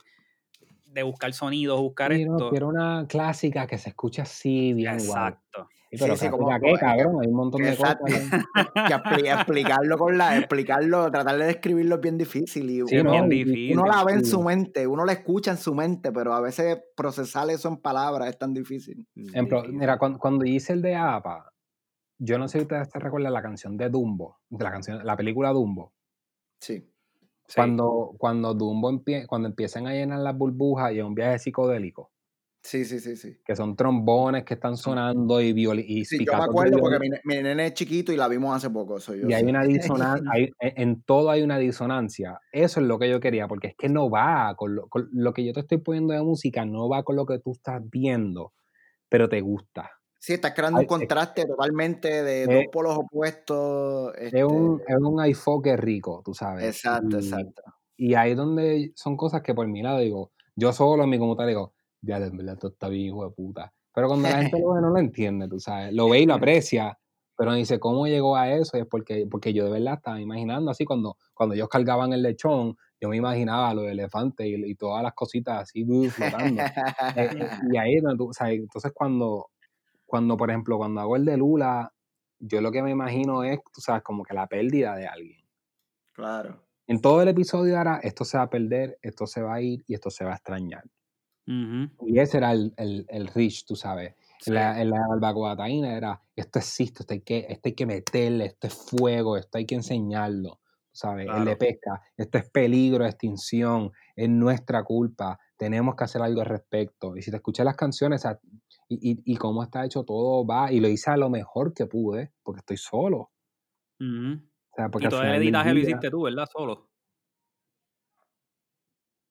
de, 0.86 1.02
buscar 1.02 1.32
sonidos, 1.32 1.80
buscar 1.80 2.12
esto. 2.12 2.50
quiero 2.50 2.68
una 2.68 3.06
clásica 3.08 3.66
que 3.66 3.76
se 3.78 3.90
escuche 3.90 4.22
así, 4.22 4.72
bien 4.72 4.94
Exacto 4.94 5.68
pero 5.91 6.16
sí, 6.16 6.28
como, 6.28 6.49
qué, 6.61 6.74
cabrón, 6.74 7.20
hay 7.20 7.28
un 7.28 7.37
montón 7.37 7.62
de 7.62 7.76
cosas. 7.76 7.97
que 9.22 9.30
explicarlo 9.30 9.97
con 9.97 10.18
la, 10.18 10.37
explicarlo, 10.37 11.11
tratar 11.11 11.39
de 11.39 11.47
describirlo 11.47 11.97
es 11.97 12.01
bien 12.01 12.18
difícil. 12.18 12.68
Y 12.70 12.82
uno, 12.82 13.12
bien 13.12 13.28
difícil. 13.28 13.78
uno 13.78 13.87
la 13.87 14.05
ve 14.05 14.14
en 14.14 14.24
su 14.24 14.43
mente, 14.43 14.87
uno 14.87 15.05
la 15.05 15.12
escucha 15.12 15.53
en 15.53 15.59
su 15.59 15.74
mente, 15.74 16.11
pero 16.11 16.34
a 16.34 16.41
veces 16.41 16.78
procesar 16.97 17.49
eso 17.51 17.68
en 17.68 17.76
palabras 17.76 18.28
es 18.28 18.39
tan 18.39 18.53
difícil. 18.53 19.07
Ejemplo, 19.14 19.62
mira, 19.68 19.99
cuando, 19.99 20.18
cuando, 20.18 20.45
hice 20.45 20.72
el 20.72 20.82
de 20.82 20.97
APA, 20.97 21.53
yo 22.18 22.39
no 22.39 22.49
sé 22.49 22.59
si 22.59 22.62
ustedes 22.62 22.89
se 22.91 22.99
recuerdan 22.99 23.32
la 23.32 23.43
canción 23.43 23.76
de 23.76 23.89
Dumbo, 23.89 24.39
de 24.49 24.64
la 24.64 24.72
canción, 24.72 25.05
la 25.05 25.16
película 25.16 25.51
Dumbo. 25.51 25.93
Sí. 26.61 26.91
Cuando, 27.55 28.16
cuando 28.18 28.55
Dumbo 28.55 28.91
empie, 28.91 29.26
cuando 29.28 29.47
empiezan 29.47 29.87
a 29.87 29.93
llenar 29.93 30.18
las 30.18 30.37
burbujas 30.37 30.93
y 30.93 30.99
es 30.99 31.05
un 31.05 31.14
viaje 31.14 31.39
psicodélico 31.39 32.11
Sí, 32.66 32.84
sí, 32.84 32.98
sí, 32.98 33.14
sí. 33.14 33.38
Que 33.44 33.54
son 33.54 33.76
trombones 33.76 34.42
que 34.42 34.54
están 34.54 34.76
sonando 34.76 35.40
y 35.40 35.52
violín. 35.52 36.04
Sí, 36.04 36.26
yo 36.26 36.36
me 36.36 36.44
acuerdo 36.44 36.78
porque 36.78 36.98
mi, 36.98 37.36
nene 37.36 37.66
es 37.66 37.74
chiquito 37.74 38.12
y 38.12 38.16
la 38.16 38.26
vimos 38.26 38.56
hace 38.56 38.70
poco. 38.70 38.98
Soy 38.98 39.20
yo, 39.20 39.28
y 39.28 39.34
hay 39.34 39.44
una 39.44 39.62
disonancia, 39.62 40.28
e, 40.34 40.52
en 40.60 41.00
todo 41.02 41.30
hay 41.30 41.42
una 41.42 41.58
disonancia. 41.58 42.40
Eso 42.50 42.80
es 42.80 42.86
lo 42.86 42.98
que 42.98 43.08
yo 43.08 43.20
quería, 43.20 43.46
porque 43.46 43.68
es 43.68 43.76
que 43.76 43.88
no 43.88 44.10
va 44.10 44.52
con 44.56 44.74
lo, 44.74 44.88
con 44.88 45.08
lo, 45.12 45.32
que 45.32 45.44
yo 45.44 45.52
te 45.52 45.60
estoy 45.60 45.78
poniendo 45.78 46.12
de 46.12 46.22
música, 46.22 46.64
no 46.64 46.88
va 46.88 47.04
con 47.04 47.14
lo 47.14 47.24
que 47.24 47.38
tú 47.38 47.52
estás 47.52 47.80
viendo, 47.88 48.52
pero 49.08 49.28
te 49.28 49.40
gusta. 49.40 49.92
Sí, 50.18 50.32
estás 50.32 50.52
creando 50.52 50.80
un 50.80 50.86
contraste 50.86 51.46
totalmente 51.46 52.24
de 52.24 52.46
dos 52.46 52.64
polos 52.72 52.98
opuestos. 52.98 54.12
Es 54.16 54.32
un, 54.42 54.80
este 54.80 54.92
es 54.92 54.98
un 54.98 55.20
iPhone 55.20 55.62
rico, 55.76 56.20
tú 56.24 56.34
sabes. 56.34 56.64
Exacto, 56.64 57.18
exacto. 57.18 57.62
Y 57.96 58.14
ahí 58.14 58.32
es 58.32 58.36
donde 58.36 58.92
son 58.96 59.16
cosas 59.16 59.42
que 59.42 59.54
por 59.54 59.68
mi 59.68 59.82
lado 59.82 60.00
digo, 60.00 60.32
yo 60.56 60.72
solo 60.72 61.04
en 61.04 61.10
mi 61.10 61.18
computadora 61.18 61.48
digo, 61.48 61.76
ya, 62.01 62.20
de 62.20 62.30
verdad, 62.30 62.55
esto 62.55 62.68
está 62.68 62.88
bien, 62.88 63.07
hijo 63.07 63.24
de 63.24 63.30
puta. 63.30 63.72
Pero 63.94 64.09
cuando 64.09 64.28
la 64.28 64.42
gente 64.42 64.59
lo 64.61 64.74
ve, 64.74 64.80
no 64.80 64.90
lo 64.90 64.99
entiende, 64.99 65.49
tú 65.49 65.59
sabes. 65.59 65.92
Lo 65.92 66.09
ve 66.09 66.20
y 66.20 66.26
lo 66.26 66.34
aprecia, 66.34 66.99
pero 67.36 67.53
dice, 67.53 67.78
¿cómo 67.78 68.07
llegó 68.07 68.36
a 68.36 68.51
eso? 68.51 68.76
Y 68.76 68.80
es 68.80 68.86
porque, 68.86 69.26
porque 69.30 69.53
yo 69.53 69.64
de 69.64 69.70
verdad 69.70 69.94
estaba 69.94 70.20
imaginando 70.20 70.70
así, 70.70 70.84
cuando, 70.84 71.16
cuando 71.34 71.55
ellos 71.55 71.68
cargaban 71.68 72.12
el 72.12 72.22
lechón, 72.22 72.76
yo 73.01 73.09
me 73.11 73.16
imaginaba 73.16 73.74
los 73.74 73.86
elefantes 73.86 74.47
y, 74.47 74.74
todas 74.74 75.03
las 75.03 75.12
cositas 75.12 75.62
así 75.62 75.84
flotando. 76.09 76.62
Eh, 76.62 76.72
eh, 77.16 77.49
y 77.72 77.76
ahí, 77.76 77.97
tú, 78.16 78.30
sabes, 78.32 78.61
entonces 78.61 78.92
cuando, 78.94 79.51
cuando, 80.07 80.36
por 80.36 80.51
ejemplo, 80.51 80.78
cuando 80.78 81.01
hago 81.03 81.16
el 81.16 81.26
de 81.26 81.36
Lula, 81.36 81.92
yo 82.38 82.61
lo 82.61 82.72
que 82.72 82.82
me 82.82 82.90
imagino 82.90 83.44
es, 83.44 83.61
tú 83.72 83.80
sabes, 83.80 84.03
como 84.03 84.22
que 84.22 84.34
la 84.34 84.47
pérdida 84.47 84.94
de 84.97 85.07
alguien. 85.07 85.40
Claro. 86.12 86.62
En 86.86 87.01
todo 87.01 87.20
el 87.20 87.28
episodio 87.28 87.76
ahora, 87.76 88.01
esto 88.03 88.24
se 88.24 88.38
va 88.38 88.44
a 88.44 88.51
perder, 88.51 88.99
esto 89.03 89.26
se 89.26 89.42
va 89.42 89.55
a 89.55 89.61
ir 89.61 89.84
y 89.86 89.94
esto 89.94 90.09
se 90.09 90.24
va 90.24 90.32
a 90.32 90.36
extrañar. 90.36 90.84
Y 91.47 92.18
ese 92.18 92.38
era 92.38 92.53
el, 92.53 92.74
el, 92.76 93.07
el 93.09 93.28
rich, 93.28 93.64
tú 93.64 93.76
sabes. 93.76 94.14
En 94.47 94.55
la, 94.55 94.80
en 94.80 94.90
la 94.90 95.97
era, 95.97 96.20
esto 96.34 96.59
existe, 96.59 97.03
esto 97.03 97.14
hay, 97.14 97.20
que, 97.20 97.47
esto 97.49 97.68
hay 97.68 97.74
que 97.74 97.86
meterle, 97.86 98.47
esto 98.47 98.66
es 98.66 98.74
fuego, 98.74 99.36
esto 99.36 99.59
hay 99.59 99.64
que 99.64 99.76
enseñarlo, 99.76 100.61
¿sabes? 100.92 101.26
El 101.34 101.44
de 101.44 101.57
pesca, 101.57 102.03
esto 102.16 102.38
es 102.38 102.51
peligro, 102.51 103.07
extinción, 103.07 103.92
es 104.14 104.28
nuestra 104.28 104.84
culpa, 104.84 105.38
tenemos 105.57 105.97
que 105.97 106.05
hacer 106.05 106.22
algo 106.22 106.40
al 106.42 106.47
respecto. 106.47 107.16
Y 107.16 107.22
si 107.22 107.30
te 107.30 107.38
escuché 107.38 107.64
las 107.64 107.76
canciones, 107.76 108.24
y, 108.88 109.12
y, 109.12 109.22
y, 109.24 109.36
cómo 109.36 109.62
está 109.62 109.84
hecho 109.84 110.05
todo, 110.05 110.47
va, 110.47 110.70
y 110.70 110.80
lo 110.80 110.88
hice 110.88 111.11
a 111.11 111.16
lo 111.16 111.30
mejor 111.30 111.72
que 111.72 111.86
pude, 111.86 112.32
porque 112.42 112.61
estoy 112.61 112.76
solo. 112.76 113.30
o 113.99 114.74
sea, 114.74 114.88
porque 114.90 115.07
y 115.07 115.11
todo 115.11 115.22
el 115.22 115.34
editaje 115.34 115.72
lo 115.72 115.80
hiciste 115.80 116.11
tú, 116.11 116.22
¿verdad? 116.22 116.47
Solo. 116.53 116.88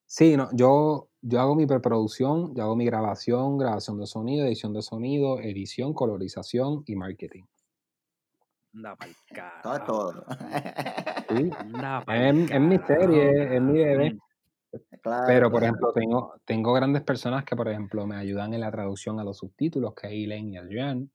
Sí, 0.08 0.38
no, 0.38 0.50
yo, 0.54 1.10
yo 1.28 1.42
hago 1.42 1.56
mi 1.56 1.66
preproducción, 1.66 2.54
yo 2.54 2.64
hago 2.64 2.76
mi 2.76 2.86
grabación, 2.86 3.58
grabación 3.58 3.98
de 3.98 4.06
sonido, 4.06 4.46
edición 4.46 4.74
de 4.74 4.84
sonido, 4.84 5.40
edición, 5.40 5.94
colorización 5.94 6.84
y 6.86 6.96
marketing. 6.96 7.46
Anda 8.76 8.96
pa'l 8.96 9.16
Todo, 9.64 9.84
todo. 9.86 10.26
Sí, 11.28 11.50
es, 12.08 12.62
mi 12.62 12.78
serie, 12.78 13.56
es 13.56 13.62
mi 13.62 13.80
bebé. 13.80 14.18
Pero, 15.26 15.50
por 15.50 15.64
ejemplo, 15.64 15.92
tengo, 15.94 16.36
tengo 16.46 16.74
grandes 16.74 17.02
personas 17.02 17.44
que, 17.44 17.56
por 17.56 17.70
ejemplo, 17.70 18.06
me 18.06 18.18
ayudan 18.18 18.54
en 18.54 18.62
la 18.62 18.70
traducción 18.70 19.20
a 19.20 19.24
los 19.24 19.38
subtítulos, 19.38 19.96
que 19.96 20.08
es 20.08 20.14
Elaine 20.14 20.54
y 20.54 20.58
Adrián. 20.58 21.10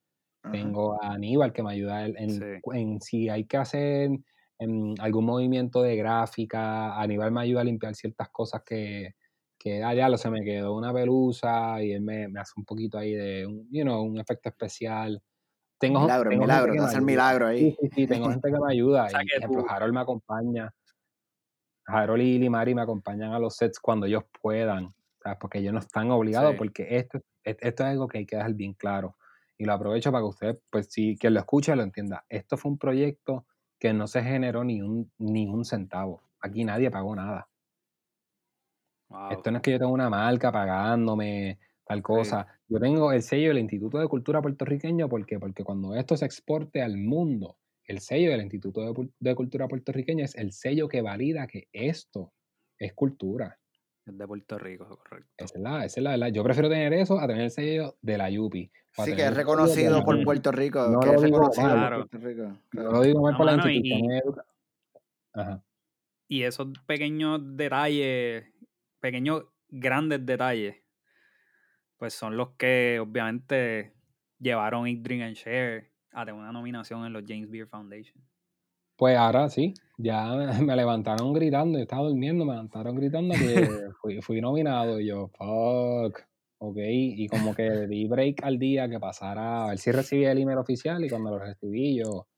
Tengo 0.50 1.00
a 1.00 1.12
Aníbal 1.12 1.52
que 1.52 1.62
me 1.62 1.70
ayuda 1.70 2.06
en, 2.06 2.60
en 2.72 3.00
si 3.00 3.28
hay 3.28 3.44
que 3.44 3.58
hacer 3.58 4.10
en 4.58 4.94
algún 4.98 5.26
movimiento 5.26 5.82
de 5.82 5.94
gráfica. 5.94 7.00
Aníbal 7.00 7.30
me 7.30 7.42
ayuda 7.42 7.60
a 7.60 7.64
limpiar 7.64 7.94
ciertas 7.94 8.30
cosas 8.30 8.62
que, 8.64 9.14
que 9.60 9.78
ya 9.78 10.08
lo 10.08 10.16
se 10.16 10.30
me 10.30 10.42
quedó 10.42 10.74
una 10.74 10.90
pelusa 10.90 11.82
y 11.82 11.92
él 11.92 12.00
me, 12.00 12.28
me, 12.28 12.40
hace 12.40 12.54
un 12.56 12.64
poquito 12.64 12.96
ahí 12.96 13.12
de 13.12 13.46
un, 13.46 13.68
you 13.70 13.82
know, 13.82 14.02
un 14.02 14.18
efecto 14.18 14.48
especial. 14.48 15.22
Tengo, 15.78 16.00
milagro, 16.00 16.30
tengo 16.30 16.44
milagro, 16.44 16.82
hacer 16.82 17.02
milagro 17.02 17.46
ahí. 17.46 17.72
Sí, 17.72 17.76
sí, 17.82 17.90
sí, 17.94 18.06
tengo 18.06 18.30
gente 18.30 18.50
que 18.50 18.58
me 18.58 18.72
ayuda. 18.72 19.08
y, 19.10 19.12
por 19.12 19.22
ejemplo, 19.22 19.66
Harold 19.68 19.92
me 19.92 20.00
acompaña. 20.00 20.72
Harold 21.84 22.22
y 22.22 22.48
Mari 22.48 22.74
me 22.74 22.80
acompañan 22.80 23.34
a 23.34 23.38
los 23.38 23.56
sets 23.56 23.78
cuando 23.78 24.06
ellos 24.06 24.24
puedan, 24.40 24.94
¿sabes? 25.22 25.38
porque 25.38 25.58
ellos 25.58 25.74
no 25.74 25.80
están 25.80 26.10
obligados, 26.10 26.56
porque 26.56 26.96
esto, 26.96 27.20
esto 27.44 27.84
es 27.84 27.90
algo 27.90 28.08
que 28.08 28.18
hay 28.18 28.26
que 28.26 28.36
dejar 28.36 28.54
bien 28.54 28.72
claro. 28.72 29.18
Y 29.58 29.66
lo 29.66 29.74
aprovecho 29.74 30.10
para 30.10 30.22
que 30.22 30.28
usted, 30.28 30.58
pues 30.70 30.86
si 30.90 31.18
quien 31.18 31.34
lo 31.34 31.40
escuche 31.40 31.76
lo 31.76 31.82
entienda. 31.82 32.24
Esto 32.30 32.56
fue 32.56 32.70
un 32.70 32.78
proyecto 32.78 33.44
que 33.78 33.92
no 33.92 34.06
se 34.06 34.22
generó 34.22 34.64
ni 34.64 34.80
un, 34.80 35.12
ni 35.18 35.48
un 35.48 35.66
centavo. 35.66 36.22
Aquí 36.40 36.64
nadie 36.64 36.90
pagó 36.90 37.14
nada. 37.14 37.49
Esto 39.30 39.50
no 39.50 39.56
es 39.56 39.62
que 39.62 39.72
yo 39.72 39.78
tenga 39.78 39.90
una 39.90 40.10
marca 40.10 40.52
pagándome 40.52 41.58
tal 41.84 42.02
cosa. 42.02 42.46
Yo 42.68 42.78
tengo 42.78 43.12
el 43.12 43.22
sello 43.22 43.48
del 43.48 43.58
Instituto 43.58 43.98
de 43.98 44.06
Cultura 44.06 44.40
puertorriqueño 44.40 45.08
porque 45.08 45.38
porque 45.38 45.64
cuando 45.64 45.94
esto 45.94 46.16
se 46.16 46.24
exporte 46.24 46.82
al 46.82 46.96
mundo, 46.96 47.56
el 47.84 48.00
sello 48.00 48.30
del 48.30 48.42
Instituto 48.42 49.10
de, 49.18 49.34
Cultura 49.34 49.66
puertorriqueño 49.66 50.24
es 50.24 50.36
el 50.36 50.52
sello 50.52 50.88
que 50.88 51.02
valida 51.02 51.48
que 51.48 51.68
esto 51.72 52.32
es 52.78 52.92
cultura. 52.92 53.58
Es 54.06 54.16
de 54.16 54.26
Puerto 54.26 54.58
Rico, 54.58 54.86
correcto. 54.88 55.28
Esa 55.36 55.58
es 55.58 55.60
la, 55.60 55.84
esa 55.84 56.00
es 56.00 56.18
la 56.18 56.28
Yo 56.28 56.44
prefiero 56.44 56.68
tener 56.68 56.92
eso 56.92 57.18
a 57.18 57.26
tener 57.26 57.42
el 57.42 57.50
sello 57.50 57.96
de 58.00 58.18
la 58.18 58.30
Yupi. 58.30 58.70
Sí, 59.04 59.14
que 59.14 59.24
es 59.24 59.34
reconocido 59.34 60.04
por 60.04 60.22
Puerto 60.24 60.52
Rico. 60.52 60.86
No 60.88 61.00
que 61.00 61.10
es 61.10 61.20
reconocido 61.20 61.68
por 61.68 62.08
Puerto 62.08 62.18
Rico. 62.18 62.58
No 62.72 62.92
lo 62.92 63.02
digo 63.02 63.20
mal 63.22 63.36
por 63.36 63.46
la 63.46 63.54
institución 63.54 64.20
Ajá. 65.32 65.62
Y 66.28 66.44
esos 66.44 66.68
pequeños 66.86 67.40
detalles, 67.56 68.49
pequeños 69.00 69.44
grandes 69.68 70.24
detalles, 70.24 70.76
pues 71.96 72.14
son 72.14 72.36
los 72.36 72.50
que 72.56 72.98
obviamente 73.00 73.94
llevaron 74.38 74.86
Eat, 74.86 75.00
Drink 75.00 75.22
and 75.22 75.36
Share 75.36 75.90
a 76.12 76.24
tener 76.24 76.40
una 76.40 76.52
nominación 76.52 77.04
en 77.04 77.12
los 77.12 77.24
James 77.26 77.50
Beard 77.50 77.68
Foundation. 77.68 78.22
Pues 78.96 79.16
ahora 79.16 79.48
sí, 79.48 79.72
ya 79.96 80.34
me 80.62 80.76
levantaron 80.76 81.32
gritando, 81.32 81.78
yo 81.78 81.82
estaba 81.84 82.02
durmiendo, 82.02 82.44
me 82.44 82.52
levantaron 82.52 82.96
gritando 82.96 83.34
que 83.34 83.68
fui, 84.00 84.20
fui 84.20 84.40
nominado 84.40 85.00
y 85.00 85.06
yo, 85.06 85.28
fuck, 85.28 86.20
ok, 86.58 86.76
y 86.78 87.26
como 87.28 87.54
que 87.54 87.86
di 87.86 88.06
break 88.06 88.44
al 88.44 88.58
día 88.58 88.88
que 88.88 89.00
pasara, 89.00 89.64
a 89.64 89.68
ver 89.70 89.78
si 89.78 89.90
recibía 89.90 90.32
el 90.32 90.38
email 90.38 90.58
oficial 90.58 91.02
y 91.02 91.08
cuando 91.08 91.30
lo 91.30 91.38
recibí 91.38 91.98
yo, 91.98 92.28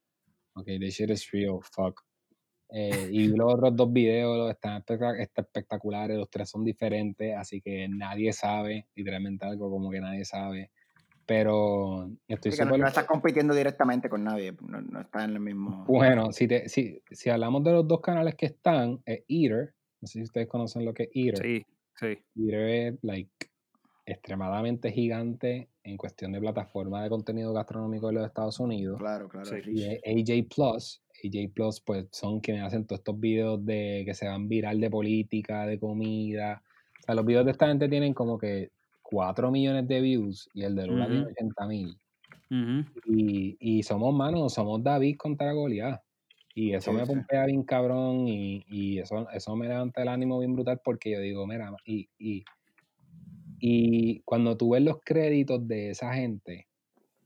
ok, 0.55 0.67
this 0.79 0.95
shit 0.95 1.11
is 1.11 1.29
real, 1.33 1.59
fuck. 1.63 2.01
Eh, 2.75 3.11
y 3.13 3.29
los 3.29 3.53
otros 3.53 3.77
dos 3.77 3.93
videos 3.93 4.51
están, 4.51 4.83
espectaculares, 5.19 6.17
los 6.17 6.31
tres 6.31 6.49
son 6.49 6.65
diferentes, 6.65 7.37
así 7.37 7.61
que 7.61 7.87
nadie 7.87 8.33
sabe, 8.33 8.89
literalmente 8.95 9.45
algo 9.45 9.71
como 9.71 9.91
que 9.91 10.01
nadie 10.01 10.25
sabe. 10.25 10.71
Pero 11.27 12.11
estoy 12.27 12.53
sí, 12.53 12.65
no, 12.65 12.87
estás 12.87 13.05
compitiendo 13.05 13.55
directamente 13.55 14.09
con 14.09 14.25
nadie, 14.25 14.55
no, 14.63 14.81
no 14.81 15.01
estás 15.03 15.25
en 15.25 15.31
el 15.33 15.41
mismo. 15.41 15.85
Bueno, 15.87 16.33
si, 16.33 16.49
te, 16.49 16.69
si, 16.69 17.03
si 17.11 17.29
hablamos 17.29 17.63
de 17.63 17.73
los 17.73 17.87
dos 17.87 18.01
canales 18.01 18.35
que 18.37 18.47
están, 18.47 19.03
es 19.05 19.23
Eater, 19.29 19.75
no 20.01 20.09
sé 20.09 20.19
si 20.19 20.23
ustedes 20.23 20.49
conocen 20.49 20.85
lo 20.85 20.95
que 20.95 21.05
es 21.05 21.11
Eater. 21.15 21.45
Sí, 21.45 21.67
sí. 21.95 22.19
Eater 22.37 22.69
es 22.69 22.95
like 23.03 23.31
extremadamente 24.05 24.91
gigante 24.91 25.69
en 25.85 25.97
cuestión 25.97 26.33
de 26.33 26.41
plataforma 26.41 27.03
de 27.03 27.09
contenido 27.09 27.53
gastronómico 27.53 28.09
de 28.09 28.15
los 28.15 28.27
Estados 28.27 28.59
Unidos. 28.61 28.99
Claro, 28.99 29.29
claro. 29.29 29.51
Y 29.67 29.85
AJ 29.85 30.49
Plus, 30.55 31.03
AJ 31.25 31.53
Plus, 31.55 31.81
pues 31.81 32.07
son 32.11 32.41
quienes 32.41 32.65
hacen 32.65 32.87
todos 32.87 33.01
estos 33.01 33.19
videos 33.19 33.65
de 33.65 34.03
que 34.05 34.15
se 34.15 34.27
van 34.27 34.49
viral 34.49 34.81
de 34.81 34.91
política, 34.91 35.67
de 35.67 35.79
comida. 35.79 36.63
O 37.01 37.03
sea, 37.05 37.15
los 37.15 37.25
videos 37.25 37.45
de 37.45 37.53
esta 37.53 37.69
gente 37.69 37.89
tienen 37.89 38.15
como 38.15 38.39
que 38.39 38.71
4 39.03 39.51
millones 39.51 39.87
de 39.89 40.01
views 40.01 40.49
y 40.55 40.63
el 40.63 40.75
de 40.75 40.87
Lula 40.87 41.07
tiene 41.07 41.27
80 41.27 41.67
mil. 41.67 41.97
y, 43.07 43.57
y, 43.61 43.83
somos 43.83 44.15
manos, 44.15 44.55
somos 44.55 44.83
David 44.83 45.17
contra 45.17 45.53
Goliath. 45.53 46.01
Y 46.55 46.75
eso 46.75 46.93
me 46.93 47.07
pompea 47.07 47.47
bien 47.47 47.63
cabrón 47.63 48.29
y, 48.29 48.63
y, 48.69 48.99
eso, 48.99 49.27
eso 49.31 49.57
me 49.57 49.69
levanta 49.69 50.03
el 50.03 50.09
ánimo 50.09 50.39
bien 50.39 50.55
brutal 50.55 50.81
porque 50.85 51.13
yo 51.13 51.21
digo, 51.21 51.47
mira, 51.47 51.75
y, 51.87 52.09
y, 52.19 52.45
y 53.65 54.23
cuando 54.23 54.57
tú 54.57 54.71
ves 54.71 54.83
los 54.83 54.99
créditos 55.05 55.69
de 55.69 55.91
esa 55.91 56.13
gente, 56.15 56.67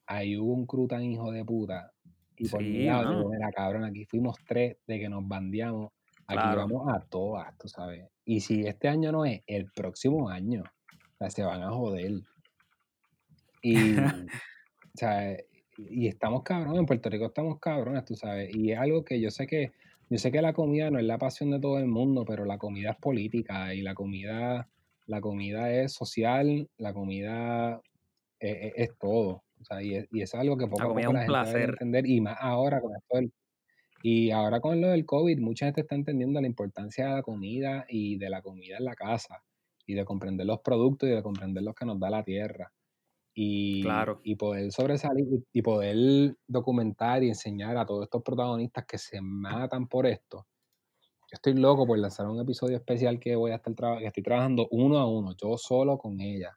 ahí 0.06 0.36
hubo 0.36 0.52
un 0.52 0.66
crutan 0.66 1.02
hijo 1.02 1.32
de 1.32 1.42
puta 1.46 1.94
y 2.36 2.46
por 2.46 2.62
mi 2.62 2.84
lado, 2.84 3.26
mira, 3.30 3.50
cabrón, 3.52 3.84
aquí 3.84 4.04
fuimos 4.04 4.36
tres 4.46 4.76
de 4.86 4.98
que 4.98 5.08
nos 5.08 5.26
bandeamos. 5.26 5.92
Aquí 6.26 6.54
vamos 6.54 6.92
a 6.92 7.00
todas, 7.00 7.56
tú 7.56 7.68
sabes. 7.68 8.06
Y 8.26 8.40
si 8.40 8.66
este 8.66 8.86
año 8.88 9.12
no 9.12 9.24
es, 9.24 9.40
el 9.46 9.70
próximo 9.74 10.28
año, 10.28 10.62
o 10.62 11.16
sea, 11.16 11.30
se 11.30 11.42
van 11.42 11.62
a 11.62 11.70
joder. 11.70 12.20
Y, 13.62 13.76
o 13.96 14.28
sea, 14.92 15.38
y 15.78 16.06
estamos 16.06 16.42
cabrones, 16.42 16.80
en 16.80 16.84
Puerto 16.84 17.08
Rico 17.08 17.24
estamos 17.24 17.58
cabrones, 17.60 18.04
tú 18.04 18.14
sabes. 18.14 18.54
Y 18.54 18.72
es 18.72 18.78
algo 18.78 19.06
que 19.06 19.18
yo 19.22 19.30
sé 19.30 19.46
que, 19.46 19.72
yo 20.10 20.18
sé 20.18 20.30
que 20.30 20.42
la 20.42 20.52
comida 20.52 20.90
no 20.90 20.98
es 20.98 21.06
la 21.06 21.16
pasión 21.16 21.50
de 21.50 21.60
todo 21.60 21.78
el 21.78 21.86
mundo, 21.86 22.26
pero 22.26 22.44
la 22.44 22.58
comida 22.58 22.90
es 22.90 22.96
política 22.98 23.72
y 23.72 23.80
la 23.80 23.94
comida, 23.94 24.68
la 25.06 25.20
comida 25.20 25.72
es 25.72 25.92
social, 25.92 26.68
la 26.78 26.92
comida 26.92 27.80
e, 28.40 28.50
e, 28.50 28.72
es 28.76 28.90
todo. 28.98 29.42
O 29.60 29.64
sea, 29.64 29.82
y, 29.82 29.94
es, 29.94 30.06
y 30.12 30.22
es 30.22 30.34
algo 30.34 30.56
que 30.56 30.66
poco 30.66 30.82
a 30.82 30.88
poco 30.88 31.12
la 31.12 31.44
gente 31.44 31.58
debe 31.58 31.72
entender. 31.72 32.06
Y 32.06 32.20
más 32.20 32.36
ahora 32.40 32.80
con 32.80 32.92
esto 32.94 33.32
y 34.02 34.30
ahora 34.30 34.60
con 34.60 34.80
lo 34.80 34.90
del 34.90 35.06
COVID, 35.06 35.40
mucha 35.40 35.66
gente 35.66 35.80
está 35.80 35.94
entendiendo 35.94 36.40
la 36.40 36.46
importancia 36.46 37.06
de 37.08 37.14
la 37.14 37.22
comida 37.22 37.86
y 37.88 38.18
de 38.18 38.30
la 38.30 38.42
comida 38.42 38.76
en 38.76 38.84
la 38.84 38.94
casa. 38.94 39.42
Y 39.86 39.94
de 39.94 40.04
comprender 40.04 40.46
los 40.46 40.60
productos 40.60 41.08
y 41.08 41.12
de 41.12 41.22
comprender 41.22 41.62
los 41.62 41.74
que 41.74 41.86
nos 41.86 41.98
da 41.98 42.10
la 42.10 42.22
tierra. 42.22 42.72
Y, 43.34 43.82
claro. 43.82 44.20
y 44.24 44.36
poder 44.36 44.72
sobresalir 44.72 45.26
y 45.52 45.60
poder 45.60 46.36
documentar 46.46 47.22
y 47.22 47.28
enseñar 47.28 47.76
a 47.76 47.84
todos 47.84 48.04
estos 48.04 48.22
protagonistas 48.22 48.86
que 48.86 48.96
se 48.96 49.20
matan 49.20 49.88
por 49.88 50.06
esto. 50.06 50.46
Yo 51.28 51.34
estoy 51.34 51.54
loco 51.54 51.86
por 51.86 51.98
lanzar 51.98 52.28
un 52.28 52.38
episodio 52.38 52.76
especial 52.76 53.18
que 53.18 53.34
voy 53.34 53.50
a 53.50 53.56
estar 53.56 53.74
que 53.98 54.06
estoy 54.06 54.22
trabajando 54.22 54.68
uno 54.70 54.98
a 54.98 55.10
uno, 55.10 55.34
yo 55.36 55.58
solo 55.58 55.98
con 55.98 56.20
ella 56.20 56.56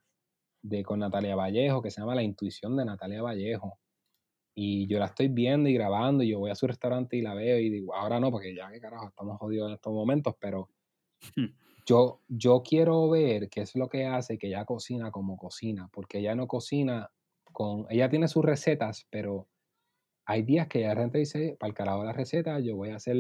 de 0.62 0.84
con 0.84 1.00
Natalia 1.00 1.36
Vallejo, 1.36 1.82
que 1.82 1.90
se 1.90 2.02
llama 2.02 2.14
La 2.14 2.22
Intuición 2.22 2.78
de 2.78 2.86
Natalia 2.86 3.24
Vallejo. 3.24 3.80
Y 4.54 4.88
yo 4.88 5.00
la 5.00 5.06
estoy 5.06 5.30
viendo 5.30 5.70
y 5.70 5.74
grabando, 5.74 6.22
y 6.22 6.30
yo 6.30 6.40
voy 6.40 6.52
a 6.52 6.56
su 6.56 6.68
restaurante 6.68 7.18
y 7.18 7.22
la 7.22 7.34
veo 7.34 7.58
y 7.58 7.70
digo, 7.70 7.96
ahora 7.96 8.20
no, 8.20 8.30
porque 8.30 8.54
ya 8.54 8.70
que 8.72 8.80
carajo, 8.80 9.08
estamos 9.08 9.40
jodidos 9.40 9.70
en 9.70 9.76
estos 9.76 9.94
momentos, 9.94 10.36
pero 10.40 10.70
yo, 11.88 12.22
yo 12.28 12.62
quiero 12.62 13.10
ver 13.10 13.50
qué 13.50 13.62
es 13.62 13.76
lo 13.76 13.90
que 13.90 14.06
hace 14.06 14.38
que 14.38 14.48
ella 14.48 14.66
cocina 14.66 15.10
como 15.10 15.38
cocina, 15.38 15.90
porque 15.92 16.20
ella 16.20 16.36
no 16.36 16.48
cocina 16.48 17.10
con, 17.52 17.88
ella 17.90 18.10
tiene 18.10 18.28
sus 18.28 18.46
recetas, 18.46 19.08
pero 19.10 19.48
hay 20.26 20.44
días 20.44 20.68
que 20.68 20.80
ella 20.80 20.96
gente 20.96 21.18
dice, 21.18 21.58
para 21.60 21.70
el 21.70 21.74
carajo 21.74 22.02
de 22.02 22.06
la 22.06 22.14
receta, 22.14 22.60
yo 22.60 22.76
voy 22.76 22.90
a 22.90 22.98
hacer 22.98 23.16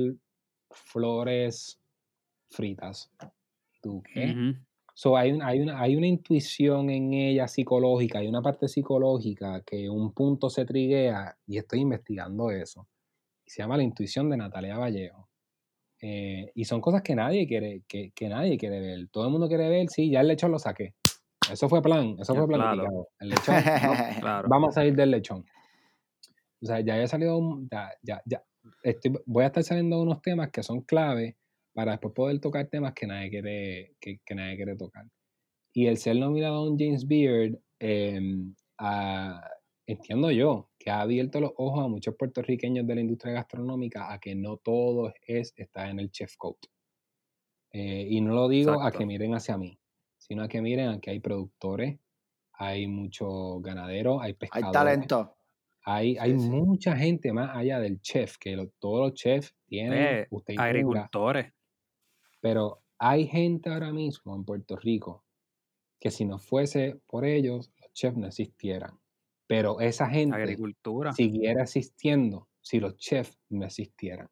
flores 0.71 1.79
fritas. 2.49 3.11
¿Tú 3.81 4.03
qué? 4.03 4.55
So, 4.93 5.15
hay, 5.15 5.37
hay, 5.41 5.61
una, 5.61 5.79
hay 5.79 5.95
una 5.95 6.07
intuición 6.07 6.89
en 6.89 7.13
ella 7.13 7.47
psicológica, 7.47 8.19
hay 8.19 8.27
una 8.27 8.41
parte 8.41 8.67
psicológica 8.67 9.61
que 9.61 9.89
un 9.89 10.13
punto 10.13 10.49
se 10.49 10.65
triguea 10.65 11.37
y 11.47 11.57
estoy 11.57 11.79
investigando 11.79 12.51
eso. 12.51 12.85
Se 13.45 13.61
llama 13.61 13.77
la 13.77 13.83
intuición 13.83 14.29
de 14.29 14.37
Natalia 14.37 14.77
Vallejo. 14.77 15.29
Eh, 16.01 16.51
y 16.53 16.65
son 16.65 16.81
cosas 16.81 17.01
que 17.01 17.15
nadie 17.15 17.47
quiere, 17.47 17.83
que, 17.87 18.11
que, 18.11 18.29
nadie 18.29 18.57
quiere 18.57 18.79
ver. 18.79 19.07
Todo 19.09 19.25
el 19.25 19.31
mundo 19.31 19.47
quiere 19.47 19.69
ver, 19.69 19.89
sí, 19.89 20.09
ya 20.09 20.21
el 20.21 20.27
lechón 20.27 20.51
lo 20.51 20.59
saqué. 20.59 20.95
Eso 21.49 21.67
fue 21.67 21.81
plan, 21.81 22.15
eso 22.19 22.35
fue 22.35 22.47
planificado. 22.47 23.07
El 23.19 23.29
lechón, 23.29 23.55
vamos 24.49 24.77
a 24.77 24.85
ir 24.85 24.95
del 24.95 25.11
lechón. 25.11 25.45
O 26.61 26.65
sea, 26.65 26.81
ya 26.81 27.01
he 27.01 27.07
salido, 27.07 27.39
ya, 27.71 27.89
ya, 28.01 28.21
ya. 28.25 28.43
Voy 29.25 29.43
a 29.43 29.47
estar 29.47 29.63
saliendo 29.63 30.01
unos 30.01 30.21
temas 30.21 30.51
que 30.51 30.63
son 30.63 30.81
clave 30.81 31.37
para 31.73 31.91
después 31.91 32.13
poder 32.13 32.39
tocar 32.39 32.67
temas 32.67 32.93
que 32.93 33.07
nadie 33.07 33.29
quiere, 33.29 33.95
que, 33.99 34.35
nadie 34.35 34.55
quiere 34.55 34.75
tocar. 34.75 35.05
Y 35.73 35.87
el 35.87 35.97
ser 35.97 36.17
nominado 36.17 36.55
a 36.55 36.69
un 36.69 36.77
James 36.77 37.07
Beard, 37.07 37.57
em, 37.79 38.53
entiendo 39.85 40.31
yo, 40.31 40.69
que 40.77 40.89
ha 40.89 41.01
abierto 41.01 41.39
los 41.39 41.51
ojos 41.57 41.85
a 41.85 41.87
muchos 41.87 42.15
puertorriqueños 42.15 42.85
de 42.85 42.95
la 42.95 43.01
industria 43.01 43.33
gastronómica 43.33 44.11
a 44.11 44.19
que 44.19 44.35
no 44.35 44.57
todo 44.57 45.13
es 45.25 45.53
estar 45.55 45.89
en 45.89 45.99
el 45.99 46.11
chef 46.11 46.35
coat. 46.37 46.57
Eh, 47.71 48.07
y 48.09 48.21
no 48.21 48.33
lo 48.33 48.47
digo 48.47 48.81
a 48.81 48.91
que 48.91 49.05
miren 49.05 49.35
hacia 49.35 49.57
mí, 49.57 49.79
sino 50.17 50.43
a 50.43 50.47
que 50.47 50.61
miren 50.61 50.89
a 50.89 50.99
que 50.99 51.11
hay 51.11 51.19
productores, 51.19 51.99
hay 52.53 52.87
muchos 52.87 53.61
ganaderos, 53.61 54.21
hay 54.21 54.33
pescadores. 54.33 54.67
Hay 54.67 54.73
talento. 54.73 55.38
Hay, 55.91 56.17
hay 56.17 56.33
mucha 56.35 56.95
gente 56.95 57.33
más 57.33 57.55
allá 57.55 57.79
del 57.79 57.99
chef, 57.99 58.37
que 58.37 58.55
todos 58.77 59.09
los 59.09 59.13
chefs 59.15 59.55
tienen... 59.65 60.27
agricultores. 60.57 61.51
Pero 62.39 62.83
hay 62.99 63.25
gente 63.25 63.71
ahora 63.71 63.91
mismo 63.91 64.35
en 64.35 64.45
Puerto 64.45 64.75
Rico 64.75 65.25
que 65.99 66.11
si 66.11 66.25
no 66.25 66.37
fuese 66.37 67.01
por 67.07 67.25
ellos, 67.25 67.71
los 67.81 67.91
chefs 67.93 68.17
no 68.17 68.27
existieran. 68.27 68.99
Pero 69.47 69.79
esa 69.79 70.07
gente 70.07 70.35
Agricultura. 70.35 71.11
siguiera 71.11 71.63
existiendo 71.63 72.47
si 72.61 72.79
los 72.79 72.95
chefs 72.97 73.39
no 73.49 73.65
existieran. 73.65 74.29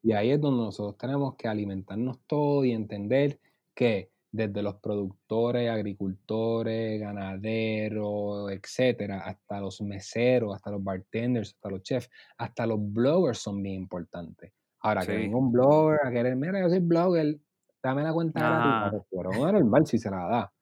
Y 0.00 0.12
ahí 0.12 0.30
es 0.30 0.40
donde 0.40 0.62
nosotros 0.62 0.96
tenemos 0.96 1.34
que 1.34 1.48
alimentarnos 1.48 2.20
todo 2.28 2.64
y 2.64 2.70
entender 2.70 3.40
que 3.74 4.12
desde 4.34 4.62
los 4.62 4.76
productores, 4.76 5.70
agricultores, 5.70 7.00
ganaderos, 7.00 8.50
etcétera, 8.50 9.20
hasta 9.24 9.60
los 9.60 9.80
meseros, 9.80 10.54
hasta 10.56 10.70
los 10.72 10.82
bartenders, 10.82 11.50
hasta 11.54 11.70
los 11.70 11.82
chefs, 11.82 12.10
hasta 12.36 12.66
los 12.66 12.78
bloggers 12.80 13.38
son 13.38 13.62
bien 13.62 13.76
importantes. 13.82 14.52
Ahora 14.80 15.06
que 15.06 15.14
venga 15.14 15.36
un 15.38 15.52
blogger 15.52 16.00
a 16.04 16.10
querer, 16.10 16.36
mira, 16.36 16.60
yo 16.60 16.68
soy 16.68 16.80
blogger, 16.80 17.38
dame 17.82 18.02
la 18.02 18.12
cuenta. 18.12 18.40
Ah, 18.86 18.88
pues, 18.90 19.04
tú 19.10 19.20
eres 19.20 19.32
un 19.32 19.48
anormal 19.48 19.86
si 19.86 19.98
se 19.98 20.10
la 20.10 20.26
da. 20.28 20.52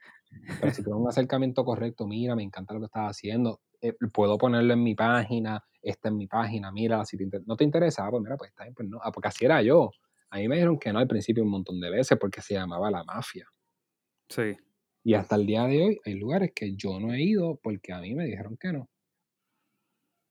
Pero 0.58 0.72
si 0.72 0.82
tienes 0.82 1.00
un 1.00 1.08
acercamiento 1.08 1.64
correcto, 1.64 2.06
mira, 2.06 2.36
me 2.36 2.42
encanta 2.42 2.74
lo 2.74 2.80
que 2.80 2.86
estás 2.86 3.10
haciendo, 3.10 3.60
eh, 3.80 3.94
puedo 4.12 4.38
ponerlo 4.38 4.74
en 4.74 4.82
mi 4.82 4.94
página, 4.94 5.64
esta 5.82 6.08
en 6.10 6.16
mi 6.18 6.26
página, 6.26 6.70
mira, 6.72 7.04
si 7.04 7.16
te 7.16 7.24
inter- 7.24 7.42
no 7.46 7.56
te 7.56 7.64
interesa, 7.64 8.08
pues 8.10 8.22
mira, 8.22 8.36
pues 8.36 8.50
está 8.50 8.64
bien, 8.64 8.74
pues 8.74 8.88
no. 8.88 8.98
Ah, 9.02 9.10
porque 9.12 9.28
así 9.28 9.44
era 9.46 9.62
yo. 9.62 9.90
A 10.30 10.38
mí 10.38 10.48
me 10.48 10.56
dijeron 10.56 10.78
que 10.78 10.92
no 10.92 10.98
al 11.00 11.08
principio 11.08 11.42
un 11.44 11.50
montón 11.50 11.80
de 11.80 11.90
veces 11.90 12.18
porque 12.20 12.40
se 12.42 12.54
llamaba 12.54 12.90
la 12.90 13.04
mafia. 13.04 13.46
Sí. 14.32 14.56
Y 15.04 15.14
hasta 15.14 15.36
el 15.36 15.46
día 15.46 15.64
de 15.66 15.82
hoy 15.82 16.00
hay 16.04 16.14
lugares 16.14 16.52
que 16.54 16.74
yo 16.76 16.98
no 17.00 17.12
he 17.12 17.20
ido 17.22 17.58
porque 17.62 17.92
a 17.92 18.00
mí 18.00 18.14
me 18.14 18.24
dijeron 18.24 18.56
que 18.56 18.72
no. 18.72 18.88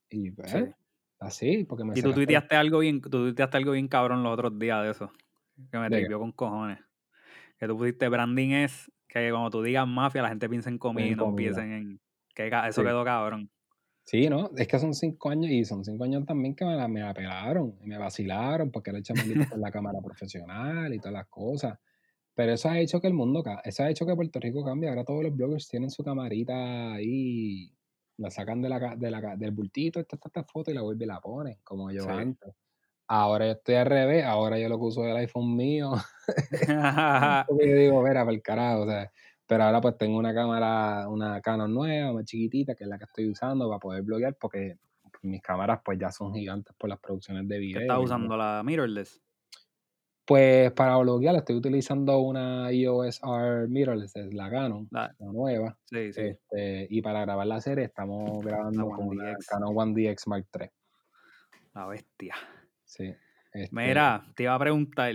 Y 0.09 0.31
pues, 0.31 0.51
Sí. 0.51 0.59
así, 1.19 1.63
porque 1.65 1.83
me 1.83 1.97
Y 1.97 2.01
tú 2.01 2.13
tuiteaste 2.13 2.55
algo 2.55 2.79
bien, 2.79 3.01
tú 3.01 3.09
tuiteaste 3.09 3.57
algo 3.57 3.71
bien 3.73 3.87
cabrón 3.87 4.23
los 4.23 4.33
otros 4.33 4.57
días 4.57 4.83
de 4.83 4.91
eso. 4.91 5.11
Que 5.71 5.77
me 5.77 5.89
tripió 5.89 6.19
con 6.19 6.31
cojones. 6.31 6.79
Que 7.59 7.67
tú 7.67 7.77
pusiste 7.77 8.09
branding 8.09 8.49
es 8.51 8.91
que 9.07 9.29
cuando 9.29 9.49
tú 9.49 9.61
digas 9.61 9.87
mafia, 9.87 10.21
la 10.21 10.29
gente 10.29 10.49
piensa 10.49 10.69
en 10.69 10.77
comida 10.77 11.05
y 11.07 11.15
no 11.15 11.25
comida. 11.25 11.37
piensen 11.37 11.71
en. 11.71 12.01
Que 12.33 12.47
eso 12.47 12.81
Sí. 12.81 12.87
quedó 12.87 13.03
cabrón. 13.03 13.51
Sí, 14.05 14.29
¿no? 14.29 14.49
Es 14.57 14.67
que 14.67 14.79
son 14.79 14.93
cinco 14.95 15.29
años 15.29 15.51
y 15.51 15.63
son 15.63 15.85
cinco 15.85 16.03
años 16.05 16.25
también 16.25 16.55
que 16.55 16.65
me 16.65 16.75
la, 16.75 16.87
me 16.87 17.01
la 17.01 17.13
pelaron 17.13 17.77
y 17.81 17.87
me 17.87 17.97
vacilaron 17.97 18.71
porque 18.71 18.89
era 18.89 18.97
el 18.97 19.03
chamalito 19.03 19.47
con 19.49 19.61
la 19.61 19.71
cámara 19.71 19.99
profesional 20.01 20.93
y 20.93 20.97
todas 20.97 21.13
las 21.13 21.27
cosas. 21.27 21.77
Pero 22.41 22.53
eso 22.53 22.69
ha 22.69 22.79
hecho 22.79 22.99
que 22.99 23.05
el 23.05 23.13
mundo, 23.13 23.43
eso 23.63 23.83
ha 23.83 23.91
hecho 23.91 24.03
que 24.03 24.15
Puerto 24.15 24.39
Rico 24.39 24.65
cambie. 24.65 24.89
Ahora 24.89 25.03
todos 25.03 25.21
los 25.21 25.35
bloggers 25.35 25.67
tienen 25.67 25.91
su 25.91 26.03
camarita 26.03 26.93
ahí, 26.93 27.71
la 28.17 28.31
sacan 28.31 28.63
de 28.63 28.69
la, 28.69 28.95
de 28.95 29.11
la, 29.11 29.35
del 29.35 29.51
bultito, 29.51 29.99
esta, 29.99 30.15
esta, 30.15 30.29
esta 30.29 30.43
foto 30.43 30.71
y 30.71 30.73
la 30.73 30.81
vuelven 30.81 31.03
y 31.03 31.11
la 31.11 31.21
ponen, 31.21 31.57
como 31.63 31.91
yo 31.91 32.01
Sí. 32.01 32.09
antes. 32.09 32.55
Ahora 33.07 33.45
yo 33.45 33.51
estoy 33.51 33.75
al 33.75 33.85
revés, 33.85 34.25
ahora 34.25 34.57
yo 34.57 34.69
lo 34.69 34.79
que 34.79 34.85
uso 34.85 35.05
es 35.05 35.11
el 35.11 35.17
iPhone 35.17 35.55
mío. 35.55 35.91
Porque 37.47 37.69
yo 37.69 37.75
digo, 37.75 38.01
mira, 38.01 38.21
para 38.25 38.31
el 38.31 38.41
carajo, 38.41 38.81
o 38.81 38.87
sea, 38.87 39.11
pero 39.45 39.63
ahora 39.65 39.79
pues 39.79 39.95
tengo 39.99 40.17
una 40.17 40.33
cámara, 40.33 41.07
una 41.09 41.41
Canon 41.41 41.71
nueva, 41.71 42.11
más 42.11 42.25
chiquitita, 42.25 42.73
que 42.73 42.85
es 42.85 42.89
la 42.89 42.97
que 42.97 43.03
estoy 43.03 43.29
usando 43.29 43.67
para 43.67 43.79
poder 43.79 44.01
bloguear, 44.01 44.33
porque 44.33 44.77
mis 45.21 45.43
cámaras 45.43 45.81
pues 45.85 45.99
ya 45.99 46.09
son 46.11 46.33
gigantes 46.33 46.73
por 46.75 46.89
las 46.89 46.99
producciones 46.99 47.47
de 47.47 47.59
video. 47.59 47.81
¿Qué 47.81 47.83
estás 47.85 47.99
usando? 47.99 48.35
La 48.35 48.63
mirrorless. 48.65 49.21
Pues 50.31 50.71
para 50.71 50.95
bloguear 50.95 51.35
estoy 51.35 51.57
utilizando 51.57 52.19
una 52.19 52.71
EOS 52.71 53.19
R 53.21 53.67
mirrorless, 53.67 54.15
es 54.15 54.33
la 54.33 54.49
Canon, 54.49 54.87
La- 54.89 55.13
la 55.19 55.25
nueva. 55.25 55.77
sí, 55.83 56.13
sí. 56.13 56.21
Este, 56.21 56.87
y 56.89 57.01
para 57.01 57.19
grabar 57.19 57.45
la 57.47 57.59
serie 57.59 57.83
estamos 57.83 58.41
grabando 58.41 58.87
con 58.91 59.07
una. 59.09 59.35
Canon 59.45 59.73
One 59.77 59.93
DX 59.93 60.27
Mark 60.27 60.45
III. 60.57 60.69
La 61.73 61.85
bestia. 61.87 62.35
Sí. 62.85 63.13
este, 63.51 63.75
Mira, 63.75 64.23
te 64.33 64.43
iba 64.43 64.55
a 64.55 64.59
preguntar. 64.59 65.13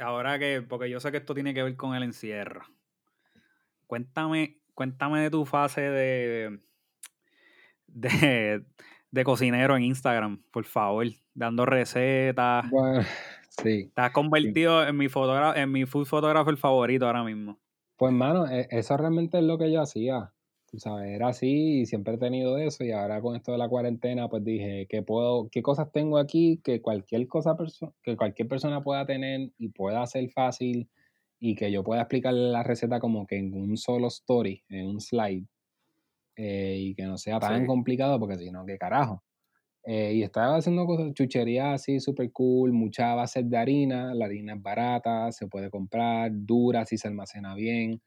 Ahora 0.00 0.36
que, 0.40 0.62
porque 0.68 0.90
yo 0.90 0.98
sé 0.98 1.12
que 1.12 1.18
esto 1.18 1.32
tiene 1.32 1.54
que 1.54 1.62
ver 1.62 1.76
con 1.76 1.94
el 1.94 2.02
encierro. 2.02 2.62
Cuéntame, 3.86 4.58
cuéntame 4.74 5.20
de 5.20 5.30
tu 5.30 5.44
fase 5.46 5.80
de, 5.82 6.58
de, 7.86 8.64
de 9.12 9.24
cocinero 9.24 9.76
en 9.76 9.84
Instagram, 9.84 10.42
por 10.50 10.64
favor. 10.64 11.06
Dando 11.34 11.64
recetas. 11.66 12.68
Bueno, 12.68 13.04
sí. 13.60 13.92
Te 13.94 14.02
has 14.02 14.12
convertido 14.12 14.86
en 14.86 14.96
mi 14.98 15.08
fotógrafo, 15.08 15.58
en 15.58 15.72
mi 15.72 15.86
food 15.86 16.06
photographer 16.06 16.56
favorito 16.58 17.06
ahora 17.06 17.24
mismo. 17.24 17.58
Pues, 17.96 18.12
mano, 18.12 18.46
e- 18.50 18.66
eso 18.70 18.96
realmente 18.96 19.38
es 19.38 19.44
lo 19.44 19.58
que 19.58 19.70
yo 19.72 19.80
hacía. 19.82 20.34
Tú 20.66 20.78
sabes, 20.78 21.10
era 21.10 21.28
así 21.28 21.80
y 21.82 21.86
siempre 21.86 22.14
he 22.14 22.18
tenido 22.18 22.56
eso. 22.58 22.84
Y 22.84 22.90
ahora 22.92 23.20
con 23.20 23.36
esto 23.36 23.52
de 23.52 23.58
la 23.58 23.68
cuarentena, 23.68 24.28
pues 24.28 24.42
dije, 24.44 24.86
¿qué 24.88 25.02
puedo, 25.02 25.48
qué 25.50 25.62
cosas 25.62 25.92
tengo 25.92 26.18
aquí 26.18 26.60
que 26.64 26.80
cualquier 26.80 27.28
cosa 27.28 27.54
que 28.02 28.16
cualquier 28.16 28.48
persona 28.48 28.82
pueda 28.82 29.04
tener 29.06 29.52
y 29.58 29.68
pueda 29.68 30.04
ser 30.06 30.30
fácil 30.30 30.88
y 31.38 31.54
que 31.54 31.70
yo 31.72 31.84
pueda 31.84 32.02
explicarle 32.02 32.50
la 32.50 32.62
receta 32.62 33.00
como 33.00 33.26
que 33.26 33.36
en 33.38 33.52
un 33.54 33.76
solo 33.76 34.06
story, 34.08 34.64
en 34.68 34.86
un 34.88 35.00
slide, 35.00 35.46
eh, 36.36 36.76
y 36.80 36.94
que 36.96 37.04
no 37.04 37.18
sea 37.18 37.40
tan 37.40 37.66
Sí. 37.66 37.66
complicado, 37.66 38.18
porque 38.20 38.38
si 38.38 38.50
no, 38.52 38.66
qué 38.66 38.78
carajo. 38.78 39.24
Eh, 39.84 40.14
y 40.14 40.22
estaba 40.22 40.56
haciendo 40.56 40.86
cosas, 40.86 41.12
chucherías 41.12 41.74
así, 41.74 41.98
súper 41.98 42.30
cool, 42.32 42.72
mucha 42.72 43.14
base 43.14 43.42
de 43.42 43.56
harina, 43.56 44.14
la 44.14 44.26
harina 44.26 44.54
es 44.54 44.62
barata, 44.62 45.32
se 45.32 45.48
puede 45.48 45.70
comprar, 45.70 46.30
dura 46.32 46.84
si 46.84 46.98
se 46.98 47.08
almacena 47.08 47.54
bien. 47.56 48.00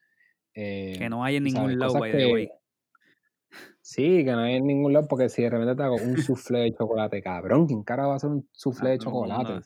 eh, 0.55 0.95
Que 0.97 1.09
no 1.09 1.23
hay 1.23 1.37
en 1.37 1.43
ningún 1.43 1.77
lado, 1.79 1.93
way. 1.99 2.49
Sí, 3.81 4.23
que 4.25 4.31
no 4.31 4.39
hay 4.39 4.55
en 4.55 4.65
ningún 4.65 4.93
lado, 4.93 5.07
porque 5.07 5.29
si 5.29 5.43
de 5.43 5.49
repente 5.49 5.75
te 5.75 5.83
hago 5.83 5.95
un 5.95 6.17
soufflé 6.17 6.59
de 6.59 6.73
chocolate, 6.73 7.21
cabrón, 7.21 7.67
¿quién 7.67 7.83
cara 7.83 8.07
va 8.07 8.13
a 8.13 8.15
hacer 8.15 8.31
un 8.31 8.47
soufflé 8.51 8.91
de 8.91 8.97
chocolate? 8.99 9.57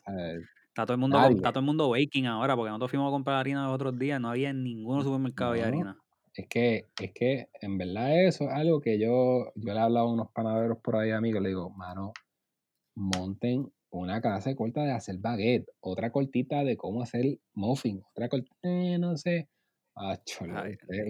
Está 0.68 0.84
todo 0.86 0.94
el 0.94 1.00
mundo, 1.00 1.18
Nadie. 1.18 1.36
está 1.36 1.52
todo 1.52 1.60
el 1.60 1.66
mundo 1.66 1.90
baking 1.90 2.26
ahora, 2.26 2.54
porque 2.54 2.68
nosotros 2.70 2.90
fuimos 2.90 3.08
a 3.08 3.12
comprar 3.12 3.38
harina 3.38 3.64
los 3.64 3.74
otros 3.74 3.98
días, 3.98 4.20
no 4.20 4.28
había 4.30 4.50
en 4.50 4.62
ningún 4.62 5.02
supermercado 5.02 5.52
de 5.52 5.62
harina. 5.64 5.96
Es 6.40 6.46
que, 6.48 6.86
es 6.98 7.12
que 7.12 7.48
en 7.60 7.76
verdad 7.76 8.18
eso 8.24 8.44
es 8.44 8.50
algo 8.50 8.80
que 8.80 8.98
yo, 8.98 9.52
yo 9.54 9.74
le 9.74 9.78
he 9.78 9.82
hablado 9.82 10.06
a 10.08 10.12
unos 10.12 10.30
panaderos 10.32 10.78
por 10.78 10.96
ahí 10.96 11.10
amigos, 11.10 11.42
le 11.42 11.50
digo, 11.50 11.68
mano, 11.68 12.12
monten 12.96 13.70
una 13.90 14.22
clase 14.22 14.56
corta 14.56 14.84
de 14.84 14.92
hacer 14.92 15.18
baguette, 15.18 15.66
otra 15.80 16.10
cortita 16.10 16.64
de 16.64 16.76
cómo 16.78 17.02
hacer 17.02 17.38
muffin, 17.52 18.02
otra 18.14 18.28
cortita, 18.30 18.56
eh, 18.62 18.98
no 18.98 19.16
sé. 19.18 19.48
Ay, 19.96 20.16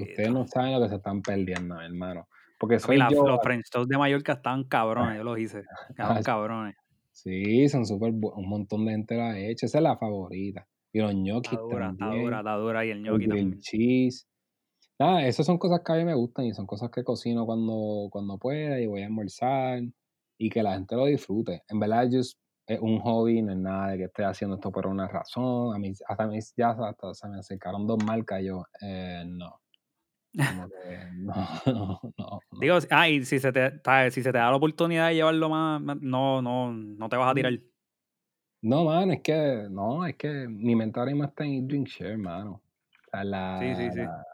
ustedes, 0.03 0.33
no 0.33 0.47
saben 0.49 0.73
lo 0.73 0.83
que 0.83 0.89
se 0.89 0.97
están 0.97 1.23
perdiendo, 1.23 1.81
hermano. 1.81 2.27
Porque 2.59 2.81
soy 2.81 2.97
la- 2.97 3.09
yo. 3.11 3.25
los 3.25 3.41
French 3.43 3.71
toast 3.71 3.89
de 3.89 3.99
Mallorca 3.99 4.33
estaban 4.33 4.65
cabrones, 4.65 5.19
yo 5.19 5.25
los 5.25 5.39
hice. 5.39 5.63
Estaban 5.91 6.19
Ah, 6.19 6.23
cabrones. 6.23 6.75
Sí, 7.13 7.69
son 7.69 7.87
súper 7.87 8.13
Un 8.13 8.49
montón 8.49 8.85
de 8.85 8.93
gente 8.93 9.15
lo 9.17 9.23
ha 9.23 9.39
hecho. 9.39 9.67
Esa 9.67 9.79
es 9.79 9.85
la 9.85 9.97
favorita. 9.97 10.67
Y 10.93 10.99
los 11.01 11.15
ñoquis 11.15 11.53
Está 11.53 11.63
dura, 11.63 11.91
está 11.91 12.05
también. 12.07 12.25
dura, 12.25 12.39
está 12.39 12.55
dura. 12.57 12.85
Y 12.87 12.91
el 12.91 12.97
el 12.99 13.03
ñoqui 13.05 13.29
también. 13.29 13.59
cheese. 13.61 14.27
Nada, 15.01 15.27
esas 15.27 15.47
son 15.47 15.57
cosas 15.57 15.81
que 15.83 15.93
a 15.93 15.97
mí 15.97 16.05
me 16.05 16.13
gustan 16.15 16.45
y 16.45 16.53
son 16.53 16.67
cosas 16.67 16.91
que 16.91 17.03
cocino 17.03 17.47
cuando, 17.47 18.09
cuando 18.11 18.37
pueda 18.37 18.79
y 18.79 18.87
voy 18.87 19.01
a 19.01 19.07
almorzar 19.07 19.81
y 20.37 20.51
que 20.51 20.63
la 20.63 20.75
gente 20.75 20.95
lo 20.95 21.07
disfrute. 21.07 21.63
En 21.69 21.81
verdad, 21.81 22.07
just, 22.13 22.39
es 22.67 22.79
un 22.81 23.01
hobby, 23.01 23.41
no 23.41 23.53
es 23.53 23.59
nada 23.59 23.93
de 23.93 23.97
que 23.97 24.05
esté 24.05 24.25
haciendo 24.25 24.57
esto 24.57 24.71
por 24.71 24.87
una 24.87 25.09
razón. 25.09 25.75
A 25.75 25.79
mí, 25.79 25.95
hasta 26.07 26.25
a 26.25 26.27
mí 26.27 26.39
ya 26.55 26.73
hasta 26.73 27.15
se 27.15 27.29
me 27.29 27.39
acercaron 27.39 27.87
dos 27.87 27.97
marcas 28.05 28.43
y 28.43 28.45
yo, 28.49 28.63
eh, 28.83 29.25
no. 29.27 29.59
Como 30.37 30.69
que, 30.69 30.99
no, 31.15 31.35
no, 31.67 32.01
no. 32.19 32.41
Digo, 32.61 32.77
ah, 32.91 33.09
y 33.09 33.25
si 33.25 33.39
se, 33.39 33.53
te, 33.53 33.81
si 34.11 34.23
se 34.23 34.33
te 34.33 34.37
da 34.39 34.51
la 34.51 34.57
oportunidad 34.57 35.09
de 35.09 35.15
llevarlo 35.15 35.49
más, 35.49 35.81
no, 36.03 36.43
no, 36.43 36.75
no 36.75 37.09
te 37.09 37.17
vas 37.17 37.33
a 37.33 37.35
tirar. 37.35 37.55
No, 38.61 38.85
mano, 38.85 39.15
es 39.15 39.23
que, 39.23 39.67
no, 39.71 40.05
es 40.05 40.17
que 40.17 40.47
mi 40.47 40.77
mentor 40.77 41.01
ahora 41.01 41.13
mismo 41.13 41.25
está 41.25 41.45
en 41.47 41.67
Drink 41.67 41.89
Share, 41.89 42.19
mano. 42.19 42.61
O 43.07 43.11
sea, 43.11 43.25
la, 43.25 43.59
Sí, 43.61 43.75
sí, 43.75 43.91
sí. 43.93 43.99
la- 44.01 44.27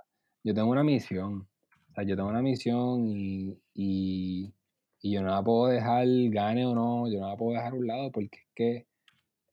yo 0.46 0.54
tengo 0.54 0.70
una 0.70 0.84
misión. 0.84 1.48
O 1.90 1.92
sea, 1.92 2.04
yo 2.04 2.14
tengo 2.14 2.28
una 2.28 2.40
misión 2.40 3.04
y, 3.04 3.58
y, 3.74 4.54
y 5.02 5.10
yo 5.10 5.20
no 5.20 5.30
la 5.30 5.42
puedo 5.42 5.66
dejar, 5.66 6.06
gane 6.30 6.64
o 6.64 6.72
no, 6.72 7.10
yo 7.10 7.18
no 7.18 7.28
la 7.28 7.36
puedo 7.36 7.54
dejar 7.54 7.72
a 7.72 7.74
un 7.74 7.86
lado 7.86 8.12
porque 8.12 8.38
es 8.38 8.46
que 8.54 8.86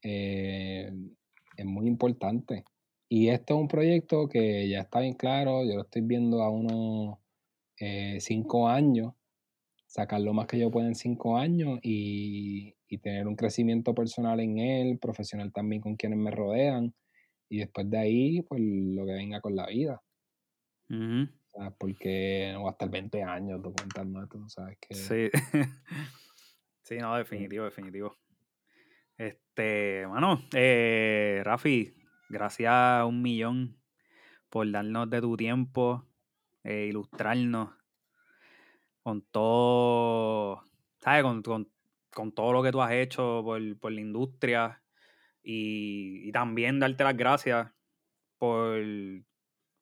eh, 0.04 0.94
es 1.58 1.66
muy 1.66 1.88
importante. 1.88 2.64
Y 3.10 3.30
esto 3.30 3.56
es 3.56 3.62
un 3.62 3.68
proyecto 3.68 4.30
que 4.30 4.70
ya 4.70 4.82
está 4.82 5.00
bien 5.00 5.16
claro, 5.16 5.66
yo 5.66 5.76
lo 5.76 5.82
estoy 5.82 6.04
viendo 6.04 6.44
a 6.44 6.52
unos 6.52 7.18
eh, 7.80 8.20
cinco 8.20 8.68
años, 8.68 9.14
sacar 9.88 10.22
lo 10.22 10.34
más 10.34 10.46
que 10.46 10.60
yo 10.60 10.70
pueda 10.70 10.88
en 10.88 10.96
cinco 10.96 11.38
años 11.38 11.80
y, 11.82 12.76
y 12.88 13.00
tener 13.00 13.28
un 13.28 13.36
crecimiento 13.36 13.96
personal 13.96 14.40
en 14.42 14.60
él, 14.60 15.00
profesional 15.00 15.52
también 15.52 15.82
con 15.82 15.96
quienes 15.96 16.20
me 16.20 16.30
rodean. 16.30 16.94
Y 17.50 17.60
después 17.60 17.90
de 17.90 17.98
ahí, 17.98 18.42
pues 18.44 18.62
lo 18.62 19.08
que 19.08 19.14
venga 19.14 19.42
con 19.42 19.56
la 19.56 19.66
vida. 19.66 20.00
Ujú. 20.94 21.30
¿sabes? 21.54 21.74
Porque 21.78 22.52
no 22.54 22.64
va 22.64 22.70
a 22.70 22.72
estar 22.74 22.90
20 22.90 23.24
años 23.24 23.62
documentando 23.62 24.24
esto, 24.24 24.48
¿sabes? 24.50 24.78
Que, 24.80 24.96
Sí. 24.96 25.30
sí, 26.84 26.98
no, 26.98 27.16
definitivo, 27.18 27.66
definitivo. 27.66 28.16
Este, 29.18 30.06
mano, 30.08 30.42
eh, 30.56 31.42
Rafi, 31.44 31.94
gracias 32.30 33.06
un 33.06 33.22
millón 33.22 33.78
por 34.50 34.70
darnos 34.72 35.10
de 35.10 35.22
tu 35.22 35.38
tiempo, 35.38 36.08
eh, 36.64 36.88
ilustrarnos 36.90 37.70
con 39.04 39.22
todo, 39.22 40.64
¿sabes? 41.00 41.24
Con, 41.24 41.42
con- 41.44 41.70
con 42.12 42.32
todo 42.32 42.54
lo 42.54 42.64
que 42.64 42.72
tú 42.72 42.82
has 42.82 42.92
hecho 42.92 43.42
por, 43.44 43.60
por 43.80 43.92
la 43.92 44.02
industria 44.02 44.82
y, 45.44 46.28
y 46.28 46.32
también 46.32 46.80
darte 46.80 47.04
las 47.04 47.18
gracias 47.18 47.72
por, 48.38 48.80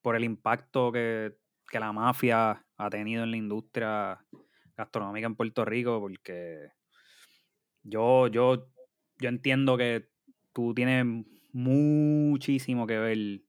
por 0.02 0.16
el 0.16 0.24
impacto 0.24 0.92
que, 0.92 1.34
que 1.70 1.80
la 1.80 1.92
mafia 1.92 2.66
ha 2.78 2.90
tenido 2.90 3.24
en 3.24 3.32
la 3.32 3.38
industria 3.38 4.20
gastronómica 4.76 5.28
en 5.28 5.36
Puerto 5.36 5.66
Rico, 5.66 6.00
porque 6.00 6.70
yo, 7.84 8.28
yo, 8.28 8.68
yo 9.20 9.30
entiendo 9.30 9.78
que 9.78 10.10
tú 10.54 10.74
tienes 10.74 11.06
muchísimo 11.54 12.88
que 12.88 12.98
ver, 12.98 13.42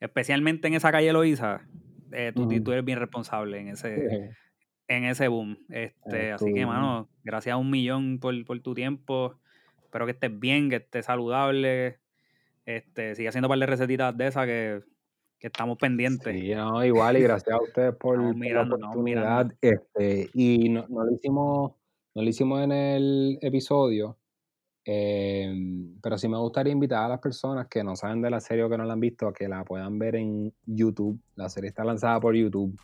especialmente 0.00 0.68
en 0.68 0.74
esa 0.74 0.90
calle 0.90 1.12
Loíza, 1.12 1.66
eh, 2.12 2.32
tú, 2.34 2.48
tú 2.62 2.72
eres 2.72 2.84
bien 2.84 2.98
responsable 2.98 3.60
en 3.60 3.68
ese, 3.68 4.30
en 4.88 5.04
ese 5.04 5.28
boom. 5.28 5.58
Este, 5.68 6.32
así 6.32 6.52
que, 6.52 6.66
mano, 6.66 7.08
gracias 7.24 7.54
a 7.54 7.56
un 7.56 7.70
millón 7.70 8.18
por, 8.18 8.44
por 8.44 8.60
tu 8.60 8.74
tiempo. 8.74 9.38
espero 9.82 10.06
que 10.06 10.12
estés 10.12 10.38
bien, 10.38 10.70
que 10.70 10.76
estés 10.76 11.06
saludable. 11.06 11.98
Este, 12.64 13.14
sigue 13.14 13.28
haciendo 13.28 13.46
un 13.46 13.50
par 13.50 13.58
de 13.60 13.66
recetitas 13.66 14.16
de 14.16 14.26
esas 14.26 14.46
que, 14.46 14.82
estamos 15.46 15.78
pendientes. 15.78 16.34
Sí, 16.34 16.54
no, 16.54 16.84
igual, 16.84 17.16
y 17.16 17.22
gracias 17.22 17.54
a 17.54 17.62
ustedes 17.62 17.94
por, 18.00 18.18
la 18.18 18.62
oportunidad. 18.62 19.52
Este, 19.60 20.28
y 20.34 20.68
no, 20.68 20.86
no, 20.88 21.04
lo 21.04 21.12
hicimos, 21.12 21.72
no 22.14 22.22
lo 22.22 22.28
hicimos 22.28 22.62
en 22.62 22.72
el 22.72 23.38
episodio, 23.40 24.18
em, 24.84 25.98
pero 26.00 26.18
sí 26.18 26.28
me 26.28 26.38
gustaría 26.38 26.72
invitar 26.72 27.04
a 27.04 27.08
las 27.08 27.20
personas 27.20 27.68
que 27.68 27.82
no 27.82 27.96
saben 27.96 28.22
de 28.22 28.30
la 28.30 28.40
serie 28.40 28.64
o 28.64 28.70
que 28.70 28.78
no 28.78 28.84
la 28.84 28.92
han 28.92 29.00
visto 29.00 29.28
a 29.28 29.32
que 29.32 29.48
la 29.48 29.64
puedan 29.64 29.98
ver 29.98 30.16
en 30.16 30.52
YouTube. 30.64 31.20
La 31.34 31.48
serie 31.48 31.68
está 31.68 31.84
lanzada 31.84 32.20
por 32.20 32.34
YouTube 32.34 32.78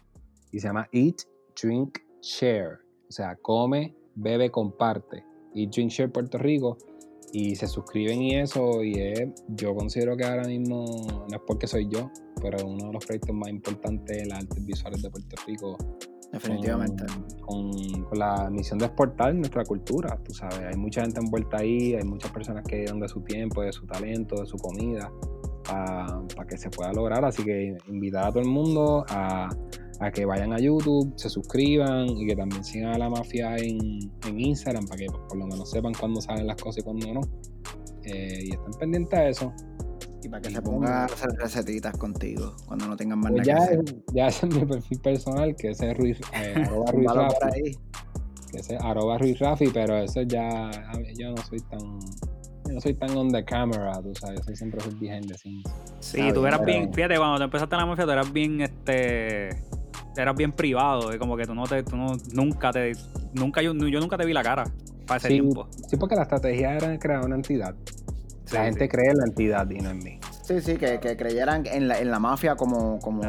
y 0.51 0.60
se 0.60 0.68
llama 0.68 0.89
Eat, 0.93 1.22
Drink, 1.60 1.98
Share. 2.20 2.78
O 3.09 3.12
sea, 3.12 3.36
come, 3.36 3.94
bebe, 4.14 4.51
comparte. 4.51 5.24
Eat, 5.55 5.70
Drink, 5.70 5.90
Share 5.90 6.10
Puerto 6.10 6.39
Rico 6.39 6.78
y 7.33 7.57
se 7.57 7.67
suscriben 7.67 8.23
y 8.23 8.37
eso, 8.37 8.85
y 8.85 8.93
es, 8.95 9.31
yo 9.49 9.75
considero 9.75 10.17
que 10.17 10.25
ahora 10.25 10.45
mismo, 10.45 10.85
no 11.29 11.37
es 11.37 11.43
porque 11.47 11.67
soy 11.67 11.89
yo, 11.89 12.11
pero 12.41 12.67
uno 12.67 12.89
de 12.89 12.93
los 12.93 13.05
proyectos 13.05 13.35
más 13.35 13.49
importantes 13.49 14.19
de 14.19 14.27
las 14.27 14.41
artes 14.41 14.65
visuales 14.65 15.03
de 15.03 15.11
Puerto 15.11 15.37
Rico. 15.47 15.77
Definitivamente. 16.31 17.05
Con, 17.41 17.71
la 18.15 18.49
misión 18.51 18.79
de 18.79 18.87
exportar 18.87 19.35
nuestra 19.35 19.65
cultura, 19.65 20.19
tú 20.23 20.33
sabes, 20.35 20.61
hay 20.61 20.77
mucha 20.77 21.03
gente 21.03 21.21
envuelta 21.21 21.59
ahí, 21.59 21.95
hay 21.95 22.05
muchas 22.05 22.31
personas 22.31 22.65
que 22.65 22.77
dieron 22.77 23.01
de 23.01 23.09
su 23.09 23.21
tiempo, 23.23 23.63
de 23.63 23.73
su 23.73 23.87
talento, 23.87 24.41
de 24.41 24.47
su 24.47 24.57
comida, 24.57 25.11
para 25.65 26.47
que 26.47 26.59
se 26.59 26.69
pueda 26.69 26.93
lograr, 26.93 27.25
así 27.25 27.43
que 27.45 27.77
invitar 27.89 28.27
a 28.27 28.31
todo 28.31 28.41
el 28.41 28.49
mundo 28.49 29.05
a 29.09 29.49
a 30.01 30.10
que 30.10 30.24
vayan 30.24 30.52
a 30.52 30.59
YouTube, 30.59 31.12
se 31.16 31.28
suscriban 31.28 32.09
y 32.09 32.27
que 32.27 32.36
también 32.36 32.64
sigan 32.64 32.94
a 32.94 32.98
la 32.98 33.09
mafia 33.09 33.56
en, 33.56 34.10
Instagram 34.24 34.86
para 34.86 34.98
que 34.98 35.06
por 35.06 35.36
lo 35.36 35.47
menos 35.47 35.70
sepan 35.70 35.93
cuándo 35.94 36.20
salen 36.20 36.47
las 36.47 36.56
cosas 36.56 36.78
y 36.78 36.82
cuándo 36.82 37.12
no. 37.12 37.20
Eh, 38.05 38.44
y 38.47 38.51
estén 38.52 38.73
pendientes 38.78 39.19
a 39.19 39.28
eso. 39.28 39.52
Y 40.23 40.28
para 40.28 40.40
que 40.40 40.51
se 40.51 40.62
pongan 40.62 40.93
a 40.93 41.05
hacer 41.06 41.31
recetitas 41.31 41.97
contigo 41.97 42.55
cuando 42.66 42.86
no 42.86 42.97
tengan 42.97 43.19
más 43.19 43.32
pues 43.32 43.47
nada 43.47 43.60
ya, 43.60 43.69
que 43.69 43.74
hacer. 43.74 43.97
Ya 44.14 44.27
ese 44.28 44.47
es 44.47 44.55
mi 44.55 44.64
perfil 44.64 45.01
personal, 45.01 45.56
que 45.56 45.70
ese 45.70 45.90
es 45.90 45.97
Ruiz, 45.97 46.20
eh, 46.35 46.55
arroba 46.66 46.93
Ruiz 46.93 47.12
Rafi. 47.12 47.78
Que 48.51 48.59
ese 48.59 48.74
es 48.77 48.82
arroba 48.82 49.19
Ruiz 49.19 49.39
Rafi, 49.39 49.69
pero 49.73 49.98
eso 49.98 50.23
ya, 50.23 50.70
yo 51.19 51.31
no 51.31 51.43
soy 51.43 51.60
tan 51.60 51.98
no 52.73 52.81
soy 52.81 52.94
tan 52.94 53.16
on 53.16 53.28
the 53.31 53.44
camera, 53.44 54.01
tú 54.02 54.14
sabes, 54.14 54.39
yo 54.39 54.44
soy 54.44 54.56
siempre 54.56 54.81
soy 54.81 54.94
behind 54.94 55.27
the 55.27 55.36
scenes. 55.36 55.64
Sí, 56.01 56.32
tú 56.32 56.47
eras 56.47 56.64
bien, 56.64 56.93
fíjate, 56.93 57.16
cuando 57.16 57.36
tú 57.39 57.44
empezaste 57.44 57.77
la 57.77 57.86
mafia, 57.86 58.05
tú 58.05 58.10
eras 58.10 58.32
bien, 58.32 58.60
este, 58.60 59.51
eras 60.16 60.36
bien 60.36 60.52
privado, 60.52 61.10
de 61.10 61.18
como 61.18 61.36
que 61.36 61.47
tú 61.47 61.55
no 61.55 61.64
te, 61.64 61.82
tú 61.82 61.97
no, 61.97 62.16
nunca 62.32 62.70
te, 62.72 62.93
nunca 63.32 63.62
yo, 63.62 63.72
yo 63.74 64.01
nunca 64.01 64.16
te 64.16 64.24
vi 64.24 64.32
la 64.32 64.43
cara 64.43 64.64
para 65.06 65.18
ese 65.18 65.28
tiempo. 65.28 65.68
Sí, 65.89 65.97
porque 65.97 66.14
la 66.14 66.22
estrategia 66.22 66.74
era 66.74 66.98
crear 66.98 67.24
una 67.24 67.36
entidad. 67.36 67.74
la 68.52 68.64
gente 68.64 68.89
cree 68.89 69.10
en 69.10 69.18
la 69.18 69.24
entidad 69.26 69.68
y 69.70 69.80
no 69.80 69.90
en 69.90 69.98
mí. 69.98 70.18
Sí, 70.43 70.60
sí, 70.60 70.76
que, 70.76 70.98
que 70.98 71.16
creyeran 71.16 71.64
en 71.66 71.89
la, 71.89 72.01
en 72.01 72.10
la 72.10 72.18
mafia 72.18 72.56
como, 72.56 72.98
como, 72.98 73.22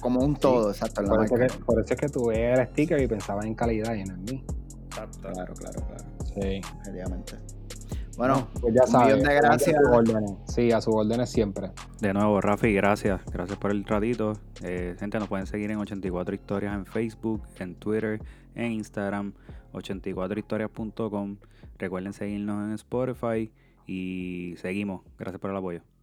como 0.00 0.20
un 0.20 0.36
todo, 0.36 0.70
exacto. 0.70 1.02
por, 1.04 1.24
eso 1.24 1.34
que, 1.34 1.46
por, 1.64 1.80
eso 1.80 1.94
es 1.94 2.00
que 2.00 2.08
tuve 2.08 2.52
el 2.52 2.66
sticker 2.68 3.00
y 3.00 3.06
pensaba 3.08 3.44
en 3.44 3.54
calidad 3.54 3.94
y 3.94 4.04
no 4.04 4.14
en 4.14 4.24
mí. 4.24 4.44
Exacto. 4.86 5.18
Claro, 5.32 5.54
claro, 5.54 5.80
claro. 5.86 6.04
Sí. 6.34 6.60
Obviamente. 6.88 7.53
Bueno, 8.16 8.48
pues 8.60 8.74
ya 8.74 8.86
sabes, 8.86 9.22
de 9.22 9.34
gracias. 9.34 9.76
A 9.76 10.52
sí, 10.52 10.72
a 10.72 10.80
sus 10.80 10.94
órdenes 10.94 11.30
siempre. 11.30 11.70
De 12.00 12.12
nuevo, 12.12 12.40
Rafi, 12.40 12.72
gracias. 12.72 13.20
Gracias 13.32 13.58
por 13.58 13.70
el 13.70 13.84
ratito. 13.84 14.34
Eh, 14.62 14.94
gente, 14.98 15.18
nos 15.18 15.28
pueden 15.28 15.46
seguir 15.46 15.70
en 15.70 15.78
84 15.78 16.34
historias 16.34 16.74
en 16.74 16.86
Facebook, 16.86 17.42
en 17.58 17.74
Twitter, 17.74 18.20
en 18.54 18.72
Instagram, 18.72 19.34
84historias.com. 19.72 21.36
Recuerden 21.78 22.12
seguirnos 22.12 22.68
en 22.68 22.74
Spotify 22.74 23.50
y 23.86 24.54
seguimos. 24.58 25.02
Gracias 25.18 25.40
por 25.40 25.50
el 25.50 25.56
apoyo. 25.56 25.93